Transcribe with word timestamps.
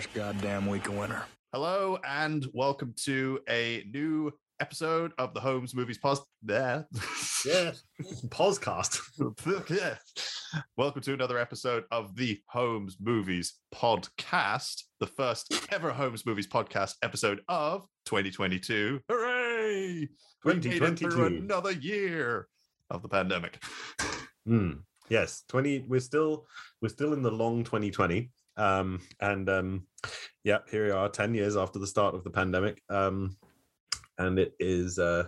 first 0.00 0.14
goddamn 0.14 0.66
week 0.66 0.88
of 0.88 0.96
winter. 0.96 1.22
Hello 1.52 1.98
and 2.08 2.46
welcome 2.54 2.94
to 3.04 3.38
a 3.50 3.84
new 3.92 4.32
episode 4.58 5.12
of 5.18 5.34
the 5.34 5.40
Holmes 5.40 5.74
Movies 5.74 5.98
Post. 5.98 6.22
There. 6.42 6.86
Yeah. 7.44 7.72
Podcast. 8.28 8.98
yeah. 9.68 9.96
Welcome 10.78 11.02
to 11.02 11.12
another 11.12 11.36
episode 11.36 11.84
of 11.90 12.16
the 12.16 12.40
Holmes 12.46 12.96
Movies 12.98 13.58
Podcast, 13.74 14.84
the 15.00 15.06
first 15.06 15.52
ever 15.70 15.92
Holmes 15.92 16.24
Movies 16.24 16.48
Podcast 16.48 16.94
episode 17.02 17.42
of 17.50 17.86
2022. 18.06 19.00
Hooray! 19.06 20.08
We 20.46 20.54
made 20.54 20.64
it 20.64 20.98
through 20.98 21.26
another 21.26 21.72
year 21.72 22.48
of 22.88 23.02
the 23.02 23.08
pandemic. 23.08 23.62
Hmm. 24.46 24.72
Yes, 25.10 25.42
20 25.48 25.80
we're 25.88 26.00
still 26.00 26.46
we're 26.80 26.88
still 26.88 27.12
in 27.12 27.20
the 27.20 27.30
long 27.30 27.64
2020. 27.64 28.30
Um 28.56 29.00
and 29.20 29.48
um 29.48 29.86
yeah, 30.44 30.58
here 30.70 30.86
we 30.86 30.90
are 30.90 31.08
10 31.08 31.34
years 31.34 31.56
after 31.56 31.78
the 31.78 31.86
start 31.86 32.14
of 32.14 32.24
the 32.24 32.30
pandemic. 32.30 32.82
Um 32.88 33.36
and 34.18 34.38
it 34.38 34.54
is 34.58 34.98
uh 34.98 35.24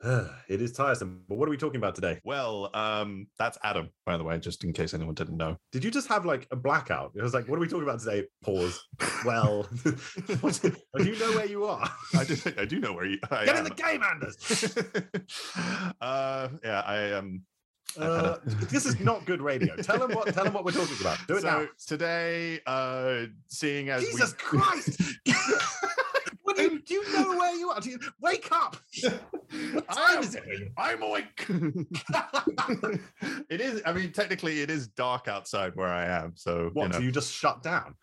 it 0.48 0.62
is 0.62 0.72
tiresome. 0.72 1.24
But 1.28 1.38
what 1.38 1.48
are 1.48 1.50
we 1.50 1.56
talking 1.56 1.78
about 1.78 1.96
today? 1.96 2.20
Well, 2.22 2.70
um, 2.72 3.26
that's 3.36 3.58
Adam, 3.64 3.88
by 4.06 4.16
the 4.16 4.22
way, 4.22 4.38
just 4.38 4.62
in 4.62 4.72
case 4.72 4.94
anyone 4.94 5.14
didn't 5.14 5.36
know. 5.36 5.56
Did 5.72 5.82
you 5.82 5.90
just 5.90 6.06
have 6.06 6.24
like 6.24 6.46
a 6.52 6.56
blackout? 6.56 7.12
It 7.16 7.22
was 7.22 7.34
like, 7.34 7.48
what 7.48 7.56
are 7.56 7.60
we 7.60 7.66
talking 7.66 7.82
about 7.82 7.98
today? 8.00 8.26
Pause. 8.44 8.80
Well, 9.24 9.62
what- 10.40 10.60
do 10.62 11.04
you 11.04 11.18
know 11.18 11.32
where 11.32 11.46
you 11.46 11.64
are? 11.64 11.90
I 12.16 12.22
do, 12.22 12.36
I 12.56 12.64
do 12.64 12.78
know 12.78 12.92
where 12.92 13.06
you 13.06 13.18
I 13.28 13.44
Get 13.44 13.56
in 13.56 13.64
the 13.64 13.70
game, 13.70 14.00
Anders. 14.04 14.76
uh, 16.00 16.48
yeah, 16.62 16.80
I 16.86 16.96
am. 17.18 17.42
Uh, 17.96 18.36
this 18.44 18.86
is 18.86 18.98
not 19.00 19.24
good 19.24 19.40
radio. 19.40 19.74
Tell 19.76 19.98
them 19.98 20.12
what. 20.12 20.32
Tell 20.34 20.44
them 20.44 20.52
what 20.52 20.64
we're 20.64 20.72
talking 20.72 20.96
about. 21.00 21.18
Do 21.26 21.36
it 21.36 21.42
so 21.42 21.48
now. 21.48 21.66
today, 21.86 22.60
uh, 22.66 23.26
seeing 23.48 23.88
as 23.88 24.04
Jesus 24.04 24.32
we, 24.32 24.38
Christ! 24.38 25.00
what 26.42 26.56
do, 26.56 26.62
you, 26.62 26.80
do 26.80 26.94
you 26.94 27.12
know 27.12 27.36
where 27.36 27.54
you 27.54 27.70
are? 27.70 27.80
Do 27.80 27.90
you, 27.90 27.98
wake 28.20 28.48
up! 28.52 28.76
What 29.72 29.88
time 29.88 30.18
I'm, 30.18 30.22
is 30.22 30.34
it? 30.34 30.44
I'm 30.76 31.02
awake. 31.02 31.46
it 33.48 33.60
is. 33.60 33.82
I 33.86 33.92
mean, 33.92 34.12
technically, 34.12 34.60
it 34.60 34.70
is 34.70 34.88
dark 34.88 35.28
outside 35.28 35.74
where 35.74 35.88
I 35.88 36.04
am. 36.04 36.32
So 36.36 36.70
What? 36.72 36.86
you 36.86 36.92
know. 36.92 36.98
you 36.98 37.12
just 37.12 37.32
shut 37.32 37.62
down? 37.62 37.94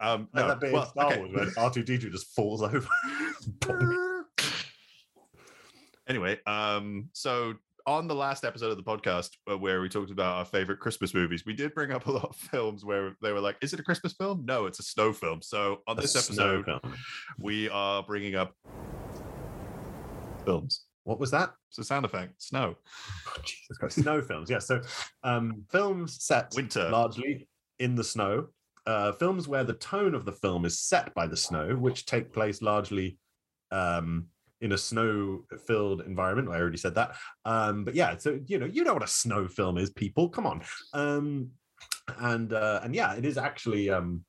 um, 0.00 0.28
no, 0.32 0.48
that 0.48 0.60
bit 0.60 0.72
well, 0.72 0.86
Star 0.86 1.12
okay. 1.12 1.20
Wars 1.20 1.56
R 1.56 1.70
two 1.70 1.82
D 1.82 1.98
two 1.98 2.10
just 2.10 2.34
falls 2.34 2.62
over. 2.62 2.86
Anyway, 6.08 6.38
um, 6.46 7.08
so 7.12 7.54
on 7.86 8.06
the 8.08 8.14
last 8.14 8.44
episode 8.44 8.70
of 8.70 8.76
the 8.78 8.82
podcast 8.82 9.28
uh, 9.50 9.58
where 9.58 9.82
we 9.82 9.88
talked 9.90 10.10
about 10.10 10.36
our 10.36 10.44
favorite 10.44 10.80
Christmas 10.80 11.12
movies, 11.12 11.44
we 11.44 11.52
did 11.52 11.74
bring 11.74 11.92
up 11.92 12.06
a 12.06 12.10
lot 12.18 12.24
of 12.24 12.36
films 12.36 12.84
where 12.84 13.14
they 13.22 13.32
were 13.32 13.40
like, 13.40 13.56
"Is 13.60 13.72
it 13.72 13.80
a 13.80 13.82
Christmas 13.82 14.12
film?" 14.14 14.44
No, 14.46 14.66
it's 14.66 14.78
a 14.78 14.82
snow 14.82 15.12
film. 15.12 15.42
So 15.42 15.80
on 15.86 15.96
this 15.96 16.14
A 16.14 16.22
snow 16.22 16.60
episode, 16.60 16.80
film. 16.82 16.94
we 17.38 17.68
are 17.68 18.02
bringing 18.02 18.34
up 18.36 18.54
films. 20.44 20.84
What 21.04 21.20
was 21.20 21.30
that? 21.32 21.52
It's 21.68 21.78
a 21.78 21.84
sound 21.84 22.06
effect. 22.06 22.42
Snow, 22.42 22.76
Jesus 23.44 23.76
Christ! 23.78 23.96
Snow 23.96 24.22
films. 24.22 24.48
Yeah. 24.48 24.58
So, 24.58 24.80
um, 25.22 25.64
films 25.70 26.24
set 26.24 26.52
winter. 26.56 26.88
largely 26.90 27.46
in 27.78 27.94
the 27.94 28.04
snow. 28.04 28.46
Uh, 28.86 29.12
films 29.12 29.48
where 29.48 29.64
the 29.64 29.72
tone 29.74 30.14
of 30.14 30.24
the 30.26 30.32
film 30.32 30.64
is 30.66 30.78
set 30.78 31.12
by 31.14 31.26
the 31.26 31.36
snow, 31.36 31.74
which 31.76 32.04
take 32.06 32.32
place 32.32 32.60
largely 32.62 33.18
um, 33.70 34.26
in 34.60 34.72
a 34.72 34.78
snow-filled 34.78 36.02
environment. 36.02 36.48
I 36.48 36.60
already 36.60 36.78
said 36.78 36.94
that. 36.94 37.16
Um, 37.44 37.84
but 37.84 37.94
yeah, 37.94 38.16
so 38.16 38.38
you 38.46 38.58
know, 38.58 38.66
you 38.66 38.84
know 38.84 38.94
what 38.94 39.02
a 39.02 39.08
snow 39.08 39.48
film 39.48 39.78
is, 39.78 39.90
people. 39.90 40.28
Come 40.28 40.46
on. 40.46 40.62
Um, 40.92 41.50
and 42.18 42.52
uh, 42.52 42.80
and 42.82 42.94
yeah, 42.94 43.14
it 43.14 43.24
is 43.24 43.38
actually. 43.38 43.90
Um, 43.90 44.24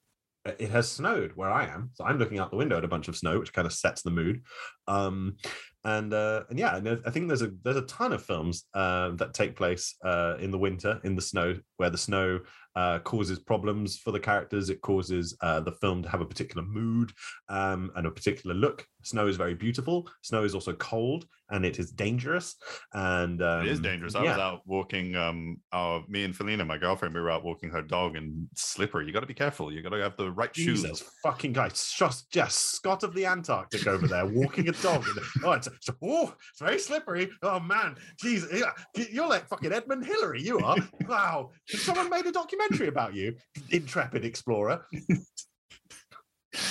it 0.59 0.69
has 0.69 0.87
snowed 0.87 1.31
where 1.33 1.49
I 1.49 1.65
am, 1.65 1.89
so 1.95 2.05
I'm 2.05 2.19
looking 2.19 2.37
out 2.37 2.51
the 2.51 2.57
window 2.57 2.77
at 2.77 2.83
a 2.85 2.87
bunch 2.87 3.07
of 3.07 3.17
snow, 3.17 3.39
which 3.39 3.51
kind 3.51 3.65
of 3.65 3.73
sets 3.73 4.03
the 4.03 4.11
mood. 4.11 4.43
Um, 4.87 5.37
and 5.83 6.13
uh, 6.13 6.43
and 6.49 6.57
yeah, 6.57 6.75
and 6.77 7.01
I 7.05 7.11
think 7.11 7.27
there's 7.27 7.43
a 7.43 7.51
there's 7.63 7.77
a 7.77 7.83
ton 7.83 8.11
of 8.11 8.23
films 8.23 8.65
uh, 8.73 9.11
that 9.11 9.33
take 9.33 9.55
place 9.55 9.95
uh, 10.03 10.35
in 10.39 10.49
the 10.49 10.57
winter 10.57 10.99
in 11.03 11.15
the 11.15 11.21
snow, 11.21 11.55
where 11.77 11.91
the 11.91 11.97
snow 11.97 12.39
uh, 12.75 12.99
causes 12.99 13.39
problems 13.39 13.97
for 13.97 14.11
the 14.11 14.19
characters. 14.19 14.69
It 14.69 14.81
causes 14.81 15.37
uh, 15.41 15.61
the 15.61 15.71
film 15.73 16.01
to 16.03 16.09
have 16.09 16.21
a 16.21 16.25
particular 16.25 16.65
mood 16.65 17.11
um, 17.49 17.91
and 17.95 18.07
a 18.07 18.11
particular 18.11 18.55
look. 18.55 18.85
Snow 19.03 19.27
is 19.27 19.37
very 19.37 19.53
beautiful. 19.53 20.09
Snow 20.23 20.43
is 20.43 20.55
also 20.55 20.73
cold 20.73 21.27
and 21.51 21.63
it 21.63 21.79
is 21.79 21.91
dangerous. 21.91 22.55
And 22.93 23.41
um, 23.41 23.65
it 23.65 23.71
is 23.71 23.79
dangerous. 23.79 24.15
I 24.15 24.23
was 24.23 24.37
out 24.37 24.61
walking. 24.65 25.15
Um, 25.15 25.61
our 25.71 26.03
me 26.07 26.23
and 26.23 26.35
Felina, 26.35 26.65
my 26.65 26.77
girlfriend, 26.77 27.13
we 27.13 27.21
were 27.21 27.29
out 27.29 27.43
walking 27.43 27.69
her 27.69 27.81
dog, 27.81 28.15
and 28.15 28.47
it's 28.51 28.63
slippery. 28.63 29.05
You 29.05 29.13
got 29.13 29.19
to 29.19 29.27
be 29.27 29.33
careful. 29.33 29.71
You 29.71 29.81
got 29.81 29.89
to 29.89 30.01
have 30.01 30.17
the 30.17 30.31
right 30.31 30.55
shoes. 30.55 31.03
Fucking 31.23 31.53
guy, 31.53 31.69
just, 31.69 32.31
just 32.31 32.73
Scott 32.73 33.03
of 33.03 33.13
the 33.13 33.25
Antarctic 33.25 33.85
over 33.87 34.07
there 34.07 34.25
walking 34.25 34.69
a 34.69 34.73
dog. 34.81 35.05
Oh, 35.43 35.51
it's, 35.53 35.67
it's- 35.67 35.89
oh, 36.03 36.33
it's 36.51 36.59
very 36.59 36.79
slippery. 36.79 37.29
Oh 37.43 37.59
man, 37.59 37.95
jeez, 38.23 38.45
yeah, 38.51 38.71
you're 39.11 39.27
like 39.27 39.47
fucking 39.47 39.71
Edmund 39.73 40.05
Hillary. 40.05 40.41
You 40.41 40.59
are. 40.59 40.77
Wow, 41.07 41.51
someone 41.67 42.09
made 42.09 42.25
a 42.25 42.31
documentary 42.31 42.87
about 42.87 43.13
you, 43.13 43.35
intrepid 43.69 44.25
explorer. 44.25 44.83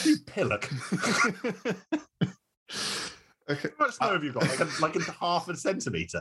you 0.05 0.17
pillock. 0.27 0.69
okay. 3.49 3.69
How 3.79 3.87
much 3.87 3.95
snow 3.95 4.13
have 4.13 4.25
you 4.25 4.33
got? 4.33 4.43
Like 4.49 4.61
a, 4.61 4.69
like 4.81 4.97
a 4.97 5.13
half 5.13 5.49
a 5.49 5.57
centimeter. 5.57 6.21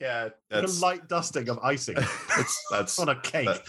Yeah, 0.00 0.24
Like 0.24 0.32
that's 0.50 0.78
a 0.78 0.80
light 0.82 1.08
dusting 1.08 1.48
of 1.48 1.58
icing 1.60 1.96
that's 1.96 2.64
that's 2.70 2.98
on 2.98 3.08
a 3.08 3.20
cake. 3.20 3.46
that- 3.46 3.62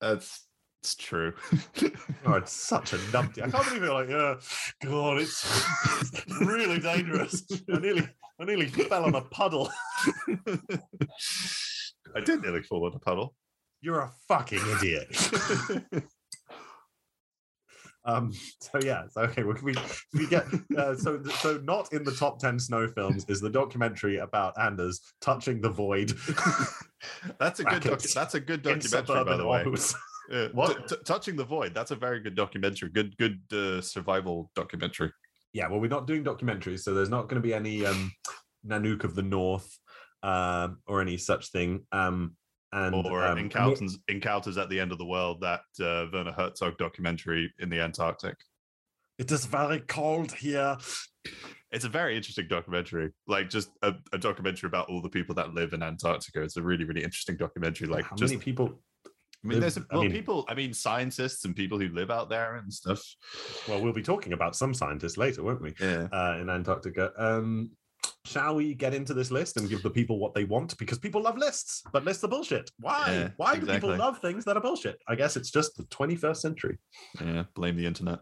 that's 0.00 0.46
it's 0.80 0.94
true. 0.94 1.32
Oh, 2.26 2.34
it's 2.34 2.52
such 2.52 2.92
a 2.92 2.96
numpty. 2.96 3.42
I 3.42 3.48
can't 3.48 3.64
believe 3.64 3.84
it. 3.84 3.92
Like, 3.92 4.10
uh, 4.10 4.34
God, 4.84 5.18
it's, 5.18 5.42
it's 6.02 6.40
really 6.40 6.78
dangerous. 6.78 7.42
I 7.72 7.78
nearly, 7.78 8.06
I 8.38 8.44
nearly 8.44 8.66
fell 8.66 9.04
on 9.04 9.14
a 9.14 9.22
puddle. 9.22 9.70
I 12.14 12.20
did 12.22 12.42
nearly 12.42 12.60
fall 12.62 12.84
on 12.84 12.92
a 12.94 12.98
puddle. 12.98 13.34
You're 13.80 14.00
a 14.00 14.10
fucking 14.26 14.60
idiot. 14.76 15.16
um. 18.04 18.32
So 18.60 18.78
yeah. 18.82 19.04
So 19.10 19.22
okay. 19.22 19.44
We 19.44 19.54
we, 19.62 19.74
we 20.12 20.26
get 20.26 20.44
uh, 20.76 20.94
so 20.96 21.22
so 21.24 21.58
not 21.64 21.90
in 21.94 22.04
the 22.04 22.12
top 22.12 22.40
ten 22.40 22.58
snow 22.58 22.88
films 22.88 23.24
is 23.28 23.40
the 23.40 23.50
documentary 23.50 24.18
about 24.18 24.52
Anders 24.60 25.00
touching 25.22 25.62
the 25.62 25.70
void 25.70 26.12
That's 27.38 27.60
a 27.60 27.64
good. 27.64 27.82
Doc- 27.82 28.00
that's 28.02 28.34
a 28.34 28.40
good 28.40 28.62
documentary, 28.62 29.24
by 29.24 29.36
the 29.36 29.46
way. 29.46 29.64
Oz. 30.32 30.50
What? 30.52 30.88
t- 30.88 30.96
t- 30.96 31.02
touching 31.04 31.36
the 31.36 31.44
void. 31.44 31.74
That's 31.74 31.90
a 31.90 31.96
very 31.96 32.20
good 32.20 32.34
documentary. 32.34 32.90
Good, 32.90 33.16
good 33.16 33.40
uh, 33.52 33.80
survival 33.80 34.50
documentary. 34.54 35.12
yeah, 35.52 35.68
well, 35.68 35.80
we're 35.80 35.88
not 35.88 36.06
doing 36.06 36.24
documentaries, 36.24 36.80
so 36.80 36.94
there's 36.94 37.10
not 37.10 37.28
going 37.28 37.40
to 37.40 37.46
be 37.46 37.54
any 37.54 37.84
um, 37.86 38.12
Nanook 38.66 39.04
of 39.04 39.14
the 39.14 39.22
North 39.22 39.78
um, 40.22 40.78
or 40.86 41.00
any 41.00 41.16
such 41.16 41.50
thing. 41.50 41.86
Um, 41.92 42.36
and 42.72 42.94
or 42.94 43.24
um, 43.24 43.38
encounters 43.38 43.98
encounters 44.08 44.58
at 44.58 44.68
the 44.68 44.78
end 44.78 44.92
of 44.92 44.98
the 44.98 45.06
world. 45.06 45.40
That 45.40 45.60
uh, 45.80 46.06
Werner 46.12 46.32
Herzog 46.32 46.76
documentary 46.76 47.52
in 47.58 47.70
the 47.70 47.80
Antarctic. 47.80 48.36
it 49.18 49.32
is 49.32 49.46
very 49.46 49.80
cold 49.80 50.32
here. 50.32 50.76
It's 51.70 51.84
a 51.84 51.88
very 51.88 52.16
interesting 52.16 52.46
documentary. 52.48 53.10
Like 53.26 53.50
just 53.50 53.70
a, 53.82 53.94
a 54.12 54.18
documentary 54.18 54.68
about 54.68 54.88
all 54.88 55.02
the 55.02 55.08
people 55.08 55.34
that 55.36 55.54
live 55.54 55.72
in 55.72 55.82
Antarctica. 55.82 56.42
It's 56.42 56.56
a 56.56 56.62
really, 56.62 56.84
really 56.84 57.02
interesting 57.02 57.36
documentary. 57.36 57.86
Like 57.88 58.04
How 58.04 58.16
just 58.16 58.32
many 58.32 58.42
people? 58.42 58.80
I 59.44 59.48
mean, 59.48 59.60
there's 59.60 59.76
a, 59.76 59.80
live- 59.80 59.88
I 59.90 59.94
well, 59.94 60.02
mean- 60.04 60.12
people. 60.12 60.44
I 60.48 60.54
mean, 60.54 60.72
scientists 60.72 61.44
and 61.44 61.54
people 61.54 61.78
who 61.78 61.88
live 61.88 62.10
out 62.10 62.28
there 62.28 62.56
and 62.56 62.72
stuff. 62.72 63.02
Well, 63.68 63.80
we'll 63.80 63.92
be 63.92 64.02
talking 64.02 64.32
about 64.32 64.56
some 64.56 64.74
scientists 64.74 65.16
later, 65.16 65.42
won't 65.42 65.62
we? 65.62 65.74
Yeah. 65.80 66.08
Uh, 66.12 66.38
in 66.40 66.50
Antarctica. 66.50 67.12
Um, 67.16 67.70
shall 68.24 68.56
we 68.56 68.74
get 68.74 68.94
into 68.94 69.14
this 69.14 69.30
list 69.30 69.56
and 69.56 69.68
give 69.68 69.82
the 69.82 69.90
people 69.90 70.18
what 70.18 70.34
they 70.34 70.44
want? 70.44 70.76
Because 70.78 70.98
people 70.98 71.22
love 71.22 71.38
lists, 71.38 71.82
but 71.92 72.04
lists 72.04 72.22
are 72.24 72.28
bullshit. 72.28 72.70
Why? 72.80 73.04
Yeah, 73.08 73.28
Why 73.36 73.56
do 73.56 73.66
people 73.66 73.96
love 73.96 74.18
things 74.18 74.44
that 74.44 74.56
are 74.56 74.60
bullshit? 74.60 75.00
I 75.08 75.14
guess 75.14 75.36
it's 75.36 75.50
just 75.50 75.76
the 75.76 75.84
21st 75.84 76.36
century. 76.36 76.78
Yeah, 77.20 77.44
blame 77.54 77.76
the 77.76 77.86
internet. 77.86 78.18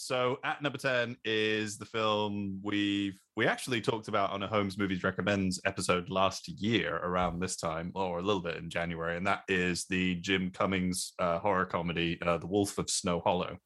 So 0.00 0.38
at 0.44 0.62
number 0.62 0.78
10 0.78 1.16
is 1.24 1.76
the 1.76 1.84
film 1.84 2.60
we've 2.62 3.18
we 3.34 3.48
actually 3.48 3.80
talked 3.80 4.06
about 4.06 4.30
on 4.30 4.44
a 4.44 4.46
Holmes 4.46 4.78
Movies 4.78 5.02
Recommends 5.02 5.60
episode 5.66 6.08
last 6.08 6.46
year 6.46 6.98
around 6.98 7.40
this 7.40 7.56
time, 7.56 7.90
or 7.96 8.20
a 8.20 8.22
little 8.22 8.40
bit 8.40 8.58
in 8.58 8.70
January, 8.70 9.16
and 9.16 9.26
that 9.26 9.42
is 9.48 9.86
the 9.86 10.14
Jim 10.20 10.52
Cummings 10.52 11.14
uh, 11.18 11.40
horror 11.40 11.66
comedy, 11.66 12.16
uh, 12.22 12.38
The 12.38 12.46
Wolf 12.46 12.78
of 12.78 12.88
Snow 12.88 13.18
Hollow. 13.18 13.58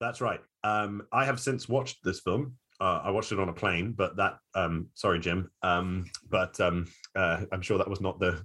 That's 0.00 0.20
right. 0.20 0.40
Um, 0.62 1.02
I 1.12 1.24
have 1.24 1.40
since 1.40 1.68
watched 1.68 2.04
this 2.04 2.20
film. 2.20 2.54
Uh, 2.80 3.00
I 3.02 3.10
watched 3.10 3.32
it 3.32 3.40
on 3.40 3.48
a 3.48 3.52
plane, 3.52 3.94
but 3.98 4.16
that 4.18 4.38
um, 4.54 4.90
sorry, 4.94 5.18
Jim. 5.18 5.50
Um, 5.60 6.04
but 6.30 6.58
um, 6.60 6.86
uh, 7.16 7.40
I'm 7.50 7.62
sure 7.62 7.78
that 7.78 7.90
was 7.90 8.00
not 8.00 8.20
the 8.20 8.44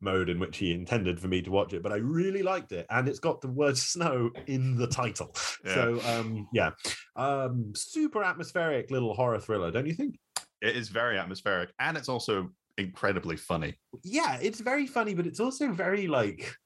mode 0.00 0.28
in 0.28 0.38
which 0.38 0.58
he 0.58 0.72
intended 0.72 1.20
for 1.20 1.28
me 1.28 1.42
to 1.42 1.50
watch 1.50 1.72
it. 1.72 1.82
But 1.82 1.92
I 1.92 1.96
really 1.96 2.42
liked 2.42 2.72
it, 2.72 2.86
and 2.90 3.08
it's 3.08 3.18
got 3.18 3.40
the 3.40 3.48
word 3.48 3.76
"snow" 3.76 4.30
in 4.46 4.76
the 4.76 4.86
title. 4.86 5.34
Yeah. 5.62 5.74
So 5.74 6.00
um, 6.06 6.48
yeah, 6.54 6.70
um, 7.16 7.72
super 7.74 8.22
atmospheric 8.22 8.90
little 8.90 9.12
horror 9.12 9.38
thriller, 9.38 9.70
don't 9.70 9.86
you 9.86 9.92
think? 9.92 10.18
It 10.62 10.74
is 10.74 10.88
very 10.88 11.18
atmospheric 11.18 11.70
and 11.78 11.98
it's 11.98 12.08
also 12.08 12.48
incredibly 12.78 13.36
funny. 13.36 13.74
Yeah, 14.02 14.38
it's 14.40 14.60
very 14.60 14.86
funny, 14.86 15.12
but 15.12 15.26
it's 15.26 15.38
also 15.38 15.70
very 15.70 16.06
like 16.06 16.56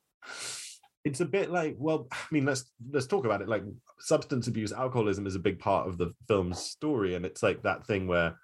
it's 1.05 1.21
a 1.21 1.25
bit 1.25 1.51
like 1.51 1.77
well 1.79 2.09
i 2.11 2.17
mean 2.31 2.47
let's 2.47 2.65
let's 2.91 3.07
talk 3.07 3.27
about 3.27 3.43
it 3.43 3.49
like 3.49 3.63
substance 4.01 4.47
abuse 4.47 4.73
alcoholism 4.73 5.27
is 5.27 5.35
a 5.35 5.41
big 5.41 5.59
part 5.59 5.87
of 5.87 5.99
the 5.99 6.11
film's 6.27 6.59
story 6.59 7.15
and 7.15 7.27
it's 7.27 7.43
like 7.43 7.63
that 7.63 7.87
thing 7.87 8.07
where 8.07 8.39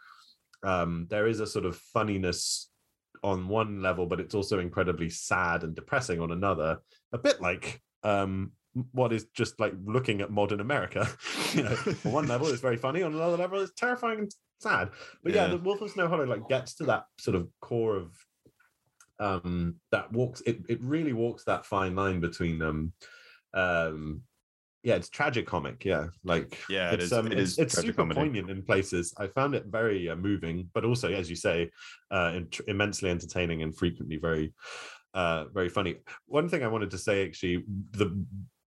um 0.63 1.07
there 1.09 1.27
is 1.27 1.41
a 1.41 1.47
sort 1.47 1.65
of 1.65 1.77
funniness 1.77 2.70
on 3.23 3.49
one 3.49 3.83
level 3.83 4.07
but 4.07 4.21
it's 4.21 4.35
also 4.35 4.59
incredibly 4.59 5.11
sad 5.11 5.63
and 5.65 5.75
depressing 5.75 6.21
on 6.21 6.31
another. 6.31 6.79
A 7.13 7.19
bit 7.19 7.41
like 7.41 7.83
um 8.03 8.53
what 8.93 9.13
is 9.13 9.27
just 9.35 9.59
like 9.59 9.73
looking 9.85 10.21
at 10.21 10.31
modern 10.31 10.61
america. 10.61 11.09
You 11.55 11.65
know 11.65 11.77
on 12.05 12.13
one 12.13 12.29
level 12.29 12.49
it's 12.49 12.61
very 12.63 12.77
funny. 12.87 13.03
On 13.03 13.13
another 13.15 13.37
level 13.37 13.61
it's 13.61 13.73
terrifying 13.77 14.21
and 14.21 14.35
sad. 14.61 14.91
But 15.23 15.35
yeah, 15.35 15.47
Yeah. 15.47 15.53
the 15.53 15.59
wolf 15.59 15.81
of 15.81 15.91
snow 15.91 16.09
hollow 16.09 16.25
like 16.25 16.49
gets 16.49 16.75
to 16.77 16.85
that 16.87 17.05
sort 17.19 17.35
of 17.35 17.49
core 17.61 17.97
of 17.97 18.13
um 19.19 19.75
that 19.93 20.11
walks 20.13 20.41
it, 20.43 20.61
it 20.69 20.81
really 20.83 21.13
walks 21.13 21.45
that 21.45 21.67
fine 21.67 21.95
line 21.95 22.21
between 22.21 22.63
um 22.63 22.93
um 23.53 24.23
yeah 24.83 24.95
it's 24.95 25.09
tragic 25.09 25.47
comic 25.47 25.85
yeah 25.85 26.07
like 26.25 26.59
Yeah, 26.69 26.93
it 26.93 27.01
it's 27.01 27.05
is- 27.05 27.13
um 27.13 27.27
it 27.27 27.39
it's, 27.39 27.53
is 27.53 27.59
it's 27.59 27.75
super 27.81 28.07
poignant 28.07 28.51
in 28.51 28.63
places 28.63 29.13
i 29.19 29.27
found 29.27 29.55
it 29.55 29.67
very 29.67 30.09
uh, 30.09 30.17
moving 30.17 30.69
but 30.73 30.85
also 30.85 31.13
as 31.13 31.29
you 31.29 31.37
say 31.37 31.71
uh 32.11 32.33
in- 32.35 32.49
immensely 32.67 33.11
entertaining 33.11 33.63
and 33.63 33.77
frequently 33.77 34.17
very 34.17 34.55
uh 35.15 35.45
very 35.53 35.69
funny 35.69 35.97
one 36.27 36.49
thing 36.49 36.63
i 36.63 36.69
wanted 36.69 36.91
to 36.91 36.99
say 36.99 37.27
actually 37.27 37.65
the 37.93 38.25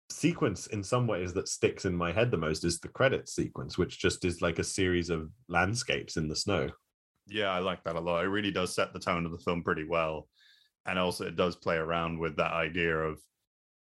sequence 0.09 0.69
in 0.69 0.83
some 0.83 1.07
ways 1.09 1.35
that 1.35 1.49
sticks 1.49 1.85
in 1.85 1.95
my 1.97 2.13
head 2.13 2.31
the 2.31 2.37
most 2.37 2.65
is 2.65 2.79
the 2.79 2.89
credit 2.89 3.29
sequence 3.29 3.77
which 3.77 3.99
just 3.99 4.25
is 4.25 4.41
like 4.41 4.59
a 4.61 4.65
series 4.65 5.11
of 5.11 5.31
landscapes 5.49 6.17
in 6.17 6.29
the 6.29 6.37
snow 6.37 6.69
Yeah, 7.29 7.51
I 7.51 7.59
like 7.59 7.83
that 7.83 7.97
a 7.97 8.01
lot. 8.01 8.25
It 8.25 8.29
really 8.29 8.53
does 8.53 8.73
set 8.73 8.93
the 8.93 9.01
tone 9.01 9.27
of 9.27 9.33
the 9.33 9.39
film 9.45 9.65
pretty 9.65 9.83
well. 9.83 10.29
And 10.87 10.97
also, 10.97 11.27
it 11.27 11.35
does 11.35 11.57
play 11.57 11.75
around 11.75 12.21
with 12.21 12.37
that 12.37 12.53
idea 12.53 12.97
of 12.97 13.19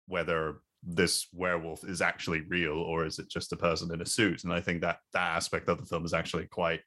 whether 0.08 0.60
this 0.82 1.26
werewolf 1.32 1.84
is 1.84 2.00
actually 2.00 2.42
real 2.48 2.74
or 2.78 3.04
is 3.04 3.18
it 3.18 3.28
just 3.28 3.52
a 3.52 3.56
person 3.56 3.92
in 3.92 4.00
a 4.00 4.06
suit. 4.06 4.44
And 4.44 4.52
I 4.52 4.60
think 4.60 4.80
that 4.82 4.98
that 5.12 5.36
aspect 5.36 5.68
of 5.68 5.78
the 5.78 5.86
film 5.86 6.04
is 6.04 6.14
actually 6.14 6.46
quite 6.46 6.80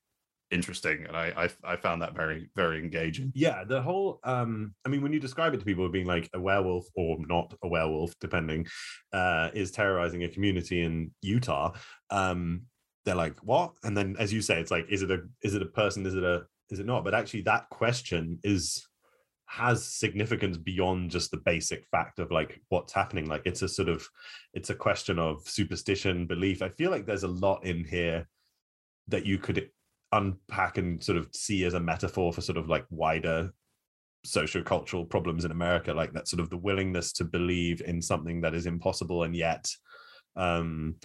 interesting. 0.52 1.06
And 1.08 1.16
I 1.16 1.50
I, 1.64 1.74
I 1.74 1.76
found 1.78 2.02
that 2.02 2.16
very, 2.16 2.50
very 2.56 2.80
engaging. 2.80 3.32
yeah 3.36 3.64
the 3.64 3.82
whole 3.82 4.20
um 4.24 4.74
i 4.86 4.90
mean 4.90 5.02
when 5.02 5.14
you 5.14 5.20
describe 5.20 5.54
it 5.54 5.60
to 5.60 5.66
people 5.66 5.88
being 5.90 6.06
like 6.06 6.30
a 6.34 6.40
werewolf 6.40 6.86
or 6.96 7.18
not 7.28 7.54
a 7.64 7.68
werewolf 7.68 8.14
depending 8.20 8.66
uh 9.14 9.50
is 9.54 9.72
terrorizing 9.72 10.24
a 10.24 10.30
community 10.30 10.82
in 10.82 11.12
utah 11.22 11.72
um 12.10 12.64
they're 13.06 13.16
like 13.16 13.40
what 13.40 13.72
and 13.84 13.96
then 13.98 14.16
as 14.20 14.32
you 14.34 14.42
say 14.42 14.60
it's 14.60 14.72
like 14.72 14.86
is 14.90 15.02
it 15.02 15.12
a 15.12 15.20
is 15.42 15.56
it 15.56 15.62
a 15.62 15.66
person 15.66 16.06
is 16.06 16.16
it 16.16 16.24
a 16.24 16.44
is 16.70 16.80
it 16.80 16.86
not 16.86 17.04
but 17.04 17.14
actually 17.14 17.42
that 17.42 17.70
question 17.70 18.40
is 18.44 18.86
has 19.52 19.86
significance 19.86 20.56
beyond 20.56 21.12
just 21.12 21.30
the 21.30 21.38
basic 21.46 21.86
fact 21.92 22.20
of 22.20 22.32
like 22.32 22.62
what's 22.70 22.94
happening. 22.94 23.28
Like 23.28 23.42
it's 23.46 23.62
a 23.62 23.68
sort 23.68 23.90
of 23.90 24.08
it's 24.54 24.70
a 24.70 24.76
question 24.76 25.20
of 25.20 25.42
superstition 25.46 26.26
belief. 26.26 26.62
I 26.62 26.70
feel 26.70 26.90
like 26.90 27.06
there's 27.06 27.24
a 27.24 27.28
lot 27.28 27.66
in 27.66 27.84
here 27.84 28.30
that 29.10 29.26
you 29.26 29.38
could 29.38 29.70
unpack 30.14 30.78
and 30.78 31.04
sort 31.04 31.18
of 31.18 31.28
see 31.34 31.66
as 31.66 31.74
a 31.74 31.80
metaphor 31.80 32.32
for 32.32 32.42
sort 32.42 32.58
of 32.58 32.70
like 32.70 32.86
wider 32.90 33.52
socio-cultural 34.24 35.04
problems 35.06 35.46
in 35.46 35.52
america 35.52 35.92
like 35.92 36.14
that 36.14 36.28
sort 36.28 36.40
of 36.40 36.50
the 36.52 36.58
willingness 36.58 37.12
to 37.12 37.24
believe 37.24 37.82
in 37.82 38.00
something 38.00 38.40
that 38.42 38.54
is 38.54 38.68
impossible 38.68 39.24
and 39.24 39.36
yet 39.36 39.68
um 40.36 40.96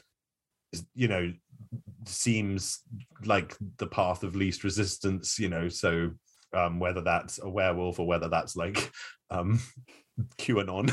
you 0.94 1.08
know 1.08 1.32
seems 2.04 2.80
like 3.24 3.56
the 3.78 3.86
path 3.86 4.22
of 4.22 4.36
least 4.36 4.64
resistance 4.64 5.38
you 5.38 5.48
know? 5.48 5.68
So 5.68 6.10
um 6.56 6.78
whether 6.80 7.02
that's 7.02 7.38
a 7.42 7.48
werewolf 7.48 7.98
or 8.00 8.06
whether 8.06 8.28
that's 8.28 8.56
like 8.56 8.90
um 9.30 9.60
qanon 10.38 10.90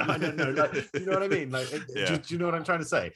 i 0.08 0.16
don't 0.18 0.36
know 0.36 0.50
like, 0.50 0.74
you 0.94 1.04
know 1.06 1.12
what 1.12 1.22
i 1.22 1.28
mean 1.28 1.50
like 1.50 1.68
Yeah. 1.94 2.06
do, 2.06 2.16
do 2.18 2.34
you 2.34 2.38
know 2.38 2.46
what 2.46 2.54
i'm 2.54 2.64
trying 2.64 2.78
to 2.78 2.84
say 2.84 3.12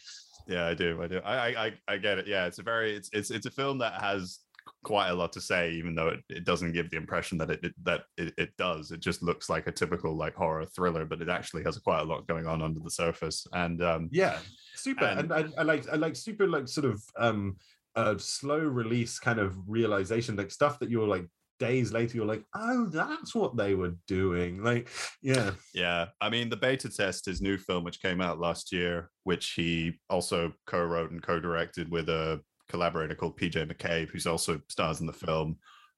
Yeah, 0.46 0.66
I 0.66 0.74
do. 0.74 1.00
I 1.02 1.06
do. 1.08 1.18
I, 1.24 1.36
I, 1.66 1.72
I, 1.88 1.96
get 1.96 2.18
it. 2.18 2.26
Yeah, 2.26 2.44
it's 2.44 2.58
a 2.58 2.62
very, 2.62 2.94
it's, 2.94 3.08
it's, 3.14 3.30
it's 3.30 3.46
a 3.46 3.50
film 3.50 3.78
that 3.78 3.94
has 4.02 4.40
quite 4.82 5.08
a 5.08 5.14
lot 5.14 5.32
to 5.32 5.40
say, 5.40 5.70
even 5.72 5.94
though 5.94 6.08
it, 6.08 6.20
it 6.28 6.44
doesn't 6.44 6.72
give 6.74 6.90
the 6.90 6.98
impression 6.98 7.38
that 7.38 7.50
it, 7.50 7.60
it 7.64 7.74
that 7.84 8.02
it, 8.18 8.34
it 8.36 8.50
does. 8.58 8.90
It 8.90 9.00
just 9.00 9.22
looks 9.22 9.48
like 9.48 9.66
a 9.68 9.72
typical 9.72 10.14
like 10.14 10.34
horror 10.34 10.66
thriller, 10.66 11.06
but 11.06 11.22
it 11.22 11.30
actually 11.30 11.64
has 11.64 11.78
quite 11.78 12.00
a 12.00 12.04
lot 12.04 12.26
going 12.26 12.46
on 12.46 12.60
under 12.60 12.80
the 12.80 12.90
surface. 12.90 13.46
And 13.54 13.82
um, 13.82 14.10
yeah 14.12 14.36
super 14.76 15.06
And- 15.06 15.32
and, 15.32 15.32
I, 15.32 15.60
I 15.60 15.62
like 15.62 15.88
i 15.88 15.96
like 15.96 16.14
super 16.16 16.46
like 16.46 16.68
sort 16.68 16.84
of 16.92 17.02
um 17.16 17.56
uh 17.96 18.16
slow 18.18 18.58
release 18.58 19.18
kind 19.18 19.38
of 19.38 19.56
realization 19.66 20.36
like 20.36 20.50
stuff 20.50 20.78
that 20.80 20.90
you're 20.90 21.08
like 21.08 21.26
days 21.60 21.92
later 21.92 22.16
you're 22.16 22.26
like 22.26 22.44
oh 22.54 22.86
that's 22.86 23.34
what 23.34 23.56
they 23.56 23.74
were 23.74 23.94
doing 24.06 24.62
like 24.62 24.88
yeah 25.22 25.52
Yeah, 25.74 26.06
I 26.20 26.30
mean, 26.30 26.48
the 26.48 26.56
beta 26.56 26.88
test, 26.88 27.26
his 27.26 27.40
new 27.40 27.58
film, 27.58 27.84
which 27.84 28.00
came 28.00 28.20
out 28.20 28.38
last 28.38 28.72
year, 28.72 29.10
which 29.24 29.52
he 29.52 29.98
also 30.08 30.52
co-wrote 30.66 31.10
and 31.10 31.22
co-directed 31.22 31.90
with 31.90 32.08
a 32.08 32.40
collaborator 32.68 33.14
called 33.14 33.38
PJ 33.38 33.70
McCabe, 33.70 34.08
who's 34.08 34.26
also 34.26 34.60
stars 34.68 35.00
in 35.00 35.06
the 35.06 35.12
film, 35.12 35.56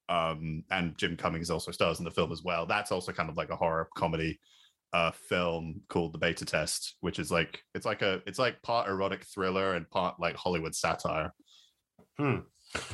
um, 0.09 0.65
and 0.71 0.97
Jim 0.99 1.17
Cummings 1.17 1.51
also 1.51 1.71
stars 1.71 1.99
in 1.99 2.05
the 2.05 2.11
film 2.11 2.33
as 2.33 2.43
well. 2.43 2.67
That's 2.67 2.93
also 2.93 3.13
kind 3.13 3.29
of 3.29 3.37
like 3.37 3.51
a 3.51 3.57
horror 3.57 3.89
comedy 3.97 4.41
uh, 4.93 5.11
film 5.13 5.83
called 5.89 6.15
The 6.15 6.19
Beta 6.19 6.45
Test, 6.45 6.97
which 7.01 7.19
is 7.19 7.31
like 7.31 7.61
it's 7.75 7.87
like 7.87 8.03
a 8.03 8.23
it's 8.27 8.39
like 8.39 8.63
part 8.63 8.89
erotic 8.89 9.25
thriller 9.25 9.75
and 9.75 9.89
part 9.91 10.19
like 10.19 10.37
Hollywood 10.37 10.75
satire. 10.75 11.33
Hmm. 12.19 12.39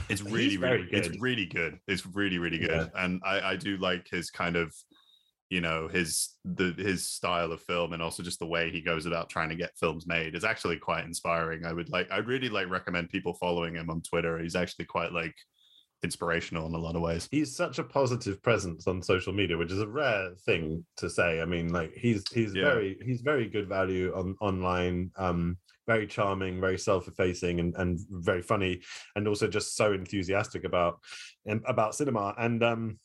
It's 0.09 0.23
really, 0.23 0.57
really, 0.57 0.89
it's 0.91 1.09
good. 1.09 1.21
really 1.21 1.47
good. 1.47 1.79
It's 1.87 2.05
really, 2.07 2.39
really 2.39 2.59
good, 2.59 2.91
and 2.97 3.21
I, 3.25 3.41
I 3.53 3.57
do 3.57 3.77
like 3.77 4.09
his 4.11 4.31
kind 4.31 4.57
of 4.57 4.75
you 5.51 5.61
know 5.61 5.87
his 5.87 6.31
the 6.47 6.73
his 6.79 7.07
style 7.07 7.53
of 7.53 7.61
film 7.61 7.93
and 7.93 8.03
also 8.03 8.23
just 8.23 8.39
the 8.39 8.47
way 8.47 8.71
he 8.71 8.81
goes 8.81 9.05
about 9.05 9.29
trying 9.29 9.51
to 9.51 9.55
get 9.55 9.77
films 9.79 10.07
made 10.07 10.35
is 10.35 10.45
actually 10.45 10.79
quite 10.79 11.05
inspiring. 11.05 11.67
I 11.67 11.75
would 11.75 11.91
like 11.91 12.11
i'd 12.11 12.27
really 12.27 12.49
like 12.49 12.71
recommend 12.71 13.11
people 13.11 13.35
following 13.35 13.75
him 13.75 13.91
on 13.91 14.01
twitter. 14.01 14.39
He's 14.39 14.57
actually 14.57 14.87
quite 14.87 15.13
like 15.13 15.35
inspirational 16.03 16.67
in 16.67 16.75
a 16.75 16.79
lot 16.79 16.97
of 16.97 17.03
ways. 17.03 17.29
He's 17.31 17.55
such 17.55 17.79
a 17.79 17.85
positive 17.85 18.43
presence 18.43 18.87
on 18.87 19.03
social 19.03 19.35
media 19.35 19.59
which 19.59 19.71
is 19.71 19.81
a 19.81 19.87
rare 19.87 20.31
thing 20.47 20.87
to 20.97 21.11
say. 21.11 21.43
I 21.43 21.45
mean 21.45 21.69
like 21.71 21.93
he's 21.95 22.25
he's 22.33 22.55
Yeah. 22.55 22.65
very 22.65 22.97
he's 23.05 23.21
very 23.21 23.47
good 23.47 23.69
value 23.69 24.13
on 24.17 24.37
online. 24.41 25.11
Um 25.17 25.59
very 25.87 26.07
charming 26.07 26.61
very 26.61 26.79
self-effacing 26.79 27.61
and, 27.61 27.75
and 27.77 27.99
very 28.11 28.43
funny 28.43 28.81
and 29.17 29.27
also 29.27 29.49
just 29.49 29.77
so 29.77 29.93
enthusiastic 29.93 30.65
about 30.65 31.01
um, 31.51 31.63
about 31.67 31.95
cinema 31.95 32.35
and 32.39 32.63
um 32.63 32.99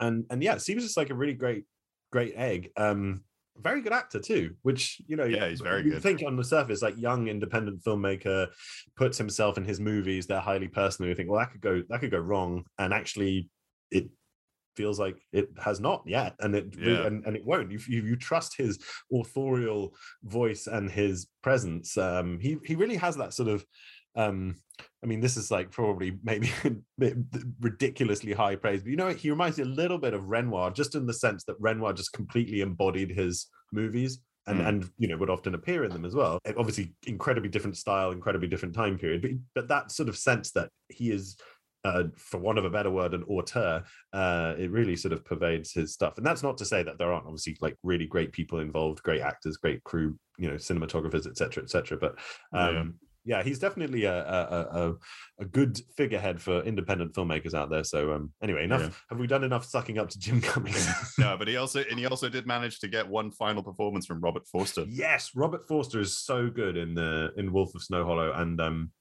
and 0.00 0.24
and 0.30 0.42
yeah 0.42 0.56
seems 0.56 0.82
just 0.82 0.96
like 0.96 1.10
a 1.10 1.14
really 1.14 1.34
great 1.34 1.64
great 2.10 2.34
egg 2.36 2.70
um 2.76 3.22
very 3.58 3.82
good 3.82 3.92
actor 3.92 4.18
too 4.18 4.54
which 4.62 5.00
you 5.06 5.16
know 5.16 5.24
Yeah, 5.24 5.48
he's 5.48 5.60
very 5.60 5.84
you 5.84 5.92
good. 5.92 6.02
think 6.02 6.22
on 6.26 6.36
the 6.36 6.44
surface 6.44 6.82
like 6.82 6.96
young 6.98 7.28
independent 7.28 7.82
filmmaker 7.84 8.48
puts 8.96 9.18
himself 9.18 9.58
in 9.58 9.64
his 9.64 9.78
movies 9.78 10.26
they're 10.26 10.40
highly 10.40 10.68
personal 10.68 11.08
you 11.08 11.14
think 11.14 11.30
well 11.30 11.40
that 11.40 11.52
could 11.52 11.60
go 11.60 11.82
that 11.88 12.00
could 12.00 12.10
go 12.10 12.18
wrong 12.18 12.64
and 12.78 12.94
actually 12.94 13.48
it 13.90 14.08
feels 14.76 14.98
like 14.98 15.18
it 15.32 15.48
has 15.62 15.80
not 15.80 16.02
yet 16.06 16.34
and 16.40 16.54
it 16.54 16.74
Yeah. 16.78 17.06
and, 17.06 17.24
and 17.26 17.36
it 17.36 17.44
won't 17.44 17.72
if 17.72 17.88
you, 17.88 18.02
you 18.02 18.16
trust 18.16 18.56
his 18.56 18.78
authorial 19.12 19.94
voice 20.22 20.66
and 20.66 20.90
his 20.90 21.26
presence 21.42 21.96
um 21.98 22.38
he 22.40 22.58
he 22.64 22.74
really 22.74 22.96
has 22.96 23.16
that 23.16 23.34
sort 23.34 23.48
of 23.48 23.64
um 24.16 24.56
I 25.02 25.06
mean, 25.06 25.20
this 25.20 25.36
is 25.36 25.50
like 25.50 25.70
probably 25.70 26.18
maybe 26.22 26.50
ridiculously 27.60 28.32
high 28.32 28.56
praise, 28.56 28.82
but 28.82 28.90
you 28.90 28.96
know, 28.96 29.10
he 29.10 29.30
reminds 29.30 29.58
me 29.58 29.64
a 29.64 29.66
little 29.66 29.98
bit 29.98 30.14
of 30.14 30.28
Renoir, 30.28 30.70
just 30.70 30.94
in 30.94 31.06
the 31.06 31.12
sense 31.14 31.44
that 31.44 31.56
Renoir 31.60 31.92
just 31.92 32.12
completely 32.12 32.60
embodied 32.60 33.10
his 33.10 33.46
movies 33.72 34.20
and 34.48 34.58
Mm. 34.60 34.66
and 34.68 34.90
you 34.98 35.06
know 35.06 35.16
would 35.16 35.30
often 35.30 35.54
appear 35.54 35.84
in 35.84 35.92
them 35.92 36.04
as 36.04 36.16
well. 36.16 36.40
Obviously, 36.56 36.94
incredibly 37.06 37.48
different 37.48 37.76
style, 37.76 38.10
incredibly 38.10 38.48
different 38.48 38.74
time 38.74 38.98
period, 38.98 39.22
but 39.22 39.30
but 39.54 39.68
that 39.68 39.92
sort 39.92 40.08
of 40.08 40.16
sense 40.16 40.50
that 40.52 40.68
he 40.88 41.10
is. 41.10 41.36
Uh, 41.84 42.04
for 42.16 42.38
want 42.38 42.58
of 42.58 42.64
a 42.64 42.70
better 42.70 42.90
word, 42.90 43.12
an 43.12 43.24
auteur, 43.24 43.82
uh, 44.12 44.54
it 44.56 44.70
really 44.70 44.94
sort 44.94 45.12
of 45.12 45.24
pervades 45.24 45.72
his 45.72 45.92
stuff. 45.92 46.16
And 46.16 46.24
that's 46.24 46.42
not 46.44 46.56
to 46.58 46.64
say 46.64 46.84
that 46.84 46.96
there 46.96 47.12
aren't 47.12 47.26
obviously 47.26 47.56
like 47.60 47.76
really 47.82 48.06
great 48.06 48.30
people 48.30 48.60
involved, 48.60 49.02
great 49.02 49.20
actors, 49.20 49.56
great 49.56 49.82
crew, 49.82 50.16
you 50.38 50.48
know, 50.48 50.54
cinematographers, 50.54 51.26
etc., 51.26 51.34
cetera, 51.34 51.62
etc. 51.64 51.68
Cetera. 51.72 51.98
But 51.98 52.18
um, 52.56 52.94
Yeah. 53.24 53.38
yeah, 53.38 53.42
he's 53.42 53.58
definitely 53.58 54.04
a, 54.04 54.14
a 54.14 54.40
a 54.44 54.90
a- 54.90 54.94
a 55.40 55.44
good 55.44 55.80
figurehead 55.96 56.40
for 56.40 56.62
independent 56.62 57.14
filmmakers 57.14 57.52
out 57.52 57.68
there. 57.68 57.82
So 57.82 58.12
um, 58.12 58.32
anyway, 58.40 58.62
enough. 58.62 58.82
Yeah. 58.82 58.90
Have 59.10 59.18
we 59.18 59.26
done 59.26 59.42
enough 59.42 59.64
sucking 59.64 59.98
up 59.98 60.08
to 60.10 60.18
Jim 60.20 60.40
Cummings? 60.40 60.88
no 61.18 61.36
but 61.36 61.48
he 61.48 61.56
also 61.56 61.82
and 61.90 61.98
he 61.98 62.06
also 62.06 62.28
did 62.28 62.46
manage 62.46 62.78
to 62.78 62.86
get 62.86 63.08
one 63.08 63.32
final 63.32 63.62
performance 63.62 64.06
from 64.06 64.20
robert 64.20 64.46
forster 64.46 64.84
yes, 64.88 65.32
Robert 65.34 65.66
Forster 65.66 65.98
is 65.98 66.16
so 66.16 66.48
good 66.48 66.76
in 66.76 66.94
the 66.94 67.32
in 67.36 67.52
Wolf 67.52 67.74
of 67.74 67.82
Snow 67.82 68.04
Hollow, 68.04 68.30
and 68.34 68.60
um, 68.60 68.92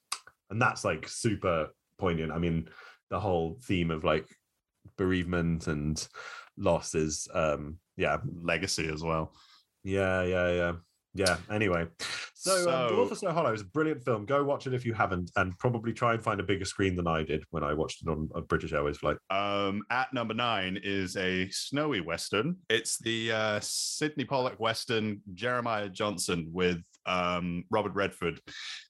and 0.49 0.59
that's 0.59 0.83
like 0.83 1.07
super 1.07 1.67
poignant. 2.01 2.31
I 2.31 2.39
mean, 2.39 2.67
the 3.09 3.19
whole 3.19 3.59
theme 3.63 3.91
of 3.91 4.03
like 4.03 4.25
bereavement 4.97 5.67
and 5.67 5.95
loss 6.57 6.95
is 6.95 7.27
um, 7.33 7.77
yeah, 7.97 8.17
legacy 8.53 8.87
as 8.91 9.01
well 9.03 9.33
Yeah, 9.83 10.23
yeah, 10.23 10.51
yeah. 10.51 10.73
Yeah. 11.13 11.37
Anyway, 11.49 11.87
So, 12.33 12.53
um, 12.55 12.63
So- 12.63 12.95
Dwarf 12.95 13.11
of 13.11 13.17
Snow 13.17 13.33
Hollow 13.33 13.53
is 13.53 13.61
a 13.61 13.65
brilliant 13.65 14.01
film. 14.03 14.25
Go 14.25 14.43
watch 14.45 14.65
it 14.65 14.73
if 14.73 14.85
you 14.85 14.93
haven't, 14.93 15.29
and 15.35 15.57
probably 15.59 15.91
try 15.93 16.13
and 16.13 16.23
find 16.23 16.39
a 16.39 16.43
bigger 16.43 16.63
screen 16.65 16.95
than 16.95 17.05
I 17.05 17.23
did 17.23 17.43
when 17.49 17.63
I 17.65 17.73
watched 17.73 18.01
it 18.01 18.09
on 18.09 18.29
a 18.33 18.41
British 18.41 18.71
Airways 18.73 18.97
flight. 18.97 19.17
Um, 19.29 19.81
at 19.89 20.07
number 20.13 20.33
nine 20.33 20.79
is 20.81 21.17
a 21.17 21.49
snowy 21.49 21.99
western. 22.01 22.55
It's 22.69 22.97
the 22.97 23.31
uh, 23.33 23.59
Sydney 23.61 24.23
Pollack 24.25 24.57
western 24.59 25.21
Jeremiah 25.33 25.89
Johnson 25.89 26.47
with 26.51 26.79
um, 27.05 27.63
Robert 27.69 27.93
Redford. 27.93 28.39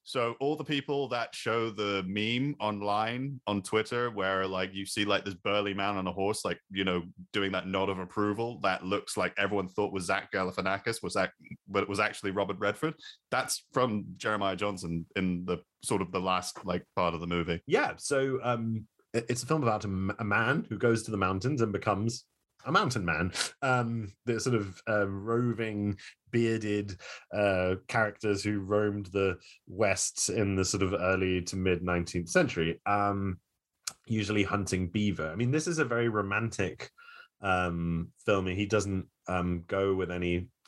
So 0.03 0.36
all 0.39 0.56
the 0.56 0.63
people 0.63 1.08
that 1.10 1.34
show 1.36 1.70
the 1.70 2.03
meme 2.08 2.56
online 2.60 3.39
on 3.48 3.62
Twitter, 3.62 4.10
where 4.10 4.46
like 4.48 4.74
you 4.74 4.86
see 4.86 5.06
like 5.06 5.25
this 5.25 5.36
burly 5.36 5.74
man 5.74 5.98
on 5.98 6.08
a 6.08 6.12
horse, 6.12 6.44
like 6.44 6.60
you 6.70 6.84
know, 6.84 7.03
doing 7.34 7.51
that 7.53 7.68
nod 7.68 7.89
of 7.89 8.00
approval, 8.00 8.60
that 8.63 8.86
looks 8.86 9.18
like 9.18 9.34
everyone 9.38 9.68
thought 9.68 9.94
was 9.94 10.06
Zach 10.06 10.32
Galifianakis, 10.32 11.03
was 11.03 11.13
that, 11.13 11.32
but 11.68 11.84
it 11.84 11.89
was 11.89 12.00
actually 12.00 12.32
Robert 12.32 12.58
Redford. 12.60 12.96
That's 13.30 13.65
from 13.74 14.06
Jeremiah 14.18 14.56
Johnson 14.56 15.06
in 15.15 15.46
the 15.46 15.60
sort 15.84 16.01
of 16.01 16.12
the 16.12 16.20
last 16.20 16.65
like 16.65 16.84
part 16.96 17.13
of 17.13 17.22
the 17.22 17.27
movie. 17.27 17.62
Yeah, 17.68 17.94
so 17.98 18.39
um, 18.44 18.88
it's 19.13 19.44
a 19.44 19.48
film 19.48 19.63
about 19.63 19.86
a, 19.86 20.15
a 20.20 20.24
man 20.24 20.65
who 20.70 20.77
goes 20.77 21.03
to 21.03 21.12
the 21.12 21.18
mountains 21.18 21.62
and 21.62 21.72
becomes 21.72 22.25
a 22.65 22.72
mountain 22.72 23.06
man. 23.06 23.32
Um, 23.62 24.13
the 24.25 24.39
sort 24.39 24.56
of 24.56 24.82
uh, 24.88 25.08
roving, 25.08 25.98
bearded 26.32 26.98
uh, 27.34 27.75
characters 27.88 28.44
who 28.44 28.60
roamed 28.60 29.08
the 29.08 29.38
West 29.68 30.30
in 30.30 30.56
the 30.56 30.65
sort 30.65 30.84
of 30.84 30.94
early 30.94 31.41
to 31.44 31.56
mid 31.56 31.82
19th 31.82 32.30
century, 32.30 32.80
um, 32.86 33.38
usually 34.08 34.44
hunting 34.44 34.88
beaver. 34.88 35.30
I 35.30 35.36
mean, 35.36 35.51
this 35.51 35.68
is 35.68 35.80
a 35.80 35.86
very 35.86 36.10
romantic 36.10 36.89
um, 37.41 38.10
film. 38.25 38.48
He 38.48 38.65
doesn't 38.65 39.08
um, 39.27 39.63
go 39.68 39.94
with 39.94 40.12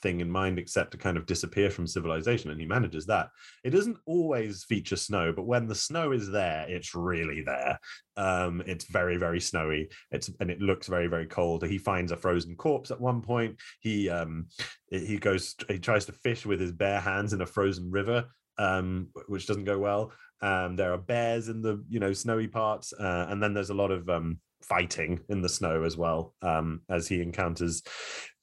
anything 0.04 0.22
in 0.22 0.30
mind 0.30 0.60
except 0.60 0.92
to 0.92 0.98
kind 0.98 1.18
of 1.18 1.26
disappear 1.26 1.70
from 1.70 1.88
civilization, 1.88 2.52
and 2.52 2.60
he 2.60 2.66
manages 2.66 3.06
that. 3.06 3.30
It 3.64 3.72
doesn't 3.72 3.98
always 4.06 4.64
feature 4.64 4.96
snow, 4.96 5.34
but 5.34 5.46
when 5.46 5.68
the 5.68 5.76
snow 5.76 6.12
is 6.12 6.30
there, 6.30 6.66
it's 6.68 6.96
really 6.96 7.42
there. 7.42 7.80
Um, 8.18 8.62
it's 8.66 8.86
very, 8.86 9.18
very 9.18 9.40
snowy. 9.40 9.90
It's 10.12 10.30
and 10.40 10.50
it 10.52 10.62
looks 10.62 10.88
very, 10.88 11.08
very 11.08 11.26
cold. 11.26 11.66
He 11.66 11.78
finds 11.78 12.12
a 12.12 12.18
frozen 12.18 12.56
corpse 12.56 12.92
at 12.92 13.02
one 13.02 13.22
point. 13.22 13.60
He 13.80 14.10
um, 14.10 14.48
he 14.90 15.18
goes, 15.18 15.56
he 15.68 15.80
tries 15.80 16.06
to 16.06 16.12
fish 16.12 16.46
with 16.46 16.60
his 16.60 16.72
bare 16.72 17.00
hands 17.00 17.34
in 17.34 17.42
a 17.42 17.46
frozen 17.46 17.90
river, 17.92 18.26
um, 18.58 19.08
which 19.28 19.48
doesn't 19.48 19.66
go 19.66 19.80
well. 19.80 20.12
Um, 20.42 20.76
there 20.76 20.94
are 20.94 20.98
bears 20.98 21.48
in 21.48 21.62
the 21.62 21.84
you 21.90 22.00
know 22.00 22.14
snowy 22.14 22.48
parts, 22.48 22.94
uh, 22.94 23.28
and 23.30 23.42
then 23.42 23.54
there's 23.54 23.72
a 23.72 23.76
lot 23.76 23.92
of 23.92 24.10
um, 24.10 24.40
fighting 24.62 25.20
in 25.30 25.42
the 25.42 25.50
snow 25.50 25.84
as 25.84 25.98
well 25.98 26.34
um, 26.42 26.82
as 26.90 27.08
he 27.08 27.22
encounters 27.22 27.84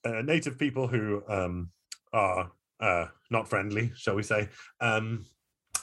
uh, 0.05 0.21
native 0.21 0.57
people 0.57 0.87
who 0.87 1.23
um, 1.27 1.69
are 2.13 2.51
uh, 2.79 3.05
not 3.29 3.47
friendly, 3.47 3.91
shall 3.95 4.15
we 4.15 4.23
say? 4.23 4.49
Um, 4.79 5.25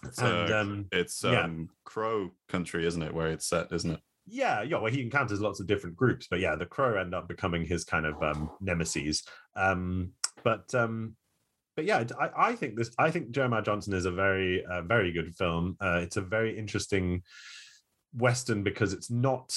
It's, 0.04 0.18
and 0.18 0.52
uh, 0.52 0.58
um, 0.58 0.86
It's 0.92 1.22
yeah. 1.24 1.42
um 1.42 1.70
Crow 1.84 2.30
country, 2.48 2.86
isn't 2.86 3.02
it? 3.02 3.14
Where 3.14 3.28
it's 3.28 3.46
set, 3.46 3.72
isn't 3.72 3.92
it? 3.92 4.00
yeah, 4.30 4.62
yeah. 4.62 4.78
Well, 4.78 4.92
he 4.92 5.02
encounters 5.02 5.40
lots 5.40 5.60
of 5.60 5.66
different 5.66 5.96
groups, 5.96 6.26
but 6.30 6.40
yeah, 6.40 6.54
the 6.54 6.66
crow 6.66 6.98
end 6.98 7.14
up 7.14 7.28
becoming 7.28 7.64
his 7.64 7.84
kind 7.84 8.06
of 8.06 8.22
um, 8.22 8.50
nemesis. 8.60 9.22
Um, 9.56 10.12
but 10.44 10.72
um, 10.74 11.16
but 11.76 11.84
yeah, 11.84 12.04
I, 12.20 12.50
I 12.50 12.54
think 12.54 12.76
this. 12.76 12.90
I 12.98 13.10
think 13.10 13.30
Jeremiah 13.30 13.62
Johnson 13.62 13.94
is 13.94 14.04
a 14.04 14.10
very 14.10 14.64
uh, 14.64 14.82
very 14.82 15.12
good 15.12 15.34
film. 15.34 15.76
Uh, 15.80 16.00
it's 16.02 16.16
a 16.16 16.20
very 16.22 16.58
interesting 16.58 17.22
western 18.14 18.62
because 18.62 18.92
it's 18.92 19.10
not 19.10 19.54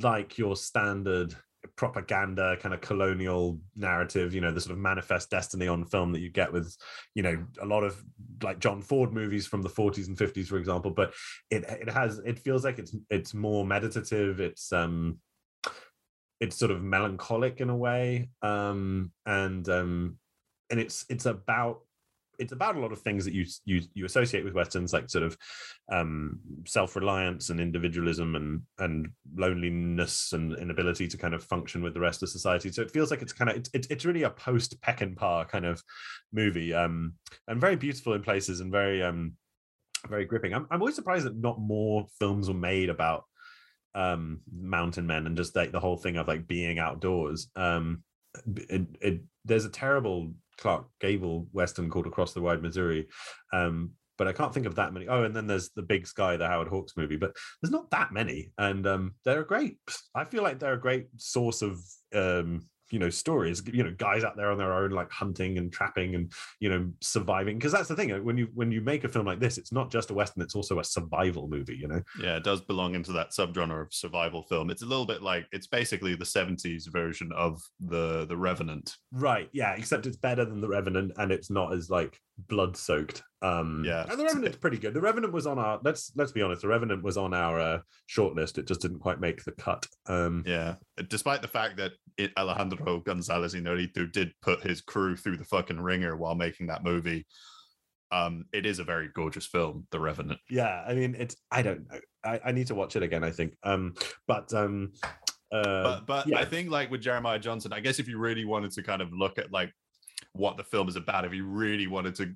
like 0.00 0.38
your 0.38 0.56
standard 0.56 1.34
propaganda 1.76 2.56
kind 2.60 2.74
of 2.74 2.80
colonial 2.80 3.58
narrative 3.76 4.34
you 4.34 4.40
know 4.40 4.52
the 4.52 4.60
sort 4.60 4.72
of 4.72 4.78
manifest 4.78 5.30
destiny 5.30 5.68
on 5.68 5.84
film 5.84 6.12
that 6.12 6.20
you 6.20 6.30
get 6.30 6.52
with 6.52 6.76
you 7.14 7.22
know 7.22 7.44
a 7.60 7.66
lot 7.66 7.82
of 7.82 8.02
like 8.42 8.58
john 8.58 8.82
ford 8.82 9.12
movies 9.12 9.46
from 9.46 9.62
the 9.62 9.68
40s 9.68 10.08
and 10.08 10.16
50s 10.16 10.46
for 10.46 10.58
example 10.58 10.90
but 10.90 11.12
it 11.50 11.64
it 11.68 11.90
has 11.90 12.18
it 12.18 12.38
feels 12.38 12.64
like 12.64 12.78
it's 12.78 12.94
it's 13.10 13.34
more 13.34 13.64
meditative 13.64 14.40
it's 14.40 14.72
um 14.72 15.18
it's 16.40 16.56
sort 16.56 16.70
of 16.70 16.82
melancholic 16.82 17.60
in 17.60 17.70
a 17.70 17.76
way 17.76 18.28
um 18.42 19.10
and 19.26 19.68
um 19.68 20.18
and 20.70 20.80
it's 20.80 21.04
it's 21.08 21.26
about 21.26 21.80
it's 22.38 22.52
about 22.52 22.76
a 22.76 22.80
lot 22.80 22.92
of 22.92 23.00
things 23.00 23.24
that 23.24 23.34
you 23.34 23.44
you 23.64 23.82
you 23.94 24.04
associate 24.04 24.44
with 24.44 24.54
westerns 24.54 24.92
like 24.92 25.08
sort 25.10 25.24
of 25.24 25.36
um 25.90 26.38
self-reliance 26.66 27.50
and 27.50 27.60
individualism 27.60 28.34
and 28.36 28.62
and 28.78 29.08
loneliness 29.36 30.32
and 30.32 30.56
inability 30.58 31.08
to 31.08 31.16
kind 31.16 31.34
of 31.34 31.44
function 31.44 31.82
with 31.82 31.94
the 31.94 32.00
rest 32.00 32.22
of 32.22 32.28
society. 32.28 32.70
So 32.70 32.82
it 32.82 32.90
feels 32.90 33.10
like 33.10 33.22
it's 33.22 33.32
kind 33.32 33.50
of 33.50 33.56
it's, 33.56 33.86
it's, 33.88 34.04
really 34.04 34.24
a 34.24 34.30
post 34.30 34.80
Peckinpah 34.80 35.48
kind 35.48 35.64
of 35.64 35.82
movie 36.32 36.74
um 36.74 37.14
and 37.48 37.60
very 37.60 37.76
beautiful 37.76 38.14
in 38.14 38.22
places 38.22 38.60
and 38.60 38.70
very 38.70 39.02
um 39.02 39.32
very 40.08 40.24
gripping. 40.24 40.52
I'm, 40.52 40.66
I'm 40.70 40.80
always 40.80 40.94
surprised 40.94 41.26
that 41.26 41.36
not 41.36 41.58
more 41.58 42.06
films 42.18 42.48
were 42.48 42.54
made 42.54 42.90
about 42.90 43.24
um 43.94 44.40
mountain 44.52 45.06
men 45.06 45.26
and 45.26 45.36
just 45.36 45.54
like 45.56 45.72
the 45.72 45.80
whole 45.80 45.96
thing 45.96 46.16
of 46.16 46.28
like 46.28 46.46
being 46.46 46.78
outdoors. 46.78 47.50
Um 47.56 48.02
it, 48.70 48.86
it, 49.00 49.20
there's 49.44 49.64
a 49.64 49.70
terrible 49.70 50.32
Clark 50.58 50.86
Gable 51.00 51.48
Western 51.52 51.90
called 51.90 52.06
Across 52.06 52.32
the 52.32 52.40
Wide 52.40 52.62
Missouri. 52.62 53.08
Um, 53.52 53.92
but 54.16 54.28
I 54.28 54.32
can't 54.32 54.54
think 54.54 54.66
of 54.66 54.76
that 54.76 54.92
many. 54.92 55.08
Oh, 55.08 55.24
and 55.24 55.34
then 55.34 55.46
there's 55.46 55.70
the 55.70 55.82
Big 55.82 56.06
Sky, 56.06 56.36
the 56.36 56.46
Howard 56.46 56.68
Hawks 56.68 56.96
movie, 56.96 57.16
but 57.16 57.34
there's 57.60 57.72
not 57.72 57.90
that 57.90 58.12
many, 58.12 58.52
and 58.58 58.86
um, 58.86 59.14
they're 59.24 59.40
a 59.40 59.46
great. 59.46 59.78
I 60.14 60.24
feel 60.24 60.42
like 60.42 60.58
they're 60.58 60.74
a 60.74 60.80
great 60.80 61.06
source 61.16 61.62
of 61.62 61.80
um, 62.14 62.68
you 62.94 63.00
know 63.00 63.10
stories. 63.10 63.60
You 63.66 63.82
know, 63.82 63.92
guys 63.98 64.22
out 64.22 64.36
there 64.36 64.52
on 64.52 64.56
their 64.56 64.72
own, 64.72 64.90
like 64.90 65.10
hunting 65.10 65.58
and 65.58 65.72
trapping 65.72 66.14
and 66.14 66.30
you 66.60 66.68
know 66.68 66.88
surviving. 67.00 67.58
Because 67.58 67.72
that's 67.72 67.88
the 67.88 67.96
thing 67.96 68.12
uh, 68.12 68.18
when 68.18 68.38
you 68.38 68.46
when 68.54 68.70
you 68.70 68.80
make 68.80 69.02
a 69.02 69.08
film 69.08 69.26
like 69.26 69.40
this, 69.40 69.58
it's 69.58 69.72
not 69.72 69.90
just 69.90 70.10
a 70.10 70.14
western; 70.14 70.44
it's 70.44 70.54
also 70.54 70.78
a 70.78 70.84
survival 70.84 71.48
movie. 71.48 71.76
You 71.76 71.88
know. 71.88 72.02
Yeah, 72.20 72.36
it 72.36 72.44
does 72.44 72.60
belong 72.60 72.94
into 72.94 73.10
that 73.14 73.30
subgenre 73.30 73.82
of 73.82 73.92
survival 73.92 74.44
film. 74.44 74.70
It's 74.70 74.82
a 74.82 74.86
little 74.86 75.06
bit 75.06 75.22
like 75.22 75.46
it's 75.50 75.66
basically 75.66 76.14
the 76.14 76.24
70s 76.24 76.84
version 76.92 77.32
of 77.36 77.60
the 77.80 78.26
the 78.26 78.36
Revenant. 78.36 78.94
Right. 79.10 79.48
Yeah. 79.52 79.74
Except 79.74 80.06
it's 80.06 80.16
better 80.16 80.44
than 80.44 80.60
the 80.60 80.68
Revenant, 80.68 81.14
and 81.16 81.32
it's 81.32 81.50
not 81.50 81.72
as 81.72 81.90
like 81.90 82.16
blood 82.48 82.76
soaked. 82.76 83.24
Um, 83.44 83.84
Yeah. 83.84 84.06
And 84.08 84.18
the 84.18 84.24
Revenant's 84.24 84.56
pretty 84.56 84.78
good. 84.78 84.94
The 84.94 85.00
Revenant 85.00 85.32
was 85.32 85.46
on 85.46 85.58
our. 85.58 85.78
Let's 85.84 86.12
let's 86.16 86.32
be 86.32 86.42
honest. 86.42 86.62
The 86.62 86.68
Revenant 86.68 87.02
was 87.02 87.16
on 87.16 87.34
our 87.34 87.60
uh, 87.60 87.78
shortlist. 88.08 88.58
It 88.58 88.66
just 88.66 88.80
didn't 88.80 89.00
quite 89.00 89.20
make 89.20 89.44
the 89.44 89.52
cut. 89.52 89.86
Um, 90.06 90.42
Yeah, 90.46 90.76
despite 91.08 91.42
the 91.42 91.48
fact 91.48 91.76
that 91.76 91.92
it, 92.16 92.32
Alejandro 92.38 93.00
Gonzalez 93.00 93.54
Inarritu 93.54 94.10
did 94.10 94.32
put 94.40 94.62
his 94.62 94.80
crew 94.80 95.16
through 95.16 95.36
the 95.36 95.44
fucking 95.44 95.80
ringer 95.80 96.16
while 96.16 96.34
making 96.34 96.68
that 96.68 96.84
movie. 96.84 97.26
Um, 98.12 98.44
it 98.52 98.64
is 98.64 98.78
a 98.78 98.84
very 98.84 99.08
gorgeous 99.12 99.46
film, 99.46 99.86
The 99.90 99.98
Revenant. 99.98 100.38
yeah. 100.48 100.84
I 100.86 100.94
mean, 100.94 101.16
it's. 101.18 101.36
I 101.50 101.62
don't 101.62 101.90
know. 101.90 101.98
I, 102.24 102.40
I 102.46 102.52
need 102.52 102.68
to 102.68 102.74
watch 102.74 102.96
it 102.96 103.02
again. 103.02 103.24
I 103.24 103.30
think. 103.30 103.54
Um, 103.62 103.94
but 104.26 104.52
um, 104.54 104.92
uh, 105.52 105.82
but 105.82 106.06
but 106.06 106.26
yeah. 106.26 106.38
I 106.38 106.44
think 106.44 106.70
like 106.70 106.90
with 106.90 107.02
Jeremiah 107.02 107.38
Johnson, 107.38 107.72
I 107.72 107.80
guess 107.80 107.98
if 107.98 108.08
you 108.08 108.18
really 108.18 108.44
wanted 108.44 108.70
to 108.72 108.82
kind 108.82 109.02
of 109.02 109.12
look 109.12 109.38
at 109.38 109.52
like 109.52 109.72
what 110.32 110.56
the 110.56 110.64
film 110.64 110.88
is 110.88 110.96
about, 110.96 111.24
if 111.24 111.32
you 111.34 111.44
really 111.46 111.86
wanted 111.86 112.14
to 112.16 112.34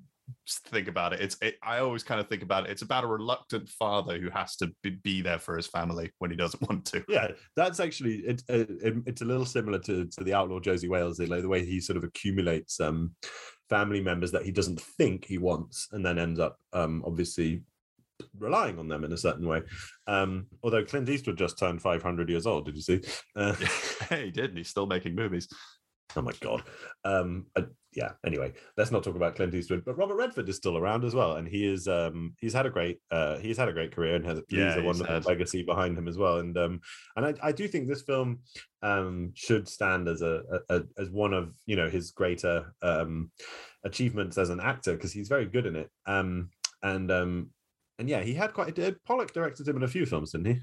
think 0.67 0.87
about 0.87 1.13
it, 1.13 1.21
it's 1.21 1.37
it, 1.41 1.55
I 1.63 1.79
always 1.79 2.03
kind 2.03 2.19
of 2.19 2.27
think 2.27 2.43
about 2.43 2.65
it. 2.65 2.71
It's 2.71 2.81
about 2.81 3.03
a 3.03 3.07
reluctant 3.07 3.69
father 3.69 4.19
who 4.19 4.29
has 4.29 4.55
to 4.57 4.71
be, 4.83 4.91
be 4.91 5.21
there 5.21 5.39
for 5.39 5.55
his 5.55 5.67
family 5.67 6.11
when 6.19 6.31
he 6.31 6.37
doesn't 6.37 6.61
want 6.69 6.85
to. 6.85 7.03
yeah, 7.07 7.29
that's 7.55 7.79
actually 7.79 8.15
it, 8.17 8.41
uh, 8.49 8.65
it, 8.81 8.95
it's 9.05 9.21
a 9.21 9.25
little 9.25 9.45
similar 9.45 9.79
to 9.79 10.05
to 10.05 10.23
the 10.23 10.33
outlaw 10.33 10.59
Josey 10.59 10.89
Wales, 10.89 11.19
like 11.19 11.41
the 11.41 11.47
way 11.47 11.65
he 11.65 11.79
sort 11.79 11.97
of 11.97 12.03
accumulates 12.03 12.79
um 12.79 13.15
family 13.69 14.01
members 14.01 14.31
that 14.31 14.43
he 14.43 14.51
doesn't 14.51 14.81
think 14.81 15.25
he 15.25 15.37
wants, 15.37 15.87
and 15.91 16.05
then 16.05 16.19
ends 16.19 16.39
up 16.39 16.57
um 16.73 17.03
obviously 17.05 17.63
relying 18.37 18.79
on 18.79 18.87
them 18.87 19.03
in 19.03 19.13
a 19.13 19.17
certain 19.17 19.47
way. 19.47 19.61
Um, 20.07 20.47
although 20.63 20.83
Clint 20.83 21.09
Eastwood 21.09 21.37
just 21.37 21.57
turned 21.57 21.81
500 21.81 22.29
years 22.29 22.45
old, 22.45 22.65
did 22.65 22.75
you 22.75 22.81
see? 22.81 23.01
Uh, 23.35 23.53
he 24.09 24.31
did, 24.31 24.49
and 24.49 24.57
he's 24.57 24.69
still 24.69 24.85
making 24.85 25.15
movies. 25.15 25.47
oh 26.15 26.21
my 26.21 26.33
god. 26.41 26.63
Um, 27.05 27.45
uh, 27.55 27.63
yeah. 27.93 28.11
Anyway, 28.25 28.53
let's 28.77 28.91
not 28.91 29.03
talk 29.03 29.15
about 29.15 29.35
Clint 29.35 29.53
Eastwood, 29.55 29.83
but 29.85 29.97
Robert 29.97 30.15
Redford 30.15 30.47
is 30.47 30.55
still 30.57 30.77
around 30.77 31.03
as 31.03 31.15
well, 31.15 31.37
and 31.37 31.47
he 31.47 31.65
is 31.65 31.87
um 31.87 32.35
he's 32.39 32.53
had 32.53 32.65
a 32.65 32.69
great 32.69 32.99
uh 33.11 33.37
he's 33.39 33.57
had 33.57 33.67
a 33.67 33.73
great 33.73 33.93
career 33.95 34.15
and 34.15 34.25
has 34.25 34.41
Yeah, 34.49 34.75
a 34.77 34.83
wonderful 34.83 35.13
had- 35.15 35.25
legacy 35.25 35.63
behind 35.63 35.97
him 35.97 36.07
as 36.07 36.17
well. 36.17 36.37
And 36.39 36.57
um 36.57 36.81
and 37.15 37.25
I, 37.25 37.33
I 37.41 37.51
do 37.51 37.67
think 37.67 37.87
this 37.87 38.03
film 38.03 38.39
um 38.83 39.31
should 39.35 39.67
stand 39.67 40.07
as 40.07 40.21
a, 40.21 40.41
a, 40.69 40.75
a 40.77 40.81
as 40.97 41.09
one 41.09 41.33
of 41.33 41.53
you 41.65 41.75
know 41.75 41.89
his 41.89 42.11
greater 42.11 42.73
um 42.81 43.31
achievements 43.83 44.37
as 44.37 44.49
an 44.49 44.59
actor 44.59 44.93
because 44.93 45.11
he's 45.13 45.27
very 45.29 45.45
good 45.45 45.65
in 45.65 45.75
it. 45.75 45.89
Um 46.05 46.49
and 46.83 47.11
um 47.11 47.49
and 47.97 48.07
yeah, 48.07 48.21
he 48.21 48.33
had 48.33 48.53
quite 48.53 48.75
did 48.75 49.03
Pollack 49.03 49.33
directed 49.33 49.67
him 49.67 49.77
in 49.77 49.83
a 49.83 49.87
few 49.87 50.05
films, 50.05 50.31
didn't 50.31 50.47
he? 50.55 50.61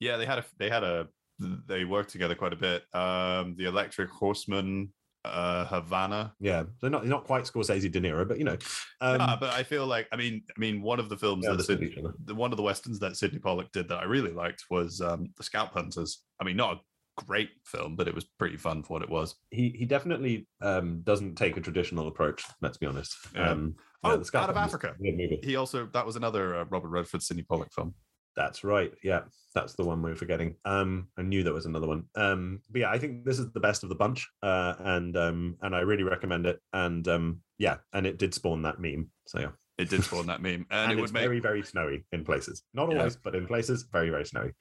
Yeah, 0.00 0.16
they 0.16 0.26
had 0.26 0.38
a 0.38 0.44
they 0.58 0.68
had 0.70 0.82
a 0.84 1.08
they 1.38 1.84
worked 1.84 2.10
together 2.10 2.34
quite 2.34 2.52
a 2.54 2.56
bit. 2.56 2.82
Um, 2.94 3.54
the 3.58 3.66
Electric 3.66 4.08
Horseman, 4.10 4.90
uh, 5.26 5.66
Havana. 5.66 6.34
Yeah, 6.40 6.64
so 6.80 6.88
not 6.88 7.06
not 7.06 7.24
quite 7.24 7.44
Scorsese 7.44 7.90
De 7.90 8.00
Niro, 8.00 8.26
but 8.26 8.38
you 8.38 8.44
know, 8.44 8.56
um, 9.00 9.18
Nah, 9.18 9.36
but 9.38 9.50
I 9.54 9.62
feel 9.62 9.86
like 9.86 10.08
I 10.12 10.16
mean 10.16 10.42
I 10.56 10.60
mean 10.60 10.82
one 10.82 10.98
of 11.00 11.08
the 11.08 11.16
films 11.16 11.42
they 11.42 11.48
that 11.48 11.52
understood 11.52 11.78
Sid, 11.80 11.88
each 11.92 11.98
other. 11.98 12.14
the 12.24 12.34
one 12.34 12.52
of 12.52 12.56
the 12.56 12.62
westerns 12.62 12.98
that 13.00 13.16
Sydney 13.16 13.38
Pollack 13.38 13.72
did 13.72 13.88
that 13.88 13.98
I 13.98 14.04
really 14.04 14.32
liked 14.32 14.64
was 14.70 15.00
um, 15.00 15.28
the 15.36 15.42
Scalp 15.42 15.72
Hunters. 15.72 16.22
I 16.40 16.44
mean, 16.44 16.56
not 16.56 16.76
a 16.76 17.24
great 17.24 17.50
film, 17.64 17.96
but 17.96 18.08
it 18.08 18.14
was 18.14 18.24
pretty 18.38 18.56
fun 18.56 18.82
for 18.82 18.94
what 18.94 19.02
it 19.02 19.08
was. 19.10 19.34
He 19.50 19.70
he 19.70 19.84
definitely 19.84 20.46
um, 20.60 21.00
doesn't 21.02 21.36
take 21.36 21.56
a 21.56 21.60
traditional 21.60 22.08
approach. 22.08 22.44
Let's 22.60 22.76
be 22.78 22.86
honest. 22.86 23.16
Yeah. 23.34 23.50
Um, 23.50 23.74
Oh, 24.04 24.10
yeah, 24.10 24.40
Out 24.40 24.50
of 24.50 24.56
Africa. 24.56 24.94
a 24.96 25.02
good 25.02 25.16
movie. 25.16 25.40
He 25.42 25.56
also 25.56 25.86
that 25.92 26.06
was 26.06 26.14
another 26.14 26.54
uh, 26.56 26.64
Robert 26.70 26.90
Redford, 26.90 27.22
Sydney 27.22 27.42
Pollack 27.42 27.72
film. 27.72 27.94
That's 28.36 28.62
right. 28.64 28.92
Yeah, 29.02 29.22
that's 29.54 29.72
the 29.74 29.84
one 29.84 30.02
we 30.02 30.10
we're 30.10 30.16
forgetting. 30.16 30.56
Um, 30.66 31.08
I 31.16 31.22
knew 31.22 31.42
there 31.42 31.54
was 31.54 31.64
another 31.64 31.86
one. 31.86 32.04
Um, 32.14 32.60
but 32.70 32.82
yeah, 32.82 32.90
I 32.90 32.98
think 32.98 33.24
this 33.24 33.38
is 33.38 33.50
the 33.52 33.60
best 33.60 33.82
of 33.82 33.88
the 33.88 33.94
bunch, 33.94 34.28
uh, 34.42 34.74
and 34.78 35.16
um, 35.16 35.56
and 35.62 35.74
I 35.74 35.80
really 35.80 36.02
recommend 36.02 36.46
it. 36.46 36.60
And 36.74 37.08
um, 37.08 37.40
yeah, 37.58 37.78
and 37.94 38.06
it 38.06 38.18
did 38.18 38.34
spawn 38.34 38.62
that 38.62 38.78
meme. 38.78 39.10
So 39.26 39.40
yeah, 39.40 39.52
It 39.78 39.88
did 39.88 40.04
spawn 40.04 40.26
that 40.26 40.42
meme, 40.42 40.66
and, 40.70 40.70
and, 40.90 40.92
it 40.92 41.00
would 41.00 41.12
make 41.12 41.22
very 41.22 41.40
very 41.40 41.62
snowy 41.62 42.04
in 42.12 42.24
places. 42.24 42.62
Not 42.74 42.90
Yeah. 42.90 42.98
always, 42.98 43.16
but 43.16 43.34
in 43.34 43.46
places, 43.46 43.86
very 43.90 44.10
very 44.10 44.26
snowy. 44.26 44.52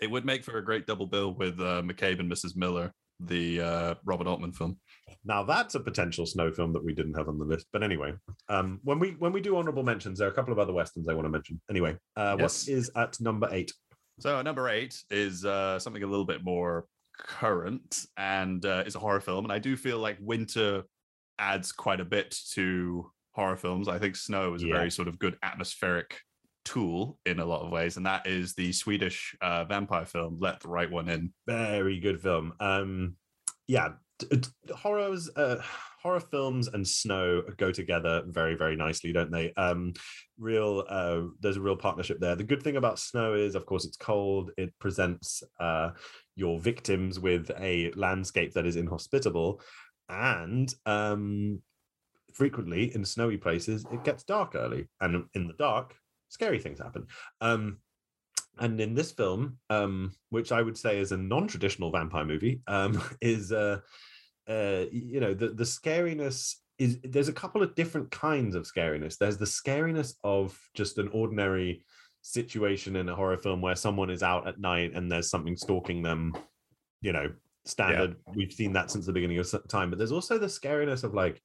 it 0.00 0.10
would 0.10 0.24
make 0.24 0.44
for 0.44 0.58
a 0.58 0.64
great 0.64 0.86
double 0.86 1.06
bill 1.06 1.34
with 1.34 1.58
uh, 1.60 1.82
McCabe 1.82 2.20
and 2.20 2.30
Mrs. 2.30 2.56
Miller, 2.56 2.92
the 3.24 3.60
uh, 3.60 3.94
Robert 4.04 4.26
Altman 4.26 4.52
film. 4.52 4.78
Now 5.24 5.42
that's 5.42 5.74
a 5.74 5.80
potential 5.80 6.24
snow 6.26 6.50
film 6.52 6.72
that 6.72 6.84
we 6.84 6.94
didn't 6.94 7.14
have 7.14 7.28
on 7.28 7.38
the 7.38 7.44
list. 7.44 7.66
But 7.72 7.82
anyway, 7.82 8.14
um, 8.48 8.80
when 8.84 8.98
we 8.98 9.10
when 9.18 9.32
we 9.32 9.40
do 9.40 9.56
honorable 9.56 9.82
mentions, 9.82 10.18
there 10.18 10.28
are 10.28 10.30
a 10.30 10.34
couple 10.34 10.52
of 10.52 10.58
other 10.58 10.72
westerns 10.72 11.08
I 11.08 11.14
want 11.14 11.26
to 11.26 11.30
mention. 11.30 11.60
Anyway, 11.70 11.96
uh, 12.16 12.36
Yes. 12.38 12.66
what 12.66 12.74
is 12.74 12.90
at 12.96 13.20
number 13.20 13.48
eight? 13.52 13.72
So 14.18 14.40
number 14.42 14.68
eight 14.68 14.94
is 15.10 15.44
uh, 15.44 15.78
something 15.78 16.02
a 16.02 16.06
little 16.06 16.24
bit 16.26 16.42
more 16.44 16.86
current, 17.18 18.06
and 18.16 18.64
uh, 18.64 18.84
is 18.86 18.94
a 18.94 18.98
horror 18.98 19.20
film. 19.20 19.44
And 19.44 19.52
I 19.52 19.58
do 19.58 19.76
feel 19.76 19.98
like 19.98 20.16
winter 20.20 20.84
adds 21.38 21.72
quite 21.72 22.00
a 22.00 22.04
bit 22.04 22.34
to 22.52 23.10
horror 23.32 23.56
films. 23.56 23.88
I 23.88 23.98
think 23.98 24.16
snow 24.16 24.54
is 24.54 24.62
a 24.62 24.66
Yeah. 24.66 24.74
very 24.74 24.90
sort 24.90 25.08
of 25.08 25.18
good 25.18 25.36
atmospheric 25.42 26.18
tool 26.64 27.18
in 27.26 27.40
a 27.40 27.44
lot 27.44 27.62
of 27.62 27.70
ways, 27.70 27.96
and 27.96 28.06
that 28.06 28.26
is 28.26 28.54
the 28.54 28.72
Swedish 28.72 29.34
uh, 29.40 29.64
vampire 29.64 30.06
film 30.06 30.38
"Let 30.40 30.60
the 30.60 30.68
Right 30.68 30.90
One 30.90 31.08
In." 31.08 31.32
Very 31.46 32.00
good 32.00 32.20
film. 32.20 32.54
Um, 32.60 33.16
yeah, 33.66 33.90
horrors, 34.74 35.30
uh, 35.36 35.62
horror 36.02 36.20
films, 36.20 36.68
and 36.68 36.86
snow 36.86 37.42
go 37.56 37.70
together 37.70 38.22
very, 38.26 38.54
very 38.54 38.76
nicely, 38.76 39.12
don't 39.12 39.30
they? 39.30 39.52
Um, 39.54 39.92
real, 40.38 40.84
uh, 40.88 41.22
there's 41.40 41.56
a 41.56 41.60
real 41.60 41.76
partnership 41.76 42.18
there. 42.20 42.36
The 42.36 42.44
good 42.44 42.62
thing 42.62 42.76
about 42.76 42.98
snow 42.98 43.34
is, 43.34 43.54
of 43.54 43.66
course, 43.66 43.84
it's 43.84 43.96
cold. 43.96 44.50
It 44.56 44.72
presents 44.78 45.42
uh, 45.58 45.90
your 46.36 46.58
victims 46.58 47.20
with 47.20 47.50
a 47.58 47.92
landscape 47.92 48.54
that 48.54 48.66
is 48.66 48.76
inhospitable, 48.76 49.60
and 50.08 50.72
um, 50.86 51.62
frequently 52.32 52.94
in 52.94 53.04
snowy 53.04 53.36
places, 53.36 53.86
it 53.92 54.04
gets 54.04 54.24
dark 54.24 54.54
early, 54.54 54.88
and 55.00 55.24
in 55.34 55.46
the 55.46 55.54
dark, 55.54 55.94
scary 56.30 56.58
things 56.58 56.78
happen. 56.78 57.06
Um, 57.40 57.78
and 58.58 58.80
in 58.80 58.94
this 58.94 59.12
film, 59.12 59.58
um, 59.68 60.12
which 60.30 60.52
I 60.52 60.62
would 60.62 60.76
say 60.76 60.98
is 60.98 61.12
a 61.12 61.16
non-traditional 61.16 61.90
vampire 61.90 62.24
movie, 62.24 62.62
um, 62.66 63.02
is 63.20 63.52
uh, 63.52 63.80
uh, 64.48 64.84
you 64.90 65.20
know 65.20 65.34
the 65.34 65.48
the 65.48 65.64
scariness 65.64 66.56
is 66.78 66.98
there's 67.04 67.28
a 67.28 67.32
couple 67.32 67.62
of 67.62 67.74
different 67.74 68.10
kinds 68.10 68.54
of 68.54 68.64
scariness. 68.64 69.18
There's 69.18 69.36
the 69.36 69.44
scariness 69.44 70.14
of 70.24 70.58
just 70.74 70.98
an 70.98 71.08
ordinary 71.08 71.84
situation 72.22 72.96
in 72.96 73.08
a 73.08 73.14
horror 73.14 73.38
film 73.38 73.60
where 73.60 73.76
someone 73.76 74.10
is 74.10 74.22
out 74.22 74.46
at 74.46 74.60
night 74.60 74.92
and 74.94 75.10
there's 75.10 75.30
something 75.30 75.56
stalking 75.56 76.02
them. 76.02 76.34
You 77.02 77.12
know, 77.12 77.32
standard. 77.64 78.16
We've 78.34 78.52
seen 78.52 78.72
that 78.74 78.90
since 78.90 79.06
the 79.06 79.12
beginning 79.12 79.38
of 79.38 79.54
time. 79.68 79.90
But 79.90 79.98
there's 79.98 80.12
also 80.12 80.38
the 80.38 80.46
scariness 80.46 81.04
of 81.04 81.14
like 81.14 81.42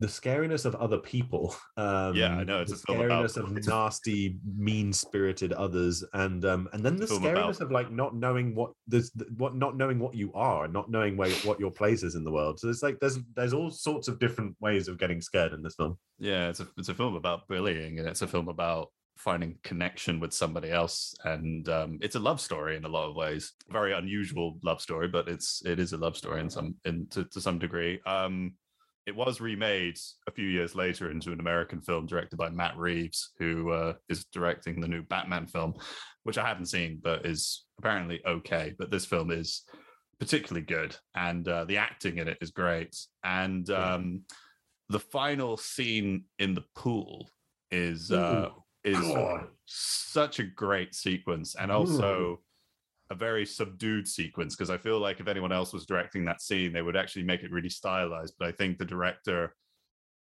the 0.00 0.06
scariness 0.08 0.64
of 0.64 0.74
other 0.76 0.98
people. 0.98 1.54
Um, 1.76 2.14
Yeah, 2.14 2.36
I 2.36 2.44
know, 2.44 2.60
it's 2.60 2.70
the 2.72 2.92
a 2.92 2.94
film 2.96 3.06
about- 3.06 3.24
scariness 3.30 3.36
of 3.36 3.66
nasty, 3.66 4.38
mean-spirited 4.56 5.52
others, 5.52 6.04
and 6.12 6.44
um, 6.44 6.68
and 6.72 6.84
then 6.84 6.96
the 6.96 7.06
scariness 7.06 7.56
about- 7.56 7.60
of 7.60 7.70
like 7.72 7.90
not 7.90 8.14
knowing 8.14 8.54
what 8.54 8.72
there's 8.86 9.10
what 9.36 9.54
not 9.56 9.76
knowing 9.76 9.98
what 9.98 10.14
you 10.14 10.32
are, 10.34 10.68
not 10.68 10.90
knowing 10.90 11.16
where 11.16 11.30
what 11.44 11.58
your 11.60 11.70
place 11.70 12.02
is 12.02 12.14
in 12.14 12.24
the 12.24 12.30
world. 12.32 12.58
So 12.60 12.68
it's 12.68 12.82
like 12.82 12.98
there's 13.00 13.18
there's 13.36 13.52
all 13.54 13.70
sorts 13.70 14.08
of 14.08 14.18
different 14.18 14.56
ways 14.60 14.88
of 14.88 14.98
getting 14.98 15.20
scared 15.20 15.52
in 15.52 15.62
this 15.62 15.74
film. 15.74 15.96
Yeah, 16.18 16.48
it's 16.48 16.60
a 16.60 16.68
it's 16.76 16.88
a 16.88 16.94
film 16.94 17.14
about 17.16 17.46
bullying, 17.48 17.98
and 17.98 18.08
it's 18.08 18.22
a 18.22 18.26
film 18.28 18.48
about 18.48 18.88
finding 19.16 19.56
connection 19.62 20.18
with 20.20 20.32
somebody 20.32 20.70
else, 20.70 21.14
and 21.24 21.68
um, 21.68 21.98
it's 22.02 22.16
a 22.16 22.20
love 22.20 22.40
story 22.40 22.76
in 22.76 22.84
a 22.84 22.88
lot 22.88 23.08
of 23.08 23.14
ways. 23.16 23.52
Very 23.70 23.92
unusual 23.92 24.58
love 24.62 24.80
story, 24.80 25.08
but 25.08 25.28
it's 25.28 25.62
it 25.64 25.78
is 25.78 25.92
a 25.92 25.96
love 25.96 26.16
story 26.16 26.40
in 26.40 26.50
some 26.50 26.74
in 26.84 27.06
to, 27.10 27.24
to 27.24 27.40
some 27.40 27.58
degree. 27.58 28.00
Um, 28.06 28.54
it 29.06 29.14
was 29.14 29.40
remade 29.40 29.98
a 30.26 30.30
few 30.30 30.46
years 30.46 30.74
later 30.74 31.10
into 31.10 31.32
an 31.32 31.40
American 31.40 31.80
film 31.80 32.06
directed 32.06 32.36
by 32.36 32.48
Matt 32.48 32.76
Reeves, 32.78 33.32
who 33.38 33.70
uh, 33.70 33.94
is 34.08 34.24
directing 34.26 34.80
the 34.80 34.88
new 34.88 35.02
Batman 35.02 35.46
film, 35.46 35.74
which 36.22 36.38
I 36.38 36.46
haven't 36.46 36.66
seen, 36.66 37.00
but 37.02 37.26
is 37.26 37.64
apparently 37.78 38.20
okay. 38.26 38.74
But 38.78 38.90
this 38.90 39.04
film 39.04 39.30
is 39.30 39.62
particularly 40.18 40.64
good, 40.64 40.96
and 41.14 41.46
uh, 41.46 41.64
the 41.64 41.76
acting 41.76 42.18
in 42.18 42.28
it 42.28 42.38
is 42.40 42.50
great. 42.50 42.96
And 43.22 43.68
um, 43.70 44.22
the 44.88 45.00
final 45.00 45.56
scene 45.56 46.24
in 46.38 46.54
the 46.54 46.64
pool 46.74 47.28
is 47.70 48.10
uh, 48.10 48.50
is 48.84 48.98
such 49.66 50.38
a 50.38 50.44
great 50.44 50.94
sequence, 50.94 51.56
and 51.56 51.70
also 51.70 52.40
a 53.14 53.16
very 53.16 53.46
subdued 53.46 54.06
sequence 54.08 54.54
because 54.54 54.70
I 54.70 54.76
feel 54.76 54.98
like 54.98 55.20
if 55.20 55.28
anyone 55.28 55.52
else 55.52 55.72
was 55.72 55.86
directing 55.86 56.24
that 56.24 56.42
scene, 56.42 56.72
they 56.72 56.82
would 56.82 56.96
actually 56.96 57.22
make 57.22 57.42
it 57.42 57.52
really 57.52 57.68
stylized. 57.68 58.34
But 58.38 58.48
I 58.48 58.52
think 58.52 58.76
the 58.76 58.84
director, 58.84 59.54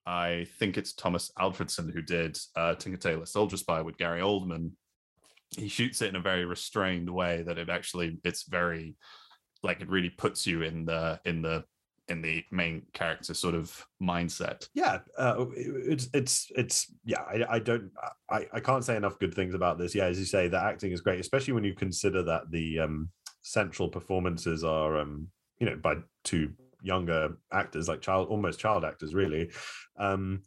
I 0.05 0.47
think 0.59 0.77
it's 0.77 0.93
Tomas 0.93 1.33
Alfredson 1.39 1.93
who 1.93 2.03
did 2.03 2.39
uh, 2.55 2.75
Tinker 2.75 2.99
Tailor 2.99 3.27
Soldier 3.27 3.57
Spy 3.57 3.81
with 3.81 3.97
Gary 3.97 4.21
Oldman. 4.21 4.73
He 5.57 5.69
shoots 5.69 6.03
it 6.03 6.09
in 6.09 6.17
a 6.17 6.21
very 6.21 6.45
restrained 6.45 7.09
way 7.09 7.43
that 7.47 7.59
it 7.59 7.71
actually 7.71 8.19
it's 8.25 8.45
very 8.45 8.97
like 9.63 9.81
it 9.81 9.89
really 9.89 10.11
puts 10.11 10.47
you 10.47 10.63
in 10.63 10.85
the 10.85 11.19
in 11.25 11.41
the 11.41 11.65
in 12.09 12.23
the 12.23 12.45
main 12.51 12.83
character 12.93 13.35
sort 13.35 13.55
of 13.55 13.85
mindset. 14.03 14.69
yeah 14.75 15.01
uh, 15.19 15.45
it's 15.57 16.09
it's 16.15 16.51
it's 16.57 16.93
yeah 17.05 17.23
I, 17.23 17.45
I 17.57 17.59
don't 17.59 17.91
I, 18.31 18.47
I 18.53 18.61
can't 18.61 18.85
say 18.85 18.97
enough 18.97 19.19
good 19.19 19.35
things 19.35 19.55
about 19.55 19.79
this 19.79 19.95
yeah 19.95 20.05
as 20.05 20.19
you 20.19 20.25
say 20.25 20.49
the 20.49 20.63
acting 20.63 20.93
is 20.93 21.01
great 21.01 21.21
especially 21.21 21.53
when 21.55 21.65
you 21.65 21.75
consider 21.75 22.23
that 22.25 22.51
the 22.51 22.81
um 22.81 23.11
central 23.43 23.89
performances 23.89 24.65
are 24.65 24.99
um 24.99 25.29
you 25.59 25.67
know 25.67 25.77
by 25.77 25.97
two 26.25 26.53
younger 26.83 27.37
actors 27.53 27.89
like 27.89 28.01
child 28.01 28.29
almost 28.29 28.61
child 28.61 28.85
actors 28.85 29.15
really 29.15 29.51
um 29.99 30.43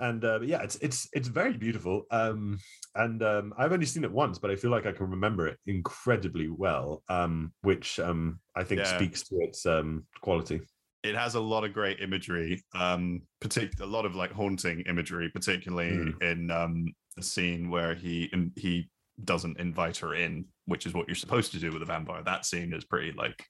and 0.00 0.24
uh, 0.24 0.40
yeah 0.40 0.62
it's 0.62 0.76
it's 0.76 1.08
it's 1.12 1.28
very 1.28 1.52
beautiful 1.56 2.04
um 2.10 2.58
and 2.94 3.22
um 3.22 3.52
i've 3.58 3.72
only 3.72 3.86
seen 3.86 4.04
it 4.04 4.10
once 4.10 4.38
but 4.38 4.50
i 4.50 4.56
feel 4.56 4.70
like 4.70 4.86
i 4.86 4.92
can 4.92 5.10
remember 5.10 5.46
it 5.46 5.58
incredibly 5.66 6.48
well 6.48 7.02
um 7.08 7.52
which 7.62 8.00
um 8.00 8.38
i 8.56 8.64
think 8.64 8.80
Yeah. 8.80 8.96
speaks 8.96 9.22
to 9.28 9.36
its 9.40 9.66
um 9.66 10.04
quality 10.20 10.60
it 11.04 11.14
has 11.14 11.34
a 11.36 11.40
lot 11.40 11.64
of 11.64 11.72
great 11.72 12.00
imagery 12.00 12.62
um 12.74 13.22
partic- 13.40 13.80
a 13.80 13.86
lot 13.86 14.04
of 14.04 14.14
like 14.16 14.32
haunting 14.32 14.80
imagery 14.82 15.28
particularly 15.30 15.90
Mm. 15.98 16.22
in 16.22 16.50
um 16.50 16.86
the 17.16 17.22
scene 17.22 17.70
where 17.70 17.94
he 17.94 18.30
he 18.56 18.88
doesn't 19.24 19.58
invite 19.58 19.96
her 19.98 20.14
in 20.14 20.44
which 20.66 20.86
is 20.86 20.94
what 20.94 21.08
you're 21.08 21.14
supposed 21.16 21.50
to 21.52 21.58
do 21.58 21.72
with 21.72 21.82
a 21.82 21.84
vampire 21.84 22.22
that 22.22 22.44
scene 22.46 22.72
is 22.72 22.84
pretty 22.84 23.12
like 23.12 23.44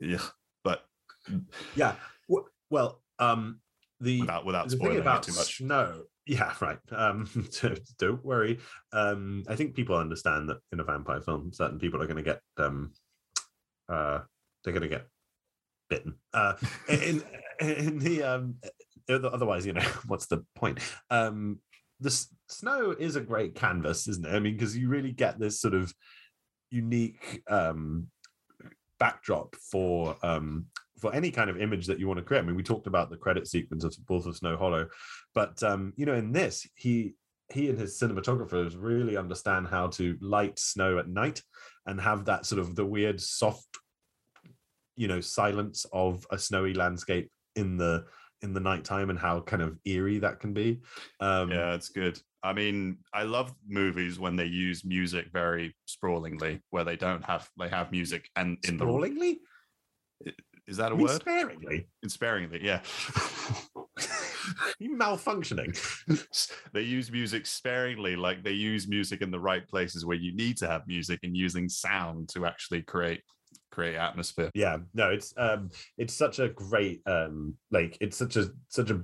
yeah 0.00 0.22
but 0.64 0.84
yeah 1.74 1.94
well 2.70 3.02
um 3.18 3.60
the 4.00 4.20
without 4.20 4.44
without 4.44 4.64
the 4.68 4.70
thing 4.70 4.78
spoiling 4.78 4.96
it 4.98 5.00
about 5.00 5.22
too 5.22 5.32
much 5.34 5.60
No, 5.60 6.02
yeah 6.26 6.52
right 6.60 6.78
um 6.92 7.28
don't 7.98 8.24
worry 8.24 8.58
um 8.92 9.42
i 9.48 9.56
think 9.56 9.74
people 9.74 9.96
understand 9.96 10.48
that 10.50 10.58
in 10.72 10.80
a 10.80 10.84
vampire 10.84 11.20
film 11.22 11.52
certain 11.52 11.78
people 11.78 12.00
are 12.02 12.06
going 12.06 12.16
to 12.16 12.22
get 12.22 12.40
um 12.58 12.92
uh 13.88 14.20
they're 14.62 14.72
going 14.74 14.82
to 14.82 14.88
get 14.88 15.06
bitten 15.88 16.14
uh 16.34 16.54
in 16.88 17.22
in 17.60 17.98
the 17.98 18.22
um 18.22 18.56
otherwise 19.08 19.66
you 19.66 19.72
know 19.72 19.80
what's 20.06 20.26
the 20.26 20.44
point? 20.54 20.78
Um 21.10 21.60
the 22.00 22.10
s- 22.10 22.32
snow 22.48 22.92
is 22.92 23.16
a 23.16 23.20
great 23.20 23.54
canvas 23.54 24.08
isn't 24.08 24.26
it? 24.26 24.34
I 24.34 24.40
mean 24.40 24.54
because 24.54 24.76
you 24.76 24.88
really 24.88 25.12
get 25.12 25.38
this 25.38 25.60
sort 25.60 25.74
of 25.74 25.92
unique 26.70 27.42
um 27.48 28.08
backdrop 28.98 29.54
for 29.56 30.16
um 30.22 30.66
for 30.98 31.14
any 31.14 31.30
kind 31.30 31.48
of 31.48 31.60
image 31.60 31.86
that 31.86 31.98
you 31.98 32.08
want 32.08 32.18
to 32.18 32.24
create. 32.24 32.40
I 32.40 32.42
mean, 32.42 32.56
we 32.56 32.62
talked 32.62 32.86
about 32.86 33.10
the 33.10 33.16
credit 33.16 33.46
sequence 33.46 33.84
of 33.84 33.96
Wolf 34.08 34.26
of 34.26 34.36
Snow 34.36 34.56
Hollow, 34.56 34.88
but 35.34 35.62
um, 35.62 35.92
you 35.96 36.06
know, 36.06 36.14
in 36.14 36.32
this, 36.32 36.66
he 36.74 37.14
he 37.50 37.70
and 37.70 37.78
his 37.78 37.98
cinematographers 37.98 38.76
really 38.78 39.16
understand 39.16 39.68
how 39.68 39.86
to 39.86 40.18
light 40.20 40.58
snow 40.58 40.98
at 40.98 41.08
night 41.08 41.42
and 41.86 41.98
have 42.00 42.26
that 42.26 42.44
sort 42.44 42.60
of 42.60 42.74
the 42.74 42.84
weird 42.84 43.20
soft, 43.20 43.68
you 44.98 45.08
know, 45.08 45.20
silence 45.20 45.86
of 45.92 46.26
a 46.30 46.38
snowy 46.38 46.74
landscape 46.74 47.30
in 47.56 47.76
the 47.76 48.04
in 48.42 48.52
the 48.52 48.60
nighttime 48.60 49.10
and 49.10 49.18
how 49.18 49.40
kind 49.40 49.62
of 49.62 49.76
eerie 49.84 50.18
that 50.18 50.40
can 50.40 50.52
be. 50.52 50.80
Um, 51.20 51.50
yeah 51.50 51.74
it's 51.74 51.88
good 51.88 52.20
i 52.42 52.52
mean 52.52 52.98
i 53.12 53.22
love 53.22 53.52
movies 53.66 54.18
when 54.18 54.36
they 54.36 54.44
use 54.44 54.84
music 54.84 55.26
very 55.32 55.74
sprawlingly 55.88 56.60
where 56.70 56.84
they 56.84 56.96
don't 56.96 57.24
have 57.24 57.48
they 57.58 57.68
have 57.68 57.90
music 57.90 58.28
and 58.36 58.58
in 58.68 58.76
the 58.76 58.84
sprawlingly, 58.84 59.38
is 60.66 60.76
that 60.76 60.92
a 60.92 60.94
mean, 60.94 61.06
word 61.06 61.20
sparingly, 61.20 61.88
In 62.02 62.08
sparingly 62.08 62.60
yeah 62.62 62.80
you 64.78 64.96
malfunctioning. 64.96 65.76
they 66.72 66.82
use 66.82 67.10
music 67.10 67.46
sparingly 67.46 68.16
like 68.16 68.42
they 68.44 68.52
use 68.52 68.86
music 68.88 69.20
in 69.20 69.30
the 69.30 69.40
right 69.40 69.66
places 69.68 70.06
where 70.06 70.16
you 70.16 70.34
need 70.34 70.56
to 70.58 70.68
have 70.68 70.86
music 70.86 71.20
and 71.22 71.36
using 71.36 71.68
sound 71.68 72.28
to 72.30 72.46
actually 72.46 72.82
create 72.82 73.22
atmosphere. 73.86 74.50
Yeah, 74.54 74.78
no, 74.94 75.10
it's 75.10 75.34
um, 75.36 75.70
it's 75.96 76.14
such 76.14 76.38
a 76.38 76.48
great 76.48 77.02
um, 77.06 77.54
like 77.70 77.96
it's 78.00 78.16
such 78.16 78.36
a 78.36 78.50
such 78.68 78.90
a, 78.90 79.00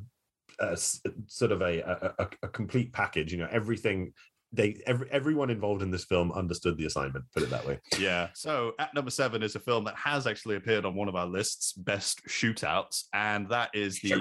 s- 0.60 1.00
sort 1.26 1.52
of 1.52 1.62
a 1.62 1.80
a- 2.18 2.28
a 2.42 2.48
complete 2.48 2.92
package. 2.92 3.32
You 3.32 3.38
know, 3.38 3.48
everything 3.50 4.12
they 4.54 4.82
every, 4.86 5.10
everyone 5.10 5.50
involved 5.50 5.82
in 5.82 5.90
this 5.90 6.04
film 6.04 6.32
understood 6.32 6.76
the 6.78 6.86
assignment. 6.86 7.24
Put 7.32 7.42
it 7.42 7.50
that 7.50 7.66
way. 7.66 7.78
Yeah. 7.98 8.28
So 8.34 8.72
at 8.78 8.94
number 8.94 9.10
seven 9.10 9.42
is 9.42 9.56
a 9.56 9.60
film 9.60 9.84
that 9.84 9.96
has 9.96 10.26
actually 10.26 10.56
appeared 10.56 10.84
on 10.84 10.94
one 10.94 11.08
of 11.08 11.16
our 11.16 11.26
lists, 11.26 11.72
best 11.72 12.24
shootouts, 12.26 13.04
and 13.12 13.48
that 13.48 13.70
is 13.74 14.00
the 14.00 14.14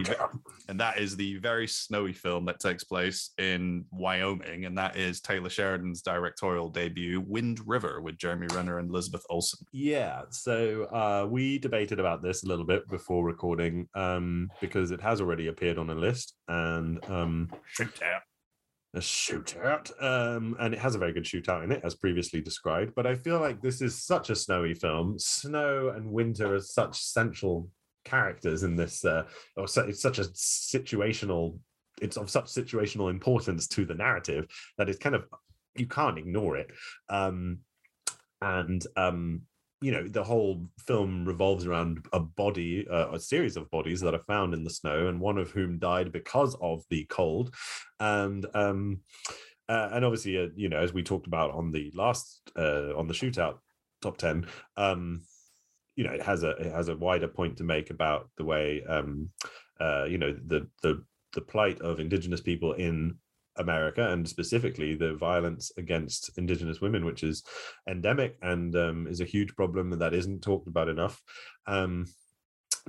and 0.67 0.79
that 0.79 0.97
is 0.99 1.15
the 1.15 1.37
very 1.37 1.67
snowy 1.67 2.13
film 2.13 2.45
that 2.45 2.59
takes 2.59 2.83
place 2.83 3.31
in 3.37 3.85
Wyoming, 3.91 4.65
and 4.65 4.77
that 4.77 4.95
is 4.95 5.21
Taylor 5.21 5.49
Sheridan's 5.49 6.01
directorial 6.01 6.69
debut, 6.69 7.21
Wind 7.21 7.59
River, 7.65 8.01
with 8.01 8.17
Jeremy 8.17 8.47
Renner 8.53 8.79
and 8.79 8.89
Elizabeth 8.89 9.23
Olsen. 9.29 9.65
Yeah, 9.71 10.23
so 10.29 10.85
uh, 10.85 11.27
we 11.29 11.59
debated 11.59 11.99
about 11.99 12.21
this 12.21 12.43
a 12.43 12.47
little 12.47 12.65
bit 12.65 12.87
before 12.89 13.23
recording 13.23 13.87
um, 13.93 14.49
because 14.61 14.91
it 14.91 15.01
has 15.01 15.21
already 15.21 15.47
appeared 15.47 15.77
on 15.77 15.89
a 15.89 15.95
list 15.95 16.35
and 16.47 17.03
um, 17.09 17.51
Shootout. 17.77 18.21
A 18.93 18.99
shootout, 18.99 19.91
um, 20.03 20.55
and 20.59 20.73
it 20.73 20.79
has 20.79 20.95
a 20.95 20.99
very 20.99 21.13
good 21.13 21.23
shootout 21.23 21.63
in 21.63 21.71
it, 21.71 21.81
as 21.83 21.95
previously 21.95 22.41
described. 22.41 22.93
But 22.95 23.07
I 23.07 23.15
feel 23.15 23.39
like 23.39 23.61
this 23.61 23.81
is 23.81 24.03
such 24.03 24.29
a 24.29 24.35
snowy 24.35 24.75
film. 24.75 25.17
Snow 25.17 25.89
and 25.89 26.11
winter 26.11 26.55
are 26.55 26.61
such 26.61 26.99
central 26.99 27.69
characters 28.05 28.63
in 28.63 28.75
this, 28.75 29.03
uh, 29.03 29.23
or 29.57 29.67
su- 29.67 29.81
it's 29.81 30.01
such 30.01 30.19
a 30.19 30.23
situational. 30.23 31.57
It's 32.01 32.17
of 32.17 32.29
such 32.29 32.45
situational 32.45 33.09
importance 33.09 33.67
to 33.69 33.85
the 33.85 33.93
narrative 33.93 34.47
that 34.77 34.89
it's 34.89 34.99
kind 34.99 35.15
of 35.15 35.25
you 35.75 35.87
can't 35.87 36.17
ignore 36.17 36.57
it. 36.57 36.69
Um, 37.09 37.59
and 38.41 38.85
um, 38.97 39.43
you 39.83 39.91
know 39.91 40.07
the 40.07 40.23
whole 40.23 40.65
film 40.79 41.25
revolves 41.25 41.65
around 41.65 42.05
a 42.13 42.19
body 42.19 42.87
uh, 42.89 43.11
a 43.11 43.19
series 43.19 43.57
of 43.57 43.69
bodies 43.69 43.99
that 43.99 44.13
are 44.13 44.23
found 44.27 44.53
in 44.53 44.63
the 44.63 44.69
snow 44.69 45.07
and 45.07 45.19
one 45.19 45.37
of 45.37 45.51
whom 45.51 45.77
died 45.77 46.11
because 46.11 46.55
of 46.61 46.83
the 46.89 47.05
cold. 47.05 47.53
And 47.99 48.45
um 48.53 49.01
uh, 49.67 49.89
and 49.91 50.05
obviously 50.05 50.37
uh, 50.37 50.47
you 50.55 50.69
know 50.69 50.79
as 50.79 50.93
we 50.93 51.03
talked 51.03 51.27
about 51.27 51.51
on 51.51 51.71
the 51.71 51.91
last 51.93 52.41
uh 52.57 52.95
on 52.97 53.07
the 53.07 53.13
shootout 53.13 53.57
top 54.01 54.17
10 54.17 54.47
um 54.77 55.23
you 55.95 56.03
know 56.03 56.11
it 56.11 56.21
has 56.21 56.43
a 56.43 56.51
it 56.51 56.71
has 56.71 56.87
a 56.87 56.95
wider 56.95 57.27
point 57.27 57.57
to 57.57 57.63
make 57.63 57.89
about 57.89 58.29
the 58.37 58.43
way 58.43 58.83
um 58.87 59.29
uh 59.79 60.05
you 60.05 60.17
know 60.17 60.33
the 60.47 60.67
the 60.81 61.03
the 61.33 61.41
plight 61.41 61.81
of 61.81 61.99
indigenous 61.99 62.41
people 62.41 62.73
in 62.73 63.15
America 63.57 64.09
and 64.11 64.27
specifically 64.27 64.95
the 64.95 65.13
violence 65.15 65.71
against 65.77 66.37
indigenous 66.37 66.81
women, 66.81 67.05
which 67.05 67.23
is 67.23 67.43
endemic 67.89 68.37
and 68.41 68.75
um, 68.75 69.07
is 69.07 69.21
a 69.21 69.25
huge 69.25 69.55
problem 69.55 69.91
that 69.99 70.13
isn't 70.13 70.41
talked 70.41 70.67
about 70.67 70.89
enough. 70.89 71.21
Um, 71.67 72.05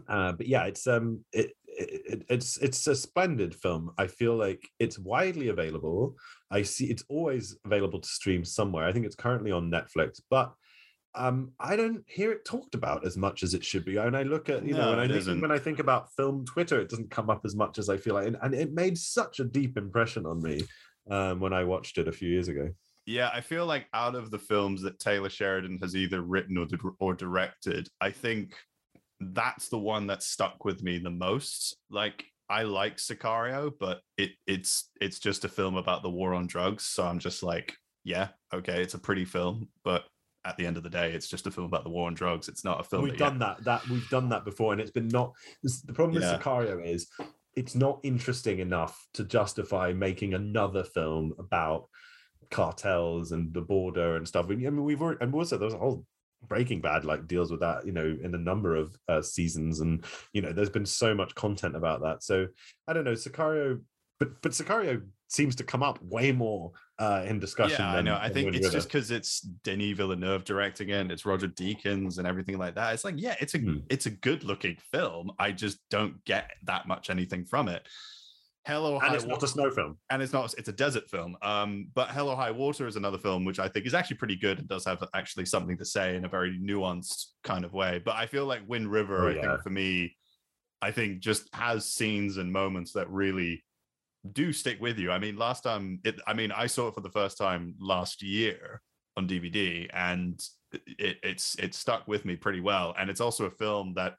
uh, 0.09 0.33
but 0.33 0.47
yeah, 0.49 0.65
it's 0.65 0.87
um, 0.87 1.25
it, 1.33 1.53
it, 1.67 2.25
it's 2.29 2.57
it's 2.59 2.87
a 2.87 2.95
splendid 2.95 3.55
film. 3.55 3.93
I 3.99 4.07
feel 4.07 4.37
like 4.37 4.69
it's 4.79 4.99
widely 4.99 5.49
available. 5.49 6.17
I 6.51 6.63
see 6.63 6.87
it's 6.87 7.05
always 7.09 7.57
available 7.65 8.01
to 8.01 8.09
stream 8.09 8.45
somewhere. 8.45 8.87
I 8.87 8.93
think 8.93 9.07
it's 9.07 9.15
currently 9.15 9.53
on 9.53 9.71
Netflix, 9.71 10.21
but 10.31 10.53
um, 11.17 11.53
I 11.61 11.77
don't 11.77 12.03
hear 12.07 12.33
it 12.33 12.45
talked 12.45 12.75
about 12.75 13.07
as 13.07 13.17
much 13.17 13.43
as 13.43 13.55
it 13.55 13.65
should 13.65 13.85
be. 13.85 13.97
And 13.97 14.17
I 14.17 14.23
look 14.23 14.49
at 14.49 14.67
you 14.67 14.75
know 14.75 14.93
No, 14.93 14.97
when 14.97 15.11
I 15.11 15.21
think 15.21 15.43
when 15.43 15.53
I 15.53 15.59
think 15.59 15.79
about 15.79 16.13
film 16.15 16.45
Twitter, 16.45 16.81
it 16.81 16.89
doesn't 16.89 17.11
come 17.11 17.31
up 17.31 17.43
as 17.45 17.55
much 17.55 17.79
as 17.79 17.89
I 17.89 17.97
feel 17.97 18.15
like, 18.15 18.27
and, 18.27 18.37
and 18.43 18.55
it 18.55 18.73
made 18.73 18.99
such 18.99 19.41
a 19.41 19.45
deep 19.45 19.77
impression 19.77 20.27
on 20.27 20.43
me 20.43 20.63
um, 21.11 21.41
when 21.41 21.53
I 21.53 21.65
watched 21.65 21.99
it 21.99 22.09
a 22.09 22.13
few 22.13 22.29
years 22.29 22.49
ago. 22.49 22.71
Yeah, 23.07 23.31
I 23.33 23.43
feel 23.43 23.67
like 23.67 23.87
out 23.93 24.15
of 24.15 24.31
the 24.31 24.39
films 24.39 24.83
that 24.83 24.99
Taylor 24.99 25.29
Sheridan 25.29 25.79
has 25.83 25.95
either 25.95 26.23
written 26.23 26.57
or, 26.57 26.67
or 26.99 27.15
directed, 27.15 27.87
I 28.01 28.11
think 28.11 28.55
that's 29.21 29.69
the 29.69 29.79
one 29.79 30.07
that 30.07 30.23
stuck 30.23 30.65
with 30.65 30.83
me 30.83 30.99
the 30.99 31.11
most. 31.11 31.77
Like 31.91 32.25
I 32.49 32.63
like 32.63 32.97
Sicario, 32.97 33.73
but 33.79 34.01
it 34.17 34.33
it's 34.47 34.91
it's 35.01 35.19
just 35.19 35.45
a 35.45 35.49
film 35.49 35.77
about 35.77 36.03
the 36.03 36.11
war 36.11 36.35
on 36.35 36.47
drugs. 36.47 36.85
So 36.85 37.05
I'm 37.05 37.19
just 37.19 37.43
like, 37.43 37.77
yeah, 38.05 38.29
okay, 38.53 38.83
it's 38.83 38.95
a 38.95 38.99
pretty 38.99 39.25
film, 39.25 39.69
but 39.85 40.05
at 40.45 40.57
the 40.57 40.67
end 40.67 40.77
of 40.77 40.83
the 40.83 40.91
day, 40.91 41.13
it's 41.13 41.29
just 41.29 41.47
a 41.47 41.51
film 41.51 41.67
about 41.67 41.85
the 41.85 41.91
war 41.91 42.07
on 42.07 42.15
drugs. 42.15 42.49
It's 42.49 42.65
not 42.65 42.81
a 42.81 42.85
film. 42.85 43.03
we've 43.05 43.13
that, 43.13 43.19
done 43.19 43.39
that 43.39 43.65
that 43.65 43.89
we've 43.89 44.09
done 44.11 44.29
that 44.31 44.45
before 44.45 44.73
and 44.73 44.81
it's 44.81 44.91
been 44.91 45.09
not 45.09 45.33
this- 45.63 45.83
the 45.83 45.93
problem 45.93 46.21
Yeah. 46.23 46.33
with 46.37 46.43
sicario 46.43 46.85
is 46.87 47.09
it's 47.57 47.75
not 47.75 48.01
interesting 48.03 48.59
enough 48.59 49.07
to 49.15 49.25
justify 49.25 49.93
making 49.93 50.35
another 50.35 50.83
film 50.85 51.33
about 51.39 51.89
cartels 52.51 53.33
and 53.33 53.53
the 53.55 53.61
border 53.61 54.17
and 54.17 54.29
stuff 54.29 54.47
i 54.47 54.55
mean 54.55 54.85
we've 54.85 55.01
already 55.01 55.19
and 55.23 55.35
also 55.35 55.57
there's 55.57 55.73
a 55.75 55.79
whole 55.79 56.05
breaking 56.47 56.81
bad 56.81 57.05
like 57.05 57.27
deals 57.27 57.51
with 57.51 57.61
that 57.61 57.87
you 57.87 57.93
know 57.93 58.17
in 58.23 58.35
a 58.35 58.39
number 58.39 58.75
of 58.77 58.95
uh, 59.09 59.23
seasons 59.23 59.81
and 59.81 60.05
you 60.35 60.43
know 60.43 60.53
there's 60.53 60.69
been 60.69 60.85
so 60.85 61.15
much 61.15 61.35
content 61.35 61.75
about 61.75 62.03
that 62.03 62.23
so 62.23 62.47
i 62.87 62.93
don't 62.93 63.05
know 63.05 63.13
sicario 63.15 63.81
but 64.19 64.41
but 64.43 64.53
sicario 64.53 65.03
seems 65.29 65.57
to 65.57 65.65
come 65.65 65.83
up 65.83 65.99
way 66.03 66.31
more 66.33 66.71
uh 66.99 67.25
in 67.27 67.41
discussion 67.41 67.81
Yeah, 67.81 67.95
I 67.97 68.03
know. 68.03 68.15
I 68.21 68.29
think 68.29 68.47
Wind 68.47 68.57
it's 68.57 68.67
River. 68.67 68.77
just 68.77 68.89
because 68.89 69.11
it's 69.11 69.41
Denis 69.41 69.97
Villeneuve 69.97 70.45
directing 70.45 70.91
it, 70.91 71.01
and 71.01 71.11
it's 71.11 71.27
Roger 71.27 71.49
Deakins 71.49 72.19
and 72.19 72.27
everything 72.27 72.57
like 72.59 72.75
that. 72.77 72.95
It's 72.95 73.05
like, 73.05 73.17
yeah, 73.19 73.35
it's 73.41 73.55
a 73.55 73.59
Hmm. 73.59 73.79
it's 73.91 74.07
a 74.07 74.11
good 74.11 74.45
looking 74.45 74.77
film. 74.93 75.33
I 75.39 75.51
just 75.53 75.79
don't 75.91 76.25
get 76.25 76.51
that 76.65 76.87
much 76.87 77.11
anything 77.11 77.45
from 77.45 77.69
it. 77.69 77.87
Hello, 78.67 78.95
and 78.95 79.03
High 79.09 79.15
it's 79.17 79.25
Wa- 79.25 79.31
not 79.33 79.43
a 79.43 79.49
snow 79.49 79.71
film 79.71 79.99
and 80.09 80.23
it's 80.23 80.33
not 80.33 80.55
it's 80.57 80.69
a 80.69 80.73
desert 80.73 81.11
film 81.11 81.37
um 81.43 81.89
but 81.95 82.09
hell 82.09 82.31
or 82.31 82.37
high 82.37 82.51
water 82.51 82.87
is 82.87 82.97
another 82.97 83.19
film 83.19 83.45
which 83.45 83.59
i 83.59 83.69
think 83.69 83.85
is 83.85 83.93
actually 83.93 84.17
pretty 84.17 84.37
good 84.37 84.59
and 84.59 84.67
does 84.69 84.87
have 84.87 85.05
actually 85.13 85.45
something 85.45 85.77
to 85.77 85.85
say 85.85 86.17
in 86.17 86.25
a 86.25 86.29
very 86.31 86.59
nuanced 86.59 87.27
kind 87.43 87.67
of 87.67 87.75
way 87.75 88.01
but 88.03 88.17
i 88.17 88.25
feel 88.25 88.47
like 88.47 88.63
wind 88.67 88.91
river 88.91 89.27
Oh, 89.27 89.29
i 89.29 89.35
think 89.35 89.63
for 89.63 89.69
me 89.69 90.17
i 90.81 90.91
think 90.91 91.19
just 91.21 91.55
has 91.55 91.93
scenes 91.93 92.39
and 92.39 92.51
moments 92.51 92.93
that 92.93 93.11
really 93.11 93.63
do 94.33 94.53
stick 94.53 94.81
with 94.81 94.99
you. 94.99 95.11
I 95.11 95.19
mean 95.19 95.37
last 95.37 95.63
time 95.63 96.01
it 96.05 96.21
i 96.27 96.33
mean 96.33 96.51
i 96.53 96.67
saw 96.67 96.89
it 96.89 96.95
for 96.95 97.01
the 97.03 97.11
first 97.11 97.37
time 97.37 97.75
last 97.79 98.23
year 98.23 98.81
on 99.17 99.29
dvd 99.29 99.89
and 99.93 100.41
it, 100.99 101.19
it's 101.23 101.57
it 101.57 101.75
stuck 101.75 102.07
with 102.09 102.25
me 102.25 102.37
pretty 102.37 102.61
well. 102.61 102.95
And 102.99 103.11
it's 103.11 103.21
also 103.21 103.47
a 103.47 103.51
film 103.51 103.95
that 103.95 104.15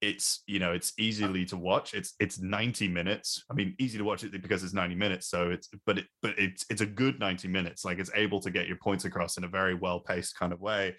it's 0.00 0.42
you 0.46 0.58
know 0.58 0.72
it's 0.72 0.92
easily 0.98 1.44
to 1.46 1.56
watch. 1.56 1.94
It's 1.94 2.14
it's 2.20 2.38
90 2.38 2.88
minutes. 2.88 3.44
I 3.50 3.54
mean 3.54 3.74
easy 3.78 3.98
to 3.98 4.04
watch 4.04 4.24
it 4.24 4.40
because 4.42 4.64
it's 4.64 4.72
90 4.72 4.94
minutes 4.94 5.28
so 5.28 5.50
it's 5.50 5.68
but 5.86 5.98
it 5.98 6.06
but 6.22 6.38
it's 6.38 6.64
it's 6.70 6.80
a 6.80 6.86
good 6.86 7.18
90 7.18 7.48
minutes. 7.48 7.84
Like 7.84 7.98
it's 7.98 8.10
able 8.14 8.40
to 8.40 8.50
get 8.50 8.66
your 8.66 8.78
points 8.82 9.04
across 9.04 9.36
in 9.36 9.44
a 9.44 9.48
very 9.48 9.74
well 9.74 10.00
paced 10.00 10.38
kind 10.38 10.52
of 10.52 10.60
way. 10.60 10.96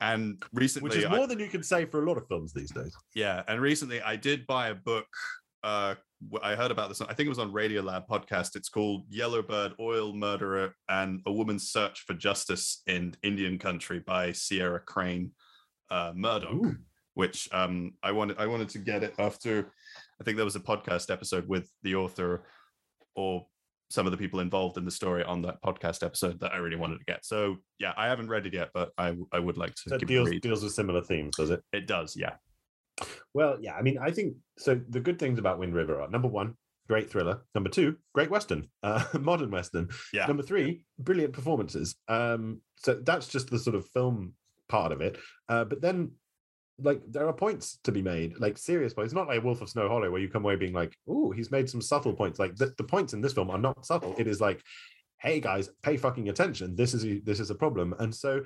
And 0.00 0.42
recently 0.52 0.88
which 0.88 0.98
is 0.98 1.04
I- 1.06 1.16
more 1.16 1.26
than 1.26 1.38
you 1.38 1.48
can 1.48 1.62
say 1.62 1.86
for 1.86 2.02
a 2.02 2.06
lot 2.06 2.18
of 2.18 2.26
films 2.28 2.52
these 2.52 2.70
days. 2.70 2.94
Yeah, 3.14 3.42
and 3.48 3.60
recently 3.60 4.02
I 4.02 4.16
did 4.16 4.46
buy 4.46 4.68
a 4.68 4.74
book. 4.74 5.06
Uh, 5.62 5.94
I 6.42 6.54
heard 6.54 6.70
about 6.70 6.88
this. 6.88 7.00
I 7.00 7.12
think 7.14 7.26
it 7.26 7.28
was 7.28 7.38
on 7.38 7.52
Radiolab 7.52 8.06
podcast. 8.08 8.56
It's 8.56 8.68
called 8.68 9.04
Yellowbird, 9.08 9.74
Oil 9.80 10.12
Murderer, 10.14 10.74
and 10.88 11.20
a 11.26 11.32
Woman's 11.32 11.70
Search 11.70 12.00
for 12.00 12.14
Justice 12.14 12.82
in 12.86 13.14
Indian 13.22 13.58
Country 13.58 14.00
by 14.00 14.32
Sierra 14.32 14.80
Crane 14.80 15.32
uh, 15.90 16.12
Murdoch. 16.14 16.52
Ooh. 16.52 16.76
Which 17.14 17.48
um, 17.52 17.92
I 18.02 18.10
wanted. 18.10 18.38
I 18.38 18.46
wanted 18.46 18.68
to 18.70 18.78
get 18.78 19.04
it 19.04 19.14
after. 19.18 19.72
I 20.20 20.24
think 20.24 20.36
there 20.36 20.44
was 20.44 20.56
a 20.56 20.60
podcast 20.60 21.12
episode 21.12 21.46
with 21.48 21.70
the 21.82 21.94
author 21.94 22.44
or 23.14 23.46
some 23.90 24.06
of 24.06 24.10
the 24.12 24.18
people 24.18 24.40
involved 24.40 24.76
in 24.78 24.84
the 24.84 24.90
story 24.90 25.22
on 25.22 25.42
that 25.42 25.62
podcast 25.62 26.04
episode 26.04 26.40
that 26.40 26.52
I 26.52 26.56
really 26.56 26.74
wanted 26.74 26.98
to 26.98 27.04
get. 27.04 27.24
So 27.24 27.58
yeah, 27.78 27.92
I 27.96 28.06
haven't 28.06 28.28
read 28.28 28.46
it 28.46 28.54
yet, 28.54 28.70
but 28.74 28.90
I 28.98 29.14
I 29.30 29.38
would 29.38 29.56
like 29.56 29.74
to 29.76 29.90
So 29.90 29.94
it 29.94 30.00
give 30.00 30.10
it 30.10 30.12
a 30.12 30.16
deals 30.16 30.30
read. 30.30 30.42
deals 30.42 30.62
with 30.64 30.72
similar 30.72 31.02
themes, 31.02 31.36
does 31.36 31.50
it? 31.50 31.62
It 31.72 31.86
does, 31.86 32.16
yeah. 32.16 32.34
Well, 33.32 33.58
yeah. 33.60 33.74
I 33.74 33.82
mean, 33.82 33.98
I 33.98 34.10
think 34.10 34.36
so. 34.58 34.80
The 34.88 35.00
good 35.00 35.18
things 35.18 35.38
about 35.38 35.58
Wind 35.58 35.74
River 35.74 36.00
are 36.00 36.08
number 36.08 36.28
one, 36.28 36.56
great 36.88 37.10
thriller. 37.10 37.42
Number 37.54 37.70
two, 37.70 37.96
great 38.12 38.30
western, 38.30 38.68
uh, 38.82 39.04
modern 39.18 39.50
western. 39.50 39.88
Yeah. 40.12 40.26
Number 40.26 40.42
three, 40.42 40.84
brilliant 40.98 41.32
performances. 41.32 41.96
Um, 42.08 42.60
so 42.76 42.94
that's 42.94 43.28
just 43.28 43.50
the 43.50 43.58
sort 43.58 43.76
of 43.76 43.88
film 43.88 44.34
part 44.68 44.92
of 44.92 45.00
it. 45.00 45.18
Uh, 45.48 45.64
but 45.64 45.80
then, 45.80 46.12
like, 46.78 47.00
there 47.08 47.28
are 47.28 47.32
points 47.32 47.78
to 47.84 47.92
be 47.92 48.02
made, 48.02 48.38
like 48.40 48.58
serious 48.58 48.92
points. 48.92 49.12
It's 49.12 49.16
not 49.16 49.28
like 49.28 49.42
Wolf 49.44 49.60
of 49.60 49.68
Snow 49.68 49.88
Hollow, 49.88 50.10
where 50.10 50.20
you 50.20 50.28
come 50.28 50.44
away 50.44 50.56
being 50.56 50.72
like, 50.72 50.96
"Oh, 51.08 51.30
he's 51.30 51.50
made 51.50 51.70
some 51.70 51.80
subtle 51.80 52.14
points." 52.14 52.38
Like 52.38 52.56
the, 52.56 52.74
the 52.78 52.84
points 52.84 53.12
in 53.12 53.20
this 53.20 53.32
film 53.32 53.50
are 53.50 53.58
not 53.58 53.86
subtle. 53.86 54.14
It 54.18 54.26
is 54.26 54.40
like, 54.40 54.60
"Hey 55.18 55.38
guys, 55.38 55.70
pay 55.82 55.96
fucking 55.96 56.28
attention. 56.28 56.74
This 56.74 56.92
is 56.92 57.04
a, 57.04 57.20
this 57.20 57.38
is 57.38 57.50
a 57.50 57.54
problem." 57.54 57.94
And 58.00 58.12
so 58.12 58.42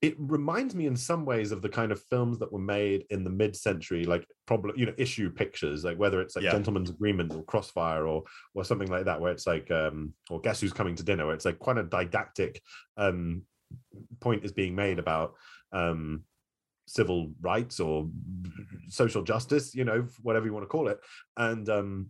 it 0.00 0.14
reminds 0.18 0.76
me 0.76 0.86
in 0.86 0.96
some 0.96 1.24
ways 1.24 1.50
of 1.50 1.60
the 1.60 1.68
kind 1.68 1.90
of 1.90 2.00
films 2.04 2.38
that 2.38 2.52
were 2.52 2.60
made 2.60 3.04
in 3.10 3.24
the 3.24 3.30
mid-century 3.30 4.04
like 4.04 4.24
problem 4.46 4.74
you 4.78 4.86
know 4.86 4.94
issue 4.96 5.28
pictures 5.28 5.84
like 5.84 5.98
whether 5.98 6.20
it's 6.20 6.36
like 6.36 6.44
Yeah. 6.44 6.52
gentleman's 6.52 6.90
agreement 6.90 7.34
or 7.34 7.42
crossfire 7.42 8.06
or 8.06 8.22
or 8.54 8.64
something 8.64 8.88
like 8.88 9.06
that 9.06 9.20
where 9.20 9.32
it's 9.32 9.46
like 9.46 9.70
um 9.70 10.12
or 10.30 10.40
guess 10.40 10.60
who's 10.60 10.72
coming 10.72 10.94
to 10.96 11.02
dinner 11.02 11.26
where 11.26 11.34
it's 11.34 11.44
like 11.44 11.58
quite 11.58 11.78
a 11.78 11.82
didactic 11.82 12.60
um 12.96 13.42
point 14.20 14.44
is 14.44 14.52
being 14.52 14.74
made 14.74 14.98
about 14.98 15.34
um 15.72 16.22
civil 16.86 17.32
rights 17.40 17.80
or 17.80 18.08
social 18.88 19.22
justice 19.22 19.74
you 19.74 19.84
know 19.84 20.06
whatever 20.22 20.46
you 20.46 20.52
want 20.52 20.62
to 20.62 20.68
call 20.68 20.88
it 20.88 20.98
and 21.36 21.68
um 21.68 22.08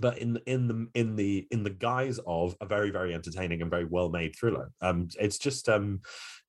but 0.00 0.18
in 0.18 0.38
in 0.46 0.68
the 0.68 0.86
in 0.94 1.16
the 1.16 1.46
in 1.50 1.62
the 1.62 1.70
guise 1.70 2.18
of 2.26 2.56
a 2.60 2.66
very 2.66 2.90
very 2.90 3.14
entertaining 3.14 3.62
and 3.62 3.70
very 3.70 3.84
well 3.84 4.08
made 4.08 4.34
thriller 4.36 4.70
um 4.80 5.08
it's 5.18 5.38
just 5.38 5.68
um 5.68 6.00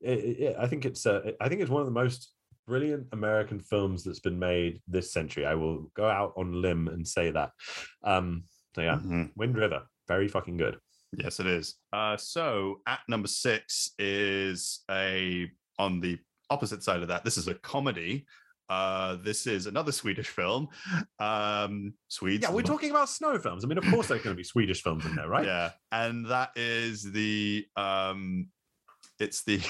it, 0.01 0.19
it- 0.19 0.55
I 0.57 0.67
think 0.67 0.85
it's 0.85 1.05
uh, 1.05 1.31
I 1.41 1.49
think 1.49 1.61
it's 1.61 1.69
one 1.71 1.81
of 1.81 1.87
the 1.87 1.91
most 2.03 2.31
brilliant 2.67 3.07
American 3.11 3.59
films 3.59 4.03
that's 4.03 4.19
been 4.19 4.37
made 4.37 4.79
this 4.87 5.11
century. 5.11 5.45
I 5.45 5.55
will 5.55 5.91
go 5.95 6.07
out 6.07 6.33
on 6.37 6.61
limb 6.61 6.87
and 6.87 7.05
say 7.07 7.31
that. 7.31 7.49
Um, 8.03 8.43
so 8.75 8.81
yeah, 8.81 8.97
Mhm. 8.97 9.31
Wind 9.35 9.57
River, 9.57 9.81
very 10.07 10.27
fucking 10.27 10.57
good. 10.57 10.77
Yes, 11.17 11.39
it 11.39 11.47
is. 11.47 11.75
Uh, 11.91 12.15
so 12.15 12.81
at 12.85 12.99
number 13.07 13.27
six 13.27 13.91
is 13.97 14.83
a 14.91 15.49
on 15.79 15.99
the 15.99 16.19
opposite 16.51 16.83
side 16.83 17.01
of 17.01 17.07
that. 17.07 17.23
This 17.25 17.37
is 17.37 17.47
a 17.47 17.55
comedy. 17.55 18.25
Uh, 18.69 19.17
this 19.23 19.47
is 19.47 19.65
another 19.65 19.91
Swedish 19.91 20.27
film. 20.27 20.67
Um, 21.19 21.93
Swedes. 22.07 22.43
Yeah, 22.43 22.51
we're 22.51 22.61
talking 22.61 22.91
about 22.91 23.09
snow 23.09 23.37
films. 23.39 23.65
I 23.65 23.67
mean, 23.67 23.77
of 23.77 23.85
course, 23.85 24.07
there's 24.07 24.21
going 24.21 24.35
to 24.35 24.37
be 24.37 24.43
Swedish 24.43 24.83
films 24.83 25.05
in 25.05 25.15
there, 25.15 25.27
right? 25.27 25.45
Yeah, 25.45 25.71
and 25.91 26.25
that 26.27 26.51
is 26.55 27.11
the 27.11 27.65
um, 27.75 28.47
it's 29.19 29.43
the. 29.43 29.61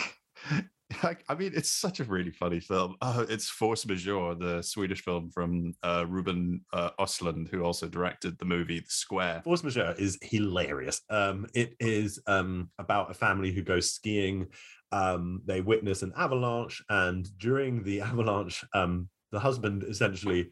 I 1.04 1.36
mean, 1.36 1.52
it's 1.56 1.70
such 1.70 2.00
a 2.00 2.04
really 2.04 2.32
funny 2.32 2.60
film. 2.60 2.96
Uh, 3.00 3.24
it's 3.30 3.48
Force 3.48 3.86
Majeure, 3.86 4.34
the 4.34 4.64
Swedish 4.64 5.04
film 5.04 5.30
from 5.30 5.74
uh, 5.84 6.06
Ruben 6.10 6.66
uh, 6.74 6.90
Östlund, 7.00 7.48
who 7.50 7.62
also 7.64 7.88
directed 7.88 8.40
the 8.40 8.46
movie 8.46 8.80
The 8.80 8.90
Square. 8.90 9.42
Force 9.44 9.64
Majeure 9.64 9.94
is 10.00 10.18
hilarious. 10.24 11.02
Um, 11.12 11.46
it 11.54 11.76
is 11.80 12.20
um, 12.26 12.72
about 12.80 13.12
a 13.12 13.14
family 13.14 13.52
who 13.52 13.62
goes 13.62 13.94
skiing. 13.94 14.48
Um, 14.92 15.42
they 15.46 15.62
witness 15.62 16.02
an 16.02 16.14
avalanche, 16.18 16.84
and 16.90 17.28
during 17.38 17.84
the 17.84 18.02
avalanche, 18.10 18.64
um, 18.74 19.10
the 19.32 19.40
husband 19.40 19.84
essentially, 19.84 20.50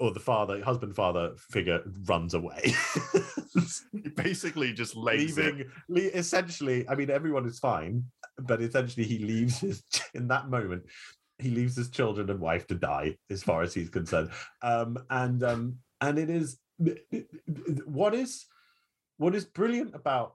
or 0.00 0.12
the 0.12 0.20
father, 0.20 0.62
husband 0.64 0.96
father 0.96 1.34
figure 1.50 1.82
runs 2.06 2.34
away. 2.34 2.74
He 3.92 4.08
basically 4.10 4.72
just 4.72 4.96
leaving 4.96 5.64
le- 5.88 6.00
essentially 6.00 6.86
i 6.88 6.94
mean 6.94 7.10
everyone 7.10 7.46
is 7.46 7.58
fine 7.58 8.04
but 8.38 8.60
essentially 8.60 9.06
he 9.06 9.18
leaves 9.18 9.58
his 9.58 9.82
in 10.14 10.28
that 10.28 10.48
moment 10.48 10.82
he 11.38 11.50
leaves 11.50 11.76
his 11.76 11.90
children 11.90 12.30
and 12.30 12.40
wife 12.40 12.66
to 12.66 12.74
die 12.74 13.16
as 13.30 13.42
far 13.42 13.62
as 13.62 13.72
he's 13.74 13.88
concerned 13.88 14.30
um 14.62 14.98
and 15.10 15.42
um 15.42 15.76
and 16.00 16.18
it 16.18 16.30
is 16.30 16.58
what 17.86 18.14
is 18.14 18.46
what 19.16 19.34
is 19.34 19.44
brilliant 19.44 19.94
about 19.94 20.34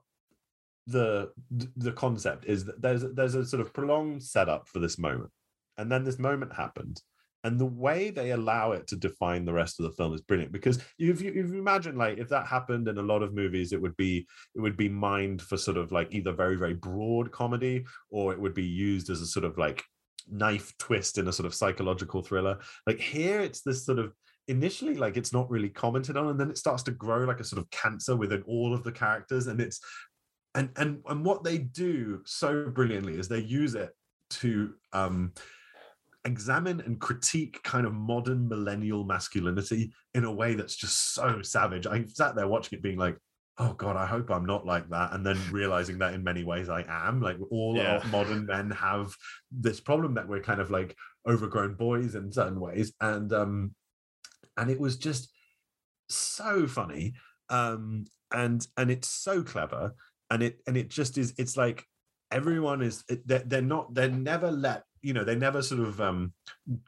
the 0.86 1.30
the 1.76 1.92
concept 1.92 2.44
is 2.46 2.64
that 2.64 2.82
there's 2.82 3.04
there's 3.14 3.34
a 3.34 3.44
sort 3.44 3.60
of 3.60 3.72
prolonged 3.72 4.22
setup 4.22 4.68
for 4.68 4.78
this 4.78 4.98
moment. 4.98 5.30
And 5.78 5.90
then 5.90 6.04
this 6.04 6.18
moment 6.18 6.52
happens 6.52 7.02
and 7.44 7.58
the 7.58 7.66
way 7.66 8.10
they 8.10 8.30
allow 8.30 8.72
it 8.72 8.86
to 8.86 8.96
define 8.96 9.44
the 9.44 9.52
rest 9.52 9.80
of 9.80 9.84
the 9.84 9.92
film 9.92 10.14
is 10.14 10.20
brilliant 10.20 10.52
because 10.52 10.78
if 10.98 11.20
you, 11.20 11.30
if 11.30 11.50
you 11.50 11.58
imagine 11.58 11.96
like 11.96 12.18
if 12.18 12.28
that 12.28 12.46
happened 12.46 12.88
in 12.88 12.98
a 12.98 13.02
lot 13.02 13.22
of 13.22 13.34
movies 13.34 13.72
it 13.72 13.80
would 13.80 13.96
be 13.96 14.26
it 14.54 14.60
would 14.60 14.76
be 14.76 14.88
mined 14.88 15.42
for 15.42 15.56
sort 15.56 15.76
of 15.76 15.92
like 15.92 16.14
either 16.14 16.32
very 16.32 16.56
very 16.56 16.74
broad 16.74 17.30
comedy 17.32 17.84
or 18.10 18.32
it 18.32 18.40
would 18.40 18.54
be 18.54 18.64
used 18.64 19.10
as 19.10 19.20
a 19.20 19.26
sort 19.26 19.44
of 19.44 19.58
like 19.58 19.82
knife 20.30 20.72
twist 20.78 21.18
in 21.18 21.26
a 21.26 21.32
sort 21.32 21.46
of 21.46 21.54
psychological 21.54 22.22
thriller. 22.22 22.58
Like 22.86 23.00
here 23.00 23.40
it's 23.40 23.62
this 23.62 23.84
sort 23.84 23.98
of 23.98 24.12
initially 24.48 24.94
like 24.94 25.16
it's 25.16 25.32
not 25.32 25.50
really 25.50 25.68
commented 25.68 26.16
on 26.16 26.28
and 26.28 26.38
then 26.38 26.50
it 26.50 26.58
starts 26.58 26.82
to 26.84 26.90
grow 26.90 27.24
like 27.24 27.40
a 27.40 27.44
sort 27.44 27.60
of 27.60 27.70
cancer 27.70 28.16
within 28.16 28.42
all 28.42 28.74
of 28.74 28.82
the 28.82 28.92
characters 28.92 29.46
and 29.46 29.60
it's 29.60 29.80
and 30.54 30.70
and 30.76 31.02
and 31.08 31.24
what 31.24 31.44
they 31.44 31.58
do 31.58 32.20
so 32.24 32.68
brilliantly 32.68 33.18
is 33.18 33.28
they 33.28 33.40
use 33.40 33.74
it 33.74 33.90
to 34.30 34.74
um 34.92 35.32
examine 36.24 36.80
and 36.82 37.00
critique 37.00 37.60
kind 37.64 37.86
of 37.86 37.92
modern 37.92 38.48
millennial 38.48 39.04
masculinity 39.04 39.92
in 40.14 40.24
a 40.24 40.32
way 40.32 40.54
that's 40.54 40.76
just 40.76 41.14
so 41.14 41.42
savage. 41.42 41.86
I 41.86 42.04
sat 42.06 42.36
there 42.36 42.46
watching 42.46 42.78
it 42.78 42.82
being 42.82 42.98
like, 42.98 43.16
oh 43.58 43.72
God, 43.74 43.96
I 43.96 44.06
hope 44.06 44.30
I'm 44.30 44.46
not 44.46 44.64
like 44.64 44.88
that. 44.90 45.12
And 45.12 45.26
then 45.26 45.38
realizing 45.50 45.98
that 45.98 46.14
in 46.14 46.22
many 46.22 46.44
ways 46.44 46.68
I 46.68 46.84
am. 46.88 47.20
Like 47.20 47.38
all 47.50 47.76
Yeah. 47.76 47.96
of 47.96 48.06
modern 48.06 48.46
men 48.46 48.70
have 48.70 49.14
this 49.50 49.80
problem 49.80 50.14
that 50.14 50.28
we're 50.28 50.40
kind 50.40 50.60
of 50.60 50.70
like 50.70 50.96
overgrown 51.28 51.74
boys 51.74 52.14
in 52.14 52.30
certain 52.32 52.60
ways. 52.60 52.92
And 53.00 53.32
um 53.32 53.74
and 54.56 54.70
it 54.70 54.78
was 54.78 54.96
just 54.98 55.30
so 56.08 56.66
funny. 56.66 57.14
Um 57.48 58.04
and 58.32 58.66
and 58.76 58.90
it's 58.90 59.08
so 59.08 59.42
clever. 59.42 59.94
And 60.32 60.42
it 60.42 60.60
and 60.66 60.76
it 60.76 60.88
just 60.88 61.18
is, 61.18 61.34
it's 61.36 61.56
like 61.56 61.84
everyone 62.32 62.82
is 62.82 63.04
they're, 63.26 63.44
they're 63.46 63.62
not 63.62 63.94
they're 63.94 64.08
never 64.08 64.50
let 64.50 64.84
you 65.02 65.12
know 65.12 65.24
they 65.24 65.34
never 65.34 65.62
sort 65.62 65.80
of 65.80 66.00
um 66.00 66.32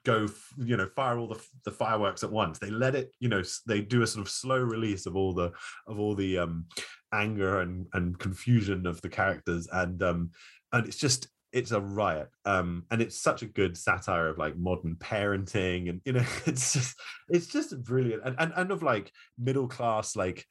go 0.04 0.26
you 0.56 0.76
know 0.76 0.88
fire 0.96 1.18
all 1.18 1.28
the, 1.28 1.40
the 1.64 1.70
fireworks 1.70 2.24
at 2.24 2.32
once. 2.32 2.58
They 2.58 2.70
let 2.70 2.94
it 2.94 3.12
you 3.20 3.28
know 3.28 3.42
they 3.66 3.80
do 3.80 4.02
a 4.02 4.06
sort 4.06 4.26
of 4.26 4.32
slow 4.32 4.58
release 4.58 5.06
of 5.06 5.16
all 5.16 5.34
the 5.34 5.52
of 5.86 5.98
all 6.00 6.14
the 6.14 6.38
um 6.38 6.66
anger 7.12 7.60
and 7.60 7.86
and 7.92 8.18
confusion 8.18 8.86
of 8.86 9.00
the 9.02 9.08
characters 9.08 9.68
and 9.72 10.02
um 10.02 10.30
and 10.72 10.86
it's 10.86 10.96
just 10.96 11.28
it's 11.52 11.72
a 11.72 11.80
riot. 11.80 12.30
Um 12.44 12.84
and 12.90 13.02
it's 13.02 13.20
such 13.20 13.42
a 13.42 13.46
good 13.46 13.76
satire 13.76 14.28
of 14.28 14.38
like 14.38 14.56
modern 14.56 14.96
parenting 14.96 15.90
and 15.90 16.00
you 16.04 16.12
know 16.12 16.24
it's 16.46 16.72
just 16.72 16.96
it's 17.28 17.48
just 17.48 17.82
brilliant. 17.84 18.22
And 18.24 18.36
and, 18.38 18.52
and 18.56 18.70
of 18.70 18.82
like 18.82 19.12
middle 19.38 19.68
class 19.68 20.16
like 20.16 20.46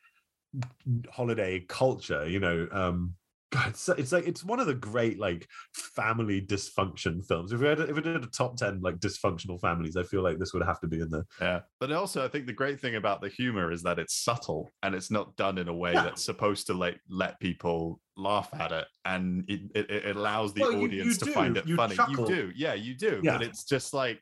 holiday 1.12 1.60
culture 1.68 2.28
you 2.28 2.40
know 2.40 2.68
um 2.72 3.14
God, 3.54 3.68
it's, 3.70 3.88
it's 3.88 4.12
like 4.12 4.28
it's 4.28 4.44
one 4.44 4.60
of 4.60 4.66
the 4.66 4.74
great 4.74 5.20
like 5.20 5.48
family 5.76 6.42
dysfunction 6.42 7.24
films. 7.24 7.52
If 7.54 7.60
we 7.60 7.68
had 7.68 7.80
if 7.82 7.96
we 7.96 8.02
did 8.02 8.24
a 8.24 8.26
top 8.26 8.58
ten 8.58 8.82
like 8.82 8.98
dysfunctional 8.98 9.62
families, 9.62 9.96
I 9.96 10.02
feel 10.02 10.24
like 10.24 10.40
this 10.40 10.56
would 10.56 10.64
have 10.66 10.80
to 10.80 10.88
be 10.88 11.02
in 11.02 11.10
there. 11.12 11.28
Yeah, 11.40 11.60
but 11.80 11.92
also 11.92 12.26
I 12.26 12.30
think 12.30 12.48
the 12.48 12.54
great 12.54 12.82
thing 12.82 12.96
about 12.96 13.22
the 13.22 13.30
humor 13.30 13.72
is 13.72 13.84
that 13.84 14.00
it's 14.00 14.16
subtle 14.16 14.72
and 14.82 14.96
it's 14.96 15.12
not 15.12 15.36
done 15.36 15.60
in 15.60 15.68
a 15.68 15.74
way 15.74 15.94
Yeah. 15.94 16.02
that's 16.02 16.24
supposed 16.26 16.66
to 16.66 16.74
like 16.74 17.00
let 17.08 17.40
people 17.40 18.00
laugh 18.18 18.50
at 18.60 18.72
it, 18.72 18.88
and 19.06 19.46
it 19.48 19.62
it, 19.76 19.88
it 19.92 20.16
allows 20.16 20.56
the 20.56 20.62
Well, 20.62 20.72
you- 20.72 20.78
you 20.80 20.86
audience 20.86 21.20
to 21.20 21.32
find 21.32 21.56
it 21.56 21.68
You 21.68 21.76
funny. 21.76 21.96
chuckle. 21.96 22.22
You 22.28 22.36
do, 22.36 22.52
yeah, 22.56 22.74
you 22.74 22.96
do. 22.96 23.22
Yeah. 23.24 23.34
But 23.38 23.44
it's 23.46 23.66
just 23.66 23.94
like 23.94 24.20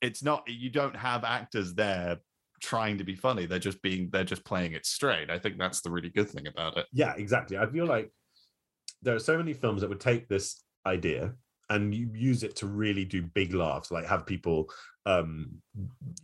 it's 0.00 0.22
not. 0.22 0.42
You 0.46 0.70
don't 0.70 0.96
have 0.96 1.22
actors 1.24 1.74
there 1.74 2.16
trying 2.64 2.98
to 2.98 3.04
be 3.04 3.14
funny. 3.14 3.46
They're 3.46 3.58
just 3.58 3.82
being. 3.82 4.08
They're 4.10 4.24
just 4.24 4.44
playing 4.44 4.72
it 4.72 4.86
straight. 4.86 5.30
I 5.30 5.38
think 5.38 5.58
that's 5.58 5.80
the 5.80 5.90
really 5.90 6.10
good 6.10 6.30
thing 6.30 6.46
about 6.46 6.76
it. 6.76 6.86
Yeah, 6.92 7.14
exactly. 7.16 7.58
I 7.58 7.66
feel 7.66 7.86
like 7.86 8.10
there 9.02 9.14
are 9.14 9.20
so 9.20 9.36
many 9.36 9.52
films 9.52 9.82
that 9.82 9.90
would 9.90 10.00
take 10.00 10.28
this 10.28 10.62
idea 10.86 11.34
and 11.70 11.94
you 11.94 12.10
use 12.14 12.42
it 12.42 12.56
to 12.56 12.66
really 12.66 13.04
do 13.04 13.22
big 13.22 13.54
laughs, 13.54 13.90
like 13.90 14.06
have 14.06 14.26
people, 14.26 14.70
um, 15.06 15.50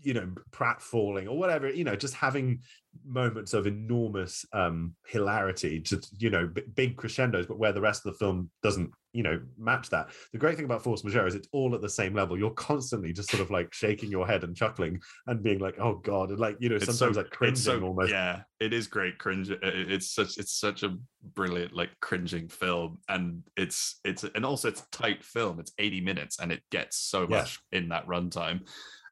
you 0.02 0.14
know, 0.14 0.28
pratfalling 0.50 1.26
or 1.26 1.38
whatever, 1.38 1.70
you 1.70 1.84
know, 1.84 1.96
just 1.96 2.14
having 2.14 2.60
moments 3.04 3.54
of 3.54 3.66
enormous 3.66 4.44
um, 4.52 4.94
hilarity, 5.06 5.78
just 5.80 6.20
you 6.20 6.30
know, 6.30 6.46
b- 6.46 6.62
big 6.74 6.96
crescendos, 6.96 7.46
but 7.46 7.58
where 7.58 7.72
the 7.72 7.80
rest 7.80 8.04
of 8.04 8.12
the 8.12 8.18
film 8.18 8.50
doesn't, 8.62 8.90
you 9.12 9.22
know, 9.22 9.40
match 9.58 9.90
that. 9.90 10.10
The 10.32 10.38
great 10.38 10.56
thing 10.56 10.64
about 10.64 10.82
Force 10.82 11.02
Majeure 11.04 11.26
is 11.26 11.34
it's 11.34 11.48
all 11.52 11.74
at 11.74 11.80
the 11.82 11.88
same 11.88 12.14
level. 12.14 12.38
You're 12.38 12.50
constantly 12.50 13.12
just 13.12 13.30
sort 13.30 13.40
of 13.42 13.50
like 13.50 13.72
shaking 13.72 14.10
your 14.10 14.26
head 14.26 14.44
and 14.44 14.56
chuckling 14.56 15.00
and 15.26 15.42
being 15.42 15.58
like, 15.60 15.78
"Oh 15.78 15.96
God," 15.96 16.30
and 16.30 16.38
like 16.40 16.56
you 16.60 16.68
know, 16.68 16.76
It's 16.76 16.86
sometimes 16.86 17.16
so, 17.16 17.22
like 17.22 17.30
cringing 17.30 17.56
so, 17.56 17.80
almost. 17.80 18.10
Yeah, 18.10 18.42
it 18.60 18.72
is 18.72 18.86
great 18.86 19.18
cringe. 19.18 19.50
It's 19.50 20.10
such 20.12 20.36
it's 20.38 20.52
such 20.58 20.82
a 20.82 20.96
brilliant 21.34 21.72
like 21.74 21.90
cringing 22.00 22.48
film, 22.48 22.98
and 23.08 23.42
it's 23.56 24.00
it's 24.04 24.24
and 24.24 24.44
also 24.44 24.68
it's 24.68 24.82
a 24.82 24.90
tight 24.90 25.24
film. 25.24 25.60
It's 25.60 25.72
eighty 25.78 26.00
minutes, 26.00 26.38
and 26.40 26.50
it 26.52 26.62
gets 26.70 26.96
so 26.96 27.22
Yeah. 27.22 27.38
much 27.38 27.60
in 27.72 27.88
that 27.90 28.06
runtime. 28.06 28.60
you 28.60 28.66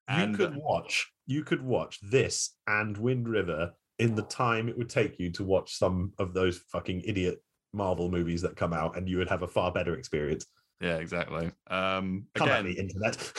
And 0.08 0.36
could 0.36 0.56
watch 0.56 1.10
you 1.28 1.44
could 1.44 1.62
watch 1.62 2.00
this 2.02 2.56
and 2.66 2.96
wind 2.96 3.28
river 3.28 3.72
in 3.98 4.14
the 4.14 4.22
time 4.22 4.68
it 4.68 4.76
would 4.76 4.88
take 4.88 5.20
you 5.20 5.30
to 5.30 5.44
watch 5.44 5.76
some 5.76 6.12
of 6.18 6.34
those 6.34 6.58
fucking 6.72 7.02
idiot 7.04 7.40
marvel 7.72 8.10
movies 8.10 8.42
that 8.42 8.56
come 8.56 8.72
out 8.72 8.96
and 8.96 9.08
you 9.08 9.18
would 9.18 9.28
have 9.28 9.42
a 9.42 9.46
far 9.46 9.70
better 9.70 9.94
experience 9.94 10.46
yeah, 10.80 10.98
exactly. 10.98 11.50
Um, 11.66 12.26
come 12.34 12.48
again, 12.48 12.66
internet 12.66 13.32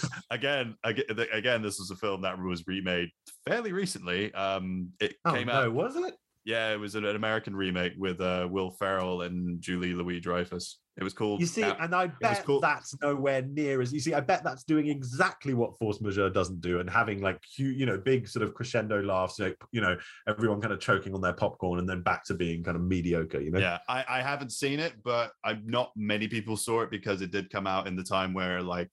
again, 0.30 0.74
again, 0.82 1.62
this 1.62 1.78
was 1.78 1.90
a 1.90 1.96
film 1.96 2.22
that 2.22 2.38
was 2.38 2.66
remade 2.66 3.10
fairly 3.46 3.72
recently. 3.72 4.32
Um, 4.32 4.88
it 4.98 5.16
oh 5.26 5.34
came 5.34 5.48
no 5.48 5.52
out. 5.52 5.72
was 5.74 5.96
it 5.96 6.14
Yeah, 6.46 6.72
it 6.72 6.80
was 6.80 6.94
an, 6.94 7.04
an 7.04 7.14
American 7.14 7.54
remake 7.54 7.92
with 7.98 8.22
uh, 8.22 8.48
Will 8.50 8.70
Ferrell 8.70 9.20
and 9.22 9.60
Julie 9.60 9.92
Louis 9.92 10.18
Dreyfus. 10.18 10.78
It 10.98 11.04
was 11.04 11.12
called. 11.12 11.40
you 11.40 11.46
see 11.46 11.62
and 11.62 11.94
i 11.94 12.06
bet 12.06 12.44
cool. 12.46 12.58
that's 12.58 12.98
nowhere 13.02 13.42
near 13.42 13.82
as 13.82 13.92
you 13.92 14.00
see 14.00 14.14
i 14.14 14.20
bet 14.20 14.42
that's 14.42 14.64
doing 14.64 14.88
exactly 14.88 15.52
what 15.52 15.76
force 15.78 16.00
majeure 16.00 16.30
doesn't 16.30 16.62
do 16.62 16.80
and 16.80 16.88
having 16.88 17.20
like 17.20 17.38
hu- 17.58 17.64
you 17.64 17.84
know 17.84 17.98
big 17.98 18.26
sort 18.26 18.42
of 18.42 18.54
crescendo 18.54 19.02
laughs 19.02 19.38
like 19.38 19.56
you 19.72 19.82
know 19.82 19.94
everyone 20.26 20.58
kind 20.60 20.72
of 20.72 20.80
choking 20.80 21.12
on 21.14 21.20
their 21.20 21.34
popcorn 21.34 21.78
and 21.78 21.88
then 21.88 22.00
back 22.02 22.24
to 22.24 22.32
being 22.34 22.64
kind 22.64 22.76
of 22.76 22.82
mediocre 22.82 23.40
you 23.40 23.50
know 23.50 23.58
Yeah, 23.58 23.78
I, 23.88 24.04
I 24.08 24.22
haven't 24.22 24.52
seen 24.52 24.80
it, 24.80 24.94
but 25.04 25.32
I'm 25.44 25.62
not 25.66 25.92
many 25.96 26.28
people 26.28 26.56
saw 26.56 26.80
it 26.82 26.90
because 26.90 27.20
it 27.20 27.30
did 27.30 27.50
come 27.50 27.66
out 27.66 27.86
in 27.86 27.94
the 27.96 28.02
time 28.02 28.32
where 28.32 28.62
like 28.62 28.90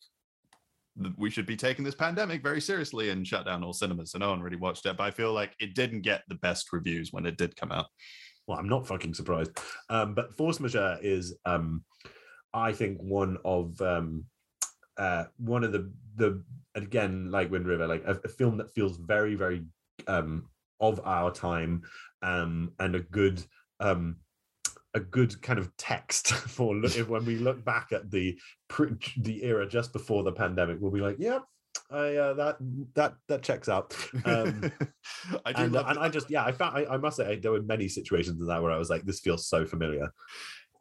we 1.17 1.29
should 1.29 1.45
be 1.45 1.55
taking 1.55 1.83
this 1.83 1.95
pandemic 1.95 2.43
very 2.43 2.61
seriously 2.61 3.09
and 3.09 3.27
shut 3.27 3.45
down 3.45 3.63
all 3.63 3.73
cinemas. 3.73 4.11
So 4.11 4.19
no 4.19 4.29
one 4.29 4.41
really 4.41 4.57
watched 4.57 4.85
it. 4.85 4.95
But 4.97 5.05
I 5.05 5.11
feel 5.11 5.33
like 5.33 5.55
it 5.59 5.73
didn't 5.73 6.01
get 6.01 6.21
the 6.27 6.35
best 6.35 6.71
reviews 6.71 7.11
when 7.11 7.25
it 7.25 7.37
did 7.37 7.55
come 7.55 7.71
out. 7.71 7.87
Well 8.47 8.57
i'm 8.57 8.69
not 8.69 8.87
fucking 8.87 9.13
surprised. 9.13 9.51
Um 9.89 10.13
but 10.13 10.33
force 10.33 10.59
majeure 10.59 10.97
is 11.01 11.35
um 11.45 11.83
i 12.53 12.71
think 12.71 12.99
one 13.01 13.37
of 13.45 13.79
um 13.81 14.25
uh 14.97 15.25
one 15.37 15.63
of 15.63 15.71
the 15.71 15.91
the 16.15 16.43
again 16.75 17.31
like 17.31 17.51
wind 17.51 17.67
river 17.67 17.87
like 17.87 18.03
a, 18.05 18.19
a 18.23 18.27
film 18.27 18.57
that 18.57 18.73
feels 18.73 18.97
very 18.97 19.35
very 19.35 19.63
um 20.07 20.49
of 20.79 20.99
our 21.05 21.31
time 21.31 21.81
um 22.21 22.71
and 22.79 22.95
a 22.95 22.99
good 22.99 23.43
um 23.79 24.17
a 24.93 24.99
good 24.99 25.41
kind 25.41 25.59
of 25.59 25.75
text 25.77 26.33
for 26.33 26.75
when 26.75 27.25
we 27.25 27.35
look 27.37 27.63
back 27.65 27.91
at 27.91 28.09
the 28.11 28.37
the 29.17 29.43
era 29.43 29.67
just 29.67 29.93
before 29.93 30.23
the 30.23 30.31
pandemic, 30.31 30.77
we'll 30.79 30.91
be 30.91 31.01
like, 31.01 31.17
yeah, 31.19 31.39
I 31.93 32.15
uh, 32.15 32.33
that 32.33 32.57
that 32.95 33.13
that 33.27 33.43
checks 33.43 33.69
out. 33.69 33.95
Um, 34.25 34.71
I 35.45 35.53
do 35.53 35.63
and, 35.63 35.75
and 35.75 35.99
I 35.99 36.09
just 36.09 36.29
yeah, 36.29 36.43
I 36.43 36.51
found 36.51 36.77
I, 36.77 36.93
I 36.93 36.97
must 36.97 37.17
say 37.17 37.35
there 37.37 37.51
were 37.51 37.61
many 37.61 37.87
situations 37.87 38.41
in 38.41 38.47
that 38.47 38.61
where 38.61 38.71
I 38.71 38.77
was 38.77 38.89
like, 38.89 39.03
this 39.03 39.19
feels 39.19 39.47
so 39.47 39.65
familiar. 39.65 40.11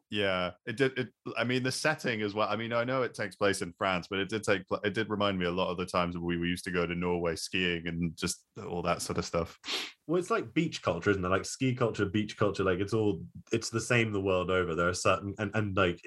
Yeah, 0.09 0.51
it 0.67 0.77
did. 0.77 0.97
It, 0.97 1.09
I 1.37 1.43
mean, 1.43 1.63
the 1.63 1.71
setting 1.71 2.21
as 2.21 2.35
well. 2.35 2.47
I 2.47 2.55
mean, 2.55 2.71
I 2.71 2.83
know 2.83 3.01
it 3.01 3.15
takes 3.15 3.35
place 3.35 3.63
in 3.63 3.73
France, 3.73 4.07
but 4.07 4.19
it 4.19 4.29
did 4.29 4.43
take. 4.43 4.63
It 4.83 4.93
did 4.93 5.09
remind 5.09 5.39
me 5.39 5.45
a 5.45 5.51
lot 5.51 5.71
of 5.71 5.77
the 5.77 5.87
times 5.87 6.17
we, 6.17 6.37
we 6.37 6.47
used 6.49 6.65
to 6.65 6.71
go 6.71 6.85
to 6.85 6.93
Norway 6.93 7.35
skiing 7.35 7.87
and 7.87 8.15
just 8.15 8.45
all 8.67 8.83
that 8.83 9.01
sort 9.01 9.17
of 9.17 9.25
stuff. 9.25 9.57
Well, 10.05 10.19
it's 10.19 10.29
like 10.29 10.53
beach 10.53 10.81
culture, 10.81 11.11
isn't 11.11 11.23
it? 11.23 11.29
Like 11.29 11.45
ski 11.45 11.73
culture, 11.73 12.05
beach 12.05 12.37
culture, 12.37 12.63
like 12.63 12.79
it's 12.79 12.93
all 12.93 13.23
it's 13.53 13.69
the 13.69 13.79
same 13.79 14.11
the 14.11 14.19
world 14.19 14.51
over. 14.51 14.75
There 14.75 14.89
are 14.89 14.93
certain 14.93 15.33
and 15.37 15.49
and 15.53 15.77
like 15.77 16.01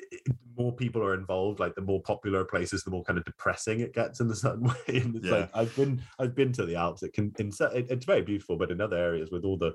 more 0.55 0.75
people 0.77 1.03
are 1.03 1.15
involved. 1.15 1.61
Like 1.61 1.75
the 1.75 1.81
more 1.81 2.03
popular 2.03 2.45
places, 2.45 2.83
the 2.85 2.91
more 2.91 3.05
kind 3.05 3.19
of 3.19 3.25
depressing 3.25 3.81
it 3.81 3.95
gets 3.95 4.21
in 4.21 4.31
a 4.31 4.35
certain 4.35 4.65
way. 4.89 4.99
And 5.01 5.17
it's 5.17 5.25
Yeah. 5.25 5.31
like 5.31 5.51
I've 5.55 5.75
been 5.75 6.03
I've 6.19 6.35
been 6.35 6.53
to 6.53 6.67
the 6.67 6.77
Alps. 6.77 7.03
It 7.03 7.15
can 7.15 7.33
in 7.39 7.51
it's 7.59 8.05
very 8.05 8.23
beautiful, 8.23 8.59
but 8.59 8.71
in 8.71 8.83
other 8.83 8.99
areas 8.99 9.31
with 9.31 9.45
all 9.47 9.57
the 9.57 9.73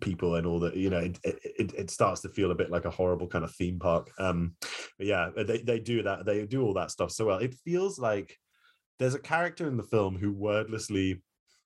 people 0.00 0.36
and 0.36 0.46
all 0.46 0.58
the 0.58 0.72
you 0.76 0.90
know 0.90 0.98
it, 0.98 1.18
it, 1.24 1.38
it- 1.58 1.74
it 1.74 1.90
starts 1.90 2.20
to 2.22 2.28
feel 2.28 2.50
a 2.50 2.54
bit 2.54 2.70
like 2.70 2.84
a 2.84 2.90
horrible 2.90 3.26
kind 3.28 3.44
of 3.44 3.54
theme 3.54 3.78
park. 3.78 4.10
Um 4.18 4.54
but 4.98 5.06
yeah 5.06 5.30
they, 5.36 5.58
they 5.58 5.78
do 5.78 6.02
that 6.02 6.24
they 6.24 6.46
do 6.46 6.62
all 6.62 6.74
that 6.74 6.90
stuff 6.90 7.10
so 7.10 7.26
well. 7.26 7.38
It 7.38 7.54
feels 7.64 7.98
like 7.98 8.38
there's 8.98 9.14
a 9.14 9.18
character 9.18 9.66
in 9.66 9.76
the 9.76 9.82
film 9.82 10.16
who 10.16 10.32
wordlessly 10.32 11.22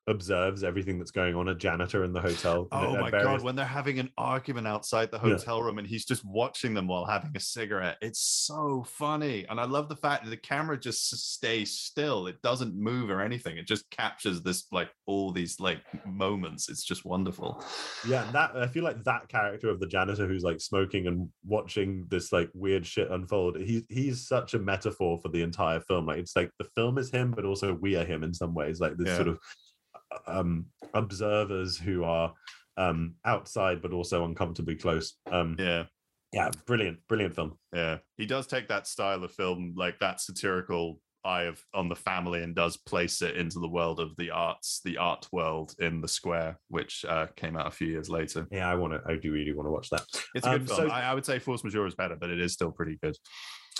observes 0.08 0.62
everything 0.62 0.98
that's 0.98 1.10
going 1.10 1.34
on 1.34 1.48
a 1.48 1.54
janitor 1.54 2.04
in 2.04 2.12
the 2.12 2.20
hotel 2.20 2.68
Oh 2.72 2.96
my 2.96 3.10
various- 3.10 3.24
god, 3.26 3.42
when 3.42 3.56
they're 3.56 3.64
having 3.64 3.98
an 3.98 4.10
argument 4.16 4.66
outside 4.66 5.10
the 5.10 5.16
Yeah. 5.18 5.34
hotel 5.34 5.62
room 5.62 5.78
and 5.78 5.86
he's 5.86 6.04
just 6.04 6.24
watching 6.24 6.74
them 6.74 6.86
while 6.86 7.04
having 7.04 7.32
a 7.36 7.40
cigarette. 7.40 7.98
It's 8.00 8.20
so 8.20 8.84
funny. 8.88 9.46
And 9.48 9.58
I 9.60 9.64
love 9.64 9.88
the 9.88 9.96
fact 9.96 10.24
that 10.24 10.30
the 10.30 10.36
camera 10.36 10.78
just 10.78 11.08
stays 11.34 11.78
still. 11.78 12.26
It 12.26 12.40
doesn't 12.42 12.74
move 12.76 13.10
or 13.10 13.20
anything. 13.20 13.56
It 13.56 13.66
just 13.66 13.88
captures 13.90 14.42
this 14.42 14.66
like 14.72 14.90
all 15.06 15.32
these 15.32 15.58
like 15.60 15.80
moments. 16.06 16.68
It's 16.68 16.84
just 16.84 17.04
wonderful. 17.04 17.62
yeah 18.08 18.24
and 18.26 18.34
that 18.34 18.54
i 18.56 18.66
feel 18.66 18.84
like 18.84 19.02
that 19.04 19.28
character 19.28 19.68
of 19.68 19.80
the 19.80 19.86
janitor 19.86 20.26
who's 20.26 20.42
like 20.44 20.60
smoking 20.60 21.06
and 21.06 21.28
watching 21.44 22.06
this 22.08 22.32
like 22.32 22.48
weird 22.54 22.86
shit 22.86 23.10
unfold 23.10 23.56
he's 23.58 23.82
he's 23.88 24.26
such 24.28 24.54
a 24.54 24.58
metaphor 24.58 25.18
for 25.18 25.28
the 25.30 25.42
entire 25.42 25.80
film 25.80 26.06
like 26.06 26.18
it's 26.18 26.36
like 26.36 26.50
the 26.58 26.64
film 26.76 26.98
is 26.98 27.10
him 27.10 27.30
but 27.32 27.44
also 27.44 27.74
we 27.74 27.96
are 27.96 28.04
him 28.04 28.22
in 28.22 28.32
some 28.32 28.54
ways 28.54 28.80
like 28.80 28.96
this 28.96 29.08
Yeah. 29.08 29.16
sort 29.16 29.28
of 29.28 29.38
um 30.26 30.66
observers 30.94 31.76
who 31.76 32.04
are 32.04 32.32
um 32.76 33.14
outside 33.24 33.80
but 33.82 33.92
also 33.92 34.24
uncomfortably 34.24 34.74
close 34.76 35.14
um 35.30 35.56
Yeah. 35.58 35.84
yeah 36.32 36.50
brilliant 36.66 36.98
brilliant 37.08 37.34
film 37.34 37.58
Yeah, 37.72 37.98
he 38.16 38.26
does 38.26 38.46
take 38.46 38.68
that 38.68 38.86
style 38.86 39.22
of 39.24 39.32
film, 39.32 39.74
like 39.76 39.98
that 40.00 40.20
satirical 40.20 41.00
eye 41.24 41.44
of 41.44 41.60
on 41.74 41.88
the 41.88 41.96
family, 41.96 42.42
and 42.44 42.54
does 42.54 42.76
place 42.76 43.20
it 43.20 43.36
into 43.36 43.58
the 43.58 43.68
world 43.68 43.98
of 43.98 44.10
the 44.16 44.30
arts, 44.30 44.80
the 44.84 44.96
art 44.96 45.26
world 45.32 45.74
in 45.80 46.00
the 46.00 46.06
square, 46.06 46.56
which 46.68 47.04
uh, 47.08 47.26
came 47.34 47.56
out 47.56 47.66
a 47.66 47.70
few 47.70 47.88
years 47.88 48.08
later. 48.08 48.46
yeah 48.52 48.70
i 48.70 48.74
want 48.76 48.92
to 48.92 49.00
i 49.10 49.16
do 49.16 49.32
really 49.32 49.52
want 49.52 49.66
to 49.66 49.72
watch 49.72 49.88
that 49.90 50.04
It's 50.36 50.46
a 50.46 50.50
good 50.50 50.60
Um, 50.62 50.66
film. 50.66 50.88
so- 50.88 50.94
I, 50.94 51.00
I 51.10 51.14
would 51.14 51.26
say 51.26 51.38
Force 51.40 51.64
Majeure 51.64 51.86
is 51.88 51.94
better, 51.96 52.16
but 52.16 52.30
it 52.30 52.40
is 52.40 52.52
still 52.52 52.70
pretty 52.70 52.96
good. 53.02 53.16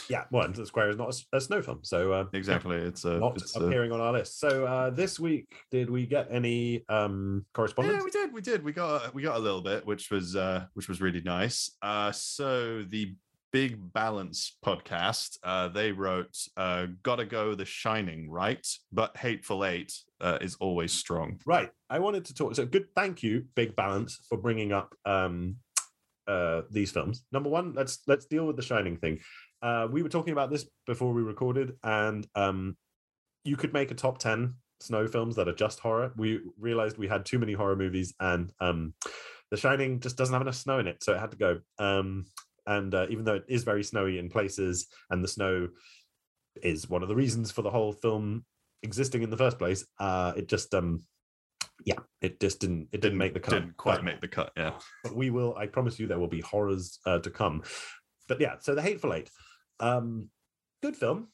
Yeah 0.08 0.24
well 0.30 0.44
and 0.44 0.54
the 0.54 0.66
square 0.66 0.90
is 0.90 0.96
not 0.96 1.14
a 1.32 1.40
snow 1.40 1.62
film 1.62 1.80
so 1.82 2.12
uh. 2.12 2.24
Exactly, 2.32 2.76
it's 2.76 3.04
a. 3.04 3.18
not 3.18 3.36
it's 3.36 3.56
a 3.56 3.60
appearing 3.60 3.92
on 3.92 4.00
our 4.00 4.12
list 4.12 4.38
so 4.38 4.66
uh 4.66 4.90
this 4.90 5.18
week 5.18 5.46
did 5.70 5.88
we 5.88 6.06
get 6.06 6.28
any 6.30 6.84
um 6.88 7.44
correspondence 7.54 7.96
yeah, 7.96 8.04
we 8.04 8.10
did, 8.10 8.32
we 8.32 8.40
did, 8.40 8.64
we 8.64 8.72
got 8.72 9.14
we 9.14 9.22
got 9.22 9.36
a 9.36 9.40
little 9.40 9.62
bit, 9.62 9.86
which 9.86 10.10
was 10.10 10.36
uh, 10.36 10.66
which 10.74 10.88
was 10.88 11.00
really 11.00 11.20
nice. 11.20 11.70
Uh, 11.82 12.12
so 12.12 12.84
the 12.88 13.14
Big 13.52 13.92
Balance 13.92 14.56
podcast, 14.64 15.38
uh, 15.42 15.68
they 15.68 15.92
wrote, 15.92 16.36
uh, 16.56 16.86
"Gotta 17.02 17.24
go, 17.24 17.54
The 17.54 17.64
Shining, 17.64 18.30
right? 18.30 18.66
But 18.92 19.16
Hateful 19.16 19.64
Eight 19.64 19.92
uh, 20.20 20.38
is 20.40 20.56
always 20.56 20.92
strong." 20.92 21.40
Right. 21.46 21.70
I 21.88 21.98
wanted 21.98 22.24
to 22.26 22.34
talk. 22.34 22.54
So 22.54 22.66
good. 22.66 22.88
Thank 22.94 23.22
you, 23.22 23.46
Big 23.54 23.74
Balance, 23.76 24.20
for 24.28 24.36
bringing 24.36 24.72
up 24.72 24.94
um, 25.04 25.56
uh, 26.26 26.62
these 26.70 26.90
films. 26.90 27.24
Number 27.32 27.48
one, 27.48 27.72
let's 27.74 28.00
let's 28.06 28.26
deal 28.26 28.46
with 28.46 28.56
the 28.56 28.62
Shining 28.62 28.96
thing. 28.96 29.20
Uh, 29.62 29.88
we 29.90 30.02
were 30.02 30.08
talking 30.08 30.32
about 30.32 30.50
this 30.50 30.68
before 30.86 31.12
we 31.12 31.22
recorded, 31.22 31.74
and 31.82 32.26
um, 32.34 32.76
you 33.44 33.56
could 33.56 33.72
make 33.72 33.90
a 33.90 33.94
top 33.94 34.18
ten 34.18 34.54
snow 34.80 35.06
films 35.06 35.36
that 35.36 35.48
are 35.48 35.54
just 35.54 35.80
horror. 35.80 36.12
We 36.16 36.40
realized 36.58 36.98
we 36.98 37.08
had 37.08 37.24
too 37.24 37.38
many 37.38 37.52
horror 37.52 37.76
movies, 37.76 38.14
and 38.20 38.52
um, 38.60 38.94
The 39.50 39.56
Shining 39.56 40.00
just 40.00 40.16
doesn't 40.16 40.32
have 40.32 40.42
enough 40.42 40.56
snow 40.56 40.78
in 40.78 40.86
it, 40.86 41.02
so 41.02 41.14
it 41.14 41.20
had 41.20 41.30
to 41.30 41.36
go. 41.36 41.60
Um, 41.78 42.26
and 42.66 42.94
uh, 42.94 43.06
even 43.10 43.24
though 43.24 43.36
it 43.36 43.44
is 43.48 43.64
very 43.64 43.84
snowy 43.84 44.18
in 44.18 44.28
places, 44.28 44.88
and 45.10 45.22
the 45.22 45.28
snow 45.28 45.68
is 46.62 46.88
one 46.88 47.02
of 47.02 47.08
the 47.08 47.14
reasons 47.14 47.50
for 47.50 47.62
the 47.62 47.70
whole 47.70 47.92
film 47.92 48.44
existing 48.82 49.22
in 49.22 49.30
the 49.30 49.36
first 49.36 49.58
place, 49.58 49.86
uh, 49.98 50.32
it 50.36 50.48
just 50.48 50.74
um, 50.74 51.04
yeah, 51.84 51.98
it 52.20 52.40
just 52.40 52.60
didn't 52.60 52.88
it 52.92 53.00
didn't 53.00 53.18
make 53.18 53.34
the 53.34 53.40
cut. 53.40 53.54
Didn't 53.54 53.76
quite 53.76 53.96
but, 53.96 54.04
make 54.04 54.20
the 54.20 54.28
cut. 54.28 54.52
Yeah. 54.56 54.72
but 55.02 55.14
we 55.14 55.30
will. 55.30 55.54
I 55.56 55.66
promise 55.66 55.98
you, 55.98 56.06
there 56.06 56.18
will 56.18 56.28
be 56.28 56.40
horrors 56.40 56.98
uh, 57.06 57.18
to 57.20 57.30
come. 57.30 57.62
But 58.28 58.40
yeah, 58.40 58.56
so 58.58 58.74
the 58.74 58.82
Hateful 58.82 59.14
Eight, 59.14 59.30
um, 59.80 60.30
good 60.82 60.96
film, 60.96 61.28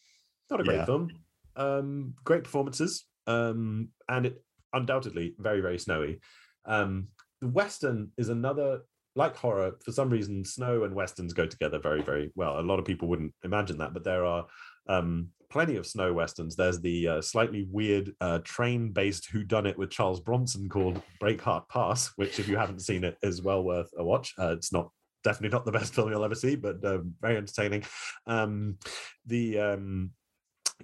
not 0.50 0.60
a 0.60 0.64
great 0.64 0.76
Yeah. 0.78 0.84
film, 0.84 1.08
um, 1.56 2.14
great 2.24 2.44
performances, 2.44 3.04
um, 3.26 3.88
and 4.08 4.26
it 4.26 4.44
undoubtedly 4.72 5.34
very 5.38 5.60
very 5.60 5.78
snowy. 5.78 6.20
Um, 6.64 7.08
the 7.40 7.48
Western 7.48 8.12
is 8.16 8.28
another 8.28 8.82
like 9.14 9.36
horror 9.36 9.72
for 9.84 9.92
some 9.92 10.08
reason. 10.08 10.44
Snow 10.44 10.84
and 10.84 10.94
westerns 10.94 11.34
go 11.34 11.46
together 11.46 11.78
very 11.78 12.02
very 12.02 12.32
well. 12.34 12.58
A 12.58 12.62
lot 12.62 12.78
of 12.78 12.84
people 12.84 13.08
wouldn't 13.08 13.34
imagine 13.44 13.78
that, 13.78 13.92
but 13.92 14.04
there 14.04 14.24
are 14.24 14.46
um, 14.88 15.28
plenty 15.50 15.76
of 15.76 15.86
snow 15.86 16.12
westerns. 16.14 16.56
There's 16.56 16.80
the 16.80 17.08
uh, 17.08 17.20
slightly 17.20 17.68
weird 17.70 18.14
uh, 18.22 18.38
train-based 18.42 19.28
Who 19.30 19.44
Done 19.44 19.66
It 19.66 19.76
with 19.78 19.90
Charles 19.90 20.18
Bronson 20.20 20.68
called 20.68 21.02
Breakheart 21.22 21.68
Pass, 21.68 22.10
which, 22.16 22.40
if 22.40 22.48
you 22.48 22.56
haven't 22.56 22.80
seen 22.80 23.04
it, 23.04 23.18
is 23.22 23.42
well 23.42 23.62
worth 23.62 23.90
a 23.98 24.02
watch. 24.02 24.32
Uh, 24.38 24.52
it's 24.52 24.72
not 24.72 24.90
definitely 25.22 25.54
not 25.54 25.64
the 25.64 25.72
best 25.78 25.94
film 25.94 26.10
you'll 26.10 26.24
ever 26.24 26.34
see, 26.34 26.56
but 26.56 26.84
um, 26.84 27.14
very 27.20 27.36
entertaining. 27.36 27.84
Um, 28.26 28.78
the 29.26 29.58
um, 29.58 30.10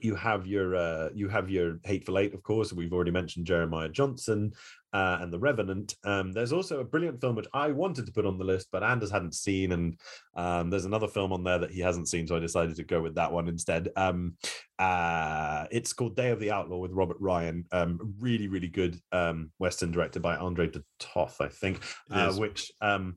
you 0.01 0.15
have 0.15 0.47
your 0.47 0.77
uh, 0.77 1.09
you 1.15 1.29
have 1.29 1.51
your 1.51 1.79
Hateful 1.85 2.19
Eight, 2.19 2.35
of 2.35 2.43
course. 2.43 2.73
We've 2.73 2.93
already 2.93 3.11
mentioned 3.11 3.47
Jeremiah 3.47 3.89
Johnson 3.89 4.53
uh, 4.93 5.19
and 5.21 5.33
The 5.33 5.39
Revenant. 5.39 5.95
Um, 6.05 6.33
there's 6.33 6.53
also 6.53 6.81
a 6.81 6.85
brilliant 6.85 7.21
film 7.21 7.37
which 7.37 7.49
I 7.53 7.71
wanted 7.71 8.07
to 8.07 8.13
put 8.13 8.27
on 8.27 8.39
the 8.39 8.45
list, 8.45 8.69
but 8.71 8.83
Anders 8.83 9.11
hadn't 9.11 9.35
seen, 9.35 9.73
and 9.73 9.99
um, 10.37 10.71
there's 10.71 10.85
another 10.85 11.09
film 11.09 11.33
on 11.33 11.45
there 11.45 11.59
that 11.59 11.71
he 11.71 11.81
hasn't 11.81 12.09
seen, 12.09 12.27
so 12.27 12.37
I 12.37 12.41
decided 12.41 12.77
to 12.77 12.85
go 12.85 13.01
with 13.01 13.15
that 13.17 13.33
one 13.33 13.49
instead. 13.49 13.89
Um, 13.97 14.37
uh, 14.79 15.67
it's 15.71 15.93
called 15.93 16.17
Day 16.17 16.31
of 16.31 16.41
the 16.41 16.53
Outlaw 16.53 16.79
with 16.79 16.93
Robert 16.93 17.19
Ryan. 17.21 17.65
Um, 17.73 18.15
really, 18.21 18.49
really 18.49 18.69
good 18.69 18.99
um, 19.13 19.51
Western 19.59 19.91
directed 19.91 20.23
by 20.23 20.37
Andre 20.37 20.69
de 20.69 20.83
Toth, 20.99 21.41
I 21.41 21.49
think. 21.49 21.83
Uh, 22.11 22.33
which 22.35 22.73
um, 22.81 23.17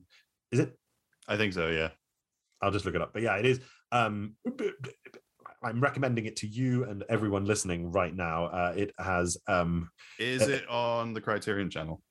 is 0.50 0.60
it? 0.60 0.76
I 1.32 1.36
think 1.38 1.52
so. 1.54 1.68
Yeah. 1.68 1.88
I'll 2.60 2.70
just 2.70 2.84
look 2.84 2.94
it 2.94 3.02
up. 3.02 3.12
But 3.12 3.22
yeah, 3.22 3.36
it 3.36 3.46
is. 3.46 3.60
Um, 3.90 4.36
I'm 5.64 5.80
recommending 5.80 6.26
it 6.26 6.36
to 6.36 6.46
you 6.46 6.84
and 6.84 7.04
everyone 7.08 7.44
listening 7.44 7.90
right 7.90 8.14
now. 8.14 8.46
Uh, 8.46 8.74
it 8.76 8.92
has. 8.98 9.36
Um, 9.48 9.88
Is 10.18 10.42
Uh, 10.42 10.50
it 10.50 10.68
on 10.68 11.14
the 11.14 11.20
Criterion 11.20 11.70
Channel? 11.70 12.02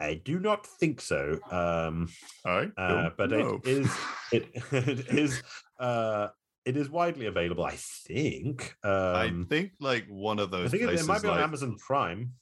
I 0.00 0.14
do 0.22 0.38
not 0.38 0.66
think 0.66 1.00
so. 1.00 1.38
Um, 1.50 2.08
All 2.44 2.56
right. 2.58 2.70
uh, 2.76 3.10
but 3.16 3.30
no. 3.30 3.60
it 3.64 3.68
is. 3.68 3.96
It, 4.32 4.48
it 4.72 5.08
is. 5.08 5.42
Uh, 5.78 6.28
it 6.64 6.76
is 6.76 6.90
widely 6.90 7.26
available. 7.26 7.64
I 7.64 7.76
think. 7.76 8.74
I 8.82 9.26
Um, 9.28 9.46
think 9.48 9.72
like 9.80 10.04
one 10.08 10.40
of 10.40 10.50
those. 10.50 10.66
I 10.66 10.70
think 10.70 10.82
it, 10.82 10.86
places. 10.86 11.06
it 11.06 11.08
might 11.08 11.22
be 11.22 11.28
on 11.28 11.38
Amazon 11.38 11.76
Prime. 11.78 12.32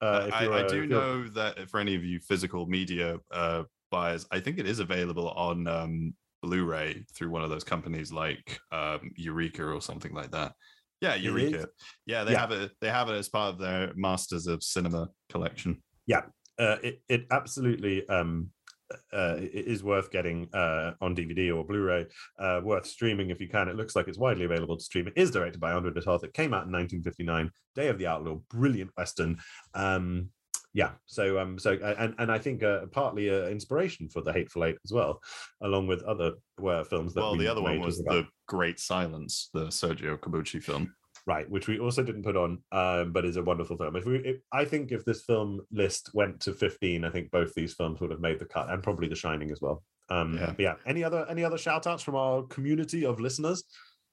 Uh, 0.00 0.24
if 0.28 0.34
I, 0.34 0.64
I 0.64 0.66
do 0.66 0.86
know 0.86 1.28
that 1.28 1.70
for 1.70 1.78
any 1.80 1.94
of 1.94 2.02
you 2.04 2.18
physical 2.20 2.66
media 2.66 3.18
uh, 3.30 3.64
buyers, 3.90 4.26
I 4.30 4.40
think 4.40 4.58
it 4.58 4.66
is 4.66 4.80
available 4.80 5.28
on 5.30 5.66
um, 5.66 6.14
Blu-ray 6.42 7.04
through 7.14 7.30
one 7.30 7.42
of 7.42 7.50
those 7.50 7.64
companies 7.64 8.12
like 8.12 8.58
um, 8.72 9.10
Eureka 9.16 9.64
or 9.64 9.80
something 9.80 10.12
like 10.14 10.30
that. 10.32 10.52
Yeah. 11.00 11.14
Eureka. 11.14 11.68
Yeah, 12.06 12.24
they 12.24 12.32
Yeah. 12.32 12.40
have 12.40 12.52
it. 12.52 12.72
They 12.80 12.88
have 12.90 13.08
it 13.08 13.14
as 13.14 13.28
part 13.28 13.54
of 13.54 13.58
their 13.60 13.92
Masters 13.94 14.46
of 14.46 14.62
Cinema 14.62 15.08
collection. 15.30 15.82
uh, 16.58 16.76
it 16.82 17.00
it 17.08 17.24
absolutely 17.30 18.08
um, 18.08 18.50
uh, 19.12 19.36
it 19.38 19.66
is 19.66 19.84
worth 19.84 20.10
getting 20.10 20.48
uh, 20.54 20.92
on 21.00 21.14
DVD 21.14 21.54
or 21.54 21.64
Blu-ray. 21.64 22.06
Uh, 22.38 22.60
worth 22.64 22.86
streaming 22.86 23.30
if 23.30 23.40
you 23.40 23.48
can. 23.48 23.68
It 23.68 23.76
looks 23.76 23.94
like 23.94 24.08
it's 24.08 24.18
widely 24.18 24.44
available 24.44 24.76
to 24.76 24.82
stream. 24.82 25.06
It 25.06 25.12
is 25.16 25.30
directed 25.30 25.60
by 25.60 25.72
Andre 25.72 25.92
de. 25.92 26.00
It 26.00 26.34
came 26.34 26.54
out 26.54 26.66
in 26.66 26.72
1959. 26.72 27.50
Day 27.74 27.88
of 27.88 27.98
the 27.98 28.06
Outlaw, 28.06 28.36
brilliant 28.50 28.90
western. 28.96 29.38
Um, 29.74 30.30
yeah, 30.78 30.92
so 31.06 31.40
um, 31.40 31.58
so 31.58 31.72
and 31.72 32.14
and 32.20 32.30
I 32.30 32.38
think 32.38 32.62
uh, 32.62 32.86
partly 32.92 33.28
uh, 33.30 33.48
inspiration 33.48 34.08
for 34.08 34.22
the 34.22 34.32
Hateful 34.32 34.64
Eight 34.64 34.76
as 34.84 34.92
well, 34.92 35.20
along 35.60 35.88
with 35.88 36.04
other 36.04 36.34
uh, 36.64 36.84
films 36.84 37.14
that. 37.14 37.20
Well, 37.20 37.36
we 37.36 37.42
the 37.44 37.50
other 37.50 37.62
one 37.62 37.80
was 37.80 37.98
about. 37.98 38.12
the 38.14 38.26
Great 38.46 38.78
Silence, 38.78 39.50
the 39.52 39.66
Sergio 39.80 40.16
Corbucci 40.16 40.62
film. 40.62 40.94
right, 41.26 41.50
which 41.50 41.66
we 41.66 41.80
also 41.80 42.04
didn't 42.04 42.22
put 42.22 42.36
on, 42.36 42.62
um, 42.70 43.12
but 43.12 43.24
is 43.24 43.36
a 43.36 43.42
wonderful 43.42 43.76
film. 43.76 43.96
If 43.96 44.04
we, 44.04 44.18
if, 44.18 44.36
I 44.52 44.64
think 44.64 44.92
if 44.92 45.04
this 45.04 45.24
film 45.24 45.60
list 45.72 46.10
went 46.14 46.38
to 46.42 46.52
fifteen, 46.52 47.04
I 47.04 47.10
think 47.10 47.32
both 47.32 47.52
these 47.54 47.74
films 47.74 48.00
would 48.00 48.12
have 48.12 48.20
made 48.20 48.38
the 48.38 48.46
cut, 48.46 48.70
and 48.70 48.80
probably 48.80 49.08
The 49.08 49.16
Shining 49.16 49.50
as 49.50 49.60
well. 49.60 49.82
Um, 50.10 50.38
Yeah. 50.38 50.54
Yeah. 50.58 50.74
Any 50.86 51.02
other 51.02 51.26
any 51.28 51.42
other 51.42 51.58
shout 51.58 51.88
outs 51.88 52.04
from 52.04 52.14
our 52.14 52.42
community 52.44 53.04
of 53.04 53.18
listeners? 53.18 53.64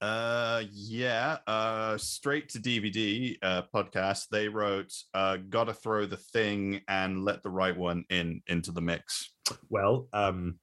Uh, 0.06 0.62
yeah. 0.72 1.38
Uh, 1.48 1.98
straight 1.98 2.48
to 2.50 2.60
DVD 2.60 3.36
uh, 3.42 3.64
podcast. 3.74 4.28
They 4.30 4.48
wrote, 4.48 4.94
uh, 5.16 5.38
"Gotta 5.50 5.74
throw 5.74 6.06
the 6.06 6.18
thing 6.18 6.82
and 6.88 7.26
let 7.26 7.42
the 7.42 7.50
right 7.50 7.76
one 7.76 8.06
in 8.12 8.44
into 8.46 8.72
the 8.72 8.82
mix." 8.82 9.34
Well, 9.70 10.08
um, 10.14 10.60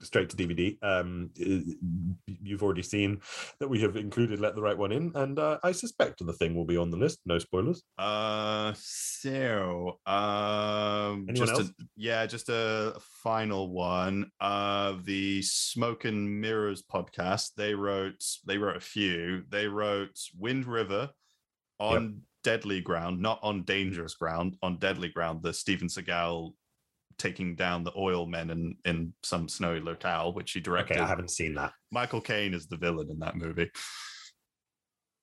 straight 0.00 0.30
to 0.30 0.36
DVD. 0.36 0.76
Um, 0.82 1.30
you've 2.26 2.62
already 2.62 2.82
seen 2.82 3.20
that 3.60 3.68
we 3.68 3.80
have 3.80 3.96
included 3.96 4.40
"Let 4.40 4.54
the 4.54 4.62
Right 4.62 4.76
One 4.76 4.92
In," 4.92 5.12
and 5.14 5.38
uh, 5.38 5.58
I 5.62 5.72
suspect 5.72 6.24
the 6.24 6.32
thing 6.32 6.54
will 6.54 6.64
be 6.64 6.76
on 6.76 6.90
the 6.90 6.96
list. 6.96 7.20
No 7.26 7.38
spoilers. 7.38 7.82
Uh, 7.98 8.72
so 8.76 9.98
um, 10.06 11.26
Anyone 11.28 11.48
just 11.48 11.60
else? 11.60 11.68
a, 11.68 11.84
yeah, 11.96 12.26
just 12.26 12.48
a 12.48 12.94
final 13.22 13.70
one. 13.70 14.30
Uh, 14.40 14.94
the 15.04 15.42
Smoke 15.42 16.04
and 16.04 16.40
Mirrors 16.40 16.82
podcast. 16.82 17.50
They 17.56 17.74
wrote 17.74 18.24
they 18.46 18.58
wrote 18.58 18.76
a 18.76 18.80
few. 18.80 19.42
They 19.48 19.66
wrote 19.66 20.18
Wind 20.38 20.66
River 20.66 21.10
on 21.78 22.22
deadly 22.42 22.80
ground, 22.80 23.20
not 23.20 23.40
on 23.42 23.64
dangerous 23.64 24.14
ground. 24.14 24.56
On 24.62 24.78
deadly 24.78 25.08
ground, 25.08 25.42
the 25.42 25.52
Steven 25.52 25.88
Seagal 25.88 26.52
taking 27.18 27.54
down 27.54 27.84
the 27.84 27.92
oil 27.96 28.26
men 28.26 28.50
in 28.50 28.76
in 28.84 29.12
some 29.22 29.48
snowy 29.48 29.80
locale, 29.80 30.32
which 30.32 30.52
he 30.52 30.60
directed. 30.60 30.94
Okay, 30.94 31.02
I 31.02 31.06
haven't 31.08 31.30
seen 31.30 31.54
that. 31.54 31.72
Michael 31.90 32.20
Caine 32.20 32.54
is 32.54 32.66
the 32.66 32.76
villain 32.76 33.10
in 33.10 33.18
that 33.20 33.36
movie. 33.36 33.70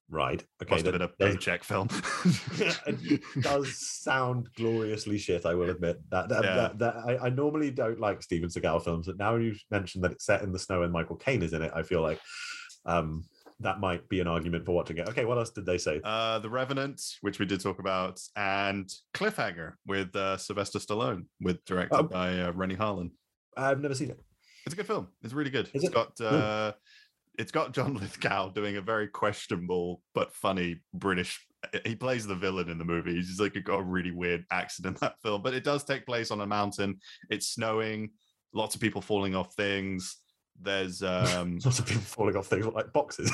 Right. 0.10 0.44
Okay. 0.62 0.76
Must 0.76 0.86
have 0.86 0.94
been 0.94 1.02
a 1.02 1.08
paycheck 1.08 1.64
film. 1.64 1.88
it 2.60 3.22
does 3.42 3.90
sound 4.02 4.48
gloriously 4.56 5.18
shit. 5.18 5.46
I 5.46 5.56
will 5.56 5.70
admit 5.72 5.98
that. 6.12 6.30
that, 6.30 6.44
Yeah. 6.44 6.56
that, 6.56 6.80
that 6.80 6.96
I, 6.98 7.18
I 7.26 7.30
normally 7.30 7.72
don't 7.72 8.00
like 8.00 8.22
Steven 8.22 8.50
Seagal 8.50 8.84
films, 8.84 9.08
but 9.08 9.18
now 9.18 9.38
you've 9.38 9.64
mentioned 9.72 10.04
that 10.04 10.12
it's 10.12 10.26
set 10.26 10.44
in 10.44 10.52
the 10.52 10.60
snow 10.60 10.84
and 10.84 10.94
Michael 10.94 11.16
Caine 11.16 11.42
is 11.42 11.54
in 11.54 11.64
it. 11.64 11.72
I 11.74 11.82
feel 11.82 12.02
like 12.02 12.20
um, 12.86 13.24
that 13.64 13.80
might 13.80 14.08
be 14.10 14.20
an 14.20 14.28
argument 14.28 14.66
for 14.66 14.74
watching 14.74 14.98
it. 14.98 15.10
Okay, 15.10 15.26
what 15.26 15.38
else 15.38 15.50
did 15.50 15.66
they 15.66 15.78
say? 15.78 16.00
uh, 16.04 16.40
The 16.40 16.50
Revenant, 16.50 17.02
which 17.22 17.40
we 17.40 17.46
did 17.46 17.60
talk 17.62 17.80
about, 17.80 18.20
and 18.36 18.90
Cliffhanger 19.14 19.74
with 19.86 20.16
uh, 20.16 20.38
Sylvester 20.38 20.80
Stallone, 20.80 21.26
with 21.42 21.64
directed 21.66 21.96
Oh. 21.98 22.04
by 22.04 22.40
uh, 22.40 22.52
Renny 22.52 22.76
Harlin. 22.76 23.12
I've 23.58 23.82
never 23.82 23.96
seen 23.96 24.10
it. 24.12 24.20
It's 24.66 24.74
a 24.74 24.78
good 24.78 24.88
film. 24.88 25.08
It's 25.24 25.34
really 25.34 25.50
good. 25.50 25.68
Is 25.74 25.84
It's 25.84 25.86
it? 25.86 25.94
got 25.94 26.22
uh, 26.22 26.74
it's 27.38 27.52
got 27.52 27.74
John 27.74 27.96
Lithgow 28.00 28.50
doing 28.52 28.78
a 28.78 28.82
very 28.82 29.08
questionable 29.08 30.02
but 30.14 30.34
funny 30.34 30.82
British. 30.94 31.46
He 31.86 31.96
plays 31.96 32.28
the 32.28 32.36
villain 32.36 32.70
in 32.70 32.78
the 32.78 32.86
movie. 32.86 33.16
He's 33.16 33.40
like 33.40 33.56
got 33.64 33.80
a 33.80 33.84
really 33.84 34.12
weird 34.12 34.46
accent 34.52 34.86
in 34.88 34.94
that 35.02 35.16
film, 35.22 35.42
but 35.42 35.54
it 35.54 35.64
does 35.64 35.84
take 35.84 36.06
place 36.06 36.32
on 36.32 36.42
a 36.42 36.48
mountain. 36.48 37.00
It's 37.30 37.48
snowing. 37.50 38.12
Lots 38.54 38.76
of 38.76 38.82
people 38.82 39.02
falling 39.02 39.36
off 39.36 39.54
things. 39.56 40.18
There's 40.62 41.04
um 41.04 41.60
Lots 41.66 41.80
of 41.80 41.86
people 41.86 42.02
falling 42.04 42.38
off 42.38 42.48
things 42.48 42.66
like 42.68 42.94
boxes. 42.94 43.32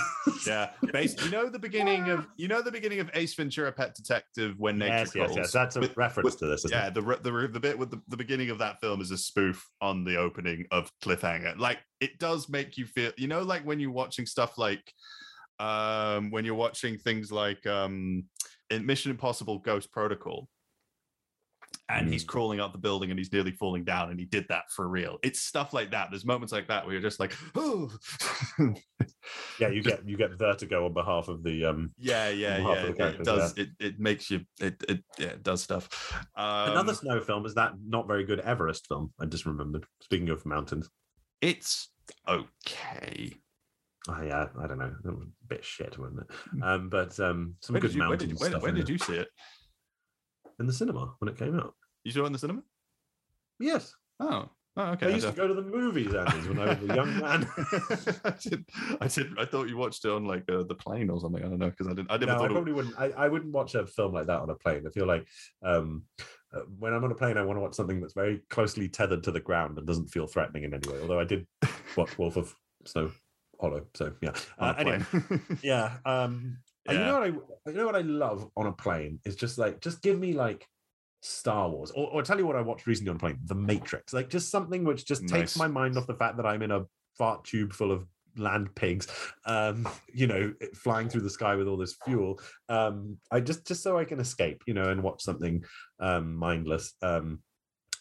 yeah, 0.48 0.72
based, 0.92 1.24
you 1.24 1.30
know 1.30 1.48
the 1.50 1.60
beginning 1.60 2.10
of 2.10 2.26
you 2.38 2.48
know 2.48 2.62
the 2.62 2.72
beginning 2.72 3.00
of 3.02 3.10
Ace 3.14 3.34
Ventura: 3.36 3.72
Pet 3.72 3.94
Detective 3.94 4.56
when 4.58 4.80
nature 4.80 4.94
yes, 4.94 5.16
yes, 5.16 5.26
calls. 5.28 5.38
yes. 5.38 5.52
That's 5.52 5.76
a 5.76 5.82
With- 5.82 5.98
reference 5.98 6.26
with- 6.26 6.40
to 6.40 6.46
this. 6.48 6.66
Isn't 6.66 6.78
yeah, 6.78 6.88
it? 6.88 6.94
the, 6.96 7.02
the 7.02 7.50
the 7.52 7.60
bit 7.60 7.78
with 7.78 7.92
the, 7.92 8.02
the 8.08 8.18
beginning 8.18 8.50
of 8.50 8.58
that 8.60 8.80
film 8.82 9.02
is 9.02 9.12
a 9.12 9.18
spoof 9.18 9.64
on 9.82 10.04
the 10.04 10.16
opening 10.18 10.66
of 10.72 10.92
Cliffhanger. 11.04 11.58
Like 11.60 11.80
it 12.00 12.18
does 12.20 12.50
make 12.50 12.78
you 12.78 12.86
feel, 12.86 13.12
you 13.18 13.28
know, 13.28 13.42
like 13.44 13.64
when 13.64 13.80
you're 13.80 13.92
watching 13.92 14.26
stuff 14.26 14.58
like 14.58 14.92
um 15.60 16.32
when 16.32 16.46
you're 16.46 16.56
watching 16.56 16.98
things 16.98 17.32
like 17.32 17.66
um 17.68 18.24
in 18.70 18.86
Mission 18.86 19.12
Impossible 19.12 19.60
Ghost 19.60 19.92
Protocol. 19.92 20.48
And 21.92 22.08
he's 22.14 22.24
crawling 22.24 22.60
up 22.60 22.72
the 22.72 22.78
building 22.78 23.10
and 23.10 23.18
he's 23.18 23.34
nearly 23.34 23.52
falling 23.52 23.84
down, 23.84 24.12
and 24.12 24.20
he 24.20 24.26
did 24.26 24.46
that 24.50 24.66
for 24.76 24.88
real. 24.88 25.18
It's 25.24 25.40
stuff 25.40 25.74
like 25.74 25.90
that. 25.90 26.10
There's 26.12 26.24
moments 26.24 26.54
like 26.54 26.68
that 26.68 26.86
where 26.86 26.94
you're 26.94 27.02
just 27.02 27.20
like, 27.20 27.34
oh, 27.56 27.92
Yeah, 29.60 29.70
you 29.70 29.82
get 29.82 30.08
you 30.08 30.16
get 30.16 30.38
vertigo 30.38 30.86
on 30.86 30.94
behalf 30.94 31.28
of 31.30 31.44
the 31.44 31.66
um 31.66 31.92
yeah, 31.98 32.30
yeah, 32.30 32.58
yeah. 32.60 32.86
It 32.86 33.24
does. 33.24 33.58
It 33.58 33.70
it 33.80 34.00
makes 34.00 34.30
you. 34.30 34.42
It 34.62 34.84
it 34.88 35.04
yeah, 35.18 35.28
it 35.28 35.44
does 35.44 35.64
stuff. 35.64 35.90
Um, 36.36 36.72
another 36.72 36.94
snow 36.94 37.20
film 37.22 37.46
is 37.46 37.56
that 37.56 37.74
not 37.84 38.08
very 38.08 38.24
good 38.24 38.40
Everest 38.40 38.88
film. 38.88 39.12
I 39.20 39.26
just 39.26 39.46
remembered. 39.46 39.86
Speaking 40.02 40.30
of 40.30 40.46
mountains. 40.46 40.90
It's 41.42 41.90
okay. 42.28 43.34
Oh, 44.08 44.22
yeah, 44.22 44.48
I 44.62 44.68
don't 44.68 44.80
know. 44.80 44.92
It 45.06 45.08
was 45.16 45.28
a 45.28 45.48
bit 45.48 45.64
shit, 45.64 45.98
wasn't 45.98 46.22
it? 46.22 46.28
Hmm. 46.52 46.64
Um, 46.64 46.90
but 46.90 47.20
um, 47.20 47.56
some 47.62 47.78
good 47.80 47.94
you, 47.94 48.00
when 48.00 48.10
mountain 48.10 48.30
did, 48.30 48.36
you- 48.36 48.42
when, 48.42 48.52
stuff 48.52 48.64
when 48.64 48.76
did 48.76 48.90
you 48.90 48.98
see 48.98 49.16
it? 49.16 49.28
In 50.60 50.68
the 50.68 50.74
cinema 50.74 51.14
when 51.20 51.30
it 51.30 51.38
came 51.38 51.58
out. 51.58 51.76
You 52.04 52.12
saw 52.12 52.24
it 52.24 52.28
in 52.28 52.34
the 52.34 52.40
cinema? 52.40 52.62
Yes, 53.60 53.94
Oh, 54.20 54.50
oh 54.78 54.84
okay. 54.84 55.08
I 55.08 55.10
used 55.10 55.28
to 55.28 55.34
go 55.34 55.48
to 55.48 55.54
the 55.54 55.62
movies, 55.62 56.14
Anders, 56.14 56.48
when 56.48 56.60
I 56.60 56.74
was 56.74 56.90
a 56.90 56.96
young 56.96 57.20
man. 57.22 57.48
I 58.26 58.34
did. 58.42 58.66
I 59.02 59.08
did. 59.08 59.40
I 59.40 59.46
thought 59.46 59.70
you 59.70 59.78
watched 59.78 60.06
it 60.06 60.12
on 60.12 60.26
like 60.26 60.44
uh, 60.50 60.64
the 60.64 60.76
plane 60.76 61.10
or 61.10 61.20
something. 61.20 61.44
I 61.44 61.48
don't 61.48 61.60
know 61.60 61.70
because 61.70 61.88
I 61.88 61.94
didn't. 61.94 62.12
I 62.12 62.18
never 62.18 62.26
no, 62.26 62.34
I 62.34 62.38
thought. 62.38 62.52
it, 62.52 62.54
probably 62.54 62.74
wouldn't. 62.74 63.00
I, 63.00 63.12
I 63.12 63.28
wouldn't 63.28 63.54
watch 63.54 63.76
a 63.76 63.86
film 63.86 64.14
like 64.14 64.28
that 64.28 64.42
on 64.42 64.50
a 64.50 64.56
plane. 64.56 64.84
I 64.86 64.90
feel 64.92 65.08
like 65.08 65.26
um, 65.64 66.04
uh, 66.54 66.62
when 66.78 66.94
I'm 66.94 67.04
on 67.04 67.12
a 67.12 67.16
plane, 67.16 67.38
I 67.38 67.44
want 67.44 67.58
to 67.58 67.62
watch 67.62 67.76
something 67.76 68.02
that's 68.02 68.14
very 68.14 68.42
closely 68.50 68.90
tethered 68.90 69.24
to 69.24 69.32
the 69.32 69.40
ground 69.40 69.78
and 69.78 69.88
doesn't 69.88 70.08
feel 70.08 70.28
threatening 70.28 70.64
in 70.64 70.74
any 70.74 70.88
way. 70.92 71.00
Although 71.02 71.20
I 71.20 71.26
did 71.26 71.48
watch 71.96 72.18
Wolf 72.18 72.38
of 72.38 72.54
Snow 72.86 73.12
Hollow, 73.62 73.86
so 73.94 74.14
yeah. 74.22 74.34
Uh, 74.58 74.74
anyway, 74.78 75.04
yeah. 75.62 75.98
Um, 76.06 76.58
and 76.88 77.00
you 77.00 77.06
know 77.06 77.14
what 77.14 77.24
I 77.24 77.72
you 77.72 77.78
know 77.78 77.86
what 77.86 77.96
I 77.96 78.02
love 78.02 78.50
on 78.56 78.68
a 78.68 78.72
plane 78.72 79.20
is 79.26 79.36
just 79.36 79.58
like 79.58 79.82
just 79.82 80.02
give 80.02 80.20
me 80.20 80.34
like 80.34 80.66
Star 81.22 81.70
Wars 81.70 81.92
or, 81.92 82.10
or 82.10 82.24
tell 82.24 82.38
you 82.38 82.48
what 82.48 82.56
I 82.56 82.62
watched 82.62 82.88
recently 82.88 83.10
on 83.10 83.18
a 83.18 83.20
plane, 83.20 83.40
The 83.46 83.56
Matrix. 83.56 84.14
Like 84.14 84.30
just 84.30 84.50
something 84.50 84.84
which 84.84 85.06
just 85.06 85.28
takes 85.28 85.58
my 85.58 85.68
mind 85.68 85.98
off 85.98 86.08
the 86.08 86.16
fact 86.16 86.38
that 86.38 86.46
I'm 86.46 86.62
in 86.62 86.72
a 86.72 86.86
fart 87.18 87.44
tube 87.44 87.74
full 87.74 87.92
of 87.92 88.06
land 88.38 88.74
pigs 88.76 89.08
um 89.46 89.88
you 90.14 90.28
know 90.28 90.54
flying 90.74 91.10
through 91.10 91.22
the 91.22 91.30
sky 91.30 91.56
with 91.56 91.68
all 91.68 91.76
this 91.76 91.98
fuel 92.06 92.40
um 92.70 93.18
i 93.32 93.40
just 93.40 93.68
just 93.68 93.84
so 93.84 93.98
i 93.98 94.06
can 94.06 94.20
escape 94.20 94.62
you 94.68 94.74
know 94.74 94.90
and 94.92 95.02
watch 95.02 95.22
something 95.22 95.64
um 96.00 96.36
mindless 96.36 96.94
um 97.02 97.40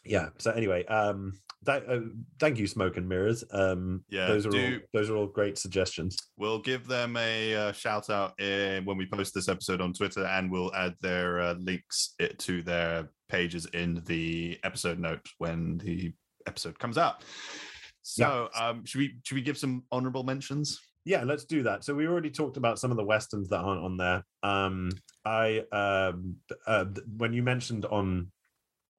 yeah 0.08 0.28
so 0.38 0.50
anyway 0.50 0.84
um 0.86 1.32
that, 1.64 1.88
uh, 1.90 2.00
thank 2.38 2.56
you 2.56 2.66
smoke 2.68 2.96
and 2.96 3.08
mirrors 3.08 3.42
um 3.50 4.04
Yeah, 4.08 4.28
those 4.28 4.46
are 4.46 4.54
all 4.56 4.78
those 4.94 5.10
are 5.10 5.16
all 5.16 5.26
great 5.26 5.58
suggestions 5.58 6.16
We'll 6.36 6.60
give 6.60 6.86
them 6.86 7.16
a 7.16 7.54
uh, 7.54 7.72
shout 7.72 8.10
out 8.10 8.38
in, 8.40 8.84
when 8.84 8.96
we 8.96 9.06
post 9.06 9.34
this 9.34 9.48
episode 9.48 9.80
on 9.80 9.92
Twitter, 9.92 10.24
and 10.24 10.50
we'll 10.52 10.72
add 10.74 10.94
their 11.00 11.40
uh, 11.40 11.54
links 11.58 12.14
i- 12.20 12.30
to 12.38 12.62
their 12.62 13.10
pages 13.28 13.66
in 13.74 14.02
the 14.06 14.58
episode 14.62 15.00
note 15.00 15.26
when 15.38 15.78
the 15.78 16.12
episode 16.46 16.78
comes 16.78 16.96
out. 16.96 17.24
So, 18.02 18.48
um, 18.58 18.84
should 18.86 19.00
we 19.00 19.18
should 19.24 19.34
we 19.34 19.42
give 19.42 19.58
some 19.58 19.82
honorable 19.90 20.22
mentions? 20.22 20.78
Yeah, 21.04 21.24
let's 21.24 21.44
do 21.44 21.62
that. 21.64 21.84
So 21.84 21.94
we 21.94 22.06
already 22.06 22.30
talked 22.30 22.56
about 22.56 22.78
some 22.78 22.90
of 22.92 22.96
the 22.96 23.04
westerns 23.04 23.48
that 23.48 23.58
aren't 23.60 23.82
on 23.82 23.96
there. 23.96 24.22
Um, 24.44 24.90
I 25.24 25.64
um, 25.72 26.36
uh, 26.66 26.84
when 27.16 27.32
you 27.32 27.42
mentioned 27.42 27.84
on 27.84 28.30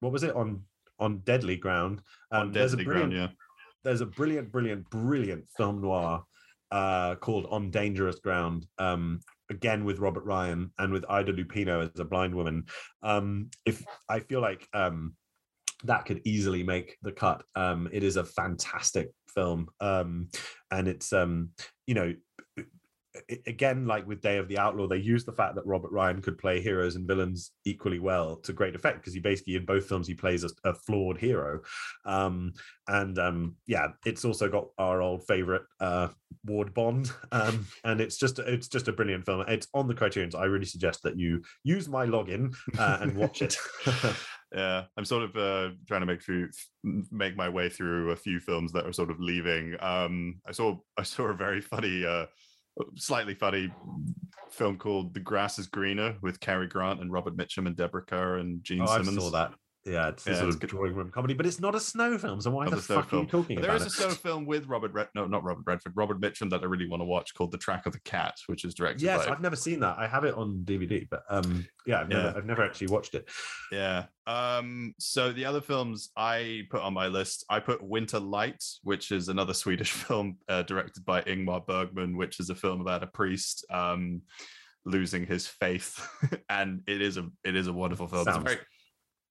what 0.01 0.11
was 0.11 0.23
it 0.23 0.35
on 0.35 0.63
on 0.99 1.19
Deadly 1.19 1.57
Ground? 1.57 2.01
Um, 2.31 2.41
on 2.41 2.51
there's 2.51 2.73
a 2.73 2.77
Deadly 2.77 2.85
brilliant 2.85 3.11
Ground, 3.13 3.31
yeah. 3.31 3.35
there's 3.83 4.01
a 4.01 4.05
brilliant, 4.05 4.51
brilliant, 4.51 4.89
brilliant 4.89 5.45
film 5.57 5.81
noir 5.81 6.23
uh, 6.71 7.15
called 7.15 7.47
On 7.49 7.71
Dangerous 7.71 8.19
Ground. 8.19 8.65
Um, 8.77 9.21
again 9.49 9.83
with 9.83 9.99
Robert 9.99 10.25
Ryan 10.25 10.71
and 10.77 10.93
with 10.93 11.05
Ida 11.09 11.33
Lupino 11.33 11.83
as 11.83 11.99
a 11.99 12.05
blind 12.05 12.35
woman. 12.35 12.65
Um, 13.01 13.49
if 13.65 13.83
I 14.07 14.19
feel 14.19 14.41
like 14.41 14.67
um, 14.73 15.15
that 15.83 16.05
could 16.05 16.21
easily 16.25 16.63
make 16.63 16.97
the 17.01 17.11
cut. 17.11 17.43
Um, 17.55 17.89
it 17.91 18.03
is 18.03 18.17
a 18.17 18.23
fantastic 18.23 19.11
film, 19.33 19.69
um, 19.79 20.29
and 20.71 20.87
it's 20.87 21.13
um, 21.13 21.49
you 21.87 21.95
know. 21.95 22.13
Again, 23.47 23.85
like 23.85 24.07
with 24.07 24.21
Day 24.21 24.37
of 24.37 24.47
the 24.47 24.57
Outlaw, 24.57 24.87
they 24.87 24.97
use 24.97 25.25
the 25.25 25.31
fact 25.31 25.55
that 25.55 25.65
Robert 25.65 25.91
Ryan 25.91 26.21
could 26.21 26.37
play 26.37 26.61
heroes 26.61 26.95
and 26.95 27.07
villains 27.07 27.51
equally 27.65 27.99
well 27.99 28.37
to 28.37 28.53
great 28.53 28.75
effect 28.75 28.97
because 28.97 29.13
he 29.13 29.19
basically 29.19 29.55
in 29.55 29.65
both 29.65 29.87
films 29.87 30.07
he 30.07 30.13
plays 30.13 30.43
a, 30.43 30.49
a 30.63 30.73
flawed 30.73 31.17
hero, 31.17 31.61
um, 32.05 32.53
and 32.87 33.19
um, 33.19 33.55
yeah, 33.67 33.87
it's 34.05 34.25
also 34.25 34.49
got 34.49 34.67
our 34.77 35.01
old 35.01 35.25
favorite 35.27 35.63
uh, 35.79 36.09
Ward 36.45 36.73
Bond, 36.73 37.11
um, 37.31 37.65
and 37.83 38.01
it's 38.01 38.17
just 38.17 38.39
it's 38.39 38.67
just 38.67 38.87
a 38.87 38.93
brilliant 38.93 39.25
film. 39.25 39.43
It's 39.47 39.67
on 39.73 39.87
the 39.87 39.95
Criterion. 39.95 40.31
So 40.31 40.39
I 40.39 40.45
really 40.45 40.65
suggest 40.65 41.03
that 41.03 41.17
you 41.17 41.41
use 41.63 41.87
my 41.87 42.05
login 42.05 42.55
uh, 42.77 42.99
and 43.01 43.15
watch 43.17 43.41
it. 43.41 43.57
yeah 44.53 44.85
i'm 44.97 45.05
sort 45.05 45.23
of 45.23 45.35
uh 45.35 45.73
trying 45.87 45.99
to 45.99 46.07
make 46.07 46.23
through 46.23 46.49
make 47.11 47.35
my 47.35 47.47
way 47.47 47.69
through 47.69 48.11
a 48.11 48.15
few 48.15 48.39
films 48.39 48.71
that 48.71 48.85
are 48.85 48.93
sort 48.93 49.11
of 49.11 49.19
leaving 49.19 49.75
um 49.79 50.39
i 50.47 50.51
saw 50.51 50.75
i 50.97 51.03
saw 51.03 51.25
a 51.25 51.33
very 51.33 51.61
funny 51.61 52.05
uh 52.05 52.25
slightly 52.95 53.35
funny 53.35 53.71
film 54.51 54.77
called 54.77 55.13
the 55.13 55.19
grass 55.19 55.59
is 55.59 55.67
greener 55.67 56.15
with 56.21 56.39
Cary 56.39 56.67
grant 56.67 57.01
and 57.01 57.11
robert 57.11 57.37
mitchum 57.37 57.67
and 57.67 57.75
deborah 57.75 58.03
kerr 58.03 58.37
and 58.37 58.63
gene 58.63 58.81
oh, 58.81 58.85
I 58.85 58.97
simmons 58.97 59.23
saw 59.23 59.29
that. 59.31 59.53
Yeah, 59.85 60.09
it's 60.09 60.27
a 60.27 60.31
Yeah, 60.31 60.35
sort 60.37 60.47
it's 60.47 60.55
of 60.55 60.61
good. 60.61 60.69
drawing 60.71 60.93
room 60.93 61.09
comedy, 61.09 61.33
but 61.33 61.45
it's 61.45 61.59
not 61.59 61.73
a 61.73 61.79
snow 61.79 62.17
film. 62.17 62.41
So 62.41 62.51
why 62.51 62.65
Not 62.65 62.71
the 62.71 62.77
a 62.77 62.81
fuck 62.81 63.13
are 63.13 63.19
you 63.21 63.25
talking 63.25 63.55
But 63.55 63.61
there 63.61 63.71
about 63.71 63.87
is 63.87 63.93
a 63.93 63.95
snow 63.95 64.09
film 64.09 64.45
with 64.45 64.67
Robert 64.67 64.91
Red 64.91 65.07
no 65.15 65.25
not 65.25 65.41
Robert 65.43 65.63
Redford 65.65 65.93
Robert 65.95 66.19
Mitchum 66.19 66.49
that 66.49 66.61
I 66.61 66.65
really 66.65 66.87
want 66.87 66.99
to 67.01 67.05
watch 67.05 67.33
called 67.33 67.51
The 67.51 67.57
Track 67.57 67.85
of 67.85 67.93
the 67.93 67.99
Cat, 68.01 68.35
which 68.47 68.65
is 68.65 68.73
directed 68.73 69.01
Yes, 69.03 69.25
by 69.25 69.31
I've 69.31 69.41
never 69.41 69.55
seen 69.55 69.79
that. 69.79 69.97
I 69.97 70.05
have 70.07 70.25
it 70.25 70.35
on 70.35 70.63
DVD, 70.65 71.07
but 71.09 71.23
um, 71.29 71.65
yeah, 71.85 72.01
I've 72.01 72.09
never, 72.09 72.33
I've 72.37 72.45
never 72.45 72.61
actually 72.63 72.87
watched 72.87 73.15
it. 73.15 73.29
Yeah. 73.71 74.05
Um, 74.27 74.93
so 74.99 75.31
the 75.31 75.45
other 75.45 75.61
films 75.61 76.09
I 76.15 76.63
put 76.69 76.81
on 76.81 76.93
my 76.93 77.07
list, 77.07 77.45
I 77.49 77.59
put 77.61 77.81
Winter 77.81 78.19
Light, 78.19 78.63
which 78.83 79.11
is 79.11 79.29
another 79.29 79.53
Swedish 79.53 79.91
film 79.93 80.37
uh, 80.49 80.63
directed 80.63 81.05
by 81.05 81.21
Ingmar 81.21 81.65
Bergman, 81.65 82.17
which 82.17 82.39
is 82.41 82.49
a 82.49 82.55
film 82.55 82.81
about 82.81 83.01
a 83.01 83.07
priest 83.07 83.65
um, 83.71 84.21
losing 84.85 85.25
his 85.25 85.47
faith, 85.47 86.05
and 86.49 86.81
it 86.85 87.01
is 87.01 87.15
a 87.17 87.27
it 87.45 87.55
is 87.55 87.67
a 87.67 87.73
wonderful 87.73 88.07
film. 88.07 88.27
It's, 88.27 88.35
Sounds- 88.35 88.57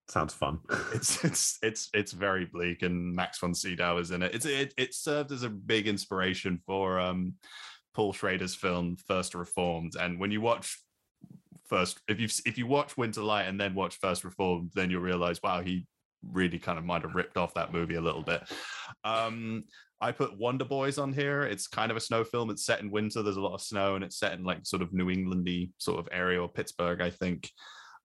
Sounds 0.09 0.33
fun. 0.33 0.61
it's 0.95 1.25
it's 1.25 1.59
it's 1.63 1.91
it's 1.93 2.13
very 2.13 2.47
bleak, 2.47 2.83
and 2.83 3.15
Max 3.15 3.39
von 3.39 3.55
Sydow 3.55 3.99
is 3.99 4.11
in 4.11 4.23
it. 4.23 4.35
It's 4.35 4.47
it 4.47 4.73
it 4.77 4.95
served 4.95 5.33
as 5.33 5.43
a 5.43 5.51
big 5.51 5.87
inspiration 5.87 6.61
for 6.67 6.99
um, 6.99 7.35
Paul 7.95 8.13
Schrader's 8.13 8.55
film 8.55 8.97
First 9.07 9.35
Reformed, 9.35 9.97
and 10.01 10.19
when 10.19 10.31
you 10.31 10.41
watch 10.41 10.79
first 11.69 12.01
if 12.09 12.19
you 12.19 12.29
if 12.47 12.57
you 12.57 12.67
watch 12.67 12.97
winter 12.97 13.23
light 13.23 13.47
and 13.47 13.61
then 13.61 13.75
watch 13.75 13.99
first 14.01 14.25
reformed 14.25 14.71
then 14.75 14.91
you'll 14.91 15.03
realize 15.03 15.39
wow 15.43 15.61
he 15.61 15.87
really 16.33 16.59
kind 16.59 16.79
of 16.79 16.85
might 16.85 17.03
have 17.03 17.15
ripped 17.15 17.37
off 17.37 17.53
that 17.55 17.73
movie 17.73 17.95
a 17.95 18.01
little 18.01 18.23
bit. 18.23 18.43
Um 19.05 19.65
i 20.01 20.13
put 20.13 20.39
wonder 20.39 20.65
boys 20.65 20.97
on 20.97 21.13
here. 21.13 21.43
It's 21.43 21.67
kind 21.67 21.91
of 21.91 21.97
a 21.97 22.01
snow 22.01 22.23
film. 22.25 22.51
It's 22.51 22.65
set 22.65 22.81
in 22.81 22.91
winter. 22.91 23.23
There's 23.23 23.37
a 23.37 23.41
lot 23.41 23.55
of 23.55 23.61
snow 23.61 23.97
and 23.97 24.05
it's 24.05 24.19
set 24.19 24.33
in 24.33 24.45
like 24.45 24.65
sort 24.65 24.81
of 24.81 24.93
new 24.93 25.07
englandy 25.07 25.71
sort 25.79 25.99
of 25.99 26.09
area 26.11 26.41
or 26.41 26.49
pittsburgh 26.49 27.01
i 27.01 27.11
think 27.11 27.51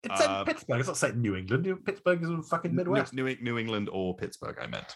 It's 0.03 0.19
set 0.19 0.29
Uh, 0.29 0.39
in 0.39 0.45
Pittsburgh. 0.45 0.79
It's 0.79 0.87
not 0.87 0.97
set 0.97 1.11
in 1.11 1.21
New 1.21 1.35
England. 1.35 1.85
Pittsburgh 1.85 2.21
is 2.21 2.29
in 2.29 2.43
fucking 2.43 2.75
Midwest. 2.75 3.13
new, 3.13 3.33
new 3.41 3.57
england 3.57 3.89
or 3.91 4.15
pittsburgh 4.17 4.57
i 4.61 4.67
meant 4.67 4.95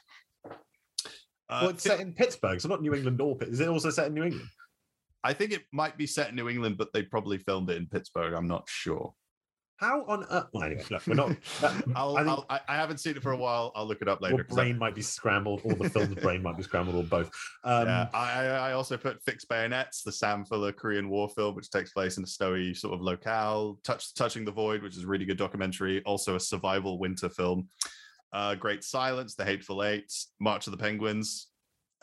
uh, 1.50 1.60
well, 1.62 1.70
it's 1.70 1.84
set 1.84 2.02
in 2.02 2.12
Pittsburgh, 2.14 2.60
so 2.60 2.68
not 2.68 2.82
New 2.82 2.94
England 2.94 3.22
or 3.22 3.38
Pitt. 3.38 3.48
Is 3.48 3.62
it 3.62 3.70
also 3.70 3.90
set 3.90 4.08
in 4.08 4.14
New 4.16 4.24
England? 4.24 4.50
i 5.24 5.34
think 5.34 5.52
it 5.52 5.64
might 5.74 5.98
be 5.98 6.06
set 6.06 6.30
in 6.30 6.36
new 6.36 6.48
england 6.48 6.78
but 6.78 6.90
they 6.94 7.02
probably 7.02 7.38
filmed 7.40 7.70
it 7.70 7.78
in 7.78 7.88
pittsburgh 7.88 8.34
i'm 8.34 8.48
not 8.48 8.64
sure 8.70 9.14
How 9.80 10.04
on 10.06 10.26
earth? 10.32 10.48
Well, 10.54 10.64
anyway, 10.64 10.84
look, 10.90 11.06
we're 11.08 11.14
not. 11.14 11.30
that- 11.62 11.84
I'll, 11.96 12.18
I 12.18 12.24
think 12.24 12.30
I'll, 12.32 12.46
I, 12.50 12.60
I 12.68 12.76
haven't 12.76 12.98
seen 12.98 13.16
it 13.16 13.22
for 13.24 13.32
a 13.32 13.38
while. 13.38 13.72
I'll 13.76 13.86
look 13.88 14.02
it 14.02 14.08
up 14.08 14.22
later. 14.22 14.36
your 14.36 14.44
'cause 14.44 14.58
I- 14.58 14.62
brain 14.64 14.78
might 14.78 14.96
be 14.96 15.02
scrambled, 15.04 15.62
or 15.64 15.74
the 15.76 15.90
film's 15.90 16.16
brain 16.22 16.42
might 16.42 16.58
be 16.58 16.64
scrambled, 16.64 16.96
or 16.96 17.04
both. 17.04 17.30
Um, 17.64 17.88
yeah, 17.88 18.08
I, 18.14 18.32
I- 18.46 18.70
I 18.70 18.72
also 18.74 18.98
put 18.98 19.22
Fixed 19.24 19.48
Bayonets, 19.50 20.02
the 20.04 20.12
Sam 20.12 20.46
Fuller 20.46 20.72
Korean 20.72 21.10
War 21.10 21.30
film, 21.30 21.56
which 21.56 21.70
takes 21.70 21.92
place 21.94 22.18
in 22.18 22.24
a 22.24 22.28
snowy 22.28 22.74
sort 22.74 22.94
of 22.96 23.02
locale. 23.02 23.80
Touch, 23.84 24.14
Touching 24.16 24.46
the 24.46 24.52
Void, 24.52 24.82
which 24.82 24.98
is 24.98 25.04
a 25.04 25.08
really 25.08 25.26
good 25.26 25.38
documentary. 25.38 26.02
Also 26.04 26.36
a 26.36 26.40
survival 26.40 26.98
winter 27.00 27.30
film. 27.30 27.68
Uh, 28.34 28.56
Great 28.56 28.84
Silence, 28.84 29.36
The 29.36 29.46
Hateful 29.46 29.84
Eight, 29.84 30.12
March 30.40 30.68
of 30.68 30.72
the 30.72 30.78
Penguins. 30.78 31.48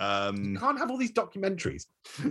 You 0.00 0.04
Um, 0.06 0.56
can't 0.56 0.78
have 0.78 0.90
all 0.90 0.96
these 0.98 1.12
documentaries. 1.12 1.86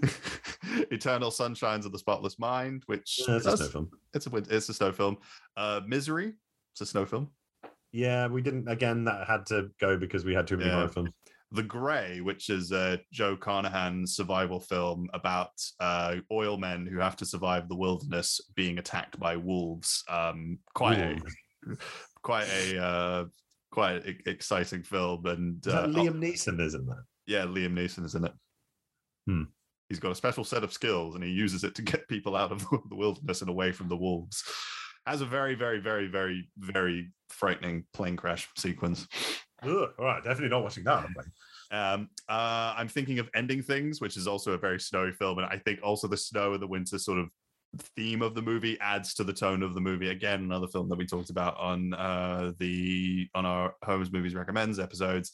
Eternal 0.91 1.29
Sunshines 1.31 1.85
of 1.85 1.91
the 1.91 1.99
Spotless 1.99 2.39
Mind, 2.39 2.83
which 2.87 3.21
Yeah, 3.27 3.37
it's 3.37 3.45
a 3.45 3.57
snow 3.57 3.67
film. 3.67 3.89
it's 4.13 4.27
a 4.27 4.35
it's 4.49 4.69
a 4.69 4.73
snow 4.73 4.91
film. 4.91 5.17
Uh, 5.55 5.81
Misery, 5.87 6.33
it's 6.73 6.81
a 6.81 6.85
snow 6.85 7.05
film. 7.05 7.29
Yeah, 7.91 8.27
we 8.27 8.41
didn't. 8.41 8.67
Again, 8.67 9.03
that 9.05 9.27
had 9.27 9.45
to 9.47 9.69
go 9.79 9.97
because 9.97 10.25
we 10.25 10.33
had 10.33 10.47
too 10.47 10.57
many 10.57 10.69
Yeah. 10.69 10.75
horror 10.77 10.89
films. 10.89 11.11
The 11.51 11.61
Grey, 11.63 12.19
which 12.21 12.49
is 12.49 12.71
a 12.71 12.99
Joe 13.11 13.37
Carnahan 13.37 14.07
survival 14.07 14.59
film 14.59 15.07
about 15.13 15.51
uh, 15.79 16.15
oil 16.31 16.57
men 16.57 16.87
who 16.87 16.97
have 16.97 17.15
to 17.17 17.25
survive 17.27 17.69
the 17.69 17.75
wilderness 17.75 18.41
being 18.55 18.79
attacked 18.79 19.19
by 19.19 19.35
wolves. 19.37 20.03
Um, 20.09 20.57
quite 20.73 20.97
a, 20.97 21.19
quite 22.23 22.47
a 22.49 22.83
uh, 22.83 23.25
quite 23.71 24.03
exciting 24.25 24.81
film, 24.81 25.27
and 25.27 25.67
uh, 25.67 25.85
Liam 25.85 26.15
Neeson 26.19 26.59
isn't 26.59 26.87
that? 26.87 27.03
Yeah, 27.25 27.45
Liam 27.45 27.73
Neeson 27.73 28.05
is 28.05 28.15
in 28.15 28.25
it. 28.25 28.33
Hmm. 29.27 29.43
He's 29.89 29.99
got 29.99 30.11
a 30.11 30.15
special 30.15 30.43
set 30.43 30.63
of 30.63 30.73
skills, 30.73 31.15
and 31.15 31.23
he 31.23 31.29
uses 31.29 31.63
it 31.63 31.75
to 31.75 31.81
get 31.81 32.07
people 32.07 32.35
out 32.35 32.51
of 32.51 32.65
the 32.89 32.95
wilderness 32.95 33.41
and 33.41 33.49
away 33.49 33.71
from 33.71 33.89
the 33.89 33.97
wolves. 33.97 34.43
Has 35.05 35.21
a 35.21 35.25
very, 35.25 35.55
very, 35.55 35.79
very, 35.79 36.07
very, 36.07 36.49
very 36.57 37.11
frightening 37.29 37.85
plane 37.93 38.15
crash 38.15 38.47
sequence. 38.57 39.07
Ugh, 39.63 39.89
all 39.99 40.05
right, 40.05 40.23
definitely 40.23 40.49
not 40.49 40.63
watching 40.63 40.83
that. 40.85 41.05
I'm 41.05 41.15
like, 41.15 41.25
Um, 41.71 42.09
uh, 42.29 42.73
I'm 42.77 42.87
thinking 42.87 43.19
of 43.19 43.29
Ending 43.35 43.61
Things, 43.61 44.01
which 44.01 44.17
is 44.17 44.27
also 44.27 44.53
a 44.53 44.57
very 44.57 44.79
snowy 44.79 45.11
film, 45.11 45.39
and 45.39 45.47
I 45.47 45.57
think 45.57 45.79
also 45.83 46.07
the 46.07 46.17
snow 46.17 46.53
and 46.53 46.61
the 46.61 46.67
winter 46.67 46.97
sort 46.97 47.19
of 47.19 47.29
theme 47.95 48.21
of 48.21 48.35
the 48.35 48.41
movie 48.41 48.79
adds 48.79 49.13
to 49.15 49.23
the 49.23 49.33
tone 49.33 49.63
of 49.63 49.73
the 49.73 49.81
movie. 49.81 50.09
Again, 50.09 50.41
another 50.41 50.67
film 50.67 50.89
that 50.89 50.97
we 50.97 51.05
talked 51.05 51.29
about 51.29 51.57
on 51.57 51.93
uh, 51.93 52.51
the 52.59 53.27
on 53.35 53.45
our 53.45 53.75
Homes 53.83 54.11
Movies 54.11 54.35
Recommends 54.35 54.79
episodes. 54.79 55.31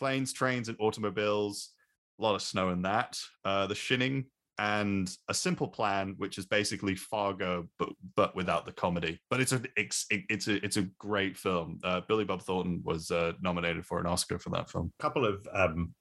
Planes, 0.00 0.32
trains, 0.32 0.70
and 0.70 0.78
automobiles. 0.80 1.70
A 2.18 2.22
lot 2.22 2.34
of 2.34 2.42
snow 2.42 2.70
in 2.70 2.82
that. 2.82 3.18
Uh, 3.44 3.66
the 3.66 3.74
Shining 3.74 4.24
and 4.58 5.14
a 5.28 5.34
simple 5.34 5.68
plan, 5.68 6.14
which 6.16 6.38
is 6.38 6.46
basically 6.46 6.94
Fargo, 6.94 7.68
but 7.78 7.90
but 8.16 8.34
without 8.34 8.64
the 8.64 8.72
comedy. 8.72 9.20
But 9.28 9.40
it's 9.40 9.52
a 9.52 9.62
it's, 9.76 10.06
it's 10.10 10.48
a 10.48 10.64
it's 10.64 10.78
a 10.78 10.88
great 10.98 11.36
film. 11.36 11.80
Uh, 11.84 12.00
Billy 12.08 12.24
Bob 12.24 12.42
Thornton 12.42 12.80
was 12.82 13.10
uh, 13.10 13.32
nominated 13.42 13.84
for 13.84 14.00
an 14.00 14.06
Oscar 14.06 14.38
for 14.38 14.48
that 14.50 14.70
film. 14.70 14.90
A 14.98 15.02
couple 15.02 15.26
of 15.26 15.46
um, 15.54 15.94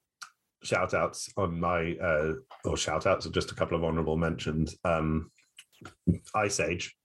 shout 0.63 0.93
outs 0.93 1.29
on 1.35 1.59
my, 1.59 1.95
uh, 2.01 2.33
or 2.63 2.77
shout 2.77 3.05
outs, 3.05 3.25
or 3.25 3.31
just 3.31 3.51
a 3.51 3.55
couple 3.55 3.77
of 3.77 3.83
honorable 3.83 4.17
mentions. 4.17 4.77
Um, 4.85 5.29
Ice 6.35 6.61
Age. 6.61 6.95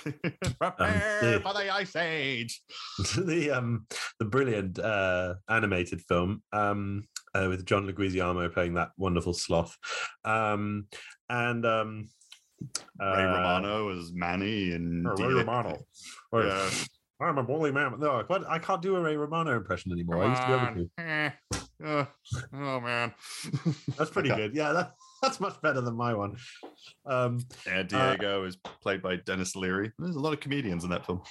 Prepare 0.00 1.20
yeah. 1.22 1.38
for 1.38 1.54
the 1.54 1.72
ice 1.72 1.96
age. 1.96 2.62
the 3.16 3.50
um 3.50 3.86
the 4.18 4.24
brilliant 4.24 4.78
uh 4.78 5.34
animated 5.48 6.00
film 6.02 6.42
um 6.52 7.04
uh, 7.34 7.46
with 7.48 7.64
John 7.66 7.86
Leguizamo 7.86 8.52
playing 8.52 8.74
that 8.74 8.90
wonderful 8.96 9.32
sloth 9.34 9.76
um 10.24 10.86
and 11.28 11.64
um 11.64 12.08
Ray 13.00 13.06
uh, 13.24 13.26
Romano 13.26 13.88
as 13.98 14.12
Manny 14.12 14.72
and 14.72 15.06
Ray 15.06 15.14
D- 15.16 15.24
Romano 15.24 15.78
Yeah. 16.34 16.70
I'm 17.22 17.36
a 17.38 17.42
bully 17.42 17.70
man 17.70 17.96
no 17.98 18.18
I 18.18 18.22
can't, 18.22 18.44
I 18.48 18.58
can't 18.58 18.80
do 18.82 18.96
a 18.96 19.00
Ray 19.00 19.16
Romano 19.16 19.54
impression 19.56 19.92
anymore 19.92 20.24
I 20.24 20.30
used 20.30 20.42
to 20.42 20.48
be 20.48 20.54
able 20.54 20.74
to 20.74 20.90
Eh. 21.02 21.30
Uh, 21.82 22.04
oh 22.52 22.78
man, 22.80 23.14
that's 23.96 24.10
pretty 24.10 24.30
Okay. 24.30 24.42
good 24.48 24.54
yeah 24.54 24.72
that, 24.72 24.92
that's 25.22 25.40
much 25.40 25.60
better 25.62 25.80
than 25.80 25.96
my 25.96 26.14
one 26.14 26.36
um 27.06 27.38
Yeah, 27.66 27.82
Diego 27.82 28.44
is 28.44 28.56
played 28.56 29.02
by 29.02 29.16
Denis 29.16 29.54
Leary. 29.56 29.92
There's 29.98 30.16
a 30.16 30.20
lot 30.20 30.32
of 30.32 30.40
comedians 30.40 30.84
in 30.84 30.90
that 30.90 31.06
film. 31.06 31.22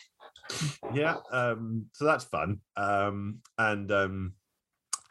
yeah 0.93 1.17
um 1.31 1.85
so 1.93 2.05
that's 2.05 2.23
fun 2.25 2.59
um 2.75 3.37
and 3.59 3.91
um 3.91 4.33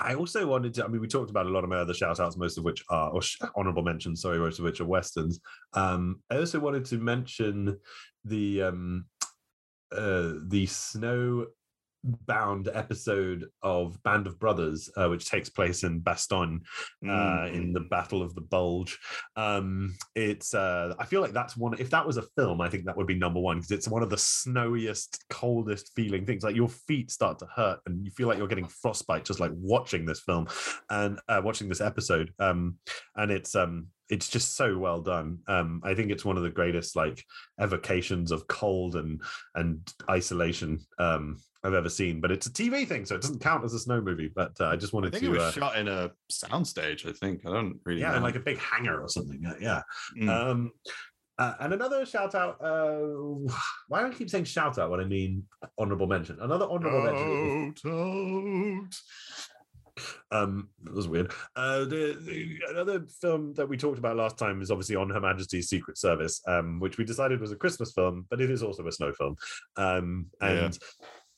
i 0.01 0.15
also 0.15 0.45
wanted 0.47 0.75
to 0.75 0.85
i 0.85 0.89
mean 0.89 1.01
we 1.01 1.07
talked 1.07 1.31
about 1.31 1.47
a 1.47 1.49
lot 1.49 1.63
of 1.63 1.71
my 1.71 1.77
other 1.77 1.95
shout 1.95 2.19
outs 2.19 2.37
most 2.37 2.59
of 2.59 2.65
which 2.65 2.85
are 2.91 3.11
or 3.11 3.21
honorable 3.57 3.83
mentions 3.85 4.21
sorry 4.23 4.39
most 4.39 4.59
of 4.59 4.65
which 4.65 4.81
are 4.81 4.85
westerns 4.87 5.39
um 5.75 6.21
i 6.31 6.37
also 6.37 6.59
wanted 6.59 6.85
to 6.85 6.99
mention 6.99 7.79
the 8.25 8.63
um 8.63 9.05
uh 9.93 10.33
the 10.49 10.67
snow 10.67 11.47
bound 12.27 12.69
episode 12.73 13.47
of 13.63 14.03
band 14.03 14.27
of 14.27 14.39
brothers 14.39 14.91
uh, 14.97 15.09
which 15.09 15.29
takes 15.29 15.49
place 15.49 15.85
in 15.85 16.01
bastogne 16.01 16.61
uh, 17.07 17.47
in 17.53 17.69
Mm. 17.69 17.75
the 17.75 17.81
Battle 17.91 18.23
of 18.23 18.35
the 18.35 18.41
Bulge. 18.41 18.99
Um, 19.37 19.97
it's 20.15 20.55
uh, 20.55 20.95
I 20.99 21.05
feel 21.05 21.21
like 21.21 21.33
that's 21.33 21.57
one. 21.57 21.75
If 21.79 21.91
that 21.91 22.07
was 22.07 22.17
a 22.17 22.23
film, 22.37 22.61
I 22.61 22.69
think 22.69 22.85
that 22.85 22.97
would 22.97 23.07
be 23.07 23.15
number 23.19 23.41
one 23.41 23.57
because 23.59 23.71
it's 23.73 23.89
one 23.89 24.03
of 24.03 24.11
the 24.11 24.17
snowiest, 24.19 25.25
coldest 25.29 25.93
feeling 25.95 26.25
things. 26.25 26.43
Like 26.45 26.57
your 26.57 26.69
feet 26.69 27.11
start 27.11 27.39
to 27.41 27.47
hurt 27.55 27.81
and 27.87 28.05
you 28.05 28.11
feel 28.11 28.29
like 28.29 28.39
you're 28.39 28.49
getting 28.49 28.69
frostbite 28.69 29.25
just 29.25 29.41
like 29.41 29.53
watching 29.55 30.05
this 30.07 30.21
film 30.21 30.47
and 30.91 31.19
uh, 31.29 31.41
watching 31.45 31.69
this 31.69 31.81
episode. 31.81 32.33
Um, 32.39 32.77
and 33.17 33.31
it's 33.31 33.55
um, 33.55 33.89
it's 34.09 34.29
just 34.29 34.57
so 34.57 34.79
well 34.79 35.01
done. 35.03 35.39
Um, 35.49 35.81
I 35.85 35.95
think 35.95 36.11
it's 36.11 36.25
one 36.25 36.37
of 36.37 36.43
the 36.43 36.51
greatest 36.51 36.97
like 36.97 37.23
evocations 37.61 38.33
of 38.33 38.47
cold 38.49 38.97
and 38.97 39.21
and 39.55 39.81
isolation 40.11 40.81
um, 40.99 41.37
I've 41.69 41.75
ever 41.75 41.89
seen. 41.89 42.21
But 42.21 42.33
it's 42.33 42.47
a 42.47 42.51
TV 42.53 42.87
thing, 42.87 43.05
so 43.05 43.15
it 43.15 43.23
doesn't 43.23 43.41
count 43.41 43.65
as 43.65 43.75
a 43.75 43.79
snow 43.79 44.01
movie. 44.01 44.31
But 44.35 44.53
uh, 44.61 44.67
I 44.69 44.77
just 44.77 44.93
I 44.95 44.97
wanted 44.97 45.13
think 45.13 45.25
to. 45.25 45.31
it 45.31 45.35
was 45.35 45.43
uh, 45.43 45.53
shot 45.53 45.79
in 45.79 45.87
a 45.87 46.11
soundstage. 46.33 47.07
I 47.09 47.13
think 47.13 47.47
I 47.47 47.51
don't 47.53 47.79
really. 47.85 48.01
yeah, 48.01 48.09
know. 48.09 48.15
and 48.17 48.25
like 48.25 48.37
a 48.37 48.41
big 48.41 48.59
hangar 48.59 49.01
or 49.01 49.09
something. 49.09 49.41
Yeah, 49.43 49.55
yeah. 49.61 49.83
Mm. 50.25 50.29
Um, 50.29 50.73
uh, 51.39 51.55
and 51.61 51.73
another 51.73 52.05
shout 52.05 52.35
out. 52.35 52.57
Uh, 52.61 52.99
why 53.89 54.01
do 54.01 54.07
I 54.09 54.11
keep 54.11 54.29
saying 54.29 54.45
shout 54.45 54.77
out 54.79 54.91
when 54.91 54.99
I 55.01 55.05
mean 55.05 55.45
honorable 55.79 56.09
mention? 56.09 56.39
Another 56.41 56.67
honorable 56.69 57.03
mention. 57.03 57.75
Out, 57.87 58.85
out. 58.85 58.95
Um, 60.31 60.69
that 60.85 60.95
was 60.95 61.09
weird. 61.09 61.33
Uh, 61.57 61.81
the, 61.81 62.19
the 62.21 62.59
another 62.71 63.05
film 63.21 63.55
that 63.55 63.69
we 63.69 63.77
talked 63.77 63.99
about 63.99 64.17
last 64.17 64.39
time 64.39 64.63
is 64.63 64.71
obviously 64.71 64.97
on 64.97 65.11
Her 65.11 65.21
Majesty's 65.21 65.69
Secret 65.69 65.99
Service, 65.99 66.41
um, 66.47 66.81
which 66.81 66.99
we 66.99 67.05
decided 67.05 67.41
was 67.41 67.53
a 67.53 67.57
Christmas 67.57 67.93
film, 67.93 68.27
but 68.31 68.41
it 68.41 68.51
is 68.51 68.63
also 68.63 68.87
a 68.87 68.93
snow 68.93 69.13
film. 69.13 69.37
Um, 69.77 70.27
Yeah. 70.41 70.71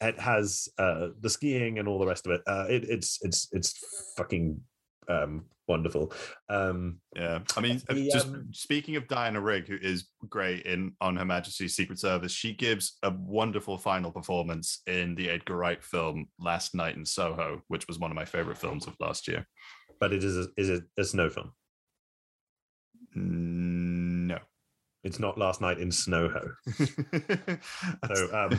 It 0.00 0.18
has 0.18 0.68
uh, 0.78 1.08
the 1.20 1.30
skiing 1.30 1.78
and 1.78 1.88
all 1.88 1.98
the 1.98 2.06
rest 2.06 2.26
of 2.26 2.32
it. 2.32 2.42
Uh, 2.46 2.66
it 2.68 2.84
it's 2.88 3.18
it's 3.22 3.48
it's 3.52 3.74
fucking 4.16 4.60
um, 5.08 5.44
wonderful. 5.68 6.12
Um, 6.48 7.00
Yeah, 7.16 7.40
I 7.56 7.60
mean, 7.60 7.82
The, 7.88 8.10
just 8.10 8.28
um, 8.28 8.48
speaking 8.52 8.96
of 8.96 9.08
Diana 9.08 9.40
Rigg, 9.40 9.66
who 9.68 9.76
is 9.80 10.08
great 10.28 10.66
in 10.66 10.92
On 11.00 11.16
Her 11.16 11.24
Majesty's 11.24 11.74
Secret 11.74 11.98
Service, 11.98 12.32
she 12.32 12.52
gives 12.54 12.98
a 13.02 13.10
wonderful 13.10 13.78
final 13.78 14.10
performance 14.10 14.82
in 14.86 15.14
the 15.14 15.30
Edgar 15.30 15.56
Wright 15.56 15.82
film 15.82 16.26
Last 16.38 16.74
Night 16.74 16.96
in 16.96 17.04
Soho, 17.04 17.62
which 17.68 17.86
was 17.88 17.98
one 17.98 18.10
of 18.10 18.14
my 18.16 18.24
favorite 18.24 18.58
films 18.58 18.86
of 18.86 18.94
last 19.00 19.28
year. 19.28 19.46
but 20.00 20.12
it 20.12 20.24
is 20.24 20.36
a, 20.36 20.46
is 20.56 20.68
it 20.70 20.84
a 20.98 21.04
snow 21.04 21.28
film? 21.28 21.52
No. 23.14 23.89
It's 25.02 25.18
not 25.18 25.38
last 25.38 25.60
night 25.60 25.78
in 25.78 25.88
Snowho. 25.88 26.50
So 28.14 28.36
um, 28.36 28.58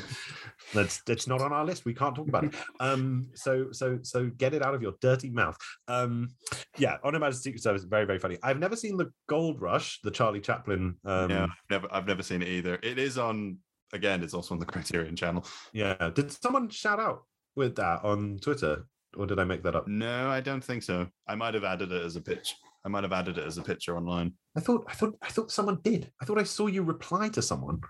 that's 0.74 1.02
it's 1.08 1.28
not 1.28 1.42
on 1.42 1.52
our 1.54 1.66
list. 1.66 1.86
We 1.86 1.94
can't 1.94 2.16
talk 2.16 2.28
about 2.28 2.46
it. 2.46 2.54
Um, 2.80 3.28
so 3.36 3.68
so 3.72 4.00
so 4.02 4.30
get 4.38 4.54
it 4.54 4.64
out 4.66 4.74
of 4.74 4.82
your 4.82 4.94
dirty 5.02 5.30
mouth. 5.30 5.58
Um, 5.88 6.30
yeah, 6.78 6.98
On 7.04 7.14
Her 7.14 7.20
Majesty's 7.20 7.44
Secret 7.44 7.62
Service 7.64 7.82
is 7.84 7.88
very 7.88 8.06
very 8.06 8.18
funny. 8.20 8.38
I've 8.44 8.60
never 8.60 8.76
seen 8.76 8.98
the 8.98 9.12
Gold 9.28 9.62
Rush, 9.62 10.00
the 10.04 10.12
Charlie 10.12 10.42
Chaplin. 10.42 10.96
Um, 11.06 11.30
yeah, 11.30 11.44
I've 11.44 11.50
never, 11.70 11.88
I've 11.92 12.08
never 12.08 12.24
seen 12.24 12.42
it 12.42 12.48
either. 12.48 12.80
It 12.82 12.98
is 12.98 13.18
on 13.18 13.58
again. 13.94 14.24
It's 14.24 14.34
also 14.34 14.56
on 14.56 14.60
the 14.60 14.66
Criterion 14.66 15.16
Channel. 15.16 15.46
yeah. 15.74 16.10
Did 16.14 16.32
someone 16.32 16.70
shout 16.70 17.00
out 17.00 17.24
with 17.56 17.76
that 17.76 18.04
on 18.04 18.40
Twitter, 18.42 18.86
or 19.18 19.28
did 19.28 19.40
I 19.40 19.44
make 19.44 19.64
that 19.64 19.76
up? 19.76 19.88
No, 19.88 20.30
I 20.30 20.42
don't 20.42 20.64
think 20.64 20.82
so. 20.84 21.08
I 21.28 21.36
might 21.36 21.54
have 21.54 21.64
added 21.64 21.92
it 21.92 22.04
as 22.04 22.16
a 22.16 22.22
pitch. 22.22 22.56
I 22.84 22.90
might 22.90 23.04
have 23.04 23.14
added 23.14 23.38
it 23.38 23.46
as 23.46 23.58
a 23.58 23.62
picture 23.62 23.96
online. 23.96 24.34
I 24.58 24.60
thought 24.60 24.86
I 24.88 24.94
thought 24.94 25.16
I 25.22 25.28
thought 25.30 25.52
someone 25.52 25.80
did. 25.84 26.12
I 26.22 26.26
thought 26.26 26.40
I 26.40 26.44
saw 26.44 26.68
you 26.68 26.84
reply 26.84 27.30
to 27.30 27.42
someone. 27.42 27.82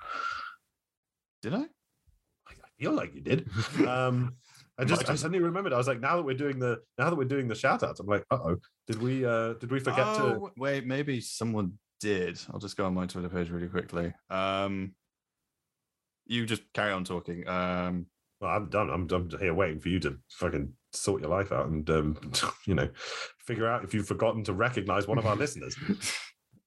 Did 1.42 1.54
I? 1.54 1.64
I 2.48 2.54
feel 2.80 2.92
like 2.92 3.16
you 3.16 3.22
did. 3.22 3.50
Um, 3.88 4.36
I 4.78 4.84
just 4.84 5.08
I 5.10 5.16
suddenly 5.16 5.40
remembered. 5.44 5.74
I 5.74 5.78
was 5.78 5.88
like, 5.88 6.00
now 6.00 6.16
that 6.16 6.24
we're 6.24 6.36
doing 6.36 6.58
the 6.58 6.80
now 6.98 7.10
that 7.10 7.16
we're 7.16 7.26
doing 7.26 7.48
the 7.48 7.56
shout 7.56 7.84
outs, 7.84 8.00
I'm 8.00 8.08
like, 8.08 8.26
uh 8.32 8.40
oh, 8.44 8.58
did 8.88 9.02
we 9.02 9.26
uh 9.26 9.54
did 9.54 9.70
we 9.72 9.80
forget 9.80 10.16
to 10.16 10.24
oh, 10.24 10.52
wait, 10.58 10.86
maybe 10.88 11.22
someone 11.22 11.74
did. 12.00 12.40
I'll 12.52 12.60
just 12.60 12.78
go 12.78 12.86
on 12.86 12.94
my 12.94 13.06
Twitter 13.06 13.30
page 13.30 13.50
really 13.50 13.68
quickly. 13.68 14.14
Um, 14.30 14.94
you 16.26 16.46
just 16.46 16.64
carry 16.74 16.92
on 16.92 17.04
talking. 17.04 17.48
Um, 17.48 18.08
Well, 18.40 18.50
I'm 18.52 18.70
done. 18.70 18.90
I'm, 18.90 19.08
I'm 19.12 19.30
here 19.40 19.54
waiting 19.54 19.80
for 19.80 19.90
you 19.90 20.00
to 20.00 20.18
fucking 20.32 20.74
sort 20.94 21.22
your 21.22 21.30
life 21.30 21.52
out 21.52 21.68
and, 21.68 21.90
um, 21.90 22.32
you 22.66 22.76
know, 22.76 22.90
figure 23.40 23.68
out 23.68 23.84
if 23.84 23.94
you've 23.94 24.08
forgotten 24.08 24.44
to 24.46 24.54
recognize 24.54 25.08
one 25.08 25.18
of 25.18 25.26
our 25.26 25.36
listeners. 25.36 25.76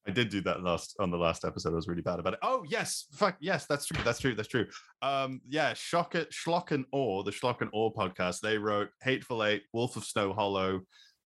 I 0.06 0.10
did 0.10 0.28
do 0.28 0.42
that 0.42 0.62
last 0.62 0.96
on 1.00 1.10
the 1.10 1.16
last 1.16 1.44
episode. 1.46 1.72
I 1.72 1.76
was 1.76 1.88
really 1.88 2.02
bad 2.02 2.18
about 2.18 2.34
it. 2.34 2.38
Oh 2.42 2.62
yes, 2.68 3.06
fuck 3.12 3.36
yes, 3.40 3.64
that's 3.66 3.86
true. 3.86 4.02
That's 4.04 4.20
true. 4.20 4.34
That's 4.34 4.48
true. 4.48 4.66
Um, 5.00 5.40
yeah, 5.48 5.72
Shock 5.72 6.14
it, 6.14 6.30
Schlock 6.30 6.72
and 6.72 6.84
Awe, 6.92 7.22
the 7.22 7.30
Schlock 7.30 7.62
and 7.62 7.70
Awe 7.72 7.90
podcast. 7.90 8.40
They 8.40 8.58
wrote 8.58 8.90
Hateful 9.02 9.42
Eight, 9.44 9.62
Wolf 9.72 9.96
of 9.96 10.04
Snow 10.04 10.34
Hollow, 10.34 10.82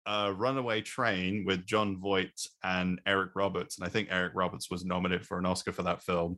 uh, 0.06 0.32
Runaway 0.36 0.82
Train 0.82 1.44
with 1.46 1.66
Jon 1.66 1.98
Voight 1.98 2.38
and 2.62 3.00
Eric 3.06 3.30
Roberts. 3.34 3.78
And 3.78 3.86
I 3.86 3.90
think 3.90 4.08
Eric 4.10 4.32
Roberts 4.34 4.70
was 4.70 4.84
nominated 4.84 5.26
for 5.26 5.38
an 5.38 5.46
Oscar 5.46 5.72
for 5.72 5.82
that 5.82 6.02
film. 6.02 6.36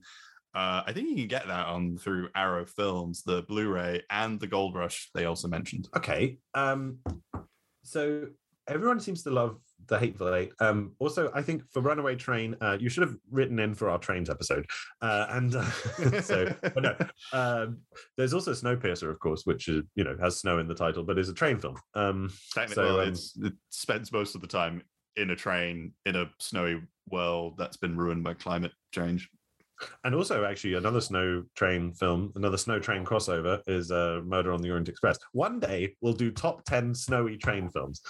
Uh, 0.58 0.82
I 0.84 0.92
think 0.92 1.08
you 1.08 1.14
can 1.14 1.28
get 1.28 1.46
that 1.46 1.68
on 1.68 1.98
through 1.98 2.30
Arrow 2.34 2.66
Films, 2.66 3.22
the 3.22 3.42
Blu-ray 3.42 4.02
and 4.10 4.40
the 4.40 4.48
Gold 4.48 4.74
Rush. 4.74 5.08
They 5.14 5.24
also 5.24 5.46
mentioned. 5.46 5.88
Okay. 5.96 6.38
Um, 6.52 6.98
so 7.84 8.26
everyone 8.66 8.98
seems 8.98 9.22
to 9.22 9.30
love 9.30 9.60
the 9.86 9.96
Hateful 9.96 10.34
Eight. 10.34 10.50
Um, 10.58 10.96
also, 10.98 11.30
I 11.32 11.42
think 11.42 11.62
for 11.70 11.80
Runaway 11.80 12.16
Train, 12.16 12.56
uh, 12.60 12.76
you 12.80 12.88
should 12.88 13.02
have 13.02 13.14
written 13.30 13.60
in 13.60 13.72
for 13.72 13.88
our 13.88 13.98
trains 13.98 14.28
episode. 14.28 14.66
Uh, 15.00 15.26
and 15.30 15.54
uh, 15.54 15.70
so, 16.22 16.52
no, 16.76 16.96
um, 17.32 17.78
there's 18.16 18.34
also 18.34 18.50
Snowpiercer, 18.50 19.08
of 19.08 19.20
course, 19.20 19.42
which 19.44 19.68
is, 19.68 19.84
you 19.94 20.02
know 20.02 20.16
has 20.20 20.38
snow 20.38 20.58
in 20.58 20.66
the 20.66 20.74
title, 20.74 21.04
but 21.04 21.20
is 21.20 21.28
a 21.28 21.34
train 21.34 21.60
film. 21.60 21.76
Um, 21.94 22.32
Technically, 22.52 22.74
So, 22.74 23.00
um, 23.00 23.08
it's, 23.08 23.38
it 23.40 23.52
spends 23.70 24.10
most 24.10 24.34
of 24.34 24.40
the 24.40 24.48
time 24.48 24.82
in 25.14 25.30
a 25.30 25.36
train 25.36 25.92
in 26.04 26.16
a 26.16 26.28
snowy 26.40 26.82
world 27.08 27.54
that's 27.58 27.76
been 27.76 27.96
ruined 27.96 28.24
by 28.24 28.34
climate 28.34 28.72
change. 28.92 29.30
And 30.04 30.14
also, 30.14 30.44
actually, 30.44 30.74
another 30.74 31.00
snow 31.00 31.44
train 31.54 31.92
film, 31.92 32.32
another 32.34 32.56
snow 32.56 32.78
train 32.78 33.04
crossover 33.04 33.60
is 33.66 33.90
uh, 33.90 34.20
Murder 34.24 34.52
on 34.52 34.62
the 34.62 34.70
Orient 34.70 34.88
Express. 34.88 35.18
One 35.32 35.60
day 35.60 35.94
we'll 36.00 36.12
do 36.12 36.30
top 36.30 36.64
10 36.64 36.94
snowy 36.94 37.36
train 37.36 37.70
films. 37.70 38.00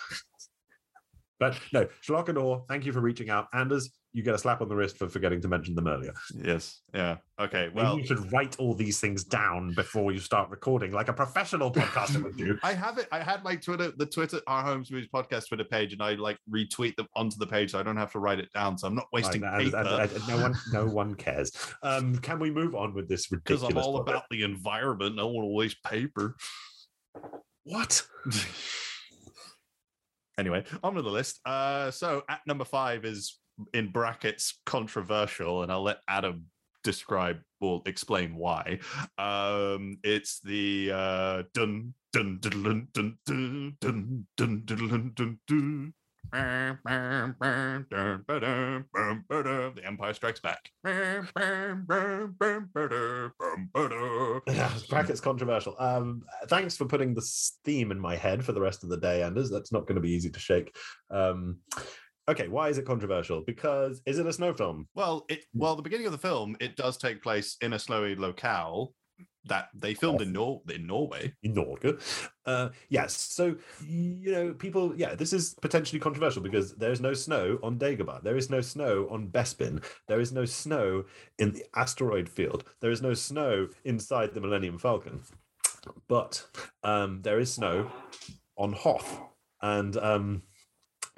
but 1.39 1.59
no, 1.73 1.87
Schlock 2.07 2.29
and 2.29 2.39
Awe, 2.39 2.61
thank 2.69 2.87
you 2.87 2.93
for 2.93 3.01
reaching 3.01 3.31
out. 3.31 3.49
Anders, 3.53 3.91
you 4.15 4.23
get 4.23 4.35
a 4.35 4.39
slap 4.39 4.63
on 4.63 4.69
the 4.69 4.75
wrist 4.75 4.97
for 4.97 5.07
forgetting 5.09 5.41
to 5.43 5.49
mention 5.49 5.75
them 5.75 5.87
earlier. 5.87 6.15
Yes. 6.35 6.81
Yeah. 6.95 7.19
Okay. 7.39 7.69
Well, 7.75 7.85
Well, 7.85 7.99
you 7.99 8.07
should 8.07 8.33
write 8.33 8.59
all 8.59 8.75
these 8.75 8.99
things 9.01 9.23
down 9.23 9.75
before 9.75 10.13
you 10.13 10.19
start 10.19 10.49
recording, 10.51 10.93
like 10.93 11.09
a 11.09 11.13
professional 11.13 11.71
podcaster 11.71 12.23
would 12.23 12.37
do. 12.37 12.59
I 12.63 12.73
have 12.73 12.97
it. 12.99 13.07
I 13.13 13.21
had 13.23 13.45
my 13.45 13.55
Twitter, 13.55 13.93
the 13.97 14.07
Twitter, 14.07 14.41
our 14.47 14.63
Homes 14.65 14.91
Movies 14.91 15.09
podcast 15.15 15.49
Twitter 15.49 15.65
page, 15.65 15.93
and 15.93 16.03
I 16.03 16.15
like 16.15 16.39
retweet 16.51 16.97
them 16.97 17.07
onto 17.15 17.37
the 17.39 17.47
page 17.47 17.73
so 17.73 17.79
I 17.79 17.83
don't 17.83 17.99
have 17.99 18.11
to 18.13 18.19
write 18.19 18.39
it 18.39 18.49
down. 18.55 18.79
So 18.79 18.87
I'm 18.89 18.95
not 18.95 19.07
wasting 19.13 19.43
paper. 19.43 19.77
and- 19.77 20.11
and 20.11 20.29
no 20.29 20.39
one, 20.41 20.55
no 20.73 20.87
one 20.87 21.15
cares. 21.15 21.53
Um, 21.83 22.17
can 22.17 22.39
we 22.39 22.51
move 22.51 22.75
on 22.75 22.95
with 22.95 23.09
this 23.09 23.31
ridiculous? 23.31 23.61
because? 23.69 23.77
I'm 23.87 23.93
all 23.93 23.99
topic? 23.99 24.15
about 24.15 24.25
the 24.31 24.43
environment. 24.43 25.19
I 25.19 25.23
don't 25.23 25.35
want 25.35 25.45
to 25.45 25.55
waste 25.55 25.83
paper. 25.85 26.35
what? 27.65 28.07
anyway, 30.39 30.65
on 30.83 30.95
with 30.95 31.05
the 31.05 31.11
list. 31.11 31.41
Uh, 31.45 31.91
so 31.91 32.23
at 32.29 32.41
number 32.47 32.65
five 32.65 33.05
is 33.05 33.39
in 33.75 33.91
brackets 33.91 34.59
controversial, 34.67 35.63
and 35.63 35.73
I'll 35.73 35.83
let 35.83 36.01
Adam 36.09 36.47
describe 36.85 37.41
or 37.61 37.83
explain 37.87 38.37
why. 38.37 38.79
Um, 39.19 39.99
it's 40.03 40.41
the 40.41 40.93
uh, 40.95 41.43
dun 41.55 41.95
dun 42.13 42.39
dun 42.41 42.89
dun 42.93 43.19
dun 43.25 43.77
dun 43.81 44.27
dun 44.37 44.63
dun 44.65 45.13
dun 45.15 45.39
dun. 45.47 45.95
The 49.75 49.85
Empire 49.85 50.15
Strikes 50.15 50.41
Back. 50.41 50.71
Brackets 54.89 55.21
controversial. 55.21 55.75
Um, 55.79 56.23
thanks 56.49 56.77
for 56.77 56.85
putting 56.85 57.15
the 57.15 57.27
theme 57.65 57.91
in 57.91 57.99
my 57.99 58.17
head 58.17 58.45
for 58.45 58.53
the 58.53 58.61
rest 58.61 58.85
of 58.85 58.91
the 58.91 58.99
day, 58.99 59.23
Anders. 59.23 59.51
That's 59.51 59.73
not 59.73 59.87
going 59.87 59.97
to 59.97 60.03
be 60.03 60.11
easy 60.11 60.31
to 60.31 60.39
shake. 60.39 60.77
Um, 61.11 61.59
okay, 62.29 62.49
why 62.49 62.69
is 62.69 62.79
it 62.79 62.87
controversial? 62.87 63.43
Because 63.43 64.01
is 64.07 64.19
it 64.19 64.27
a 64.27 64.33
snow 64.33 64.53
film? 64.53 64.87
Well, 64.95 65.25
it 65.29 65.45
well, 65.55 65.77
the 65.77 65.83
beginning 65.83 66.07
of 66.07 66.13
the 66.13 66.19
film 66.19 66.57
it 66.61 66.77
does 66.77 66.97
take 66.97 67.23
place 67.23 67.57
in 67.61 67.73
a 67.73 67.79
snowy 67.79 68.15
locale 68.15 68.95
that 69.49 69.69
they 69.75 69.95
filmed 69.95 70.21
in 70.21 70.33
Nor 70.33 70.63
in 70.73 70.87
Norway. 70.87 71.33
in 71.43 71.55
Norge. 71.55 72.01
Uh, 72.47 72.69
yes. 72.89 73.17
So, 73.17 73.57
you 73.87 74.33
know, 74.33 74.53
people, 74.53 74.95
yeah, 74.97 75.15
this 75.15 75.33
is 75.33 75.55
potentially 75.61 75.99
controversial 75.99 76.43
because 76.43 76.75
there 76.77 76.93
is 76.93 77.01
no 77.01 77.15
snow 77.15 77.59
on 77.63 77.79
Dagobah. 77.79 78.23
There 78.23 78.37
is 78.37 78.51
no 78.51 78.61
snow 78.61 79.09
on 79.11 79.29
Bespin. 79.29 79.83
There 80.07 80.21
is 80.21 80.33
no 80.33 80.45
snow 80.45 81.05
in 81.39 81.53
the 81.53 81.65
asteroid 81.75 82.29
field. 82.29 82.65
There 82.81 82.91
is 82.91 83.03
no 83.03 83.15
snow 83.15 83.69
inside 83.85 84.35
the 84.35 84.41
Millennium 84.41 84.79
Falcon. 84.79 85.21
But 86.09 86.47
um, 86.83 87.23
there 87.23 87.41
is 87.41 87.53
snow 87.53 87.91
on 88.57 88.73
Hoth. 88.73 89.21
And 89.61 89.97
um, 89.97 90.43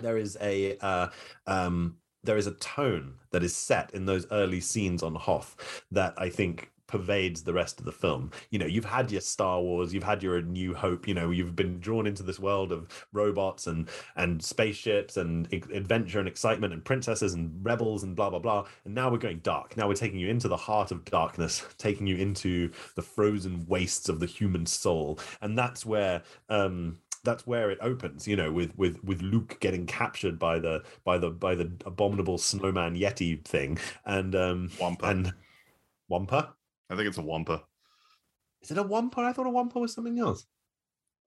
there 0.01 0.19
is 0.19 0.37
a. 0.41 0.77
Uh, 0.79 1.09
um, 1.47 1.97
there 2.23 2.37
is 2.37 2.47
a 2.47 2.53
tone 2.53 3.15
that 3.31 3.43
is 3.43 3.57
set 3.57 3.95
in 3.95 4.05
those 4.05 4.27
early 4.31 4.61
scenes 4.61 5.03
on 5.03 5.15
Hoth 5.15 5.83
that 5.91 6.13
I 6.19 6.29
think 6.29 6.71
pervades 6.87 7.45
the 7.45 7.53
rest 7.53 7.79
of 7.79 7.87
the 7.87 7.93
film. 7.93 8.33
You 8.51 8.59
know, 8.59 8.67
you've 8.67 8.85
had 8.85 9.13
your 9.13 9.21
Star 9.21 9.61
Wars, 9.61 9.95
you've 9.95 10.03
had 10.03 10.23
your 10.23 10.43
New 10.43 10.75
Hope. 10.75 11.07
You 11.07 11.15
know, 11.15 11.31
you've 11.31 11.55
been 11.55 11.79
drawn 11.79 12.07
into 12.07 12.25
this 12.25 12.41
world 12.41 12.73
of 12.73 13.07
robots 13.13 13.69
and 13.69 13.89
and 14.17 14.43
spaceships 14.43 15.17
and 15.17 15.51
adventure 15.53 16.19
and 16.19 16.29
excitement 16.29 16.73
and 16.73 16.85
princesses 16.85 17.33
and 17.33 17.65
rebels 17.65 18.03
and 18.03 18.17
blah 18.17 18.29
blah 18.29 18.41
blah. 18.41 18.67
And 18.85 18.95
now 18.95 19.09
we're 19.11 19.19
going 19.19 19.39
dark. 19.39 19.77
Now 19.77 19.87
we're 19.89 19.95
taking 19.95 20.19
you 20.19 20.29
into 20.29 20.49
the 20.49 20.57
heart 20.57 20.91
of 20.91 21.05
darkness, 21.05 21.65
taking 21.79 22.07
you 22.07 22.17
into 22.17 22.71
the 22.97 23.03
frozen 23.03 23.65
wastes 23.69 24.09
of 24.09 24.19
the 24.21 24.27
human 24.27 24.67
soul, 24.67 25.19
and 25.41 25.57
that's 25.57 25.87
where. 25.87 26.23
um 26.49 26.99
that's 27.25 27.47
where 27.47 27.71
it 27.71 27.79
opens 27.83 28.27
you 28.27 28.37
know 28.37 28.51
with 28.51 28.77
with 28.79 29.03
with 29.05 29.21
luke 29.23 29.59
getting 29.61 29.87
captured 29.87 30.39
by 30.39 30.59
the 30.59 30.83
by 31.05 31.19
the 31.19 31.31
by 31.31 31.55
the 31.55 31.71
abominable 31.87 32.39
snowman 32.39 32.97
yeti 32.97 33.43
thing 33.45 33.79
and 34.07 34.35
um 34.35 34.71
Wampa. 34.81 35.07
and 35.07 35.33
wampa 36.09 36.55
I 36.89 36.97
think 36.97 37.07
it's 37.09 37.19
a 37.19 37.23
Wampa. 37.23 37.63
is 38.63 38.71
it 38.71 38.79
a 38.79 38.83
wampa 38.83 39.21
i 39.21 39.33
thought 39.33 39.47
a 39.47 39.51
wampa 39.51 39.79
was 39.79 39.93
something 39.95 40.19
else 40.19 40.47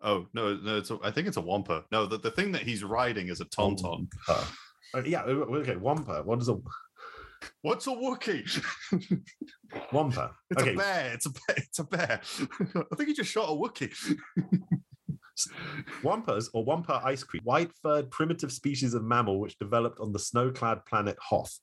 Oh 0.06 0.28
no, 0.34 0.58
no, 0.58 0.76
it's 0.80 0.92
a, 0.92 0.98
I 1.02 1.12
think 1.12 1.30
it's 1.30 1.38
a 1.38 1.42
Wampa. 1.42 1.86
No, 1.90 2.06
the, 2.06 2.18
the 2.20 2.32
thing 2.32 2.52
that 2.52 2.64
he's 2.64 2.84
riding 2.84 3.30
is 3.30 3.40
a 3.40 3.46
Tauntaun. 3.46 4.10
Uh, 4.28 4.46
yeah 5.06 5.22
uh, 5.22 5.30
okay 5.62 5.78
wampa 5.78 6.22
what 6.24 6.42
is 6.42 6.50
a 6.50 6.58
What's 7.62 7.88
a 7.88 7.92
Wookiee? 7.92 8.62
wampa 9.94 10.36
It's 10.50 10.62
okay 10.62 10.74
a 10.74 10.78
bear. 10.78 11.14
It's 11.14 11.26
a 11.26 11.30
bear. 11.30 11.56
It's 11.58 11.80
a 11.80 11.84
bear. 11.86 12.22
I 12.92 12.96
think 12.98 13.08
he 13.10 13.14
just 13.14 13.32
shot 13.32 13.50
a 13.50 13.54
Wookiee. 13.54 14.18
wampas 16.04 16.50
or 16.54 16.64
wampa 16.64 17.02
ice 17.04 17.24
cream. 17.24 17.42
White-furred 17.44 18.12
primitive 18.12 18.52
species 18.52 18.94
of 18.94 19.04
mammal 19.04 19.40
which 19.40 19.58
developed 19.58 20.00
on 20.00 20.12
the 20.12 20.20
snow-clad 20.20 20.86
planet 20.86 21.18
hoth. 21.20 21.60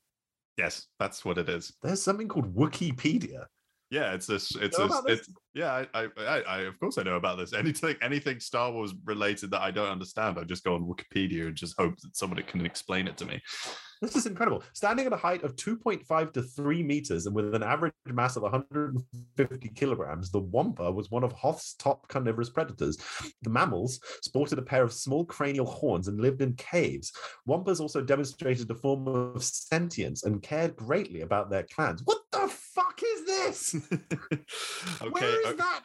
Yes, 0.56 0.86
that's 0.98 1.24
what 1.24 1.38
it 1.38 1.48
is. 1.48 1.72
there's 1.82 2.02
something 2.02 2.28
called 2.28 2.54
wikipedia 2.54 3.46
Yeah, 3.90 4.12
it's 4.12 4.26
this. 4.26 4.54
It's 4.54 4.78
know 4.78 4.86
this. 4.86 5.02
this? 5.02 5.18
It's, 5.20 5.28
yeah, 5.52 5.84
I, 5.92 6.02
I, 6.02 6.08
I, 6.18 6.40
I, 6.42 6.58
of 6.60 6.78
course 6.78 6.96
I 6.96 7.02
know 7.02 7.16
about 7.16 7.38
this. 7.38 7.52
Anything, 7.52 7.96
anything 8.02 8.38
Star 8.38 8.70
Wars 8.70 8.94
related 9.04 9.50
that 9.50 9.62
I 9.62 9.72
don't 9.72 9.90
understand, 9.90 10.38
I 10.38 10.44
just 10.44 10.62
go 10.62 10.76
on 10.76 10.84
Wikipedia 10.84 11.48
and 11.48 11.56
just 11.56 11.76
hope 11.76 11.98
that 12.00 12.16
somebody 12.16 12.42
can 12.44 12.64
explain 12.64 13.08
it 13.08 13.16
to 13.16 13.24
me. 13.24 13.42
This 14.00 14.16
is 14.16 14.24
incredible. 14.24 14.62
Standing 14.72 15.06
at 15.06 15.12
a 15.12 15.16
height 15.16 15.42
of 15.42 15.56
2.5 15.56 16.32
to 16.32 16.42
3 16.42 16.82
meters 16.82 17.26
and 17.26 17.34
with 17.34 17.54
an 17.54 17.62
average 17.62 17.92
mass 18.06 18.36
of 18.36 18.42
150 18.44 19.68
kilograms, 19.74 20.30
the 20.30 20.40
wampa 20.40 20.90
was 20.90 21.10
one 21.10 21.22
of 21.22 21.32
Hoth's 21.32 21.74
top 21.74 22.08
carnivorous 22.08 22.48
predators. 22.48 22.96
The 23.42 23.50
mammals 23.50 24.00
sported 24.22 24.58
a 24.58 24.62
pair 24.62 24.82
of 24.82 24.92
small 24.94 25.26
cranial 25.26 25.66
horns 25.66 26.08
and 26.08 26.18
lived 26.18 26.40
in 26.40 26.54
caves. 26.54 27.12
Wampas 27.46 27.78
also 27.78 28.00
demonstrated 28.00 28.70
a 28.70 28.74
form 28.74 29.06
of 29.06 29.44
sentience 29.44 30.24
and 30.24 30.42
cared 30.42 30.76
greatly 30.76 31.20
about 31.20 31.50
their 31.50 31.64
clans. 31.64 32.00
What 32.04 32.20
the 32.32 32.48
fuck 32.48 33.02
is 33.04 33.09
this? 33.46 33.74
okay, 33.92 35.08
Where 35.10 35.40
is 35.40 35.46
okay. 35.46 35.56
that? 35.56 35.82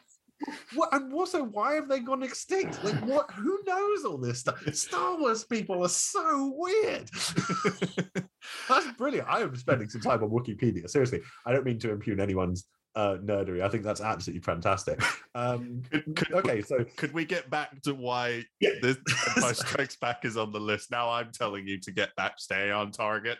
What, 0.74 0.94
and 0.94 1.14
also, 1.14 1.44
why 1.44 1.76
have 1.76 1.88
they 1.88 2.00
gone 2.02 2.22
extinct? 2.22 2.84
Like, 2.84 3.04
what? 3.06 3.32
Who 3.32 3.58
knows 3.66 4.04
all 4.04 4.18
this 4.18 4.40
stuff? 4.42 4.62
Star 4.74 5.18
Wars 5.18 5.46
people 5.46 5.84
are 5.84 5.90
so 5.90 6.54
weird. 6.58 7.10
That's 8.70 8.92
brilliant. 8.98 9.28
I 9.30 9.42
am 9.42 9.56
spending 9.56 9.90
some 9.90 10.02
time 10.02 10.22
on 10.24 10.30
Wikipedia. 10.30 10.90
Seriously, 10.90 11.22
I 11.46 11.54
don't 11.54 11.66
mean 11.66 11.80
to 11.80 11.92
impugn 11.92 12.20
anyone's 12.20 12.66
uh, 12.96 13.18
nerdery. 13.24 13.62
I 13.62 13.70
think 13.70 13.84
that's 13.84 14.00
absolutely 14.02 14.42
fantastic. 14.42 15.02
Um, 15.34 15.82
Could- 15.92 16.16
could- 16.16 16.34
okay, 16.34 16.62
so 16.62 16.86
Could 16.96 17.14
we 17.14 17.26
get 17.26 17.50
back 17.50 17.82
to 17.84 17.94
why 17.94 18.44
Yeah. 18.62 18.72
this 18.82 18.98
Empire 19.36 19.54
Strikes 19.54 19.96
Back 19.98 20.24
is 20.26 20.38
on 20.38 20.52
the 20.54 20.60
list? 20.62 20.92
Now 20.92 21.10
I'm 21.10 21.32
telling 21.34 21.68
you 21.68 21.80
to 21.82 21.92
get 21.92 22.16
back, 22.16 22.40
stay 22.40 22.72
on 22.72 22.92
target. 22.92 23.38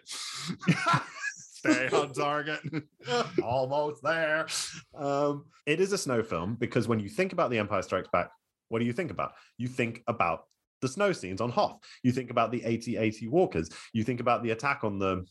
Stay 1.72 1.88
on 1.90 2.14
target. 2.14 2.60
almost 3.44 4.04
there. 4.04 4.48
Um, 4.96 5.46
it 5.66 5.80
is 5.80 5.94
a 5.94 5.98
snow 5.98 6.24
film 6.24 6.56
because 6.56 6.88
when 6.88 7.00
you 7.00 7.10
think 7.10 7.34
about 7.34 7.50
The 7.50 7.58
Empire 7.58 7.82
Strikes 7.82 8.10
Back, 8.12 8.30
what 8.70 8.80
do 8.80 8.86
you 8.86 8.94
think 8.94 9.12
about? 9.12 9.34
You 9.58 9.68
think 9.68 10.04
about 10.08 10.46
the 10.82 10.88
snow 10.88 11.12
scenes 11.12 11.42
on 11.42 11.50
Hoth. 11.50 11.80
You 12.04 12.12
think 12.12 12.32
about 12.32 12.52
the 12.52 12.64
AT-AT 12.64 13.30
walkers. 13.30 13.70
You 13.94 14.04
think 14.04 14.20
about 14.20 14.44
the 14.44 14.52
attack 14.52 14.84
on 14.84 15.00
the 15.00 15.26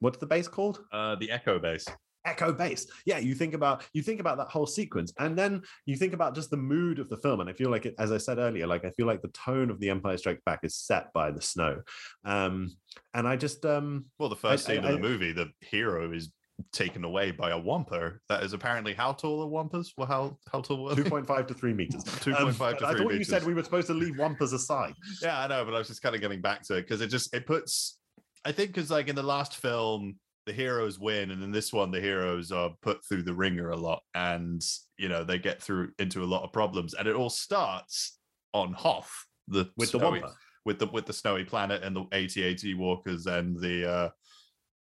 what's 0.00 0.18
the 0.18 0.26
base 0.26 0.48
called? 0.48 0.80
Uh, 0.92 1.16
the 1.16 1.30
Echo 1.30 1.58
Base. 1.58 1.86
Echo 2.24 2.52
base. 2.52 2.86
Yeah, 3.04 3.18
you 3.18 3.34
think 3.34 3.52
about 3.54 3.84
you 3.92 4.02
think 4.02 4.20
about 4.20 4.38
that 4.38 4.48
whole 4.48 4.66
sequence, 4.66 5.12
and 5.18 5.36
then 5.36 5.62
you 5.86 5.96
think 5.96 6.12
about 6.14 6.34
just 6.34 6.50
the 6.50 6.56
mood 6.56 6.98
of 6.98 7.08
the 7.08 7.18
film. 7.18 7.40
And 7.40 7.50
I 7.50 7.52
feel 7.52 7.70
like 7.70 7.86
it, 7.86 7.94
as 7.98 8.12
I 8.12 8.18
said 8.18 8.38
earlier, 8.38 8.66
like 8.66 8.84
I 8.84 8.90
feel 8.90 9.06
like 9.06 9.22
the 9.22 9.28
tone 9.28 9.70
of 9.70 9.78
The 9.80 9.90
Empire 9.90 10.16
Strikes 10.16 10.42
Back 10.46 10.60
is 10.62 10.76
set 10.76 11.12
by 11.12 11.30
the 11.30 11.42
snow. 11.42 11.82
Um, 12.24 12.70
and 13.12 13.28
I 13.28 13.36
just 13.36 13.64
um 13.66 14.06
Well, 14.18 14.28
the 14.28 14.36
first 14.36 14.68
I- 14.68 14.74
scene 14.76 14.84
I- 14.84 14.88
of 14.90 14.94
the 14.94 15.00
movie, 15.08 15.32
the 15.32 15.50
hero 15.60 16.12
is 16.12 16.32
taken 16.72 17.02
away 17.04 17.32
by 17.32 17.50
a 17.50 17.58
wampa. 17.58 18.12
That 18.28 18.42
is 18.44 18.52
apparently 18.52 18.94
how 18.94 19.12
tall 19.12 19.42
are 19.42 19.46
wampas? 19.48 19.88
Well, 19.98 20.06
how 20.06 20.38
how 20.52 20.60
tall 20.60 20.84
were 20.84 20.94
2.5 20.94 21.46
to 21.48 21.54
3 21.54 21.72
meters. 21.74 22.04
Two 22.20 22.32
Um, 22.34 22.44
point 22.44 22.56
five 22.56 22.78
to 22.78 22.86
I 22.86 22.92
three 22.92 23.02
thought 23.02 23.14
you 23.14 23.24
said 23.24 23.44
we 23.44 23.54
were 23.54 23.64
supposed 23.64 23.88
to 23.88 23.94
leave 23.94 24.14
wampas 24.14 24.52
aside. 24.54 24.94
Yeah, 25.22 25.40
I 25.40 25.46
know, 25.48 25.64
but 25.64 25.74
I 25.74 25.78
was 25.78 25.88
just 25.88 26.00
kind 26.00 26.14
of 26.14 26.20
getting 26.20 26.40
back 26.40 26.62
to 26.68 26.76
it 26.76 26.82
because 26.82 27.00
it 27.00 27.08
just 27.08 27.34
it 27.34 27.44
puts. 27.46 27.98
I 28.46 28.52
think 28.52 28.72
because 28.72 28.90
like 28.90 29.08
in 29.08 29.16
the 29.16 29.22
last 29.22 29.56
film, 29.56 30.16
the 30.46 30.52
heroes 30.52 30.98
win, 30.98 31.30
and 31.30 31.42
in 31.42 31.50
this 31.52 31.72
one, 31.72 31.90
the 31.90 32.00
heroes 32.00 32.52
are 32.52 32.70
put 32.82 33.04
through 33.06 33.22
the 33.22 33.34
ringer 33.34 33.70
a 33.70 33.76
lot, 33.76 34.02
and 34.14 34.62
you 34.98 35.08
know 35.08 35.24
they 35.24 35.38
get 35.38 35.62
through 35.62 35.90
into 35.98 36.22
a 36.22 36.26
lot 36.26 36.42
of 36.44 36.52
problems, 36.52 36.94
and 36.94 37.08
it 37.08 37.16
all 37.16 37.30
starts 37.30 38.18
on 38.52 38.72
Hoth, 38.72 39.10
the 39.48 39.70
with 39.76 39.90
the 39.92 39.98
snowy- 39.98 40.20
wampa. 40.20 40.34
with 40.64 40.78
the 40.78 40.86
with 40.88 41.06
the 41.06 41.12
snowy 41.12 41.44
planet 41.44 41.82
and 41.82 41.96
the 41.96 42.04
AT-AT 42.12 42.76
walkers 42.78 43.26
and 43.26 43.58
the 43.60 43.90
uh 43.90 44.08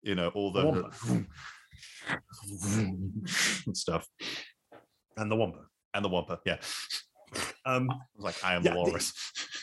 you 0.02 0.14
know 0.14 0.28
all 0.34 0.52
the, 0.52 0.62
stuff 3.72 4.06
And 5.16 5.30
the 5.30 5.36
wampa. 5.36 5.60
and 5.94 6.04
the 6.04 6.08
wampa. 6.08 6.40
Yeah, 6.44 6.56
Um, 7.64 7.88
I 7.90 7.94
was 8.16 8.24
like 8.24 8.44
I 8.44 8.54
am 8.54 8.62
Yeah, 8.64 8.70
the 8.70 8.74
the- 8.74 8.76
walrus. 8.82 9.12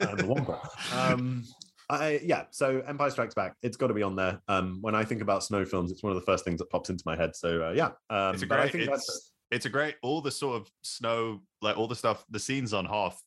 and 0.00 0.18
the 0.18 0.26
wampa. 0.26 0.60
Um, 0.92 1.44
I, 1.88 2.20
yeah, 2.24 2.44
so 2.50 2.82
Empire 2.86 3.10
Strikes 3.10 3.34
Back, 3.34 3.54
it's 3.62 3.76
got 3.76 3.88
to 3.88 3.94
be 3.94 4.02
on 4.02 4.16
there. 4.16 4.40
Um, 4.48 4.78
when 4.80 4.94
I 4.94 5.04
think 5.04 5.22
about 5.22 5.44
snow 5.44 5.64
films, 5.64 5.92
it's 5.92 6.02
one 6.02 6.10
of 6.12 6.18
the 6.18 6.24
first 6.24 6.44
things 6.44 6.58
that 6.58 6.70
pops 6.70 6.90
into 6.90 7.04
my 7.06 7.16
head. 7.16 7.36
So 7.36 7.62
uh, 7.62 7.72
yeah, 7.72 7.90
um, 8.10 8.34
it's 8.34 8.42
a 8.42 8.46
but 8.46 8.58
I 8.58 8.62
great. 8.62 8.72
think 8.72 8.84
It's, 8.84 9.06
that's 9.06 9.32
it's 9.50 9.66
a 9.66 9.70
great. 9.70 9.94
All 10.02 10.20
the 10.20 10.30
sort 10.30 10.60
of 10.60 10.68
snow, 10.82 11.42
like 11.62 11.76
all 11.76 11.86
the 11.86 11.94
stuff, 11.94 12.24
the 12.30 12.40
scenes 12.40 12.72
on 12.74 12.84
Hoth 12.84 13.20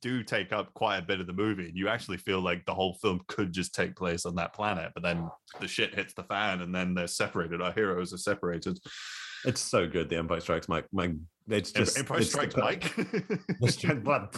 do 0.00 0.22
take 0.22 0.52
up 0.52 0.72
quite 0.74 0.98
a 0.98 1.02
bit 1.02 1.20
of 1.20 1.26
the 1.26 1.32
movie. 1.32 1.66
And 1.68 1.76
you 1.76 1.88
actually 1.88 2.16
feel 2.16 2.40
like 2.40 2.64
the 2.64 2.74
whole 2.74 2.94
film 3.02 3.20
could 3.26 3.52
just 3.52 3.74
take 3.74 3.96
place 3.96 4.24
on 4.24 4.36
that 4.36 4.54
planet, 4.54 4.92
but 4.94 5.02
then 5.02 5.28
the 5.60 5.68
shit 5.68 5.94
hits 5.94 6.14
the 6.14 6.22
fan, 6.24 6.62
and 6.62 6.74
then 6.74 6.94
they're 6.94 7.06
separated. 7.06 7.60
Our 7.60 7.72
heroes 7.72 8.12
are 8.12 8.18
separated. 8.18 8.78
it's 9.44 9.60
so 9.60 9.86
good. 9.86 10.08
The 10.08 10.16
Empire 10.16 10.40
Strikes 10.40 10.68
Mike. 10.68 10.86
My, 10.92 11.12
it's 11.48 11.72
just 11.72 11.98
Empire 11.98 12.18
it's 12.18 12.30
Strikes 12.30 12.56
Mike. 12.56 12.94
Just- 13.62 14.04
but 14.04 14.34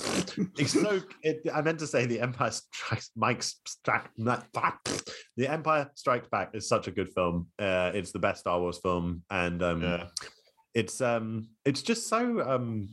it's 0.58 0.72
so. 0.72 1.00
It, 1.22 1.46
I 1.52 1.60
meant 1.62 1.78
to 1.80 1.86
say 1.86 2.06
the 2.06 2.20
Empire 2.20 2.50
Strikes 2.50 3.10
Mike's 3.16 3.60
The 3.86 5.48
Empire 5.48 5.90
Strikes 5.94 6.28
Back 6.28 6.50
is 6.54 6.68
such 6.68 6.86
a 6.86 6.90
good 6.90 7.12
film. 7.12 7.48
Uh, 7.58 7.90
it's 7.94 8.12
the 8.12 8.18
best 8.18 8.40
Star 8.40 8.60
Wars 8.60 8.78
film, 8.82 9.22
and 9.30 9.62
um, 9.62 9.82
yeah. 9.82 10.06
it's 10.74 11.00
um, 11.00 11.48
it's 11.64 11.82
just 11.82 12.08
so 12.08 12.40
um, 12.48 12.88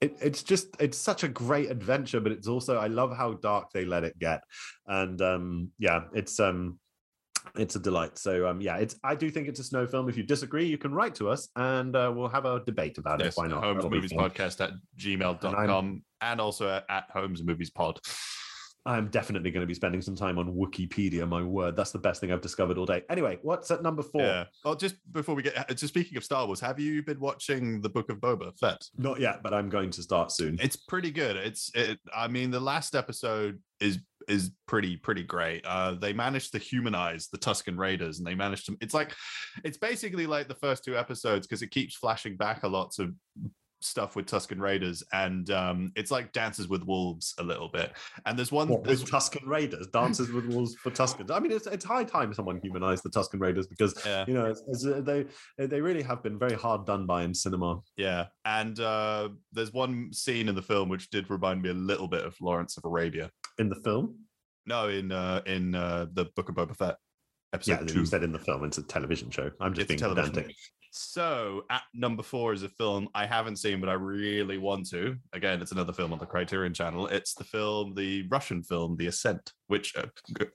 it, 0.00 0.16
it's 0.20 0.42
just 0.42 0.68
it's 0.78 0.98
such 0.98 1.24
a 1.24 1.28
great 1.28 1.70
adventure, 1.70 2.20
but 2.20 2.32
it's 2.32 2.48
also 2.48 2.76
I 2.76 2.86
love 2.86 3.16
how 3.16 3.34
dark 3.34 3.70
they 3.72 3.84
let 3.84 4.04
it 4.04 4.18
get, 4.18 4.42
and 4.86 5.20
um, 5.22 5.70
yeah, 5.78 6.02
it's 6.12 6.38
um. 6.40 6.78
It's 7.54 7.76
a 7.76 7.80
delight. 7.80 8.18
So 8.18 8.48
um, 8.48 8.60
yeah, 8.60 8.76
it's. 8.76 8.96
I 9.04 9.14
do 9.14 9.30
think 9.30 9.48
it's 9.48 9.60
a 9.60 9.64
snow 9.64 9.86
film. 9.86 10.08
If 10.08 10.16
you 10.16 10.22
disagree, 10.22 10.66
you 10.66 10.78
can 10.78 10.92
write 10.92 11.14
to 11.16 11.28
us, 11.28 11.48
and 11.56 11.94
uh, 11.94 12.12
we'll 12.14 12.28
have 12.28 12.44
a 12.44 12.60
debate 12.64 12.98
about 12.98 13.20
Yes, 13.20 13.34
it. 13.34 13.40
Why 13.40 13.46
not? 13.46 13.62
Homes 13.62 13.76
That'll 13.76 13.90
Movies. 13.90 14.12
Podcast 14.12 14.62
at 14.62 14.72
gmail.com 14.98 16.02
and 16.20 16.40
also 16.40 16.68
at, 16.68 16.84
at 16.88 17.04
Homes 17.12 17.42
Movies 17.42 17.70
Pod. 17.70 18.00
I'm 18.86 19.08
definitely 19.08 19.50
going 19.50 19.62
to 19.62 19.66
be 19.66 19.74
spending 19.74 20.00
some 20.00 20.14
time 20.14 20.38
on 20.38 20.54
Wikipedia. 20.54 21.28
My 21.28 21.42
word, 21.42 21.74
that's 21.74 21.90
the 21.90 21.98
best 21.98 22.20
thing 22.20 22.30
I've 22.30 22.40
discovered 22.40 22.78
all 22.78 22.86
day. 22.86 23.02
Anyway, 23.10 23.38
what's 23.42 23.68
at 23.72 23.82
number 23.82 24.04
four? 24.04 24.22
Yeah. 24.22 24.44
Well, 24.64 24.76
just 24.76 24.94
before 25.12 25.34
we 25.34 25.42
get, 25.42 25.68
just 25.70 25.88
speaking 25.88 26.16
of 26.16 26.22
Star 26.22 26.46
Wars, 26.46 26.60
have 26.60 26.78
you 26.78 27.02
been 27.02 27.18
watching 27.18 27.80
the 27.80 27.88
Book 27.88 28.10
of 28.10 28.18
Boba 28.18 28.56
Fett? 28.56 28.84
Not 28.96 29.18
yet, 29.18 29.42
but 29.42 29.52
I'm 29.52 29.68
going 29.68 29.90
to 29.90 30.02
start 30.02 30.30
soon. 30.30 30.56
It's 30.62 30.76
pretty 30.76 31.10
good. 31.10 31.34
It's, 31.36 31.68
it, 31.74 31.98
I 32.14 32.28
mean, 32.28 32.52
the 32.52 32.60
last 32.60 32.94
episode 32.94 33.60
is 33.80 33.98
is 34.28 34.50
pretty 34.66 34.96
pretty 34.96 35.22
great. 35.22 35.64
Uh, 35.64 35.92
they 35.92 36.12
managed 36.12 36.52
to 36.52 36.58
humanize 36.58 37.28
the 37.28 37.38
Tusken 37.38 37.78
Raiders, 37.78 38.18
and 38.18 38.26
they 38.26 38.34
managed 38.34 38.66
to. 38.66 38.76
It's 38.80 38.94
like, 38.94 39.12
it's 39.64 39.78
basically 39.78 40.26
like 40.26 40.48
the 40.48 40.54
first 40.54 40.84
two 40.84 40.96
episodes 40.96 41.46
because 41.46 41.62
it 41.62 41.70
keeps 41.70 41.94
flashing 41.96 42.36
back 42.36 42.62
a 42.62 42.68
lot 42.68 42.92
of 42.98 43.12
stuff 43.80 44.16
with 44.16 44.26
Tusken 44.26 44.60
Raiders, 44.60 45.02
and 45.12 45.50
um, 45.50 45.92
it's 45.96 46.10
like 46.10 46.32
Dances 46.32 46.68
with 46.68 46.82
Wolves 46.84 47.34
a 47.38 47.42
little 47.42 47.68
bit. 47.68 47.92
And 48.24 48.38
there's 48.38 48.52
one. 48.52 48.68
What, 48.68 48.84
there's, 48.84 49.04
Tusken 49.04 49.46
Raiders, 49.46 49.86
Dances 49.88 50.30
with 50.30 50.46
Wolves 50.46 50.74
for 50.76 50.90
Tuskens. 50.90 51.30
I 51.30 51.38
mean, 51.38 51.52
it's, 51.52 51.66
it's 51.66 51.84
high 51.84 52.04
time 52.04 52.32
someone 52.34 52.60
humanized 52.62 53.04
the 53.04 53.10
Tusken 53.10 53.40
Raiders 53.40 53.66
because 53.66 53.94
yeah. 54.04 54.24
you 54.26 54.34
know 54.34 54.46
it's, 54.46 54.62
it's, 54.68 54.84
uh, 54.84 55.00
they 55.00 55.26
they 55.58 55.80
really 55.80 56.02
have 56.02 56.22
been 56.22 56.38
very 56.38 56.54
hard 56.54 56.86
done 56.86 57.06
by 57.06 57.22
in 57.22 57.34
cinema. 57.34 57.80
Yeah, 57.96 58.26
and 58.44 58.78
uh, 58.80 59.30
there's 59.52 59.72
one 59.72 60.12
scene 60.12 60.48
in 60.48 60.54
the 60.54 60.62
film 60.62 60.88
which 60.88 61.10
did 61.10 61.30
remind 61.30 61.62
me 61.62 61.70
a 61.70 61.74
little 61.74 62.08
bit 62.08 62.24
of 62.24 62.34
Lawrence 62.40 62.76
of 62.76 62.84
Arabia. 62.84 63.30
In 63.58 63.68
the 63.68 63.76
film, 63.76 64.18
No, 64.66 64.88
in 64.88 65.12
uh, 65.12 65.42
in 65.46 65.74
uh, 65.74 66.06
the 66.12 66.26
Book 66.36 66.48
of 66.48 66.54
Boba 66.54 66.76
Fett 66.76 66.96
episode 67.52 67.72
yeah, 67.72 67.78
episode 67.80 67.98
you 67.98 68.06
said 68.06 68.22
in 68.22 68.32
the 68.32 68.38
film. 68.38 68.64
It's 68.64 68.78
a 68.78 68.82
television 68.82 69.30
show. 69.30 69.50
I'm 69.60 69.74
just 69.74 69.90
It's 69.90 70.00
being 70.02 70.14
pedantic. 70.14 70.54
So 70.98 71.64
at 71.68 71.82
number 71.92 72.22
four 72.22 72.54
is 72.54 72.62
a 72.62 72.70
film 72.70 73.08
I 73.14 73.26
haven't 73.26 73.56
seen, 73.56 73.80
but 73.80 73.90
I 73.90 73.94
really 73.94 74.56
want 74.56 74.88
to. 74.90 75.16
Again, 75.34 75.60
it's 75.60 75.72
another 75.72 75.92
film 75.92 76.12
on 76.12 76.18
the 76.18 76.24
Criterion 76.24 76.72
Channel. 76.72 77.08
It's 77.08 77.34
the 77.34 77.44
film, 77.44 77.94
the 77.94 78.26
Russian 78.28 78.62
film, 78.62 78.96
The 78.96 79.08
Ascent, 79.08 79.52
which 79.66 79.94
uh, 79.94 80.06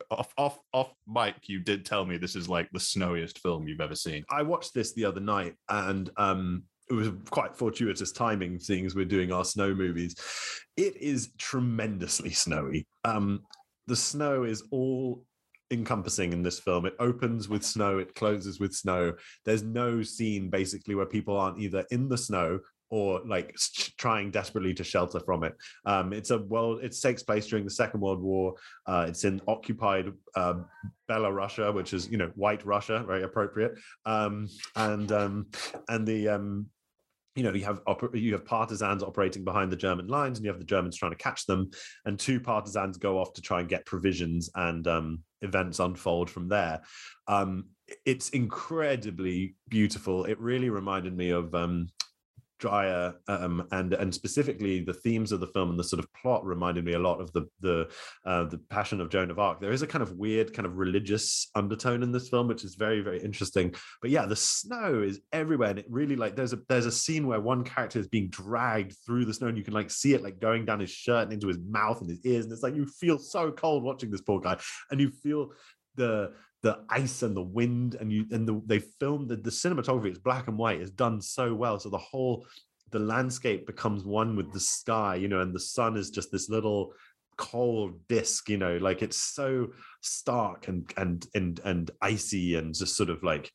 off 0.10 0.34
off 0.38 0.60
off 0.74 0.94
mic, 1.08 1.36
you 1.48 1.60
did 1.60 1.86
tell 1.86 2.06
me 2.06 2.18
this 2.18 2.36
is 2.36 2.50
like 2.50 2.70
the 2.72 2.80
snowiest 2.80 3.38
film 3.40 3.68
you've 3.68 3.82
ever 3.82 3.96
seen. 3.96 4.24
I 4.32 4.42
watched 4.42 4.74
this 4.74 4.94
the 4.94 5.06
other 5.06 5.22
night 5.22 5.54
and 5.70 6.10
um 6.18 6.64
it 6.92 6.96
was 6.96 7.10
quite 7.30 7.56
fortuitous 7.56 8.12
timing 8.12 8.60
seeing 8.60 8.86
as 8.86 8.96
we're 8.96 9.06
doing 9.06 9.32
our 9.32 9.46
snow 9.46 9.74
movies. 9.74 10.16
It 10.76 10.98
is 10.98 11.32
tremendously 11.38 12.32
snowy. 12.32 12.86
Um 13.06 13.42
the 13.88 13.96
snow 13.96 14.44
is 14.44 14.64
all 14.72 15.24
encompassing 15.72 16.34
in 16.34 16.44
this 16.44 16.60
film. 16.60 16.86
It 16.86 16.96
opens 17.00 17.48
with 17.48 17.64
snow, 17.64 17.98
it 17.98 18.14
closes 18.14 18.60
with 18.60 18.74
snow. 18.74 19.14
There's 19.46 19.64
no 19.64 20.04
scene 20.04 20.50
basically 20.50 20.96
where 20.96 21.06
people 21.06 21.38
aren't 21.38 21.60
either 21.60 21.86
in 21.92 22.10
the 22.10 22.18
snow 22.18 22.60
or 22.92 23.22
like 23.26 23.56
trying 23.98 24.30
desperately 24.30 24.74
to 24.74 24.84
shelter 24.84 25.22
from 25.22 25.46
it. 25.46 25.56
Um, 25.86 26.12
it's 26.12 26.30
a 26.30 26.40
world. 26.40 26.84
It 26.84 26.96
takes 27.02 27.24
place 27.24 27.48
during 27.48 27.64
the 27.64 27.72
Second 27.72 28.02
World 28.02 28.22
War. 28.22 28.56
Uh, 28.86 29.06
it's 29.08 29.24
in 29.24 29.42
occupied 29.48 30.12
um, 30.36 30.66
Belarussia, 31.10 31.74
which 31.74 31.94
is 31.94 32.10
you 32.10 32.18
know 32.18 32.32
white 32.36 32.66
Russia, 32.66 33.04
very 33.08 33.24
appropriate. 33.24 33.72
Um, 34.06 34.50
and 34.76 35.12
um, 35.14 35.48
and 35.88 36.06
the 36.06 36.28
um, 36.28 36.68
you 37.36 37.44
know 37.44 37.54
you 37.54 37.64
have 37.64 37.84
oper- 37.86 38.20
you 38.20 38.34
have 38.34 38.46
partisans 38.46 39.04
operating 39.04 39.44
behind 39.44 39.72
the 39.72 39.78
German 39.78 40.08
lines, 40.08 40.38
and 40.38 40.46
you 40.46 40.52
have 40.52 40.60
the 40.60 40.66
Germans 40.66 40.98
trying 40.98 41.12
to 41.12 41.18
catch 41.18 41.46
them. 41.46 41.70
And 42.06 42.20
two 42.20 42.40
partisans 42.40 42.98
go 42.98 43.20
off 43.20 43.34
to 43.34 43.42
try 43.42 43.60
and 43.60 43.70
get 43.70 43.86
provisions, 43.86 44.50
and 44.56 44.86
um, 44.88 45.20
events 45.42 45.80
unfold 45.80 46.30
from 46.30 46.48
there. 46.48 46.82
Um, 47.28 47.66
it's 48.06 48.30
incredibly 48.30 49.56
beautiful. 49.70 50.26
It 50.26 50.40
really 50.40 50.70
reminded 50.70 51.16
me 51.16 51.30
of 51.30 51.54
um, 51.56 51.88
Dreyer, 52.62 53.16
um, 53.28 53.68
and 53.72 53.94
and 53.94 54.14
specifically 54.14 54.80
the 54.80 54.94
themes 54.94 55.32
of 55.32 55.40
the 55.40 55.48
film 55.48 55.72
and 55.72 55.80
the 55.80 55.84
sort 55.84 56.00
of 56.00 56.14
plot 56.14 56.46
reminded 56.46 56.86
me 56.86 56.94
a 56.94 57.00
lot 57.00 57.20
of 57.20 57.34
the 57.34 57.48
the 57.60 57.90
uh, 58.26 58.46
the 58.46 58.60
Passion 58.70 59.02
of 59.02 59.10
Joan 59.10 59.32
of 59.32 59.40
Arc. 59.40 59.60
There 59.60 59.74
is 59.74 59.82
a 59.82 59.88
kind 59.88 60.04
of 60.04 60.14
weird 60.14 60.54
kind 60.54 60.68
of 60.68 60.78
religious 60.78 61.50
undertone 61.56 62.04
in 62.04 62.12
this 62.12 62.30
film, 62.30 62.48
which 62.48 62.64
is 62.64 62.76
very 62.76 63.02
very 63.02 63.20
interesting. 63.22 63.74
But 64.02 64.12
yeah, 64.12 64.28
the 64.28 64.36
snow 64.36 65.02
is 65.02 65.20
everywhere, 65.34 65.72
and 65.72 65.80
it 65.80 65.88
really 65.90 66.16
like 66.16 66.36
there's 66.36 66.54
a 66.54 66.60
there's 66.70 66.86
a 66.86 66.92
scene 66.92 67.28
where 67.28 67.42
one 67.42 67.64
character 67.64 68.00
is 68.00 68.08
being 68.08 68.30
dragged 68.30 68.96
through 69.06 69.26
the 69.26 69.34
snow, 69.34 69.48
and 69.48 69.58
you 69.58 69.64
can 69.64 69.74
like 69.74 69.90
see 69.90 70.14
it 70.14 70.24
like 70.24 70.40
going 70.40 70.64
down 70.64 70.80
his 70.80 70.92
shirt 70.92 71.24
and 71.24 71.34
into 71.34 71.48
his 71.48 71.60
mouth 71.68 72.00
and 72.00 72.10
his 72.10 72.24
ears, 72.24 72.46
and 72.46 72.54
it's 72.54 72.64
like 72.64 72.76
you 72.76 72.86
feel 72.86 73.18
so 73.18 73.52
cold 73.52 73.84
watching 73.84 74.12
this 74.12 74.22
poor 74.22 74.40
guy, 74.40 74.58
and 74.92 75.02
you 75.02 75.10
feel 75.10 75.52
the 75.96 76.32
the 76.64 76.80
ice 76.90 77.24
and 77.24 77.36
the 77.36 77.42
wind 77.42 77.96
and 77.96 78.12
you 78.12 78.26
and 78.32 78.48
the, 78.48 78.62
they 78.66 78.80
filmed 78.80 79.30
the, 79.30 79.36
the 79.36 79.50
cinematography 79.50 80.08
it's 80.10 80.20
black 80.20 80.48
and 80.48 80.58
white 80.58 80.82
is 80.82 80.92
done 80.92 81.22
so 81.22 81.54
well 81.54 81.80
so 81.80 81.90
the 81.90 81.98
whole 81.98 82.46
the 82.92 83.00
landscape 83.00 83.66
becomes 83.66 84.04
one 84.04 84.36
with 84.36 84.52
the 84.54 84.60
sky 84.60 85.16
you 85.16 85.28
know 85.28 85.42
and 85.42 85.56
the 85.56 85.60
sun 85.60 85.98
is 85.98 86.10
just 86.10 86.32
this 86.32 86.50
little 86.50 86.94
cold 87.38 87.94
disc 88.08 88.50
you 88.50 88.58
know 88.58 88.78
like 88.78 89.02
it's 89.02 89.18
so 89.18 89.68
stark 90.02 90.68
and 90.68 90.92
and 90.98 91.28
and 91.34 91.60
and 91.64 91.92
icy 92.02 92.56
and 92.56 92.76
just 92.76 92.96
sort 92.96 93.10
of 93.10 93.24
like 93.24 93.52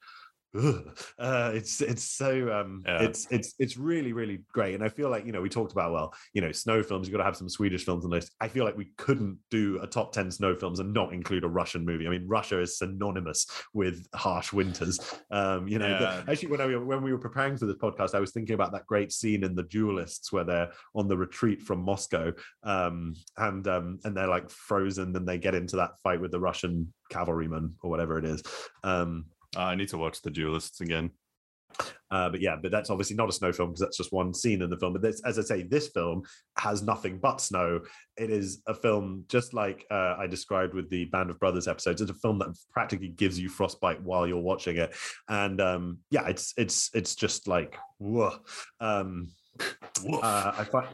uh, 1.18 1.50
it's 1.54 1.80
it's 1.82 2.02
so 2.04 2.50
um 2.52 2.82
Yeah. 2.86 3.02
it's 3.02 3.26
it's 3.30 3.54
it's 3.58 3.76
really 3.76 4.12
really 4.12 4.42
great 4.52 4.74
and 4.74 4.82
i 4.82 4.88
feel 4.88 5.10
like 5.10 5.26
you 5.26 5.32
know 5.32 5.42
we 5.42 5.48
talked 5.48 5.72
about 5.72 5.92
well 5.92 6.14
you 6.32 6.40
know 6.40 6.52
snow 6.52 6.82
films 6.82 7.06
you've 7.06 7.12
got 7.12 7.18
to 7.18 7.24
have 7.24 7.36
some 7.36 7.48
swedish 7.48 7.84
films 7.84 8.04
on 8.04 8.20
i 8.40 8.48
feel 8.48 8.64
like 8.64 8.76
we 8.76 8.92
couldn't 8.96 9.38
do 9.50 9.78
a 9.82 9.86
top 9.86 10.12
10 10.12 10.30
snow 10.30 10.54
films 10.54 10.80
and 10.80 10.94
not 10.94 11.12
include 11.12 11.44
a 11.44 11.48
russian 11.48 11.84
movie 11.84 12.06
i 12.06 12.10
mean 12.10 12.26
russia 12.26 12.60
is 12.60 12.78
synonymous 12.78 13.46
with 13.74 14.06
harsh 14.14 14.52
winters 14.52 14.98
um 15.30 15.68
you 15.68 15.78
know 15.78 15.88
the- 15.98 16.04
Yeah. 16.06 16.22
actually 16.28 16.48
when 16.48 16.60
I, 16.60 16.76
when 16.76 17.02
we 17.02 17.12
were 17.12 17.18
preparing 17.18 17.56
for 17.56 17.66
this 17.66 17.76
podcast 17.76 18.14
i 18.14 18.20
was 18.20 18.32
thinking 18.32 18.54
about 18.54 18.72
that 18.72 18.86
great 18.86 19.12
scene 19.12 19.44
in 19.44 19.54
the 19.54 19.64
duelists 19.64 20.32
where 20.32 20.44
they're 20.44 20.70
on 20.94 21.08
the 21.08 21.16
retreat 21.16 21.60
from 21.62 21.80
moscow 21.80 22.32
um 22.62 23.14
and 23.36 23.66
um 23.68 23.98
and 24.04 24.16
they're 24.16 24.28
like 24.28 24.48
frozen 24.50 25.14
and 25.16 25.26
they 25.28 25.38
get 25.38 25.54
into 25.54 25.76
that 25.76 25.98
fight 26.02 26.20
with 26.20 26.30
the 26.30 26.40
russian 26.40 26.92
cavalryman 27.10 27.74
or 27.82 27.90
whatever 27.90 28.18
it 28.18 28.24
is 28.24 28.42
um 28.84 29.26
I 29.56 29.74
need 29.74 29.88
to 29.88 29.98
watch 29.98 30.22
the 30.22 30.30
duelists 30.30 30.80
again. 30.80 31.10
uh, 32.10 32.30
but 32.30 32.40
yeah, 32.40 32.56
but 32.60 32.70
that's 32.70 32.90
obviously 32.90 33.16
not 33.16 33.28
a 33.28 33.32
snow 33.32 33.52
film 33.52 33.70
because 33.70 33.80
that's 33.80 33.96
just 33.96 34.12
one 34.12 34.32
scene 34.32 34.62
in 34.62 34.70
the 34.70 34.76
film. 34.76 34.92
But 34.92 35.02
this, 35.02 35.20
as 35.24 35.38
I 35.38 35.42
say, 35.42 35.62
this 35.62 35.88
film 35.88 36.22
has 36.58 36.82
nothing 36.82 37.18
but 37.18 37.40
snow. 37.40 37.80
It 38.16 38.30
is 38.30 38.62
a 38.66 38.74
film 38.74 39.24
just 39.28 39.52
like 39.52 39.84
uh, 39.90 40.14
I 40.18 40.26
described 40.26 40.74
with 40.74 40.88
the 40.90 41.06
Band 41.06 41.30
of 41.30 41.38
Brothers 41.38 41.68
episodes. 41.68 42.00
It's 42.00 42.10
a 42.10 42.14
film 42.14 42.38
that 42.38 42.56
practically 42.72 43.08
gives 43.08 43.38
you 43.38 43.48
frostbite 43.48 44.02
while 44.02 44.26
you're 44.26 44.40
watching 44.40 44.76
it, 44.76 44.94
and 45.28 45.60
um, 45.60 45.98
yeah, 46.10 46.26
it's 46.28 46.54
it's 46.56 46.90
it's 46.94 47.14
just 47.14 47.48
like 47.48 47.76
whoa. 47.98 48.36
Um. 48.80 49.28
Uh, 50.22 50.52
I 50.58 50.64
find, 50.64 50.88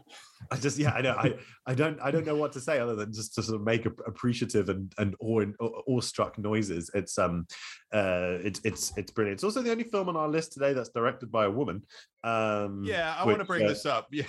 I 0.50 0.56
just 0.56 0.78
yeah, 0.78 0.90
I 0.90 1.00
know 1.02 1.14
I 1.16 1.34
I 1.66 1.74
don't 1.74 2.00
I 2.00 2.10
don't 2.10 2.26
know 2.26 2.34
what 2.34 2.52
to 2.52 2.60
say 2.60 2.78
other 2.78 2.94
than 2.94 3.12
just 3.12 3.34
to 3.34 3.42
sort 3.42 3.56
of 3.60 3.64
make 3.64 3.86
appreciative 3.86 4.68
and 4.68 4.92
and 4.98 5.14
awe 5.20 5.44
awestruck 5.88 6.38
noises. 6.38 6.90
It's 6.94 7.18
um 7.18 7.46
uh 7.92 8.38
it's 8.42 8.60
it's 8.64 8.92
it's 8.96 9.12
brilliant. 9.12 9.36
It's 9.36 9.44
also 9.44 9.62
the 9.62 9.70
only 9.70 9.84
film 9.84 10.08
on 10.08 10.16
our 10.16 10.28
list 10.28 10.52
today 10.52 10.72
that's 10.72 10.90
directed 10.90 11.30
by 11.30 11.44
a 11.44 11.50
woman. 11.50 11.82
Um 12.24 12.82
yeah, 12.84 13.14
I 13.16 13.24
want 13.24 13.38
to 13.38 13.44
bring 13.44 13.64
uh, 13.64 13.68
this 13.68 13.86
up. 13.86 14.08
Yeah, 14.12 14.24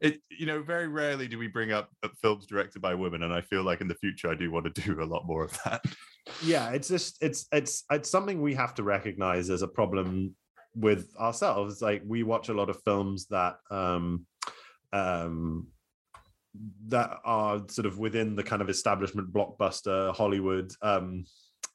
it 0.00 0.20
you 0.30 0.46
know 0.46 0.62
very 0.62 0.86
rarely 0.86 1.26
do 1.26 1.38
we 1.38 1.48
bring 1.48 1.72
up 1.72 1.90
uh, 2.02 2.08
films 2.22 2.46
directed 2.46 2.80
by 2.80 2.94
women, 2.94 3.22
and 3.22 3.32
I 3.32 3.40
feel 3.40 3.64
like 3.64 3.80
in 3.80 3.88
the 3.88 3.96
future 3.96 4.30
I 4.30 4.34
do 4.34 4.50
want 4.50 4.72
to 4.72 4.82
do 4.82 5.02
a 5.02 5.04
lot 5.04 5.26
more 5.26 5.44
of 5.44 5.58
that. 5.64 5.84
yeah 6.42 6.70
it's 6.70 6.88
just 6.88 7.18
it's 7.20 7.46
it's 7.52 7.84
it's 7.90 8.10
something 8.10 8.40
we 8.40 8.54
have 8.54 8.74
to 8.74 8.82
recognize 8.82 9.50
as 9.50 9.62
a 9.62 9.68
problem 9.68 10.34
with 10.76 11.14
ourselves 11.18 11.80
like 11.80 12.02
we 12.06 12.22
watch 12.22 12.48
a 12.48 12.54
lot 12.54 12.70
of 12.70 12.82
films 12.82 13.26
that 13.26 13.56
um 13.70 14.26
um 14.92 15.68
that 16.86 17.18
are 17.24 17.62
sort 17.68 17.86
of 17.86 17.98
within 17.98 18.36
the 18.36 18.42
kind 18.42 18.62
of 18.62 18.68
establishment 18.68 19.32
blockbuster 19.32 20.14
hollywood 20.14 20.72
um 20.82 21.24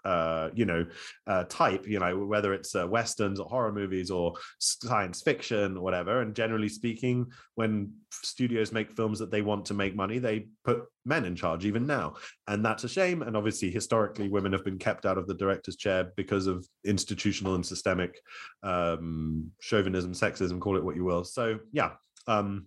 uh 0.05 0.49
you 0.53 0.65
know 0.65 0.85
uh 1.27 1.43
type 1.49 1.85
you 1.85 1.99
know 1.99 2.25
whether 2.25 2.53
it's 2.53 2.73
uh, 2.73 2.87
westerns 2.87 3.39
or 3.39 3.47
horror 3.49 3.71
movies 3.71 4.09
or 4.09 4.33
science 4.59 5.21
fiction 5.21 5.75
or 5.75 5.81
whatever 5.83 6.21
and 6.21 6.35
generally 6.35 6.69
speaking 6.69 7.25
when 7.55 7.91
studios 8.11 8.71
make 8.71 8.91
films 8.91 9.19
that 9.19 9.29
they 9.29 9.41
want 9.41 9.65
to 9.65 9.73
make 9.73 9.95
money 9.95 10.17
they 10.17 10.47
put 10.63 10.83
men 11.05 11.25
in 11.25 11.35
charge 11.35 11.65
even 11.65 11.85
now 11.85 12.13
and 12.47 12.63
that's 12.63 12.85
a 12.85 12.89
shame 12.89 13.21
and 13.23 13.35
obviously 13.35 13.69
historically 13.69 14.29
women 14.29 14.53
have 14.53 14.63
been 14.63 14.79
kept 14.79 15.05
out 15.05 15.17
of 15.17 15.27
the 15.27 15.35
director's 15.35 15.75
chair 15.75 16.11
because 16.15 16.47
of 16.47 16.65
institutional 16.85 17.55
and 17.55 17.65
systemic 17.65 18.21
um 18.63 19.51
chauvinism 19.59 20.13
sexism 20.13 20.59
call 20.61 20.77
it 20.77 20.83
what 20.83 20.95
you 20.95 21.03
will 21.03 21.23
so 21.25 21.59
yeah 21.73 21.91
um 22.27 22.65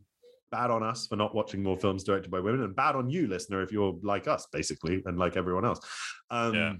bad 0.50 0.70
on 0.70 0.82
us 0.82 1.06
for 1.06 1.16
not 1.16 1.34
watching 1.34 1.62
more 1.62 1.78
films 1.78 2.04
directed 2.04 2.30
by 2.30 2.38
women 2.38 2.62
and 2.62 2.76
bad 2.76 2.94
on 2.94 3.08
you 3.08 3.26
listener 3.26 3.62
if 3.62 3.72
you're 3.72 3.96
like 4.02 4.28
us 4.28 4.46
basically 4.52 5.02
and 5.06 5.18
like 5.18 5.36
everyone 5.36 5.64
else 5.64 5.80
um 6.30 6.54
Yeah. 6.54 6.72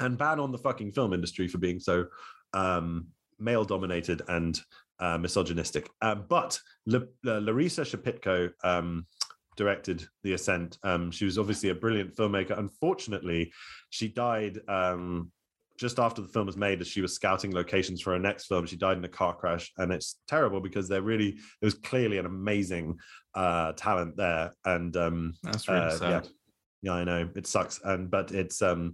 And 0.00 0.18
bad 0.18 0.38
on 0.38 0.52
the 0.52 0.58
fucking 0.58 0.92
film 0.92 1.12
industry 1.12 1.48
for 1.48 1.58
being 1.58 1.80
so 1.80 2.06
um 2.54 3.06
male 3.38 3.64
dominated 3.64 4.22
and 4.28 4.60
uh, 4.98 5.18
misogynistic. 5.18 5.90
Uh, 6.00 6.14
but 6.14 6.58
La- 6.86 6.98
uh, 7.26 7.40
larisa 7.40 7.84
shepitko 7.84 8.50
um 8.64 9.06
directed 9.56 10.06
the 10.22 10.34
ascent. 10.34 10.78
Um 10.82 11.10
she 11.10 11.24
was 11.24 11.38
obviously 11.38 11.70
a 11.70 11.74
brilliant 11.74 12.14
filmmaker. 12.16 12.58
Unfortunately 12.58 13.52
she 13.90 14.08
died 14.08 14.60
um 14.68 15.30
just 15.78 15.98
after 15.98 16.22
the 16.22 16.28
film 16.28 16.46
was 16.46 16.56
made 16.56 16.80
as 16.80 16.88
she 16.88 17.02
was 17.02 17.14
scouting 17.14 17.52
locations 17.54 18.00
for 18.00 18.12
her 18.12 18.18
next 18.18 18.46
film. 18.46 18.64
She 18.64 18.76
died 18.76 18.96
in 18.96 19.04
a 19.04 19.08
car 19.08 19.34
crash 19.34 19.70
and 19.76 19.92
it's 19.92 20.16
terrible 20.26 20.60
because 20.60 20.88
there 20.88 21.02
really 21.02 21.32
there 21.32 21.66
was 21.66 21.74
clearly 21.74 22.18
an 22.18 22.26
amazing 22.26 22.98
uh 23.34 23.72
talent 23.72 24.16
there. 24.16 24.52
And 24.64 24.96
um 24.96 25.34
That's 25.42 25.68
really 25.68 25.80
uh, 25.80 25.90
sad. 25.90 26.10
yeah. 26.10 26.30
yeah 26.82 26.92
i 26.94 27.04
know. 27.04 27.28
It 27.34 27.46
sucks. 27.46 27.80
And 27.84 28.10
but 28.10 28.32
it's 28.32 28.62
um 28.62 28.92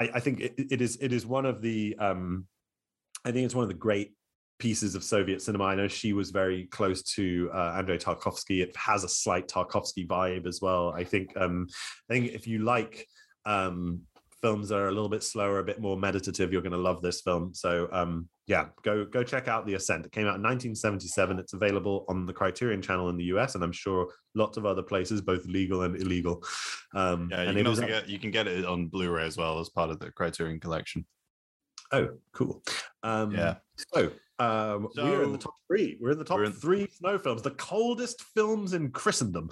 i, 0.00 0.10
I 0.14 0.20
think 0.20 0.40
it, 0.40 0.54
it 0.58 0.80
is 0.80 0.96
it 1.00 1.12
is 1.12 1.26
one 1.26 1.46
of 1.46 1.60
the 1.60 1.96
um 1.98 2.46
i 3.24 3.30
think 3.30 3.44
it's 3.44 3.54
one 3.54 3.64
of 3.64 3.68
the 3.68 3.74
great 3.74 4.14
pieces 4.58 4.94
of 4.94 5.02
soviet 5.02 5.42
cinema. 5.42 5.64
I 5.64 5.74
know 5.74 5.88
she 5.88 6.12
was 6.12 6.30
very 6.30 6.66
close 6.66 7.02
to 7.14 7.50
uh, 7.52 7.74
andrei 7.76 7.98
tarkovsky. 7.98 8.62
It 8.62 8.74
has 8.76 9.02
a 9.04 9.08
slight 9.08 9.48
tarkovsky 9.48 10.06
vibe 10.06 10.46
as 10.46 10.60
well. 10.62 10.90
I 10.90 11.04
think 11.04 11.36
um 11.36 11.66
i 12.08 12.14
think 12.14 12.32
if 12.32 12.46
you 12.46 12.60
like 12.60 13.06
um 13.46 14.02
films 14.40 14.68
that 14.68 14.76
are 14.76 14.88
a 14.88 14.92
little 14.92 15.08
bit 15.08 15.22
slower 15.22 15.58
a 15.58 15.64
bit 15.64 15.80
more 15.80 15.96
meditative 15.96 16.52
you're 16.52 16.62
going 16.62 16.72
to 16.72 16.78
love 16.78 17.02
this 17.02 17.20
film. 17.20 17.52
So 17.52 17.88
um 17.92 18.28
yeah 18.46 18.66
go 18.82 19.04
go 19.04 19.22
check 19.22 19.48
out 19.48 19.66
the 19.66 19.74
ascent 19.74 20.04
it 20.04 20.12
came 20.12 20.26
out 20.26 20.36
in 20.36 20.42
1977 20.42 21.38
it's 21.38 21.54
available 21.54 22.04
on 22.08 22.26
the 22.26 22.32
criterion 22.32 22.82
channel 22.82 23.08
in 23.08 23.16
the 23.16 23.24
us 23.24 23.54
and 23.54 23.64
i'm 23.64 23.72
sure 23.72 24.06
lots 24.34 24.56
of 24.58 24.66
other 24.66 24.82
places 24.82 25.20
both 25.22 25.44
legal 25.46 25.82
and 25.82 25.96
illegal 26.00 26.42
um 26.94 27.28
Yeah, 27.30 27.42
you 27.42 27.48
and 27.48 27.56
can 27.58 27.66
also 27.66 27.86
get 27.86 28.08
you 28.08 28.18
can 28.18 28.30
get 28.30 28.46
it 28.46 28.64
on 28.64 28.88
Blu-ray 28.88 29.24
as 29.26 29.36
well 29.36 29.58
as 29.60 29.70
part 29.70 29.90
of 29.90 29.98
the 29.98 30.10
Criterion 30.12 30.60
collection. 30.60 31.06
oh 31.92 32.08
cool 32.32 32.62
um 33.02 33.32
Yeah. 33.32 33.56
so 33.94 34.10
um 34.38 34.88
we're 34.96 35.22
in 35.22 35.32
the 35.32 35.38
top 35.38 35.54
three 35.68 35.96
we're 36.00 36.10
in 36.10 36.18
the 36.18 36.24
top 36.24 36.40
in- 36.40 36.52
three 36.52 36.86
snow 36.90 37.18
films 37.18 37.40
the 37.42 37.52
coldest 37.52 38.22
films 38.34 38.74
in 38.74 38.90
christendom 38.90 39.48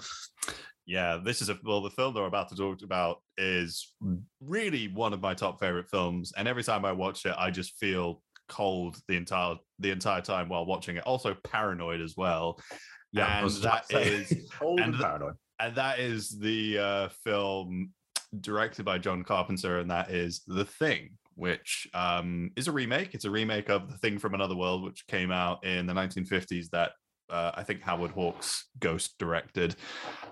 Yeah, 0.85 1.17
this 1.23 1.41
is 1.41 1.47
a 1.49 1.57
well. 1.63 1.79
The 1.81 1.89
film 1.89 2.13
that 2.13 2.19
we're 2.19 2.27
about 2.27 2.49
to 2.49 2.57
talk 2.57 2.81
about 2.83 3.21
is 3.37 3.95
really 4.41 4.89
one 4.89 5.13
of 5.13 5.21
my 5.21 5.33
top 5.33 5.57
favorite 5.61 5.87
films, 5.89 6.33
and 6.35 6.45
every 6.45 6.61
time 6.61 6.83
I 6.83 6.91
watch 6.91 7.25
it, 7.25 7.33
I 7.37 7.51
just 7.51 7.77
feel 7.77 8.21
cold 8.49 8.97
the 9.07 9.15
entire 9.15 9.55
the 9.79 9.91
entire 9.91 10.21
time 10.21 10.49
while 10.49 10.65
watching 10.65 10.97
it. 10.97 11.03
Also 11.05 11.35
paranoid 11.43 12.01
as 12.01 12.15
well, 12.17 12.59
Yeah, 13.11 13.39
and 13.39 13.45
that 13.45 13.49
just 13.49 13.63
about 13.63 13.89
to 13.89 13.95
say, 13.95 14.07
is 14.09 14.51
cold 14.59 14.79
and 14.79 14.93
and 14.93 15.03
paranoid 15.03 15.35
and 15.59 15.75
that 15.75 15.99
is 15.99 16.29
the 16.29 16.77
uh, 16.77 17.09
film 17.23 17.91
directed 18.39 18.83
by 18.83 18.97
John 18.97 19.23
Carpenter, 19.23 19.79
and 19.79 19.89
that 19.91 20.11
is 20.11 20.41
The 20.47 20.65
Thing, 20.65 21.11
which 21.35 21.87
um, 21.93 22.51
is 22.55 22.67
a 22.67 22.71
remake. 22.71 23.13
It's 23.13 23.25
a 23.25 23.31
remake 23.31 23.69
of 23.69 23.89
The 23.89 23.97
Thing 23.97 24.19
from 24.19 24.33
Another 24.33 24.55
World, 24.55 24.83
which 24.83 25.05
came 25.07 25.31
out 25.31 25.63
in 25.65 25.85
the 25.85 25.93
1950s. 25.93 26.69
That 26.71 26.91
uh, 27.29 27.51
I 27.53 27.63
think 27.63 27.81
Howard 27.81 28.11
Hawks 28.11 28.67
ghost 28.79 29.15
directed, 29.19 29.75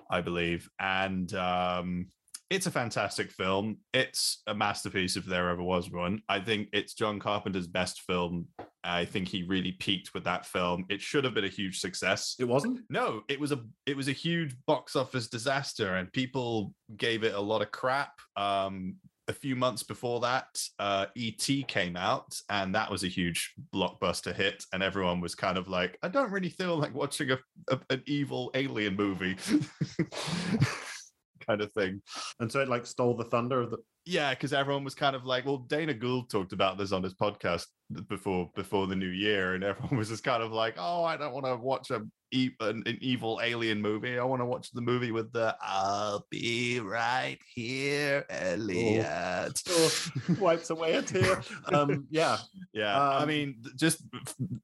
I 0.09 0.22
believe, 0.22 0.70
and 0.80 1.34
um, 1.34 2.07
it's 2.52 2.68
a 2.68 2.72
fantastic 2.72 3.32
film. 3.32 3.78
It's 3.93 4.43
a 4.45 4.54
masterpiece 4.54 5.16
if 5.16 5.24
there 5.24 5.49
ever 5.49 5.64
was 5.64 5.89
one. 5.89 6.22
I 6.28 6.41
think 6.41 6.68
it's 6.74 6.93
John 6.93 7.18
Carpenter's 7.18 7.66
best 7.66 8.02
film. 8.02 8.47
I 8.84 9.06
think 9.06 9.30
he 9.30 9.43
really 9.43 9.72
peaked 9.72 10.14
with 10.14 10.26
that 10.26 10.45
film. 10.45 10.86
It 10.89 10.99
should 10.99 11.24
have 11.24 11.34
been 11.34 11.45
a 11.45 11.49
huge 11.49 11.80
success. 11.80 12.36
it 12.39 12.43
wasn't 12.43 12.82
No, 12.89 13.24
it 13.30 13.39
was 13.39 13.54
a 13.54 13.62
it 13.86 13.95
was 13.95 14.10
a 14.10 14.12
huge 14.12 14.54
box 14.68 14.97
office 14.97 15.30
disaster, 15.30 15.95
and 15.95 16.12
people 16.12 16.74
gave 16.97 17.24
it 17.24 17.34
a 17.34 17.39
lot 17.39 17.62
of 17.62 17.72
crap. 17.72 18.20
Um, 18.36 18.97
a 19.28 19.34
few 19.34 19.56
months 19.56 19.84
before 19.84 20.20
that, 20.20 20.62
uh, 20.78 21.06
ET 21.16 21.47
came 21.70 21.95
out, 21.95 22.36
and 22.49 22.76
that 22.76 22.91
was 22.91 23.06
a 23.06 23.08
huge 23.08 23.54
blockbuster 23.74 24.36
hit. 24.36 24.66
And 24.74 24.84
everyone 24.84 25.22
was 25.22 25.36
kind 25.36 25.58
of 25.58 25.70
like, 25.70 25.97
"I 26.04 26.10
don't 26.10 26.32
really 26.32 26.49
feel 26.49 26.76
like 26.76 26.93
watching 26.93 27.32
a, 27.32 27.38
a 27.70 27.80
an 27.89 28.04
evil 28.08 28.52
alien 28.56 28.97
movie," 28.97 29.38
kind 31.46 31.62
of 31.62 31.72
thing. 31.74 32.02
and 32.39 32.52
so 32.52 32.60
it 32.60 32.70
like 32.70 32.86
stole 32.86 33.16
the 33.16 33.26
thunder 33.26 33.62
of 33.62 33.72
the 33.72 33.78
yeah, 34.06 34.34
because 34.34 34.54
everyone 34.54 34.84
was 34.84 34.95
kind 34.95 35.16
of 35.16 35.26
like, 35.26 35.45
well, 35.45 35.58
Dana 35.58 35.93
Gould 35.93 36.30
talked 36.30 36.54
about 36.54 36.78
this 36.78 36.91
on 36.91 37.04
his 37.04 37.14
podcast 37.14 37.66
before 38.08 38.49
before 38.56 38.88
the 38.88 38.95
new 38.95 39.10
year, 39.10 39.54
and 39.54 39.64
everyone 39.64 39.97
was 39.97 40.10
just 40.10 40.24
kind 40.24 40.41
of 40.41 40.52
like, 40.52 40.76
oh, 40.78 41.04
I 41.04 41.18
don't 41.18 41.34
want 41.34 41.45
to 41.45 41.56
watch 41.56 41.91
a 41.91 42.02
an, 42.34 42.84
an 42.86 42.97
evil 43.02 43.41
alien 43.43 43.82
movie. 43.82 44.18
I 44.18 44.24
want 44.24 44.41
to 44.41 44.45
watch 44.45 44.72
the 44.72 44.82
movie 44.82 45.12
with 45.12 45.34
the 45.34 45.56
"I'll 45.62 46.26
be 46.32 46.80
right 46.80 47.38
here, 47.54 48.26
Elliott." 48.30 49.62
Oh, 49.70 49.91
wipes 50.39 50.70
away 50.70 50.93
a 50.93 51.02
tear. 51.02 51.41
Um, 51.74 52.08
yeah, 52.10 52.38
Yeah, 52.74 52.97
I 52.97 53.22
Um, 53.24 53.28
mean, 53.28 53.62
just 53.78 54.04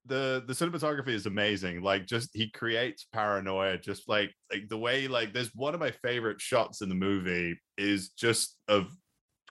the 0.05 0.43
the 0.47 0.53
cinematography 0.53 1.09
is 1.09 1.25
amazing. 1.25 1.81
Like, 1.81 2.05
just 2.05 2.29
he 2.33 2.49
creates 2.49 3.05
paranoia. 3.11 3.77
Just 3.77 4.07
like 4.09 4.33
like 4.51 4.67
the 4.69 4.77
way 4.77 5.07
like 5.07 5.33
there's 5.33 5.53
one 5.53 5.73
of 5.73 5.79
my 5.79 5.91
favorite 5.91 6.41
shots 6.41 6.81
in 6.81 6.89
the 6.89 6.95
movie 6.95 7.59
is 7.77 8.09
just 8.09 8.57
of 8.67 8.87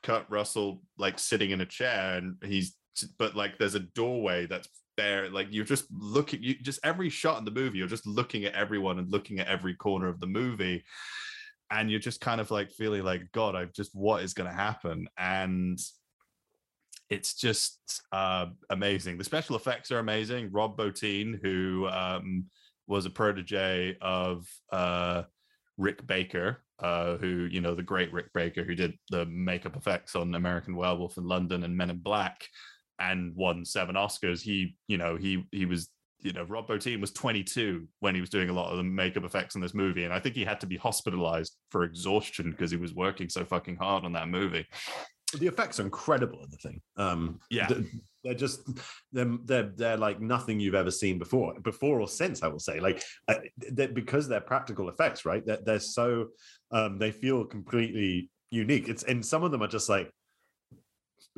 Kurt 0.03 0.27
Russell 0.29 0.83
like 0.99 1.19
sitting 1.19 1.51
in 1.51 1.61
a 1.61 1.67
chair 1.67 2.17
and 2.17 2.37
he's 2.45 2.77
but 3.19 3.37
like 3.37 3.59
there's 3.59 3.75
a 3.75 3.81
doorway 3.81 4.47
that's 4.47 4.69
there. 4.97 5.29
Like 5.31 5.49
you're 5.51 5.65
just 5.65 5.87
looking. 5.91 6.43
You 6.43 6.55
just 6.55 6.81
every 6.83 7.11
shot 7.11 7.39
in 7.39 7.45
the 7.45 7.51
movie, 7.51 7.79
you're 7.79 7.87
just 7.87 8.07
looking 8.07 8.45
at 8.45 8.55
everyone 8.55 8.99
and 8.99 9.11
looking 9.11 9.39
at 9.39 9.49
every 9.49 9.75
corner 9.75 10.09
of 10.09 10.21
the 10.21 10.27
movie. 10.27 10.85
And 11.71 11.91
you're 11.91 12.01
just 12.01 12.21
kind 12.21 12.41
of 12.41 12.51
like 12.51 12.71
feeling 12.71 13.03
like, 13.03 13.33
God, 13.33 13.57
I've 13.57 13.73
just 13.73 13.95
what 13.95 14.23
is 14.23 14.35
going 14.35 14.49
to 14.49 14.55
happen? 14.55 15.09
And 15.19 15.79
it's 17.11 17.35
just 17.35 18.03
uh, 18.13 18.47
amazing. 18.71 19.19
The 19.19 19.25
special 19.25 19.57
effects 19.57 19.91
are 19.91 19.99
amazing. 19.99 20.51
Rob 20.53 20.77
Bottin, 20.77 21.41
who 21.43 21.89
um, 21.89 22.45
was 22.87 23.05
a 23.05 23.11
protege 23.11 23.97
of 24.01 24.47
uh, 24.73 25.25
Rick 25.77 26.07
Baker, 26.07 26.63
uh, 26.81 27.17
who 27.17 27.49
you 27.51 27.61
know 27.61 27.75
the 27.75 27.83
great 27.83 28.13
Rick 28.13 28.27
Baker, 28.35 28.65
who 28.65 28.75
did 28.75 28.95
the 29.11 29.27
makeup 29.27 29.77
effects 29.77 30.15
on 30.17 30.35
American 30.35 30.77
Werewolf 30.77 31.17
in 31.17 31.25
London 31.25 31.65
and 31.65 31.77
Men 31.77 31.91
in 31.91 31.99
Black, 31.99 32.47
and 32.99 33.35
won 33.35 33.65
seven 33.65 33.95
Oscars. 33.97 34.41
He, 34.41 34.77
you 34.89 34.99
know, 34.99 35.17
he 35.17 35.45
he 35.53 35.67
was. 35.67 35.89
You 36.21 36.33
know, 36.33 36.45
Rob 36.45 36.67
Bottin 36.67 37.01
was 37.01 37.13
22 37.13 37.87
when 38.01 38.15
he 38.15 38.23
was 38.23 38.31
doing 38.31 38.49
a 38.49 38.53
lot 38.53 38.71
of 38.71 38.79
the 38.79 38.83
makeup 38.83 39.23
effects 39.25 39.55
in 39.55 39.61
this 39.61 39.75
movie, 39.75 40.05
and 40.05 40.15
I 40.15 40.19
think 40.19 40.35
he 40.35 40.45
had 40.47 40.59
to 40.61 40.67
be 40.67 40.77
hospitalized 40.79 41.55
for 41.71 41.85
exhaustion 41.85 42.51
because 42.51 42.71
he 42.71 42.79
was 42.79 42.95
working 42.95 43.29
so 43.29 43.45
fucking 43.45 43.77
hard 43.77 44.05
on 44.05 44.15
that 44.15 44.29
movie. 44.29 44.67
the 45.39 45.47
effects 45.47 45.79
are 45.79 45.83
incredible 45.85 46.43
in 46.43 46.51
the 46.51 46.57
thing. 46.57 46.81
Um, 46.97 47.39
Yeah. 47.51 47.67
th- 47.67 47.85
they're 48.27 48.35
just 48.35 48.69
they're 49.13 49.39
they're 49.45 49.73
they're 49.77 49.97
like 49.97 50.21
nothing 50.21 50.59
you've 50.61 50.75
ever 50.75 50.91
seen 50.91 51.19
before, 51.19 51.55
before 51.61 52.01
or 52.01 52.09
since. 52.09 52.43
I 52.43 52.49
will 52.49 52.59
say, 52.59 52.81
like, 52.81 53.03
uh, 53.29 53.37
they're, 53.73 53.89
because 53.89 54.29
they're 54.29 54.41
practical 54.41 54.89
effects, 54.89 55.25
right? 55.25 55.45
They're, 55.47 55.61
they're 55.65 55.79
so 55.81 56.27
um, 56.73 56.99
they 56.99 57.13
feel 57.13 57.45
completely 57.45 58.31
unique. 58.51 58.89
It's 58.89 59.05
and 59.05 59.25
some 59.25 59.45
of 59.45 59.51
them 59.53 59.63
are 59.63 59.69
just 59.69 59.89
like. 59.89 60.11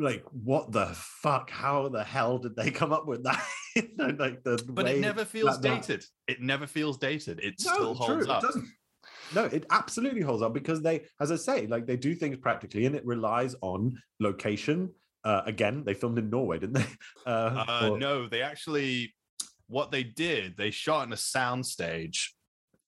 Like 0.00 0.24
what 0.30 0.70
the 0.70 0.86
fuck? 0.94 1.50
How 1.50 1.88
the 1.88 2.04
hell 2.04 2.38
did 2.38 2.54
they 2.54 2.70
come 2.70 2.92
up 2.92 3.06
with 3.06 3.24
that? 3.24 3.44
You 3.76 3.88
know, 3.96 4.16
like 4.18 4.42
the 4.42 4.60
but 4.68 4.88
it 4.88 4.98
never 4.98 5.24
feels 5.24 5.60
that- 5.60 5.62
that- 5.62 5.82
dated. 5.86 6.04
It 6.26 6.40
never 6.40 6.66
feels 6.66 6.98
dated. 6.98 7.38
It 7.40 7.54
No, 7.64 7.72
still 7.74 7.94
holds 7.94 8.24
true, 8.26 8.32
up. 8.32 8.42
It 8.42 8.46
doesn't. 8.46 8.66
No, 9.34 9.44
it 9.44 9.66
absolutely 9.70 10.20
holds 10.22 10.42
up 10.42 10.52
because 10.54 10.82
they, 10.82 11.02
as 11.20 11.30
I 11.30 11.36
say, 11.36 11.66
like 11.68 11.86
they 11.86 11.96
do 11.96 12.14
things 12.16 12.36
practically, 12.38 12.86
and 12.86 12.96
it 12.96 13.04
relies 13.06 13.54
on 13.60 13.96
location. 14.20 14.90
Uh, 15.28 15.42
again, 15.44 15.82
they 15.84 15.92
filmed 15.94 16.18
in 16.18 16.30
Norway, 16.30 16.58
didn't 16.58 16.74
they? 16.74 16.86
Uh, 17.26 17.64
Uh, 17.68 17.88
or- 17.92 17.98
no, 17.98 18.26
they 18.28 18.40
actually 18.42 19.14
what 19.66 19.90
they 19.90 20.02
did, 20.02 20.56
they 20.56 20.70
shot 20.70 21.06
in 21.06 21.12
a 21.12 21.16
soundstage 21.16 22.18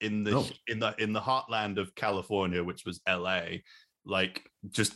in 0.01 0.25
the 0.25 0.37
Oh. 0.39 0.49
in 0.67 0.79
the 0.79 0.95
in 0.99 1.13
the 1.13 1.21
heartland 1.21 1.77
of 1.79 1.95
California, 1.95 2.65
which 2.65 2.85
was 2.87 3.01
LA, 3.07 3.43
like 4.07 4.43
just 4.71 4.95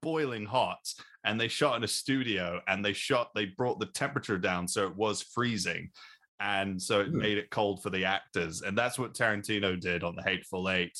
boiling 0.00 0.46
hot. 0.46 0.78
And 1.24 1.38
they 1.38 1.48
shot 1.48 1.76
in 1.76 1.84
a 1.84 1.88
studio 1.88 2.60
and 2.68 2.82
they 2.82 2.94
shot, 2.94 3.34
they 3.34 3.46
brought 3.46 3.80
the 3.80 3.86
temperature 4.02 4.38
down 4.38 4.66
so 4.66 4.86
it 4.86 4.96
was 4.96 5.20
freezing. 5.22 5.90
And 6.40 6.80
so 6.80 7.00
it 7.00 7.08
Hmm. 7.08 7.18
made 7.18 7.38
it 7.38 7.50
cold 7.50 7.82
for 7.82 7.90
the 7.90 8.04
actors. 8.06 8.62
And 8.62 8.78
that's 8.78 8.98
what 8.98 9.12
Tarantino 9.12 9.78
did 9.78 10.02
on 10.04 10.14
the 10.16 10.22
Hateful 10.22 10.70
Eight. 10.70 10.96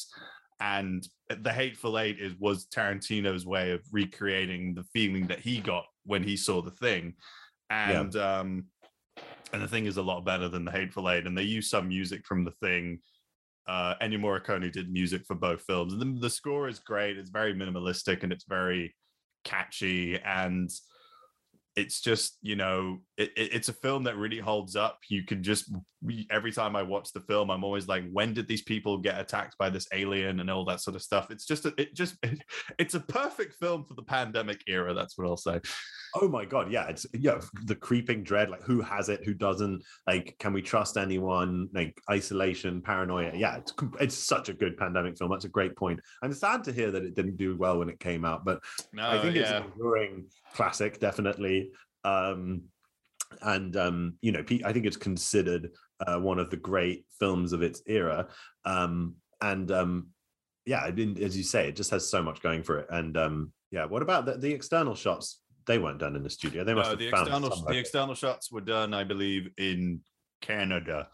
And 0.60 1.06
the 1.28 1.52
Hateful 1.52 1.98
Eight 1.98 2.18
is 2.18 2.34
was 2.38 2.66
Tarantino's 2.66 3.46
way 3.46 3.72
of 3.72 3.82
recreating 3.92 4.74
the 4.74 4.84
feeling 4.92 5.26
that 5.26 5.40
he 5.40 5.60
got 5.60 5.84
when 6.04 6.22
he 6.22 6.36
saw 6.36 6.62
the 6.62 6.70
thing. 6.70 7.14
And 7.70 8.16
um 8.16 8.64
and 9.52 9.62
the 9.62 9.68
thing 9.68 9.86
is 9.86 9.96
a 9.96 10.02
lot 10.02 10.24
better 10.24 10.48
than 10.48 10.64
the 10.64 10.70
Hateful 10.70 11.10
Eight. 11.10 11.26
And 11.26 11.36
they 11.36 11.42
use 11.42 11.70
some 11.70 11.88
music 11.88 12.26
from 12.26 12.44
the 12.44 12.52
thing. 12.62 13.00
Uh 13.66 13.94
Ennio 14.00 14.18
Morricone 14.18 14.72
did 14.72 14.90
music 14.90 15.24
for 15.26 15.34
both 15.34 15.62
films. 15.62 15.92
And 15.92 16.00
the, 16.00 16.20
the 16.20 16.30
score 16.30 16.68
is 16.68 16.78
great. 16.78 17.18
It's 17.18 17.30
very 17.30 17.54
minimalistic 17.54 18.22
and 18.22 18.32
it's 18.32 18.46
very 18.48 18.94
catchy 19.44 20.18
and 20.20 20.70
it's 21.78 22.00
just 22.00 22.38
you 22.42 22.56
know 22.56 22.98
it, 23.16 23.30
it- 23.36 23.52
it's 23.54 23.68
a 23.68 23.72
film 23.72 24.02
that 24.04 24.16
really 24.16 24.38
holds 24.38 24.74
up 24.74 24.98
you 25.08 25.22
can 25.24 25.42
just 25.42 25.72
every 26.30 26.52
time 26.52 26.74
i 26.76 26.82
watch 26.82 27.12
the 27.12 27.20
film 27.20 27.50
i'm 27.50 27.64
always 27.64 27.86
like 27.88 28.04
when 28.12 28.34
did 28.34 28.46
these 28.48 28.62
people 28.62 28.98
get 28.98 29.20
attacked 29.20 29.56
by 29.58 29.70
this 29.70 29.86
alien 29.92 30.40
and 30.40 30.50
all 30.50 30.64
that 30.64 30.80
sort 30.80 30.96
of 30.96 31.02
stuff 31.02 31.30
it's 31.30 31.46
just 31.46 31.66
a, 31.66 31.74
it 31.78 31.94
just 31.94 32.16
it's 32.78 32.94
a 32.94 33.00
perfect 33.00 33.54
film 33.54 33.84
for 33.84 33.94
the 33.94 34.02
pandemic 34.02 34.62
era 34.66 34.92
that's 34.92 35.16
what 35.16 35.26
i'll 35.26 35.36
say 35.36 35.60
oh 36.14 36.28
my 36.28 36.44
god, 36.44 36.70
yeah, 36.70 36.86
it's 36.88 37.06
yeah, 37.12 37.40
the 37.64 37.74
creeping 37.74 38.22
dread. 38.22 38.50
Like, 38.50 38.62
who 38.62 38.80
has 38.80 39.08
it? 39.08 39.24
Who 39.24 39.34
doesn't? 39.34 39.82
Like, 40.06 40.36
can 40.38 40.52
we 40.52 40.62
trust 40.62 40.96
anyone? 40.96 41.68
Like, 41.72 42.00
isolation, 42.10 42.80
paranoia. 42.82 43.32
Yeah, 43.34 43.56
it's 43.56 43.72
it's 44.00 44.14
such 44.16 44.48
a 44.48 44.54
good 44.54 44.76
pandemic 44.76 45.18
film. 45.18 45.30
That's 45.30 45.44
a 45.44 45.50
great 45.50 45.76
point. 45.76 46.00
I'm 46.22 46.32
sad 46.32 46.64
to 46.64 46.72
hear 46.72 46.90
that 46.90 47.04
it 47.04 47.14
didn't 47.14 47.36
do 47.36 47.56
well 47.56 47.78
when 47.78 47.88
it 47.88 48.00
came 48.00 48.24
out, 48.24 48.44
but 48.44 48.60
no 48.92 49.08
I 49.08 49.20
think 49.20 49.36
it's 49.36 49.50
yeah 49.50 49.58
an 49.58 49.64
enduring 49.72 50.26
classic, 50.54 51.00
definitely. 51.00 51.70
Um, 52.04 52.62
and 53.42 53.76
um, 53.76 54.14
you 54.22 54.32
know, 54.32 54.44
I 54.64 54.72
think 54.72 54.86
it's 54.86 54.96
considered 54.96 55.70
uh, 56.06 56.18
one 56.18 56.38
of 56.38 56.50
the 56.50 56.56
great 56.56 57.04
films 57.18 57.52
of 57.52 57.62
its 57.62 57.82
era. 57.86 58.28
Um, 58.64 59.16
and 59.40 59.70
um, 59.70 60.08
yeah, 60.64 60.80
I 60.80 60.90
mean, 60.90 61.22
as 61.22 61.36
you 61.36 61.42
say, 61.44 61.68
it 61.68 61.76
just 61.76 61.90
has 61.90 62.10
so 62.10 62.22
much 62.22 62.40
going 62.42 62.62
for 62.62 62.78
it. 62.78 62.86
And 62.90 63.16
um, 63.16 63.52
yeah, 63.70 63.84
what 63.84 64.02
about 64.02 64.26
the, 64.26 64.36
the 64.36 64.52
external 64.52 64.94
shots? 64.94 65.40
They 65.66 65.78
weren't 65.78 65.98
done 65.98 66.16
in 66.16 66.22
the 66.22 66.30
studio. 66.30 66.64
They 66.64 66.72
must 66.72 66.86
no, 66.86 66.90
have 66.90 66.98
the 66.98 67.10
found 67.10 67.28
external 67.28 67.64
the 67.66 67.78
external 67.78 68.14
shots 68.14 68.50
were 68.50 68.62
done 68.62 68.94
i 68.94 69.04
believe 69.04 69.50
in 69.58 70.00
canada 70.40 71.08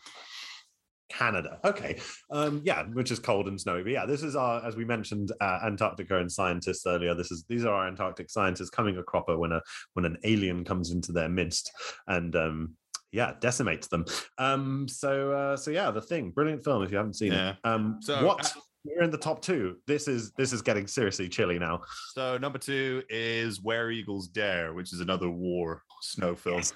Canada. 1.19 1.59
Okay. 1.65 2.01
Um, 2.31 2.61
yeah, 2.65 2.85
which 2.85 3.11
is 3.11 3.19
cold 3.19 3.49
and 3.49 3.61
snowy. 3.61 3.83
But 3.83 3.93
yeah, 3.93 4.07
this 4.07 4.23
is 4.23 4.37
our, 4.37 4.65
as 4.65 4.77
we 4.77 4.85
mentioned, 4.85 5.33
uh, 5.41 5.61
Antarctica 5.65 6.19
and 6.19 6.31
scientists 6.31 6.87
earlier. 6.87 7.15
This 7.15 7.31
is 7.31 7.45
these 7.49 7.65
are 7.65 7.73
our 7.75 7.87
Antarctic 7.89 8.31
scientists 8.31 8.71
coming 8.71 8.97
a 8.99 9.03
cropper 9.03 9.39
when 9.39 9.53
a 9.53 9.61
when 9.95 10.05
an 10.05 10.19
alien 10.25 10.65
comes 10.65 10.91
into 10.91 11.13
their 11.13 11.29
midst 11.29 11.73
and 12.09 12.35
um, 12.37 12.75
yeah, 13.13 13.35
decimates 13.41 13.87
them. 13.89 14.05
Um, 14.39 14.89
so 14.89 15.33
uh, 15.33 15.57
so 15.57 15.71
yeah, 15.71 15.91
the 15.91 16.03
thing, 16.03 16.31
brilliant 16.31 16.65
film 16.65 16.83
if 16.83 16.91
you 16.91 16.97
haven't 16.97 17.15
seen 17.15 17.33
Yeah. 17.33 17.51
it. 17.51 17.57
Um, 17.65 17.99
So, 18.01 18.25
what? 18.27 18.45
uh, 18.45 18.61
We're 18.85 19.03
in 19.05 19.11
the 19.11 19.17
top 19.19 19.41
two. 19.41 19.77
This 19.87 20.09
is 20.09 20.33
this 20.33 20.53
is 20.53 20.61
getting 20.63 20.87
seriously 20.87 21.29
chilly 21.29 21.59
now. 21.59 21.81
so 22.13 22.37
number 22.39 22.59
two 22.59 23.03
is 23.09 23.63
where 23.63 23.91
eagles 23.91 24.29
dare 24.29 24.75
which 24.75 24.93
is 24.93 25.01
another 25.01 25.31
war 25.31 25.83
snow 26.03 26.35
film 26.35 26.57
Yes. 26.59 26.73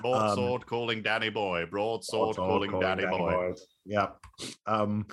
Broadsword 0.00 0.66
calling 0.66 1.02
danny 1.02 1.30
boy 1.30 1.64
broadsword 1.70 2.36
calling, 2.36 2.80
danny, 2.80 3.06
boy. 3.06 3.52
Yeah. 3.84 4.08
Um, 4.66 5.06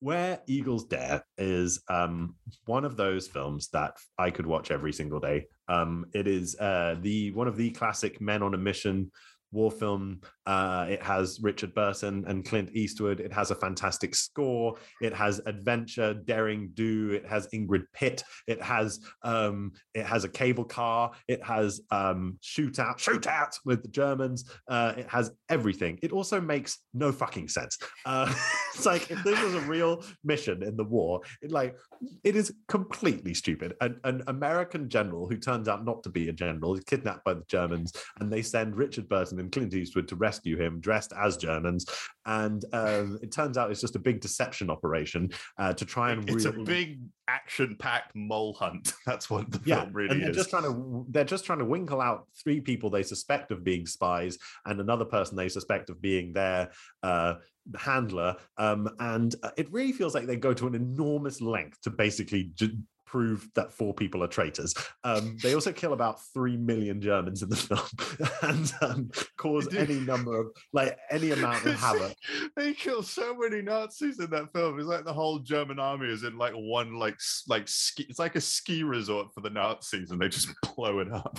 Where 0.00 0.40
Eagles 0.48 0.86
Dare 0.86 1.24
is 1.38 1.80
um, 1.88 2.34
one 2.64 2.84
of 2.84 2.96
those 2.96 3.28
films 3.28 3.68
that 3.68 3.92
I 4.18 4.30
could 4.30 4.46
watch 4.46 4.72
every 4.72 4.92
single 4.92 5.20
day. 5.20 5.46
Um, 5.68 6.06
it 6.12 6.26
is 6.26 6.56
uh, 6.58 6.96
the 7.00 7.30
one 7.32 7.46
of 7.46 7.56
the 7.56 7.70
classic 7.70 8.20
men 8.20 8.42
on 8.42 8.54
a 8.54 8.58
mission 8.58 9.12
war 9.52 9.70
film. 9.70 10.20
Uh, 10.46 10.86
it 10.88 11.02
has 11.02 11.38
Richard 11.42 11.74
Burton 11.74 12.24
and 12.26 12.44
Clint 12.44 12.70
Eastwood. 12.72 13.20
It 13.20 13.32
has 13.32 13.50
a 13.50 13.54
fantastic 13.54 14.14
score. 14.14 14.76
It 15.00 15.12
has 15.12 15.40
adventure, 15.46 16.14
daring 16.14 16.70
do. 16.74 17.10
It 17.10 17.26
has 17.26 17.46
Ingrid 17.54 17.84
Pitt. 17.92 18.24
It 18.46 18.60
has 18.60 19.00
um, 19.22 19.72
it 19.94 20.04
has 20.04 20.24
a 20.24 20.28
cable 20.28 20.64
car. 20.64 21.12
It 21.28 21.42
has 21.44 21.80
um, 21.90 22.38
shootout, 22.42 22.98
shootout 22.98 23.58
with 23.64 23.82
the 23.82 23.88
Germans. 23.88 24.50
Uh, 24.68 24.94
it 24.96 25.08
has 25.08 25.30
everything. 25.48 25.98
It 26.02 26.12
also 26.12 26.40
makes 26.40 26.78
no 26.94 27.12
fucking 27.12 27.48
sense. 27.48 27.78
Uh, 28.04 28.32
it's 28.74 28.86
like 28.86 29.10
if 29.10 29.22
this 29.22 29.40
was 29.42 29.54
a 29.54 29.60
real 29.60 30.02
mission 30.24 30.62
in 30.62 30.76
the 30.76 30.84
war, 30.84 31.20
it 31.42 31.50
like 31.50 31.76
it 32.24 32.36
is 32.36 32.54
completely 32.68 33.34
stupid. 33.34 33.74
An, 33.80 34.00
an 34.04 34.22
American 34.26 34.88
general 34.88 35.28
who 35.28 35.36
turns 35.36 35.68
out 35.68 35.84
not 35.84 36.02
to 36.04 36.10
be 36.10 36.28
a 36.28 36.32
general 36.32 36.74
is 36.74 36.84
kidnapped 36.84 37.24
by 37.24 37.34
the 37.34 37.44
Germans, 37.48 37.92
and 38.18 38.32
they 38.32 38.42
send 38.42 38.76
Richard 38.76 39.08
Burton 39.08 39.38
and 39.42 39.52
Clint 39.52 39.74
Eastwood 39.74 40.08
to 40.08 40.16
rescue 40.16 40.56
him, 40.56 40.80
dressed 40.80 41.12
as 41.12 41.36
Germans. 41.36 41.86
And 42.24 42.64
um, 42.72 43.18
it 43.22 43.32
turns 43.32 43.58
out 43.58 43.70
it's 43.70 43.80
just 43.80 43.96
a 43.96 43.98
big 43.98 44.20
deception 44.20 44.70
operation 44.70 45.30
uh, 45.58 45.72
to 45.74 45.84
try 45.84 46.12
and 46.12 46.28
It's 46.28 46.44
a 46.44 46.52
big 46.52 47.00
action-packed 47.28 48.14
mole 48.14 48.54
hunt. 48.54 48.94
That's 49.06 49.28
what 49.28 49.50
the 49.50 49.60
yeah, 49.64 49.80
film 49.80 49.92
really 49.92 50.10
and 50.10 50.22
they're 50.22 50.30
is. 50.30 50.36
just 50.36 50.50
trying 50.50 50.64
to 50.64 51.06
they're 51.10 51.24
just 51.24 51.44
trying 51.44 51.58
to 51.58 51.64
winkle 51.64 52.00
out 52.00 52.26
three 52.42 52.60
people 52.60 52.90
they 52.90 53.02
suspect 53.02 53.50
of 53.50 53.64
being 53.64 53.86
spies 53.86 54.38
and 54.66 54.80
another 54.80 55.04
person 55.04 55.36
they 55.36 55.48
suspect 55.48 55.90
of 55.90 56.00
being 56.00 56.32
their 56.32 56.70
uh, 57.02 57.34
handler. 57.76 58.36
Um, 58.58 58.88
and 58.98 59.34
uh, 59.42 59.50
it 59.56 59.72
really 59.72 59.92
feels 59.92 60.14
like 60.14 60.26
they 60.26 60.36
go 60.36 60.54
to 60.54 60.66
an 60.66 60.74
enormous 60.74 61.40
length 61.40 61.80
to 61.82 61.90
basically 61.90 62.50
ju- 62.54 62.78
prove 63.12 63.46
that 63.54 63.70
four 63.70 63.92
people 63.92 64.24
are 64.24 64.26
traitors. 64.26 64.74
Um, 65.04 65.36
they 65.42 65.54
also 65.54 65.70
kill 65.70 65.92
about 65.92 66.18
three 66.32 66.56
million 66.56 66.98
Germans 66.98 67.42
in 67.42 67.50
the 67.50 67.56
film 67.68 68.32
and 68.42 68.72
um, 68.80 69.10
cause 69.36 69.68
any 69.74 70.00
number 70.00 70.40
of 70.40 70.46
like 70.72 70.98
any 71.10 71.32
amount 71.32 71.66
of 71.66 71.74
havoc. 71.78 72.14
they 72.56 72.72
kill 72.72 73.02
so 73.02 73.36
many 73.36 73.60
Nazis 73.60 74.18
in 74.18 74.30
that 74.30 74.50
film. 74.54 74.78
It's 74.78 74.88
like 74.88 75.04
the 75.04 75.12
whole 75.12 75.40
German 75.40 75.78
army 75.78 76.08
is 76.08 76.24
in 76.24 76.38
like 76.38 76.54
one 76.54 76.94
like 76.94 77.18
like 77.48 77.68
ski. 77.68 78.06
It's 78.08 78.18
like 78.18 78.34
a 78.34 78.40
ski 78.40 78.82
resort 78.82 79.34
for 79.34 79.42
the 79.42 79.50
Nazis, 79.50 80.10
and 80.10 80.20
they 80.20 80.28
just 80.28 80.48
blow 80.74 81.00
it 81.00 81.12
up. 81.12 81.38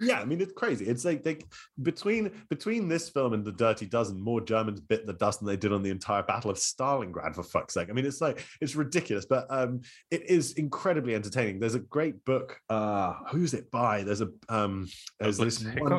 Yeah, 0.00 0.18
I 0.18 0.24
mean 0.24 0.40
it's 0.40 0.54
crazy. 0.54 0.86
It's 0.86 1.04
like 1.04 1.22
they 1.22 1.40
between 1.82 2.30
between 2.48 2.88
this 2.88 3.10
film 3.10 3.34
and 3.34 3.44
the 3.44 3.52
Dirty 3.52 3.84
Dozen, 3.84 4.18
more 4.18 4.40
Germans 4.40 4.80
bit 4.80 5.06
the 5.06 5.12
dust 5.12 5.40
than 5.40 5.48
they 5.48 5.58
did 5.58 5.74
on 5.74 5.82
the 5.82 5.90
entire 5.90 6.22
Battle 6.22 6.50
of 6.50 6.56
Stalingrad. 6.56 7.34
For 7.34 7.42
fuck's 7.42 7.74
sake! 7.74 7.90
I 7.90 7.92
mean, 7.92 8.06
it's 8.06 8.22
like 8.22 8.42
it's 8.62 8.74
ridiculous, 8.74 9.26
but 9.26 9.46
um, 9.50 9.82
it 10.10 10.22
is 10.30 10.52
incredibly 11.02 11.14
entertaining. 11.14 11.60
There's 11.60 11.74
a 11.74 11.80
great 11.80 12.24
book. 12.24 12.58
Uh, 12.68 13.14
who's 13.30 13.54
it 13.54 13.70
by? 13.70 14.02
There's 14.02 14.20
a 14.20 14.28
um, 14.48 14.88
there's 15.20 15.38
this 15.38 15.64
one. 15.78 15.92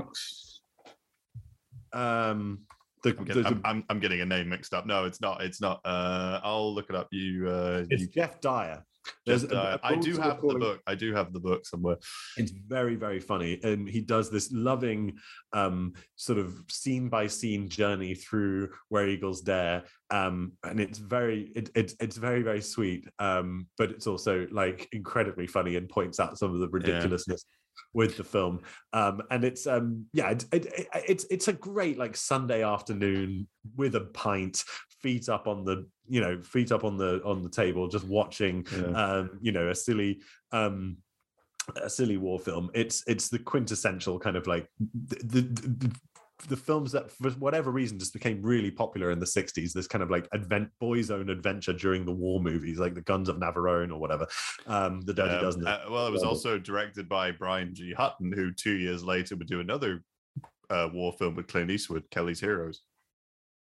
Um, 1.93 2.61
the, 3.03 3.09
I'm, 3.17 3.25
getting, 3.25 3.43
there's 3.43 3.45
a- 3.45 3.49
I'm, 3.49 3.61
I'm, 3.65 3.83
I'm 3.89 3.99
getting 3.99 4.21
a 4.21 4.25
name 4.25 4.49
mixed 4.49 4.73
up. 4.73 4.85
No, 4.85 5.05
it's 5.05 5.21
not. 5.21 5.43
It's 5.43 5.61
not. 5.61 5.81
Uh, 5.85 6.39
I'll 6.43 6.73
look 6.73 6.89
it 6.89 6.95
up. 6.95 7.07
You, 7.11 7.49
uh, 7.49 7.85
it's 7.89 8.01
you 8.03 8.07
Geoff 8.07 8.39
Dyer. 8.41 8.83
Just, 9.27 9.45
a- 9.51 9.55
uh, 9.57 9.77
a 9.83 9.85
I 9.87 9.95
do 9.95 10.11
have 10.17 10.41
the 10.41 10.47
book. 10.59 10.81
I 10.87 10.95
do 10.95 11.13
have 11.13 11.33
the 11.33 11.39
book 11.39 11.65
somewhere. 11.65 11.97
it's 12.37 12.51
very 12.51 12.95
very 12.95 13.19
funny. 13.19 13.59
And 13.63 13.87
he 13.87 14.01
does 14.01 14.29
this 14.31 14.51
loving 14.51 15.17
um 15.53 15.93
sort 16.15 16.39
of 16.39 16.55
scene 16.69 17.09
by 17.09 17.27
scene 17.27 17.69
journey 17.69 18.15
through 18.15 18.69
where 18.89 19.07
eagles 19.07 19.41
dare. 19.41 19.83
Um 20.09 20.53
and 20.63 20.79
it's 20.79 20.99
very 20.99 21.51
it, 21.55 21.69
it's 21.75 21.95
it's 21.99 22.17
very 22.17 22.41
very 22.41 22.61
sweet. 22.61 23.07
Um 23.19 23.67
but 23.77 23.91
it's 23.91 24.07
also 24.07 24.47
like 24.51 24.87
incredibly 24.91 25.47
funny 25.47 25.75
and 25.75 25.89
points 25.89 26.19
out 26.19 26.37
some 26.37 26.53
of 26.53 26.59
the 26.59 26.69
ridiculousness 26.69 27.45
with 27.93 28.17
the 28.17 28.23
film. 28.23 28.61
Um 28.93 29.21
and 29.31 29.43
it's 29.43 29.67
um 29.67 30.05
yeah 30.13 30.29
it, 30.31 30.45
it, 30.51 30.65
it- 30.65 30.87
it's 31.07 31.25
it's 31.29 31.47
a 31.47 31.53
great 31.53 31.97
like 31.97 32.15
sunday 32.15 32.63
afternoon 32.63 33.47
with 33.75 33.95
a 33.95 34.01
pint 34.01 34.63
feet 35.03 35.29
up 35.29 35.47
on 35.47 35.63
the 35.63 35.85
you 36.07 36.21
know 36.21 36.41
feet 36.41 36.71
up 36.71 36.83
on 36.83 36.97
the 36.97 37.21
on 37.23 37.43
the 37.43 37.49
table 37.49 37.87
just 37.87 38.07
watching 38.07 38.65
um, 38.95 39.37
you 39.41 39.51
know, 39.51 39.69
a 39.69 39.75
silly 39.75 40.21
um 40.51 40.97
a 41.81 41.89
silly 41.89 42.17
war 42.17 42.39
film. 42.39 42.71
It's 42.73 43.03
it's 43.05 43.29
the 43.29 43.39
quintessential 43.39 44.17
kind 44.19 44.35
of 44.35 44.47
like 44.47 44.67
the 44.79 45.15
the, 45.23 45.41
the, 45.41 45.95
the 46.49 46.57
films 46.57 46.91
that 46.91 47.11
for 47.11 47.29
whatever 47.31 47.71
reason 47.71 47.99
just 47.99 48.11
became 48.11 48.41
really 48.41 48.71
popular 48.71 49.11
in 49.11 49.19
the 49.19 49.25
60s 49.25 49.71
this 49.71 49.87
kind 49.87 50.03
of 50.03 50.11
like 50.11 50.27
advent 50.33 50.67
boys 50.77 51.09
own 51.09 51.29
adventure 51.29 51.71
during 51.71 52.03
the 52.03 52.11
war 52.11 52.41
movies 52.41 52.79
like 52.79 52.93
the 52.93 53.01
guns 53.01 53.29
of 53.29 53.37
navarone 53.37 53.91
or 53.91 53.97
whatever 53.97 54.27
um 54.67 54.99
the 55.01 55.13
dirty 55.13 55.35
Um, 55.35 55.41
dozen 55.41 55.65
uh, 55.65 55.79
well, 55.89 56.05
it 56.05 56.11
was 56.11 56.23
also 56.23 56.57
directed 56.57 57.07
by 57.07 57.31
Brian 57.31 57.73
G. 57.73 57.93
Hutton, 57.93 58.33
who 58.33 58.51
two 58.51 58.75
years 58.75 59.05
later 59.05 59.37
would 59.37 59.47
do 59.47 59.61
another 59.61 60.03
uh, 60.69 60.89
war 60.93 61.13
film 61.13 61.35
with 61.35 61.47
Clint 61.47 61.71
Eastwood, 61.71 62.09
Kelly's 62.09 62.39
Heroes. 62.39 62.81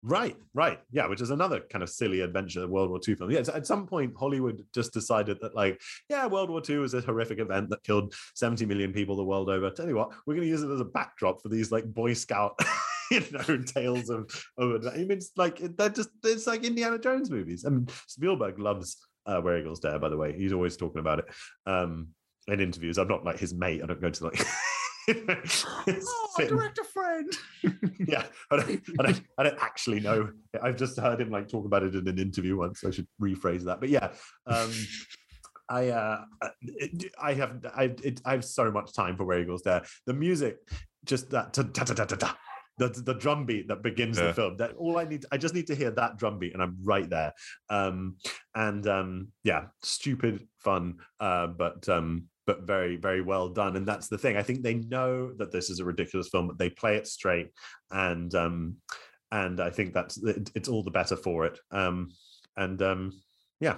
Right, 0.08 0.36
right. 0.54 0.80
Yeah, 0.92 1.08
which 1.08 1.20
is 1.20 1.32
another 1.32 1.62
kind 1.62 1.82
of 1.82 1.90
silly 1.90 2.20
adventure 2.20 2.68
World 2.68 2.92
War 2.92 3.00
II 3.06 3.16
film. 3.16 3.32
Yeah, 3.32 3.42
at 3.52 3.66
some 3.66 3.88
point, 3.88 4.14
Hollywood 4.16 4.64
just 4.72 4.94
decided 4.94 5.40
that, 5.42 5.56
like, 5.56 5.82
yeah, 6.10 6.28
World 6.28 6.52
War 6.52 6.62
II 6.68 6.78
was 6.78 6.94
a 6.94 7.02
horrific 7.02 7.40
event 7.40 7.72
that 7.72 7.84
killed 7.84 8.14
70 8.36 8.68
million 8.68 8.94
people 8.94 9.16
the 9.16 9.24
world 9.24 9.50
over. 9.50 9.72
Tell 9.72 9.88
you 9.88 9.96
what, 9.96 10.12
we're 10.28 10.36
going 10.36 10.46
to 10.46 10.52
use 10.52 10.62
it 10.62 10.70
as 10.70 10.80
a 10.80 10.86
backdrop 10.86 11.42
for 11.42 11.50
these, 11.50 11.72
like, 11.72 11.92
Boy 11.92 12.14
Scout, 12.14 12.60
you 13.12 13.24
know, 13.32 13.64
tales 13.64 14.12
of, 14.12 14.30
of 14.60 14.86
I 14.86 14.98
mean, 14.98 15.10
it's 15.14 15.32
like, 15.38 15.58
they're 15.76 15.90
just, 15.90 16.10
it's 16.24 16.46
like 16.46 16.64
Indiana 16.64 17.00
Jones 17.00 17.32
movies. 17.32 17.66
I 17.66 17.70
mean, 17.70 17.88
Spielberg 18.06 18.60
loves 18.60 18.98
uh, 19.26 19.42
Where 19.42 19.58
Eagles 19.58 19.80
Dare, 19.80 19.98
by 19.98 20.10
the 20.10 20.18
way. 20.18 20.38
He's 20.38 20.54
always 20.54 20.78
talking 20.78 21.00
about 21.00 21.18
it 21.18 21.26
um, 21.66 22.10
in 22.48 22.60
interviews. 22.60 23.00
I'm 23.00 23.08
not 23.08 23.26
like 23.26 23.40
his 23.40 23.56
mate. 23.56 23.82
I 23.82 23.88
don't 23.88 24.02
go 24.02 24.12
to, 24.12 24.24
like, 24.26 24.40
sit 25.06 26.52
and- 26.52 26.78
a 26.80 26.84
friend. 26.84 27.32
yeah, 28.08 28.24
I 28.52 28.56
don't, 28.58 28.82
I 29.00 29.04
don't, 29.04 29.22
I 29.38 29.44
don't 29.44 29.60
actually 29.62 30.00
know. 30.00 30.30
I've 30.62 30.78
just 30.78 31.00
heard 31.00 31.22
him 31.22 31.30
like 31.30 31.48
talk 31.48 31.66
about 31.66 31.84
it 31.84 31.96
in 31.96 32.08
an 32.08 32.20
interview 32.20 32.58
once. 32.58 32.84
I 32.84 32.92
should 32.92 33.08
rephrase 33.22 33.64
that. 33.66 33.80
But 33.80 33.90
yeah, 33.90 34.12
um, 34.48 34.72
I, 35.70 35.90
uh, 35.90 36.26
I 37.22 37.34
have, 37.34 37.66
I, 37.76 37.84
it, 38.04 38.22
I 38.26 38.32
have 38.32 38.46
so 38.46 38.72
much 38.72 38.94
time 38.94 39.18
for 39.18 39.26
Where 39.26 39.40
Eagles 39.40 39.62
Dare. 39.64 39.84
The 40.06 40.14
music, 40.14 40.58
just 41.06 41.30
that, 41.32 41.54
ta- 41.54 41.64
ta- 41.64 41.84
ta- 41.86 41.94
ta- 41.94 42.06
ta- 42.06 42.16
ta, 42.16 42.38
the 42.78 42.90
the 42.90 43.14
drum 43.14 43.46
beat 43.46 43.70
that 43.70 43.82
begins 43.82 44.18
Yeah. 44.18 44.28
the 44.28 44.34
film. 44.34 44.58
That 44.58 44.76
all 44.76 44.98
I 44.98 45.06
need, 45.06 45.26
I 45.32 45.38
just 45.38 45.54
need 45.56 45.68
to 45.68 45.76
hear 45.76 45.92
that 45.92 46.18
drum 46.18 46.40
beat, 46.40 46.54
and 46.54 46.62
I'm 46.62 46.78
right 46.84 47.10
there. 47.10 47.34
Um, 47.70 48.18
and 48.54 48.86
um, 48.88 49.30
yeah, 49.44 49.66
stupid 49.82 50.46
fun, 50.60 50.96
uh, 51.20 51.48
but 51.48 51.88
um, 51.90 52.26
but 52.46 52.62
very 52.64 52.96
very 52.96 53.22
well 53.22 53.50
done. 53.50 53.76
And 53.76 53.88
that's 53.88 54.08
the 54.08 54.18
thing. 54.18 54.38
I 54.38 54.44
think 54.44 54.62
they 54.62 54.76
know 54.76 55.34
that 55.34 55.52
this 55.52 55.70
is 55.70 55.80
a 55.80 55.86
ridiculous 55.86 56.30
film, 56.30 56.48
but 56.48 56.58
they 56.58 56.70
play 56.70 56.96
it 56.98 57.08
straight, 57.08 57.52
and 57.92 58.34
um, 58.36 58.78
and 59.32 59.60
I 59.60 59.70
think 59.70 59.94
that's 59.94 60.18
it- 60.24 60.52
it's 60.56 60.70
all 60.70 60.84
the 60.84 60.92
better 60.92 61.16
for 61.16 61.46
it. 61.46 61.60
Um, 61.72 62.10
and 62.58 62.82
um, 62.82 63.22
yeah, 63.60 63.78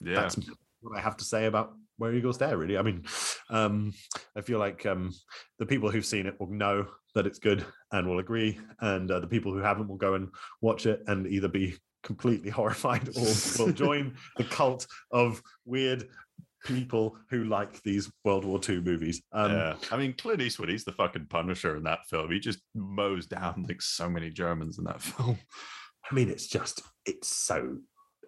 Yeah. 0.00 0.14
that's 0.22 0.36
what 0.80 0.96
I 0.96 1.00
have 1.00 1.16
to 1.18 1.24
say 1.24 1.46
about 1.46 1.74
Where 1.98 2.14
Eagles 2.14 2.38
Dare. 2.38 2.56
Really, 2.56 2.78
I 2.78 2.82
mean, 2.82 3.04
um, 3.50 3.92
I 4.36 4.40
feel 4.40 4.58
like 4.58 4.86
um, 4.86 5.12
the 5.58 5.66
people 5.66 5.90
who've 5.90 6.06
seen 6.06 6.26
it 6.26 6.38
will 6.40 6.50
know 6.50 6.86
that 7.14 7.26
it's 7.26 7.38
good 7.38 7.64
and 7.90 8.08
will 8.08 8.18
agree, 8.20 8.58
and 8.80 9.10
uh, 9.10 9.20
the 9.20 9.26
people 9.26 9.52
who 9.52 9.58
haven't 9.58 9.88
will 9.88 9.96
go 9.96 10.14
and 10.14 10.28
watch 10.60 10.86
it 10.86 11.02
and 11.06 11.26
either 11.26 11.48
be 11.48 11.76
completely 12.02 12.50
horrified 12.58 13.08
or 13.16 13.26
will 13.58 13.72
join 13.84 14.14
the 14.36 14.44
cult 14.44 14.86
of 15.10 15.42
weird 15.64 16.08
people 16.64 17.16
who 17.30 17.44
like 17.44 17.82
these 17.82 18.10
World 18.24 18.44
War 18.44 18.60
II 18.68 18.80
movies. 18.80 19.22
Um, 19.32 19.52
yeah. 19.52 19.74
I 19.90 19.96
mean, 19.96 20.14
Clint 20.14 20.40
Eastwood, 20.40 20.68
he's 20.68 20.84
the 20.84 20.92
fucking 20.92 21.26
Punisher 21.28 21.76
in 21.76 21.82
that 21.84 22.00
film. 22.08 22.30
He 22.30 22.38
just 22.40 22.60
mows 22.74 23.26
down 23.26 23.64
like 23.68 23.82
so 23.82 24.08
many 24.08 24.30
Germans 24.30 24.78
in 24.78 24.84
that 24.84 25.00
film. 25.02 25.38
I 26.10 26.14
mean, 26.14 26.28
it's 26.28 26.46
just 26.46 26.82
it's 27.06 27.28
so 27.28 27.78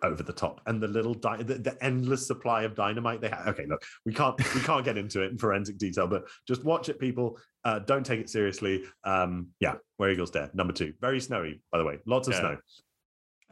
over 0.03 0.23
the 0.23 0.33
top, 0.33 0.61
and 0.67 0.83
the 0.83 0.89
little 0.89 1.15
di- 1.15 1.43
the, 1.43 1.55
the 1.55 1.77
endless 1.83 2.27
supply 2.27 2.65
of 2.65 2.75
dynamite 2.75 3.21
they 3.21 3.29
have. 3.29 3.47
Okay, 3.49 3.65
look, 3.67 3.83
we 4.05 4.13
can't 4.13 4.37
we 4.55 4.61
can't 4.61 4.85
get 4.85 4.99
into 4.99 5.23
it 5.23 5.31
in 5.33 5.39
forensic 5.39 5.79
detail, 5.79 6.07
but 6.07 6.25
just 6.47 6.65
watch 6.65 6.89
it, 6.89 6.99
people. 6.99 7.39
Uh, 7.65 7.79
don't 7.79 8.05
take 8.05 8.21
it 8.21 8.29
seriously. 8.29 8.85
Um, 9.05 9.49
yeah, 9.61 9.75
Where 9.97 10.11
Eagles 10.11 10.31
Dare, 10.31 10.51
number 10.53 10.73
two, 10.75 10.93
very 11.01 11.21
snowy, 11.21 11.63
by 11.73 11.79
the 11.79 11.85
way, 11.85 11.99
lots 12.07 12.29
of 12.29 12.35
Yeah. 12.35 12.41
snow. 12.41 12.59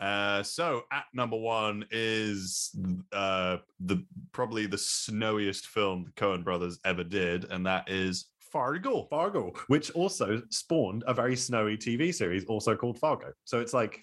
Uh, 0.01 0.43
so 0.43 0.82
at 0.90 1.05
number 1.14 1.36
one 1.36 1.84
is 1.90 2.74
uh, 3.12 3.59
the 3.80 4.05
probably 4.32 4.66
the 4.66 4.78
snowiest 4.78 5.66
film 5.66 6.05
the 6.05 6.12
Coen 6.12 6.43
brothers 6.43 6.78
ever 6.84 7.05
did, 7.05 7.45
and 7.51 7.66
that 7.66 7.88
is 7.88 8.26
Fargo. 8.51 9.05
Fargo, 9.11 9.53
which 9.68 9.90
also 9.93 10.43
spawned 10.51 11.05
a 11.07 11.14
very 11.14 11.36
snowy 11.36 11.76
TV 11.76 12.12
series, 12.12 12.45
also 12.47 12.74
called 12.74 12.99
Fargo. 12.99 13.32
So 13.45 13.61
it's 13.61 13.72
like 13.72 14.01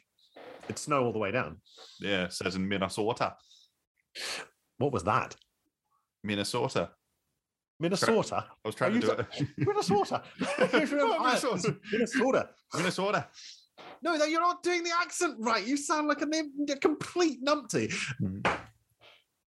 it's 0.69 0.81
snow 0.83 1.03
all 1.05 1.11
the 1.13 1.19
way 1.19 1.31
down. 1.31 1.57
Yeah, 1.99 2.25
it 2.25 2.33
says 2.33 2.55
in 2.55 2.67
Minnesota. 2.67 3.35
What 4.77 4.93
was 4.93 5.03
that? 5.03 5.35
Minnesota. 6.23 6.91
Minnesota. 7.79 8.45
I 8.49 8.67
was 8.67 8.75
trying 8.75 8.97
Are 8.97 9.01
to 9.01 9.07
do 9.07 9.11
it. 9.11 9.47
Minnesota. 9.57 10.23
Oh, 10.61 10.67
Minnesota. 10.73 11.75
Minnesota. 11.91 12.49
Minnesota. 12.75 13.27
No, 14.01 14.17
that 14.17 14.29
you're 14.29 14.41
not 14.41 14.63
doing 14.63 14.83
the 14.83 14.91
accent 14.99 15.35
right. 15.39 15.65
You 15.65 15.77
sound 15.77 16.07
like 16.07 16.21
a, 16.21 16.75
complete 16.77 17.43
numpty. 17.43 17.93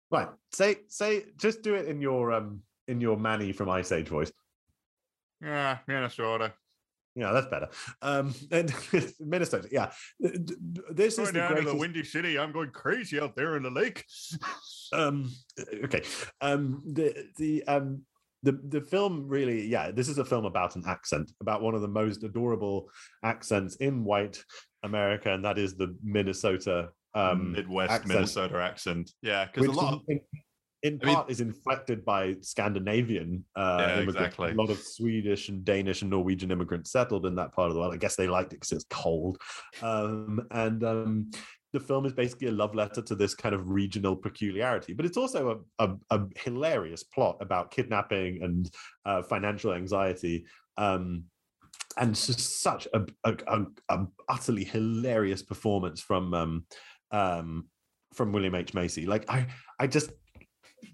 Right. 0.10 0.28
Say 0.52 0.78
say 0.88 1.26
just 1.38 1.62
do 1.62 1.76
it 1.76 1.88
in 1.88 2.02
your 2.02 2.34
um 2.34 2.62
in 2.88 3.00
your 3.00 3.18
Manny 3.18 3.54
from 3.54 3.70
Ice 3.70 3.92
Age 3.92 4.10
voice. 4.10 4.32
Yeah, 5.42 5.78
Minnesota. 5.88 6.54
Yeah, 7.16 7.32
that's 7.32 7.48
better. 7.48 7.70
Um 8.02 8.34
and 8.52 8.74
Minnesota. 9.20 9.70
Yeah. 9.72 9.92
This 10.20 11.18
is 11.18 11.32
Going 11.32 11.34
the 11.34 11.40
down 11.40 11.56
to 11.56 11.62
the 11.62 11.76
Windy 11.76 12.04
City. 12.04 12.38
I'm 12.38 12.52
going 12.52 12.72
crazy 12.72 13.20
out 13.20 13.36
there 13.36 13.56
in 13.56 13.64
the 13.64 13.72
lake. 13.72 14.06
um 14.94 15.32
okay 15.86 16.04
um 16.42 16.84
the 16.86 17.28
the 17.38 17.64
um 17.64 18.02
the 18.44 18.54
the 18.70 18.82
film 18.82 19.28
really 19.28 19.66
yeah 19.68 19.92
this 19.92 20.10
is 20.10 20.18
a 20.18 20.26
film 20.26 20.46
about 20.46 20.76
an 20.76 20.84
accent 20.88 21.32
about 21.42 21.62
one 21.62 21.76
of 21.76 21.82
the 21.82 21.88
most 21.88 22.24
adorable 22.24 22.90
accents 23.24 23.76
in 23.78 24.04
white 24.04 24.44
america 24.84 25.32
and 25.32 25.46
that 25.46 25.58
is 25.58 25.76
the 25.76 25.96
minnesota 26.04 26.90
um 27.14 27.52
Midwest 27.52 27.92
accent. 27.92 28.14
Minnesota 28.14 28.56
accent. 28.62 29.12
Yeah, 29.22 29.46
because 29.46 29.68
a 29.68 29.72
lot. 29.72 29.96
of, 29.96 30.02
in, 30.08 30.22
in 30.84 31.00
I 31.04 31.06
mean- 31.06 31.16
part 31.16 31.30
is 31.30 31.42
inflected 31.42 32.06
by 32.06 32.38
scandinavian 32.42 33.44
uh 33.56 33.78
Yeah, 33.80 34.00
exactly. 34.00 34.52
a 34.52 34.54
lot 34.56 34.70
of 34.70 34.80
swedish 34.80 35.50
and 35.50 35.64
danish 35.66 36.02
and 36.02 36.10
norwegian 36.10 36.52
immigrants 36.52 36.92
settled 36.92 37.26
in 37.26 37.36
that 37.36 37.54
part 37.54 37.68
of 37.68 37.74
the 37.74 37.80
world 37.82 37.94
i 37.94 37.98
guess 37.98 38.16
they 38.16 38.28
liked 38.28 38.54
it 38.54 38.62
because 38.62 38.72
it's 38.72 38.86
cold 38.90 39.38
um 39.82 40.48
and 40.52 40.84
um 40.84 41.32
the 41.74 41.80
film 41.80 42.06
is 42.06 42.14
basically 42.14 42.48
a 42.48 42.52
love 42.52 42.76
letter 42.76 43.02
to 43.02 43.16
this 43.16 43.34
kind 43.34 43.56
of 43.56 43.70
regional 43.70 44.16
peculiarity, 44.16 44.94
but 44.94 45.06
it's 45.06 45.18
also 45.18 45.64
a, 45.80 45.86
a, 45.88 45.96
a 46.10 46.22
hilarious 46.36 47.04
plot 47.04 47.38
about 47.40 47.72
kidnapping 47.72 48.44
and 48.44 48.70
uh, 49.06 49.22
financial 49.24 49.74
anxiety. 49.74 50.46
Um, 50.78 51.26
and 51.98 52.16
just 52.16 52.62
such 52.62 52.88
a, 52.94 53.06
a, 53.26 54.06
utterly 54.30 54.64
hilarious 54.64 55.44
performance 55.44 56.02
from 56.02 56.34
um, 56.34 56.66
um, 57.12 57.66
from 58.14 58.32
William 58.32 58.56
H 58.56 58.74
Macy. 58.74 59.06
Like 59.06 59.30
I, 59.30 59.48
I 59.80 59.88
just 59.88 60.12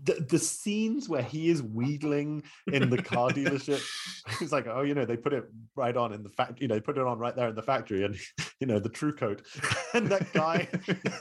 the, 0.03 0.25
the 0.29 0.39
scenes 0.39 1.09
where 1.09 1.21
he 1.21 1.49
is 1.49 1.61
wheedling 1.61 2.43
in 2.71 2.89
the 2.89 3.01
car 3.01 3.29
dealership, 3.29 3.83
he's 4.39 4.51
like, 4.51 4.67
oh, 4.67 4.81
you 4.81 4.93
know, 4.93 5.05
they 5.05 5.17
put 5.17 5.33
it 5.33 5.45
right 5.75 5.95
on 5.95 6.13
in 6.13 6.23
the 6.23 6.29
fact, 6.29 6.61
you 6.61 6.67
know, 6.67 6.75
they 6.75 6.81
put 6.81 6.97
it 6.97 7.05
on 7.05 7.19
right 7.19 7.35
there 7.35 7.49
in 7.49 7.55
the 7.55 7.61
factory, 7.61 8.03
and 8.03 8.15
you 8.59 8.67
know, 8.67 8.79
the 8.79 8.89
true 8.89 9.13
coat, 9.13 9.41
and 9.93 10.07
that 10.07 10.31
guy, 10.33 10.67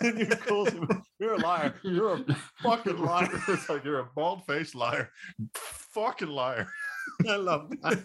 and 0.01 0.19
he 0.19 0.27
calls 0.27 0.71
him, 0.71 0.89
"You're 1.19 1.35
a 1.35 1.39
liar. 1.39 1.75
You're 1.83 2.15
a 2.15 2.37
fucking 2.63 2.99
liar." 2.99 3.29
it's 3.49 3.69
like 3.69 3.85
you're 3.85 4.01
a 4.01 4.09
bald-faced 4.15 4.75
liar, 4.75 5.11
fucking 5.55 6.29
liar. 6.29 6.69
I 7.29 7.37
love 7.37 7.71
that. 7.83 8.05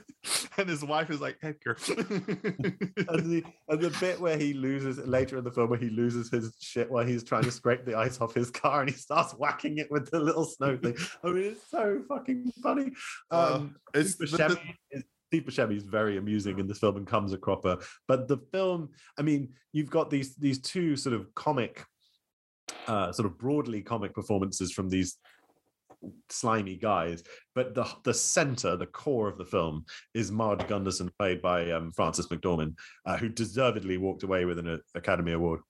and 0.57 0.69
his 0.69 0.83
wife 0.83 1.09
is 1.09 1.21
like 1.21 1.37
Edgar. 1.41 1.77
And 1.97 3.29
the 3.31 3.43
and 3.69 3.81
the 3.81 3.95
bit 3.99 4.19
where 4.19 4.37
he 4.37 4.53
loses 4.53 4.97
later 5.07 5.37
in 5.37 5.43
the 5.43 5.51
film 5.51 5.69
where 5.69 5.79
he 5.79 5.89
loses 5.89 6.29
his 6.29 6.55
shit 6.61 6.89
while 6.89 7.05
he's 7.05 7.23
trying 7.23 7.43
to 7.43 7.51
scrape 7.51 7.85
the 7.85 7.97
ice 7.97 8.21
off 8.21 8.33
his 8.33 8.49
car 8.51 8.81
and 8.81 8.89
he 8.89 8.95
starts 8.95 9.33
whacking 9.33 9.77
it 9.79 9.89
with 9.91 10.09
the 10.11 10.19
little 10.19 10.45
snow 10.45 10.77
thing. 10.77 10.95
I 11.23 11.27
mean, 11.27 11.43
it's 11.43 11.69
so 11.69 12.01
fucking 12.07 12.51
funny. 12.63 12.91
Uh, 13.29 13.55
Um, 13.55 13.75
it's 13.93 14.13
Steve 14.13 14.31
the- 14.31 14.37
the- 14.37 14.97
is 14.97 15.03
Steve 15.27 15.43
Buscemi 15.43 15.77
is 15.77 15.83
very 15.83 16.17
amusing 16.17 16.59
in 16.59 16.67
this 16.67 16.79
film 16.79 16.97
and 16.97 17.07
comes 17.07 17.31
a 17.33 17.37
cropper. 17.37 17.77
But 18.07 18.27
the 18.27 18.37
film, 18.51 18.89
I 19.17 19.21
mean, 19.21 19.53
you've 19.71 19.89
got 19.89 20.09
these 20.09 20.35
these 20.35 20.59
two 20.59 20.95
sort 20.97 21.15
of 21.15 21.33
comic, 21.35 21.85
uh, 22.87 23.11
sort 23.13 23.25
of 23.27 23.37
broadly 23.37 23.81
comic 23.81 24.13
performances 24.13 24.71
from 24.73 24.89
these 24.89 25.17
slimy 26.29 26.75
guys, 26.75 27.23
but 27.55 27.73
the 27.75 27.87
the 28.03 28.13
center, 28.13 28.75
the 28.75 28.87
core 28.87 29.27
of 29.27 29.37
the 29.37 29.45
film 29.45 29.85
is 30.13 30.31
Marge 30.31 30.67
Gunderson, 30.67 31.11
played 31.19 31.41
by 31.41 31.71
um, 31.71 31.91
Frances 31.91 32.27
McDormand, 32.27 32.75
uh, 33.05 33.17
who 33.17 33.29
deservedly 33.29 33.97
walked 33.97 34.23
away 34.23 34.45
with 34.45 34.59
an 34.59 34.67
uh, 34.67 34.77
Academy 34.95 35.33
Award. 35.33 35.61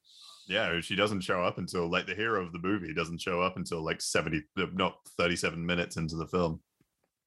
yeah, 0.48 0.80
she 0.82 0.96
doesn't 0.96 1.22
show 1.22 1.42
up 1.44 1.58
until 1.58 1.90
like 1.90 2.08
the 2.08 2.16
hero 2.16 2.46
of 2.46 2.52
the 2.54 2.60
movie 2.60 2.94
doesn't 2.94 3.22
show 3.22 3.42
up 3.42 3.58
until 3.58 3.84
like 3.84 4.02
70, 4.02 4.42
not 4.74 4.96
37 5.18 5.66
minutes 5.66 5.98
into 5.98 6.16
the 6.16 6.28
film. 6.28 6.62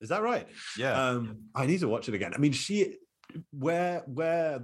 Is 0.00 0.08
that 0.10 0.22
right? 0.22 0.46
Yeah. 0.76 0.92
Um, 0.92 1.38
I 1.54 1.66
need 1.66 1.80
to 1.80 1.88
watch 1.88 2.08
it 2.08 2.14
again. 2.14 2.32
I 2.34 2.38
mean, 2.38 2.52
she 2.52 2.96
where 3.52 4.02
where 4.06 4.60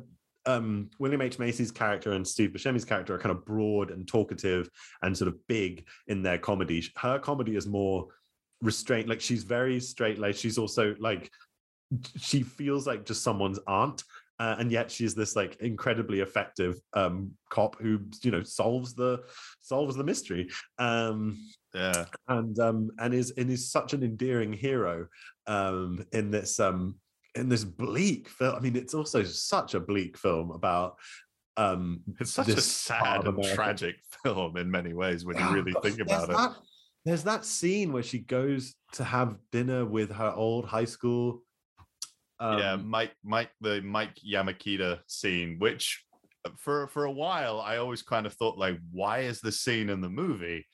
um 0.47 0.91
William 0.99 1.23
H. 1.23 1.39
Macy's 1.39 1.71
character 1.71 2.13
and 2.13 2.27
Steve 2.27 2.51
Buscemi's 2.51 2.85
character 2.85 3.15
are 3.15 3.19
kind 3.19 3.35
of 3.35 3.45
broad 3.45 3.91
and 3.91 4.07
talkative 4.07 4.69
and 5.03 5.17
sort 5.17 5.29
of 5.29 5.37
big 5.47 5.87
in 6.09 6.23
their 6.23 6.39
comedy. 6.39 6.85
Her 6.97 7.19
comedy 7.19 7.57
is 7.57 7.67
more 7.67 8.09
restrained. 8.63 9.09
Like 9.09 9.21
she's 9.21 9.45
very 9.45 9.81
straight. 9.81 10.19
Like 10.19 10.35
she's 10.37 10.59
also 10.59 10.95
like 10.99 11.31
she 12.19 12.43
feels 12.43 12.87
like 12.87 13.05
just 13.05 13.23
someone's 13.23 13.59
aunt. 13.67 14.03
Uh, 14.39 14.57
and 14.59 14.73
yet 14.73 14.91
she's 14.91 15.15
this 15.15 15.37
like 15.37 15.57
incredibly 15.57 16.21
effective 16.21 16.81
um 16.95 17.31
cop 17.51 17.79
who 17.79 18.01
you 18.23 18.31
know 18.31 18.43
solves 18.43 18.95
the 18.95 19.23
solves 19.61 19.95
the 19.97 20.03
mystery 20.03 20.49
um 20.79 21.37
yeah. 21.75 22.07
and 22.29 22.59
um 22.59 22.91
and 23.01 23.13
is 23.13 23.33
and 23.33 23.51
is 23.51 23.71
such 23.71 23.93
an 23.93 24.03
endearing 24.03 24.51
hero 24.51 25.07
um 25.47 26.03
in 26.13 26.31
this 26.31 26.59
um 26.59 26.95
in 27.35 27.49
this 27.49 27.65
bleak 27.65 28.29
film. 28.29 28.55
I 28.55 28.61
mean, 28.61 28.77
it's 28.77 28.95
also 28.95 29.23
such 29.23 29.75
a 29.75 29.81
bleak 29.81 30.17
film 30.17 30.51
about 30.51 30.97
um 31.57 32.01
It's 32.19 32.31
such 32.31 32.49
a 32.49 32.61
sad 32.61 33.27
and 33.27 33.43
tragic 33.55 33.97
film 34.23 34.57
in 34.57 34.71
many 34.71 34.95
ways 34.95 35.25
when 35.25 35.37
you 35.39 35.51
really 35.51 35.75
think 35.83 36.01
about 36.01 36.31
it. 36.31 36.57
There's 37.05 37.25
that 37.25 37.45
scene 37.45 37.93
where 37.93 38.03
she 38.03 38.19
goes 38.19 38.75
to 38.93 39.05
have 39.05 39.37
dinner 39.53 39.85
with 39.85 40.13
her 40.13 40.33
old 40.35 40.67
high 40.67 40.85
school. 40.85 41.43
yeah, 42.41 42.73
um, 42.73 42.89
Mike, 42.89 43.13
Mike, 43.25 43.51
the 43.61 43.81
Mike 43.83 44.17
Yanagita 44.17 45.01
scene, 45.07 45.57
which 45.59 46.05
uh, 46.45 46.51
for 46.57 46.87
for 46.89 47.05
a 47.05 47.13
while 47.13 47.61
I 47.61 47.79
always 47.79 48.03
kind 48.03 48.27
of 48.27 48.35
thought 48.35 48.59
like, 48.59 48.79
why 48.93 49.21
is 49.21 49.41
this 49.41 49.61
scene 49.61 49.89
in 49.89 50.01
the 50.01 50.09
movie? 50.11 50.67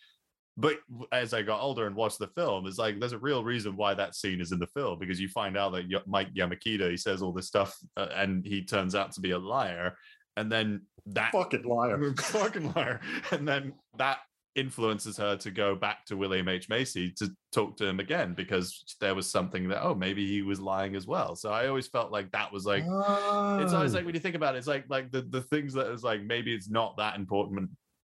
But 0.57 0.79
as 1.13 1.35
I 1.35 1.43
got 1.43 1.61
older 1.61 1.87
and 1.87 1.95
watched 1.95 2.19
the 2.19 2.29
film, 2.29 2.67
it's 2.67 2.79
like 2.79 2.99
there's 2.99 3.13
a 3.13 3.19
real 3.19 3.45
reason 3.45 3.77
why 3.77 3.93
that 3.95 4.15
scene 4.15 4.41
is 4.41 4.53
in 4.53 4.59
the 4.59 4.67
film 4.69 4.99
because 4.99 5.21
you 5.21 5.29
find 5.29 5.57
out 5.57 5.73
that 5.73 6.03
Mike 6.07 6.33
Yanagita 6.35 6.91
he 6.91 6.97
says 6.97 7.21
all 7.21 7.33
this 7.33 7.47
stuff 7.47 7.77
uh, 7.97 8.09
and 8.15 8.45
he 8.45 8.65
turns 8.65 8.95
out 8.95 9.13
to 9.13 9.21
be 9.21 9.33
a 9.33 9.39
liar, 9.39 9.97
and 10.37 10.51
then 10.51 10.83
that 11.07 11.33
fucking 11.33 11.65
liar. 11.65 12.15
fucking 12.19 12.73
liar. 12.73 13.01
And 13.31 13.47
then 13.47 13.75
that 13.99 14.19
influences 14.57 15.17
her 15.19 15.37
to 15.37 15.51
go 15.51 15.77
back 15.77 16.05
to 16.07 16.17
William 16.17 16.49
H. 16.49 16.69
Macy 16.69 17.13
to 17.19 17.31
talk 17.53 17.77
to 17.77 17.87
him 17.87 18.01
again 18.01 18.35
because 18.35 18.97
there 19.01 19.15
was 19.15 19.31
something 19.31 19.69
that, 19.69 19.85
oh, 19.85 19.95
maybe 19.95 20.27
he 20.27 20.43
was 20.43 20.59
lying 20.59 20.97
as 20.97 21.07
well. 21.07 21.37
So 21.37 21.51
I 21.51 21.69
always 21.69 21.87
felt 21.87 22.11
like 22.11 22.33
that 22.33 22.53
was 22.53 22.65
like 22.65 22.83
it's 22.83 23.73
always 23.73 23.93
Oh. 23.95 23.99
like 23.99 24.07
when 24.07 24.15
you 24.15 24.21
think 24.21 24.35
about 24.35 24.55
it, 24.55 24.59
it's 24.59 24.67
like 24.67 24.87
like 24.89 25.13
the, 25.13 25.23
the 25.23 25.43
things 25.43 25.75
that 25.75 25.89
is 25.93 26.03
like 26.03 26.23
maybe 26.23 26.55
it's 26.55 26.71
not 26.71 26.97
that 26.97 27.17
important 27.17 27.61
but 27.61 27.69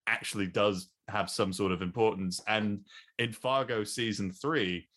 actually 0.07 0.47
does 0.47 0.91
have 1.09 1.31
some 1.31 1.53
sort 1.53 1.73
of 1.73 1.83
importance. 1.83 2.41
And 2.47 2.81
in 3.19 3.33
Fargo 3.33 3.85
season 3.85 4.31
three, 4.33 4.89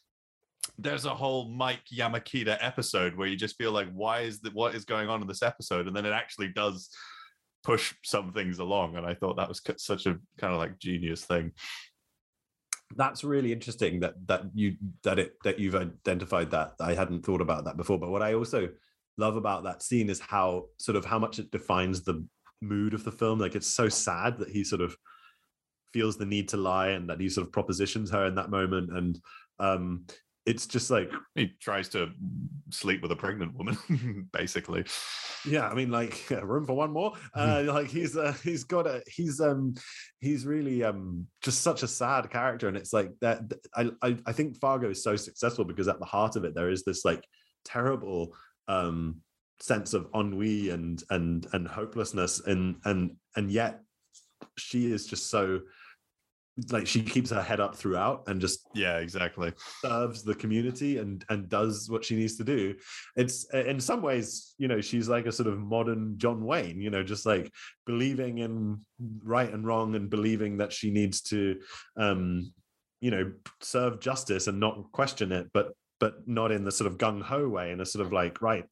there's 0.77 1.05
a 1.05 1.15
whole 1.15 1.49
Mike 1.49 1.83
Yanagita 1.93 2.57
episode 2.59 3.15
where 3.15 3.27
you 3.27 3.37
just 3.37 3.57
feel 3.57 3.71
like, 3.71 3.87
why 3.93 4.21
is 4.21 4.41
that 4.41 4.53
what 4.53 4.75
is 4.75 4.83
going 4.83 5.07
on 5.09 5.21
in 5.21 5.27
this 5.27 5.41
episode? 5.41 5.87
And 5.87 5.95
then 5.95 6.05
it 6.05 6.11
actually 6.11 6.49
does 6.49 6.89
push 7.67 7.93
some 8.03 8.31
things 8.31 8.59
along. 8.59 8.95
And 8.95 9.05
I 9.05 9.13
thought 9.13 9.35
that 9.35 9.49
was 9.49 9.61
such 9.77 10.05
a 10.05 10.17
kind 10.39 10.53
of 10.53 10.57
like 10.57 10.79
genius 10.79 11.25
thing. 11.25 11.51
that's 12.95 13.25
really 13.25 13.51
interesting 13.51 13.99
that 13.99 14.15
that 14.27 14.43
you 14.53 14.77
that 15.03 15.19
it 15.19 15.33
that 15.43 15.59
you've 15.59 15.75
identified 15.75 16.49
that 16.51 16.71
i 16.79 16.93
hadn't 16.93 17.25
thought 17.25 17.41
about 17.41 17.65
that 17.65 17.75
before 17.75 17.99
but 17.99 18.09
what 18.09 18.21
i 18.21 18.33
also 18.33 18.69
love 19.17 19.35
about 19.35 19.65
that 19.65 19.83
scene 19.83 20.09
is 20.09 20.21
how 20.21 20.63
sort 20.77 20.95
of 20.95 21.03
how 21.03 21.19
much 21.19 21.37
it 21.37 21.51
defines 21.51 22.01
the 22.01 22.25
mood 22.61 22.93
of 22.93 23.03
the 23.03 23.11
film 23.11 23.39
like 23.39 23.55
it's 23.55 23.67
so 23.81 23.89
sad 23.89 24.37
that 24.37 24.49
he 24.49 24.63
sort 24.63 24.81
of 24.81 24.95
feels 25.91 26.15
the 26.17 26.25
need 26.25 26.47
to 26.47 26.55
lie 26.55 26.89
and 26.95 27.09
that 27.09 27.19
he 27.19 27.27
sort 27.27 27.45
of 27.45 27.51
propositions 27.51 28.09
her 28.09 28.25
in 28.25 28.35
that 28.35 28.49
moment 28.49 28.89
and 28.97 29.19
um 29.59 30.05
it's 30.47 30.65
just 30.65 30.89
like 30.89 31.11
He 31.35 31.51
tries 31.61 31.89
to 31.89 32.09
sleep 32.71 33.01
with 33.03 33.11
a 33.11 33.15
pregnant 33.15 33.53
woman, 33.53 33.77
basically. 34.33 34.85
yeah 35.45 35.67
i 35.69 35.73
mean 35.75 35.91
like 35.91 36.25
room 36.43 36.65
for 36.65 36.73
one 36.73 36.91
more 36.91 37.13
uh 37.35 37.63
like 37.67 37.89
he's 37.89 38.17
uh 38.17 38.33
he's 38.43 38.63
got 38.63 38.87
a 38.87 39.03
he's 39.07 39.39
um 39.39 39.75
he's 40.19 40.45
really 40.45 40.83
um 40.83 41.27
just 41.43 41.61
such 41.61 41.83
a 41.83 41.87
sad 41.87 42.29
character 42.31 42.67
and 42.67 42.75
it's 42.75 42.91
like 42.91 43.11
that 43.21 43.41
I, 43.75 43.91
I 44.01 44.17
i 44.25 44.31
think 44.31 44.57
fargo 44.57 44.89
is 44.89 45.03
so 45.03 45.15
successful 45.15 45.63
because 45.63 45.87
at 45.87 45.99
the 45.99 46.05
heart 46.05 46.35
of 46.37 46.43
it 46.43 46.55
there 46.55 46.71
is 46.71 46.83
this 46.83 47.05
like 47.05 47.23
terrible 47.63 48.35
um 48.67 49.17
sense 49.59 49.93
of 49.93 50.07
ennui 50.15 50.69
and 50.71 51.03
and 51.11 51.45
and 51.53 51.67
hopelessness 51.67 52.41
and 52.47 52.77
and 52.85 53.15
and 53.35 53.51
yet 53.51 53.81
she 54.57 54.91
is 54.91 55.05
just 55.05 55.29
so 55.29 55.59
like 56.71 56.87
she 56.87 57.03
keeps 57.03 57.29
her 57.29 57.41
head 57.41 57.59
up 57.59 57.75
throughout 57.75 58.23
and 58.27 58.41
just 58.41 58.65
Yeah, 58.73 58.97
exactly. 58.97 59.53
serves 59.81 60.23
the 60.23 60.35
community 60.35 60.97
and 60.97 61.23
and 61.29 61.49
does 61.49 61.89
what 61.89 62.03
she 62.03 62.15
needs 62.15 62.35
to 62.37 62.43
do 62.43 62.75
it's 63.15 63.45
in 63.53 63.79
some 63.79 64.01
ways 64.01 64.55
you 64.57 64.67
know 64.67 64.81
she's 64.81 65.07
like 65.07 65.27
a 65.27 65.31
sort 65.31 65.47
of 65.47 65.59
modern 65.59 66.17
john 66.17 66.43
wayne 66.43 66.81
you 66.81 66.89
know 66.89 67.03
just 67.03 67.25
like 67.25 67.51
believing 67.85 68.39
in 68.39 68.79
right 69.23 69.53
and 69.53 69.65
wrong 69.67 69.95
and 69.95 70.09
believing 70.09 70.57
that 70.57 70.73
she 70.73 70.89
needs 70.89 71.21
to 71.21 71.59
um 71.97 72.51
you 73.01 73.11
know 73.11 73.31
serve 73.61 73.99
justice 73.99 74.47
and 74.47 74.59
not 74.59 74.91
question 74.91 75.31
it 75.31 75.47
but 75.53 75.73
but 75.99 76.27
not 76.27 76.51
in 76.51 76.63
the 76.63 76.71
sort 76.71 76.91
of 76.91 76.97
gung-ho 76.97 77.47
way 77.47 77.71
in 77.71 77.81
a 77.81 77.85
sort 77.85 78.05
of 78.05 78.11
like 78.11 78.41
right 78.41 78.65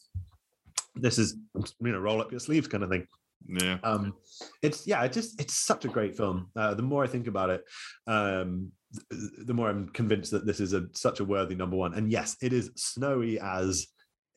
this 0.96 1.20
is 1.20 1.36
you 1.56 1.92
know 1.92 2.00
roll 2.00 2.22
up 2.22 2.32
your 2.32 2.40
sleeves 2.40 2.68
kind 2.68 2.84
of 2.84 2.90
thing 2.90 3.06
Yeah. 3.48 3.78
um 3.84 4.14
it's 4.62 4.88
yeah 4.88 5.04
it 5.04 5.14
just 5.14 5.40
it's 5.40 5.54
such 5.56 5.86
a 5.86 5.88
great 5.88 6.18
film. 6.18 6.50
Uh, 6.56 6.74
the 6.74 6.82
more 6.82 7.04
i 7.04 7.08
think 7.08 7.28
about 7.28 7.50
it 7.50 7.64
um 8.08 8.72
th- 9.12 9.32
the 9.46 9.54
more 9.54 9.70
i'm 9.70 9.90
convinced 9.90 10.32
that 10.32 10.46
this 10.46 10.60
is 10.60 10.74
a 10.74 10.88
such 10.94 11.20
a 11.20 11.26
worthy 11.26 11.56
number 11.56 11.76
one. 11.78 11.94
And 11.94 12.12
yes 12.12 12.38
it 12.42 12.54
is 12.54 12.72
snowy 12.76 13.40
as 13.40 13.88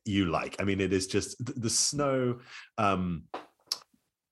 you 0.04 0.26
like. 0.26 0.56
I 0.60 0.64
mean 0.64 0.80
it 0.80 0.92
is 0.92 1.06
just 1.06 1.36
th- 1.46 1.58
the 1.58 1.70
snow 1.70 2.40
um 2.76 3.24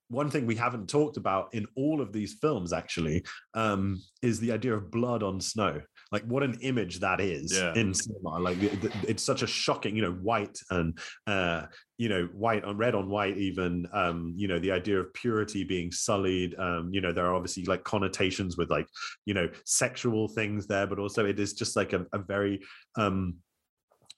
one 0.09 0.31
thing 0.31 0.47
we 0.47 0.55
haven't 0.57 0.89
talked 0.89 1.16
about 1.16 1.53
in 1.53 1.66
all 1.74 2.01
of 2.01 2.12
these 2.12 2.35
films 2.40 2.73
actually 2.73 3.24
um 3.55 4.01
is 4.23 4.39
the 4.40 4.53
idea 4.53 4.74
of 4.74 4.90
blood 4.90 5.23
on 5.23 5.40
snow 5.40 5.81
like 6.12 6.24
what 6.24 6.42
an 6.42 6.56
image 6.60 7.00
that 7.00 7.20
is 7.20 7.52
Yeah. 7.52 7.74
in 7.74 7.92
cinema 7.94 8.38
like 8.38 8.62
it- 8.62 8.84
it- 8.84 8.92
it's 9.08 9.22
such 9.22 9.42
a 9.42 9.46
shocking 9.46 9.96
you 9.96 10.02
know 10.02 10.12
white 10.12 10.58
and 10.70 10.98
uh 11.26 11.66
you 11.98 12.08
know 12.08 12.26
white 12.32 12.64
on 12.64 12.76
red 12.76 12.94
on 12.94 13.08
white 13.08 13.36
even 13.36 13.86
um 13.92 14.32
you 14.36 14.46
know 14.48 14.58
the 14.58 14.70
idea 14.72 15.00
of 15.00 15.12
purity 15.14 15.64
being 15.64 15.90
sullied 15.90 16.54
um 16.58 16.90
you 16.92 17.00
know 17.00 17.12
there 17.12 17.26
are 17.26 17.34
obviously 17.34 17.64
like 17.64 17.82
connotations 17.84 18.56
with 18.56 18.70
like 18.70 18.86
you 19.24 19.34
know 19.34 19.48
sexual 19.64 20.28
things 20.28 20.66
there 20.66 20.86
but 20.86 20.98
also 20.98 21.26
it 21.26 21.40
is 21.40 21.52
just 21.54 21.76
like 21.76 21.92
a, 21.92 22.06
a 22.12 22.18
very 22.18 22.60
um 22.96 23.34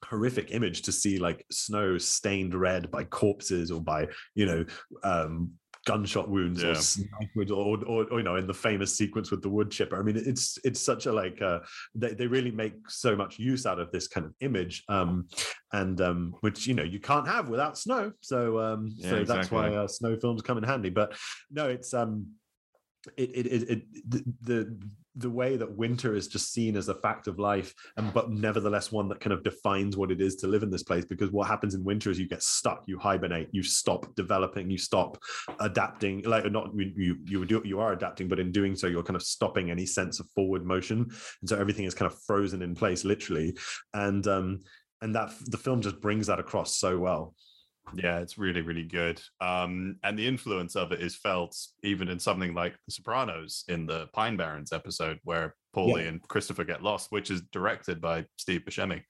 horrific 0.04 0.52
image 0.52 0.82
to 0.82 0.92
see 0.92 1.18
like 1.18 1.44
snow 1.50 1.98
stained 1.98 2.54
red 2.54 2.88
by 2.90 3.02
corpses 3.02 3.70
or 3.70 3.80
by 3.80 4.06
you 4.34 4.46
know 4.46 4.64
um 5.02 5.50
gunshot 5.86 6.28
wounds 6.28 6.62
or 6.62 6.68
Yeah. 6.68 6.82
wounds 7.34 7.50
or, 7.50 7.78
or, 7.86 8.04
or 8.10 8.18
you 8.18 8.22
know 8.24 8.36
in 8.36 8.46
the 8.46 8.54
famous 8.54 8.96
sequence 8.96 9.30
with 9.30 9.42
the 9.42 9.48
wood 9.48 9.70
chipper. 9.70 9.98
I 9.98 10.02
mean 10.02 10.16
it's 10.16 10.58
it's 10.64 10.80
such 10.80 11.06
a 11.06 11.12
like 11.12 11.40
uh 11.42 11.60
they, 11.94 12.14
they 12.14 12.26
really 12.26 12.50
make 12.50 12.74
so 12.88 13.16
much 13.16 13.38
use 13.38 13.66
out 13.66 13.78
of 13.78 13.90
this 13.92 14.08
kind 14.08 14.26
of 14.26 14.34
image 14.40 14.84
um 14.88 15.28
and 15.72 16.00
um 16.00 16.34
which 16.40 16.66
you 16.66 16.74
know 16.74 16.82
you 16.82 17.00
can't 17.00 17.26
have 17.26 17.48
without 17.48 17.78
snow. 17.78 18.12
So 18.20 18.58
um 18.58 18.90
Yeah, 18.96 19.10
so 19.10 19.24
that's 19.24 19.50
why 19.50 19.74
uh, 19.74 19.88
snow 19.88 20.16
films 20.20 20.42
come 20.42 20.58
in 20.58 20.64
handy. 20.64 20.90
But 20.90 21.16
no 21.50 21.68
it's 21.68 21.94
um 21.94 22.26
it 23.16 23.30
it 23.30 23.46
it, 23.46 23.70
it 23.70 24.10
the, 24.10 24.24
the 24.42 24.78
the 25.18 25.30
way 25.30 25.56
that 25.56 25.76
winter 25.76 26.14
is 26.14 26.28
just 26.28 26.52
seen 26.52 26.76
as 26.76 26.88
a 26.88 26.94
fact 26.94 27.26
of 27.26 27.38
life 27.38 27.74
and 27.96 28.12
but 28.14 28.30
nevertheless 28.30 28.92
one 28.92 29.08
that 29.08 29.20
kind 29.20 29.32
of 29.32 29.42
defines 29.42 29.96
what 29.96 30.10
it 30.10 30.20
is 30.20 30.36
to 30.36 30.46
live 30.46 30.62
in 30.62 30.70
this 30.70 30.84
place 30.84 31.04
because 31.04 31.30
what 31.30 31.48
happens 31.48 31.74
in 31.74 31.82
winter 31.84 32.10
is 32.10 32.18
you 32.18 32.28
get 32.28 32.42
stuck 32.42 32.84
you 32.86 32.98
hibernate 32.98 33.48
you 33.52 33.62
stop 33.62 34.14
developing 34.14 34.70
you 34.70 34.78
stop 34.78 35.18
adapting 35.60 36.22
like 36.22 36.50
not 36.52 36.70
you 36.74 37.16
you 37.24 37.44
do 37.44 37.60
you 37.64 37.80
are 37.80 37.92
adapting 37.92 38.28
but 38.28 38.38
in 38.38 38.52
doing 38.52 38.76
so 38.76 38.86
you're 38.86 39.02
kind 39.02 39.16
of 39.16 39.22
stopping 39.22 39.70
any 39.70 39.84
sense 39.84 40.20
of 40.20 40.30
forward 40.30 40.64
motion 40.64 40.98
and 41.40 41.48
so 41.48 41.58
everything 41.58 41.84
is 41.84 41.94
kind 41.94 42.10
of 42.10 42.18
frozen 42.22 42.62
in 42.62 42.74
place 42.74 43.04
literally 43.04 43.56
and 43.94 44.26
um 44.28 44.60
and 45.02 45.14
that 45.14 45.32
the 45.46 45.58
film 45.58 45.80
just 45.80 46.00
brings 46.00 46.26
that 46.26 46.38
across 46.38 46.76
so 46.76 46.98
well 46.98 47.34
yeah, 47.94 48.18
it's 48.18 48.38
really, 48.38 48.60
really 48.60 48.84
good. 48.84 49.20
Um, 49.40 49.96
and 50.02 50.18
the 50.18 50.26
influence 50.26 50.76
of 50.76 50.92
it 50.92 51.00
is 51.00 51.16
felt 51.16 51.56
even 51.82 52.08
in 52.08 52.18
something 52.18 52.54
like 52.54 52.74
The 52.86 52.92
Sopranos 52.92 53.64
in 53.68 53.86
the 53.86 54.08
Pine 54.12 54.36
Barrens 54.36 54.72
episode, 54.72 55.18
where 55.24 55.54
Paulie 55.74 56.02
yeah. 56.02 56.08
and 56.08 56.22
Christopher 56.28 56.64
get 56.64 56.82
lost, 56.82 57.10
which 57.10 57.30
is 57.30 57.42
directed 57.52 58.00
by 58.00 58.26
Steve 58.36 58.62
Buscemi. 58.62 59.02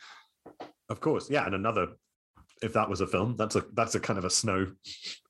Of 0.89 1.01
course, 1.01 1.31
yeah, 1.31 1.45
and 1.45 1.55
another 1.55 1.89
if 2.63 2.73
that 2.73 2.89
was 2.89 3.01
a 3.01 3.07
film. 3.07 3.37
That's 3.37 3.57
a 3.57 3.65
that's 3.75 3.95
a 3.95 4.01
kind 4.01 4.19
of 4.19 4.25
a 4.25 4.31
snow 4.31 4.67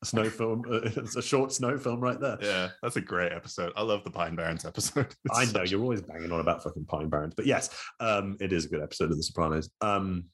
a 0.03 0.07
snow 0.07 0.25
film. 0.31 0.63
Uh, 0.71 0.81
it's 0.97 1.17
a 1.17 1.23
short 1.23 1.53
snow 1.53 1.79
film 1.79 2.01
right 2.01 2.21
there. 2.21 2.39
Yeah, 2.41 2.69
that's 2.83 2.97
a 2.97 3.01
great 3.01 3.33
episode. 3.33 3.73
I 3.77 3.83
love 3.83 4.05
the 4.05 4.11
Pine 4.11 4.35
Barrens 4.37 4.65
episode. 4.65 5.15
I 5.33 5.45
know 5.47 5.63
you're 5.63 5.83
always 5.83 6.03
banging 6.03 6.33
on 6.33 6.41
about 6.41 6.63
fucking 6.63 6.87
Pine 6.87 7.09
Barrens, 7.09 7.35
but 7.35 7.47
yes, 7.47 7.71
um, 8.01 8.37
it 8.41 8.53
is 8.53 8.65
a 8.67 8.69
good 8.69 8.83
episode 8.83 9.11
of 9.11 9.17
The 9.17 9.23
Sopranos. 9.23 9.71
Um, 9.81 10.25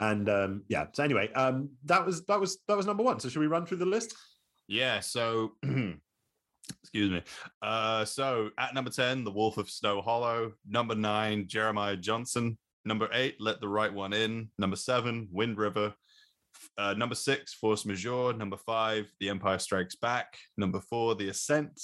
and 0.00 0.28
um, 0.28 0.62
yeah. 0.68 0.86
So 0.92 1.04
anyway, 1.04 1.32
um, 1.32 1.70
that 1.86 2.04
was 2.04 2.24
that 2.26 2.40
was 2.40 2.58
that 2.68 2.76
was 2.76 2.86
number 2.86 3.02
one. 3.02 3.20
So 3.20 3.28
should 3.28 3.40
we 3.40 3.46
run 3.46 3.66
through 3.66 3.78
the 3.78 3.86
list? 3.86 4.14
Yeah. 4.66 5.00
So. 5.00 5.52
Excuse 6.82 7.10
me. 7.10 7.22
Uh, 7.62 8.04
so 8.04 8.50
at 8.58 8.74
number 8.74 8.90
10, 8.90 9.24
The 9.24 9.30
Wolf 9.30 9.56
of 9.56 9.70
Snow 9.70 10.02
Hollow. 10.02 10.52
Number 10.68 10.94
nine, 10.94 11.48
Jeremiah 11.48 11.96
Johnson. 11.96 12.58
Number 12.84 13.08
eight, 13.12 13.36
Let 13.40 13.60
the 13.60 13.68
Right 13.68 13.92
One 13.92 14.12
In. 14.12 14.48
Number 14.58 14.76
seven, 14.76 15.28
Wind 15.30 15.58
River. 15.58 15.94
Uh, 16.78 16.94
number 16.94 17.14
six, 17.14 17.54
Force 17.54 17.84
Majeure. 17.84 18.32
Number 18.32 18.56
five, 18.56 19.10
The 19.20 19.28
Empire 19.28 19.58
Strikes 19.58 19.96
Back. 19.96 20.38
Number 20.56 20.80
four, 20.88 21.16
The 21.16 21.28
Ascent. 21.28 21.80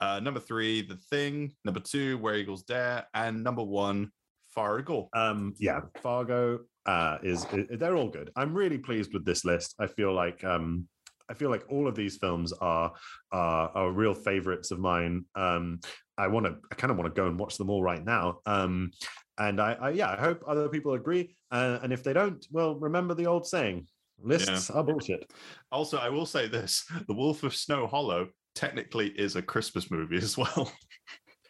Uh, 0.00 0.20
number 0.20 0.40
three, 0.40 0.82
The 0.82 0.96
Thing. 1.10 1.52
Number 1.64 1.80
two, 1.80 2.18
Where 2.18 2.34
Eagles 2.34 2.64
Dare. 2.64 3.06
And 3.14 3.44
number 3.44 3.62
one, 3.62 4.10
Fargo. 4.54 5.08
Um, 5.14 5.54
yeah, 5.58 5.82
Fargo 6.02 6.60
uh, 6.86 7.18
is, 7.22 7.46
is, 7.52 7.78
they're 7.78 7.96
all 7.96 8.08
good. 8.08 8.30
I'm 8.36 8.52
really 8.52 8.78
pleased 8.78 9.12
with 9.14 9.24
this 9.24 9.44
list. 9.44 9.74
I 9.78 9.86
feel 9.86 10.12
like 10.12 10.42
um, 10.44 10.88
I 11.28 11.34
feel 11.34 11.50
like 11.50 11.64
all 11.68 11.86
of 11.86 11.94
these 11.94 12.16
films 12.16 12.52
are 12.54 12.92
are, 13.32 13.70
are 13.74 13.90
real 13.92 14.14
favorites 14.14 14.70
of 14.70 14.78
mine. 14.78 15.24
Um, 15.34 15.80
I 16.18 16.28
want 16.28 16.46
to, 16.46 16.56
I 16.72 16.74
kind 16.74 16.90
of 16.90 16.96
want 16.96 17.14
to 17.14 17.20
go 17.20 17.28
and 17.28 17.38
watch 17.38 17.58
them 17.58 17.68
all 17.68 17.82
right 17.82 18.02
now. 18.02 18.38
Um, 18.46 18.90
and 19.38 19.60
I, 19.60 19.72
I, 19.74 19.90
yeah, 19.90 20.10
I 20.10 20.16
hope 20.16 20.42
other 20.46 20.68
people 20.68 20.94
agree. 20.94 21.36
Uh, 21.50 21.78
and 21.82 21.92
if 21.92 22.02
they 22.02 22.14
don't, 22.14 22.44
well, 22.50 22.76
remember 22.76 23.14
the 23.14 23.26
old 23.26 23.46
saying: 23.46 23.86
lists 24.22 24.70
yeah. 24.70 24.76
are 24.76 24.84
bullshit. 24.84 25.30
Also, 25.70 25.98
I 25.98 26.08
will 26.08 26.26
say 26.26 26.48
this: 26.48 26.84
The 27.08 27.14
Wolf 27.14 27.42
of 27.42 27.54
Snow 27.54 27.86
Hollow 27.86 28.28
technically 28.54 29.08
is 29.08 29.36
a 29.36 29.42
Christmas 29.42 29.90
movie 29.90 30.16
as 30.22 30.36
well. 30.36 30.72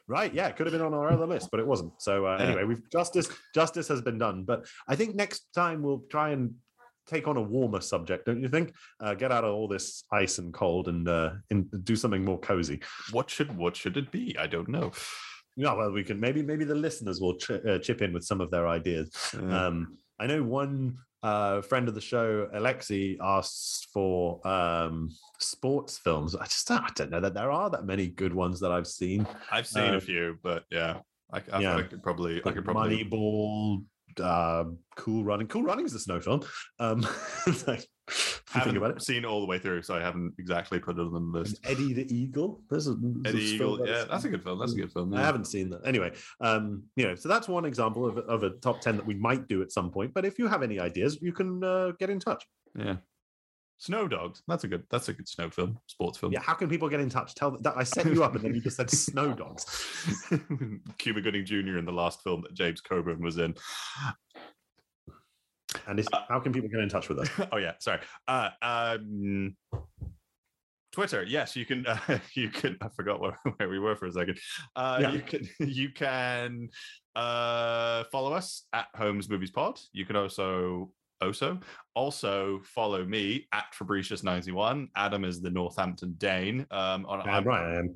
right? 0.08 0.32
Yeah, 0.32 0.48
it 0.48 0.56
could 0.56 0.66
have 0.66 0.72
been 0.72 0.82
on 0.82 0.94
our 0.94 1.10
other 1.10 1.26
list, 1.26 1.48
but 1.50 1.60
it 1.60 1.66
wasn't. 1.66 1.92
So 1.98 2.26
uh, 2.26 2.36
yeah. 2.38 2.46
anyway, 2.46 2.64
we've 2.64 2.90
justice 2.90 3.28
justice 3.54 3.88
has 3.88 4.02
been 4.02 4.18
done. 4.18 4.44
But 4.44 4.66
I 4.88 4.96
think 4.96 5.14
next 5.14 5.46
time 5.54 5.82
we'll 5.82 6.04
try 6.10 6.30
and 6.30 6.54
take 7.06 7.28
on 7.28 7.36
a 7.36 7.42
warmer 7.42 7.80
subject, 7.80 8.26
don't 8.26 8.42
you 8.42 8.48
think? 8.48 8.74
Uh, 9.00 9.14
get 9.14 9.32
out 9.32 9.44
of 9.44 9.54
all 9.54 9.68
this 9.68 10.04
ice 10.12 10.38
and 10.38 10.52
cold 10.52 10.88
and, 10.88 11.08
uh, 11.08 11.34
and 11.50 11.66
do 11.84 11.96
something 11.96 12.24
more 12.24 12.38
cozy. 12.40 12.80
What 13.12 13.30
should 13.30 13.56
what 13.56 13.76
should 13.76 13.96
it 13.96 14.10
be? 14.10 14.36
I 14.38 14.46
don't 14.46 14.68
know. 14.68 14.92
Yeah, 15.56 15.72
well, 15.72 15.90
we 15.90 16.04
can 16.04 16.20
maybe 16.20 16.42
maybe 16.42 16.64
the 16.64 16.74
listeners 16.74 17.20
will 17.20 17.36
ch- 17.36 17.50
uh, 17.50 17.78
chip 17.78 18.02
in 18.02 18.12
with 18.12 18.24
some 18.24 18.40
of 18.40 18.50
their 18.50 18.68
ideas. 18.68 19.10
Um, 19.34 19.96
I 20.18 20.26
know 20.26 20.42
one 20.42 20.98
uh, 21.26 21.60
friend 21.60 21.88
of 21.88 21.94
the 21.96 22.00
show, 22.00 22.48
Alexi, 22.54 23.16
asks 23.20 23.88
for 23.92 24.46
um, 24.46 25.10
sports 25.40 25.98
films. 25.98 26.36
I 26.36 26.44
just 26.44 26.70
I 26.70 26.86
don't 26.94 27.10
know 27.10 27.20
that 27.20 27.34
there 27.34 27.50
are 27.50 27.68
that 27.70 27.84
many 27.84 28.06
good 28.06 28.32
ones 28.32 28.60
that 28.60 28.70
I've 28.70 28.86
seen. 28.86 29.26
I've 29.50 29.66
seen 29.66 29.94
uh, 29.94 29.96
a 29.96 30.00
few, 30.00 30.38
but 30.44 30.62
yeah, 30.70 30.98
I, 31.32 31.42
I, 31.52 31.60
yeah. 31.60 31.76
I 31.76 31.82
could 31.82 32.00
probably 32.00 32.34
like 32.36 32.46
I 32.46 32.52
could 32.52 32.64
probably 32.64 33.04
Moneyball, 33.04 33.82
uh, 34.20 34.64
Cool 34.94 35.24
Running. 35.24 35.48
Cool 35.48 35.64
Running 35.64 35.84
is 35.84 35.94
a 35.94 35.98
snow 35.98 36.20
film. 36.20 36.42
Um, 36.78 37.04
like, 37.66 37.84
haven't 38.46 38.76
about 38.76 38.90
it. 38.92 39.02
seen 39.02 39.24
all 39.24 39.40
the 39.40 39.46
way 39.46 39.58
through, 39.58 39.82
so 39.82 39.94
I 39.94 40.00
haven't 40.00 40.34
exactly 40.38 40.78
put 40.78 40.98
it 40.98 41.00
on 41.00 41.12
the 41.12 41.38
list. 41.38 41.60
And 41.64 41.72
Eddie 41.72 41.92
the 41.92 42.14
Eagle. 42.14 42.60
A, 42.66 42.70
there's 42.70 42.88
Eddie 42.88 43.38
Eagle. 43.38 43.86
Yeah, 43.86 44.04
that's 44.08 44.24
a 44.24 44.28
good 44.28 44.42
film. 44.42 44.58
That's 44.58 44.72
a 44.72 44.76
good 44.76 44.92
film. 44.92 45.12
Yeah. 45.12 45.20
I 45.20 45.22
haven't 45.22 45.46
seen 45.46 45.70
that. 45.70 45.80
Anyway, 45.84 46.12
um, 46.40 46.84
you 46.96 47.06
know, 47.06 47.14
so 47.14 47.28
that's 47.28 47.48
one 47.48 47.64
example 47.64 48.06
of, 48.06 48.18
of 48.18 48.42
a 48.42 48.50
top 48.50 48.80
ten 48.80 48.96
that 48.96 49.06
we 49.06 49.14
might 49.14 49.48
do 49.48 49.62
at 49.62 49.72
some 49.72 49.90
point. 49.90 50.14
But 50.14 50.24
if 50.24 50.38
you 50.38 50.46
have 50.46 50.62
any 50.62 50.78
ideas, 50.78 51.18
you 51.20 51.32
can 51.32 51.62
uh, 51.64 51.92
get 51.98 52.10
in 52.10 52.20
touch. 52.20 52.44
Yeah. 52.78 52.96
Snow 53.78 54.08
Dogs. 54.08 54.42
That's 54.48 54.64
a 54.64 54.68
good. 54.68 54.84
That's 54.90 55.08
a 55.08 55.12
good 55.12 55.28
snow 55.28 55.50
film, 55.50 55.78
sports 55.86 56.16
film. 56.16 56.32
Yeah. 56.32 56.40
How 56.40 56.54
can 56.54 56.68
people 56.68 56.88
get 56.88 57.00
in 57.00 57.10
touch? 57.10 57.34
Tell 57.34 57.58
that 57.60 57.76
I 57.76 57.82
set 57.82 58.06
you 58.06 58.24
up, 58.24 58.34
and 58.34 58.42
then 58.44 58.54
you 58.54 58.60
just 58.60 58.76
said 58.76 58.90
Snow 58.92 59.34
Dogs. 59.34 59.84
Cuba 60.98 61.20
Gooding 61.20 61.44
Jr. 61.44 61.76
in 61.76 61.84
the 61.84 61.92
last 61.92 62.22
film 62.22 62.42
that 62.42 62.54
James 62.54 62.80
Coburn 62.80 63.20
was 63.20 63.38
in. 63.38 63.54
And 65.86 66.00
uh, 66.00 66.20
how 66.28 66.40
can 66.40 66.52
people 66.52 66.68
get 66.68 66.80
in 66.80 66.88
touch 66.88 67.08
with 67.08 67.18
us? 67.18 67.28
oh 67.52 67.56
yeah, 67.56 67.72
sorry. 67.78 68.00
Uh, 68.26 68.50
um, 68.62 69.56
Twitter, 70.92 71.22
yes, 71.24 71.54
you 71.54 71.66
can. 71.66 71.86
Uh, 71.86 71.98
you 72.34 72.48
can. 72.48 72.76
I 72.80 72.88
forgot 72.88 73.20
where, 73.20 73.38
where 73.56 73.68
we 73.68 73.78
were 73.78 73.96
for 73.96 74.06
a 74.06 74.12
second. 74.12 74.38
Uh, 74.74 74.98
yeah. 75.02 75.10
You 75.12 75.20
can. 75.20 75.48
You 75.60 75.90
can 75.90 76.68
uh, 77.14 78.04
follow 78.10 78.32
us 78.32 78.64
at 78.72 78.86
Holmes 78.94 79.28
Movies 79.28 79.50
Pod. 79.50 79.78
You 79.92 80.06
can 80.06 80.16
also 80.16 80.90
also 81.20 81.60
also 81.94 82.60
follow 82.64 83.04
me 83.04 83.46
at 83.52 83.66
Fabricius91. 83.78 84.88
Adam 84.96 85.24
is 85.24 85.40
the 85.40 85.50
Northampton 85.50 86.14
Dane. 86.18 86.66
Um, 86.70 87.04
on, 87.06 87.28
I'm, 87.28 87.44
right, 87.44 87.74
I 87.74 87.78
am. 87.78 87.94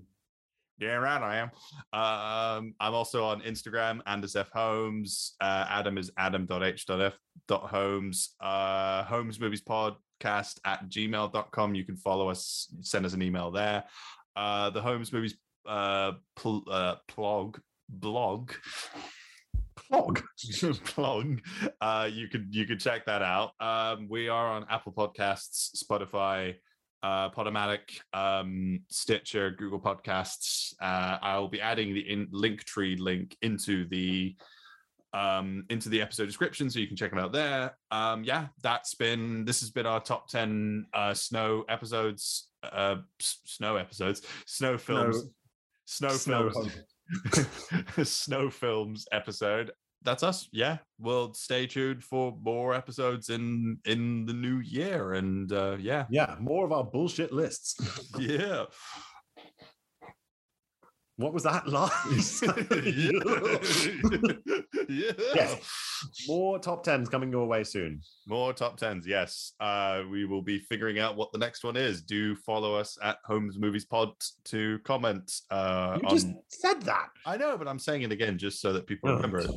Yeah, 0.81 0.95
right, 0.95 1.21
I 1.21 1.37
am. 1.37 1.51
Um, 1.93 2.75
I'm 2.81 2.95
also 2.95 3.23
on 3.25 3.43
Instagram, 3.43 4.01
Anders 4.07 4.35
F. 4.35 4.49
Holmes. 4.51 5.35
Uh, 5.39 5.67
Adam 5.69 5.99
is 5.99 6.11
adam.h.f.holmes. 6.17 7.15
Uh, 8.41 9.05
Holmes 9.05 9.39
Movies 9.39 9.61
Podcast 9.61 10.59
at 10.65 10.89
gmail.com. 10.89 11.75
You 11.75 11.85
can 11.85 11.97
follow 11.97 12.31
us, 12.31 12.73
send 12.81 13.05
us 13.05 13.13
an 13.13 13.21
email 13.21 13.51
there. 13.51 13.85
Uh, 14.35 14.71
the 14.71 14.81
Holmes 14.81 15.13
Movies 15.13 15.35
uh, 15.67 16.13
pl- 16.35 16.65
uh, 16.71 16.95
blog, 17.15 17.59
blog, 17.91 18.53
blog, 19.91 20.21
blog. 20.97 21.41
Uh, 21.81 22.09
you 22.11 22.29
could 22.29 22.55
you 22.55 22.65
could 22.65 22.81
check 22.81 23.05
that 23.05 23.21
out. 23.21 23.51
Um, 23.61 24.09
we 24.09 24.29
are 24.29 24.47
on 24.53 24.65
Apple 24.71 24.93
Podcasts, 24.93 25.85
Spotify, 25.85 26.55
uh, 27.03 27.31
Podomatic, 27.31 28.01
um, 28.13 28.81
Stitcher, 28.89 29.51
Google 29.53 29.81
Podcasts. 29.81 30.75
Uh, 30.81 31.19
I'll 31.23 31.49
be 31.49 31.61
adding 31.61 31.95
the 31.95 32.01
in- 32.01 32.29
Linktree 32.29 32.99
link 32.99 33.37
into 33.43 33.87
the 33.89 34.37
um, 35.13 35.65
into 35.71 35.89
the 35.89 36.01
episode 36.01 36.27
description, 36.27 36.71
so 36.71 36.79
you 36.79 36.87
can 36.87 36.97
check 36.97 37.11
them 37.11 37.19
out 37.19 37.33
there. 37.33 37.77
Um, 37.91 38.23
yeah, 38.23 38.47
that's 38.63 38.95
been 38.95 39.45
this 39.45 39.61
has 39.61 39.71
been 39.71 39.87
our 39.87 40.01
top 40.01 40.29
ten 40.29 40.87
uh, 40.95 41.15
snow 41.15 41.65
episodes, 41.69 42.51
uh, 42.63 42.97
s- 43.21 43.39
snow 43.45 43.77
episodes, 43.77 44.23
snow 44.47 44.79
films, 44.79 45.25
snow, 45.87 46.11
snow 46.11 46.51
films, 46.51 46.73
snow 48.09 48.51
films 48.51 49.07
episode 49.11 49.73
that's 50.03 50.23
us. 50.23 50.49
Yeah, 50.53 50.79
well, 50.99 51.35
stay 51.35 51.67
tuned 51.67 52.05
for 52.05 52.37
more 52.43 52.75
episodes 52.75 53.31
in 53.31 53.79
in 53.85 54.27
the 54.27 54.33
new 54.33 54.59
year, 54.59 55.15
and 55.15 55.53
uh, 55.53 55.77
yeah, 55.79 56.07
yeah, 56.11 56.37
more 56.41 56.65
of 56.65 56.73
our 56.73 56.85
bullshit 56.85 57.33
lists. 57.33 57.77
yeah. 58.19 58.65
What 61.21 61.35
was 61.35 61.43
that 61.43 61.69
last? 61.69 62.43
yeah. 62.87 63.13
yeah. 64.89 65.13
Yes. 65.35 65.61
More 66.27 66.59
top 66.59 66.83
tens 66.83 67.09
coming 67.09 67.31
your 67.31 67.47
way 67.47 67.63
soon. 67.63 68.01
More 68.27 68.53
top 68.53 68.77
tens, 68.79 69.07
yes. 69.07 69.53
Uh, 69.61 70.03
we 70.11 70.25
will 70.25 70.43
be 70.43 70.59
figuring 70.59 70.99
out 70.99 71.15
what 71.15 71.31
the 71.31 71.39
next 71.39 71.63
one 71.63 71.77
is. 71.77 72.03
Do 72.03 72.35
follow 72.35 72.75
us 72.75 72.99
at 73.03 73.19
Holmes 73.25 73.59
Movies 73.59 73.85
Pod 73.85 74.11
to 74.47 74.79
comment. 74.83 75.31
Uh, 75.51 75.99
you 76.03 76.09
just 76.09 76.29
said 76.49 76.81
that. 76.83 77.11
I 77.27 77.37
know, 77.37 77.57
but 77.57 77.69
I'm 77.69 77.79
saying 77.79 78.03
it 78.03 78.11
again 78.11 78.39
just 78.39 78.61
so 78.61 78.73
that 78.73 78.87
people 78.87 79.11
oh, 79.11 79.17
remember 79.17 79.41
it. 79.41 79.51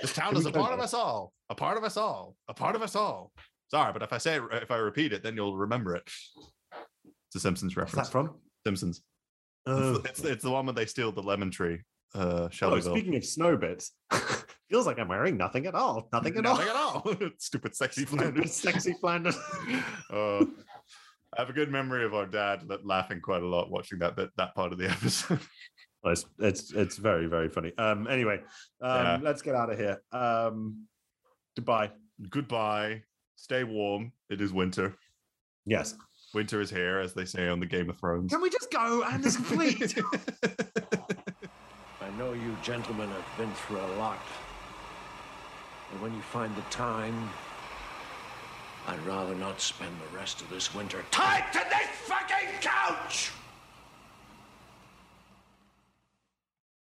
This 0.00 0.12
town 0.12 0.36
is 0.36 0.46
a 0.46 0.52
part 0.52 0.72
of 0.72 0.80
us 0.80 0.94
all. 0.94 1.32
A 1.48 1.54
part 1.54 1.78
of 1.78 1.82
us 1.82 1.96
all. 1.96 2.36
A 2.48 2.54
part 2.54 2.76
of 2.76 2.82
us 2.82 2.94
all. 2.94 3.32
Sorry, 3.70 3.92
but 3.92 4.02
if 4.02 4.12
I 4.12 4.18
say 4.18 4.36
it, 4.36 4.42
if 4.52 4.70
I 4.70 4.76
repeat 4.76 5.12
it, 5.12 5.22
then 5.22 5.34
you'll 5.34 5.56
remember 5.56 5.96
it. 5.96 6.08
It's 7.28 7.36
a 7.36 7.40
Simpsons 7.40 7.76
reference. 7.76 7.96
What's 7.96 8.08
that 8.10 8.12
from? 8.12 8.34
Simpsons. 8.66 9.02
Uh, 9.70 9.98
it's, 10.04 10.20
it's, 10.24 10.42
the 10.42 10.50
one 10.50 10.66
where 10.66 10.74
they 10.74 10.86
steal 10.86 11.12
the 11.12 11.22
lemon 11.22 11.50
tree. 11.50 11.80
Uh, 12.14 12.48
Oh, 12.62 12.80
speaking 12.80 13.14
of 13.16 13.24
snow 13.24 13.56
bits, 13.56 13.92
feels 14.70 14.86
like 14.86 14.98
I'm 14.98 15.08
wearing 15.08 15.36
nothing 15.36 15.66
at 15.66 15.74
all. 15.74 16.08
Nothing 16.12 16.36
at 16.36 16.42
nothing 16.42 16.68
all. 16.74 17.08
at 17.08 17.20
all. 17.20 17.30
Stupid 17.38 17.74
sexy 17.76 18.04
Flanders. 18.04 18.52
sexy 18.52 18.94
Flanders. 19.00 19.36
uh, 20.12 20.40
I 20.40 21.36
have 21.36 21.50
a 21.50 21.52
good 21.52 21.70
memory 21.70 22.04
of 22.04 22.12
our 22.14 22.26
dad 22.26 22.64
laughing 22.82 23.20
quite 23.20 23.42
a 23.42 23.46
lot 23.46 23.70
watching 23.70 24.00
that 24.00 24.16
bit, 24.16 24.30
that 24.36 24.54
part 24.56 24.72
of 24.72 24.78
the 24.78 24.90
episode. 24.90 25.38
Well, 26.02 26.12
it's, 26.14 26.24
it's 26.38 26.72
it's 26.72 26.96
very 26.96 27.26
very 27.26 27.48
funny. 27.50 27.72
Um. 27.78 28.08
Anyway, 28.08 28.40
um, 28.80 29.04
Yeah. 29.04 29.18
let's 29.22 29.42
get 29.42 29.54
out 29.54 29.70
of 29.70 29.78
here. 29.78 30.00
Um. 30.12 30.86
Goodbye. 31.54 31.90
Goodbye. 32.30 33.02
Stay 33.36 33.64
warm. 33.64 34.12
It 34.30 34.40
is 34.40 34.52
winter. 34.52 34.96
Yes. 35.66 35.94
Winter 36.32 36.60
is 36.60 36.70
here, 36.70 37.00
as 37.00 37.12
they 37.12 37.24
say 37.24 37.48
on 37.48 37.58
the 37.58 37.66
Game 37.66 37.90
of 37.90 37.98
Thrones. 37.98 38.30
Can 38.30 38.40
we 38.40 38.50
just 38.50 38.70
go 38.70 39.02
and 39.02 39.24
it's 39.24 39.36
complete? 39.36 39.98
I 42.00 42.10
know 42.16 42.32
you 42.32 42.56
gentlemen 42.62 43.08
have 43.08 43.26
been 43.36 43.52
through 43.52 43.80
a 43.80 43.92
lot. 43.96 44.20
And 45.90 46.00
when 46.00 46.14
you 46.14 46.22
find 46.22 46.54
the 46.54 46.62
time, 46.62 47.28
I'd 48.86 49.04
rather 49.06 49.34
not 49.34 49.60
spend 49.60 49.90
the 49.90 50.16
rest 50.16 50.40
of 50.40 50.48
this 50.50 50.72
winter 50.72 51.04
tied 51.10 51.52
to 51.52 51.58
this 51.68 51.88
fucking 52.06 52.60
couch! 52.60 53.32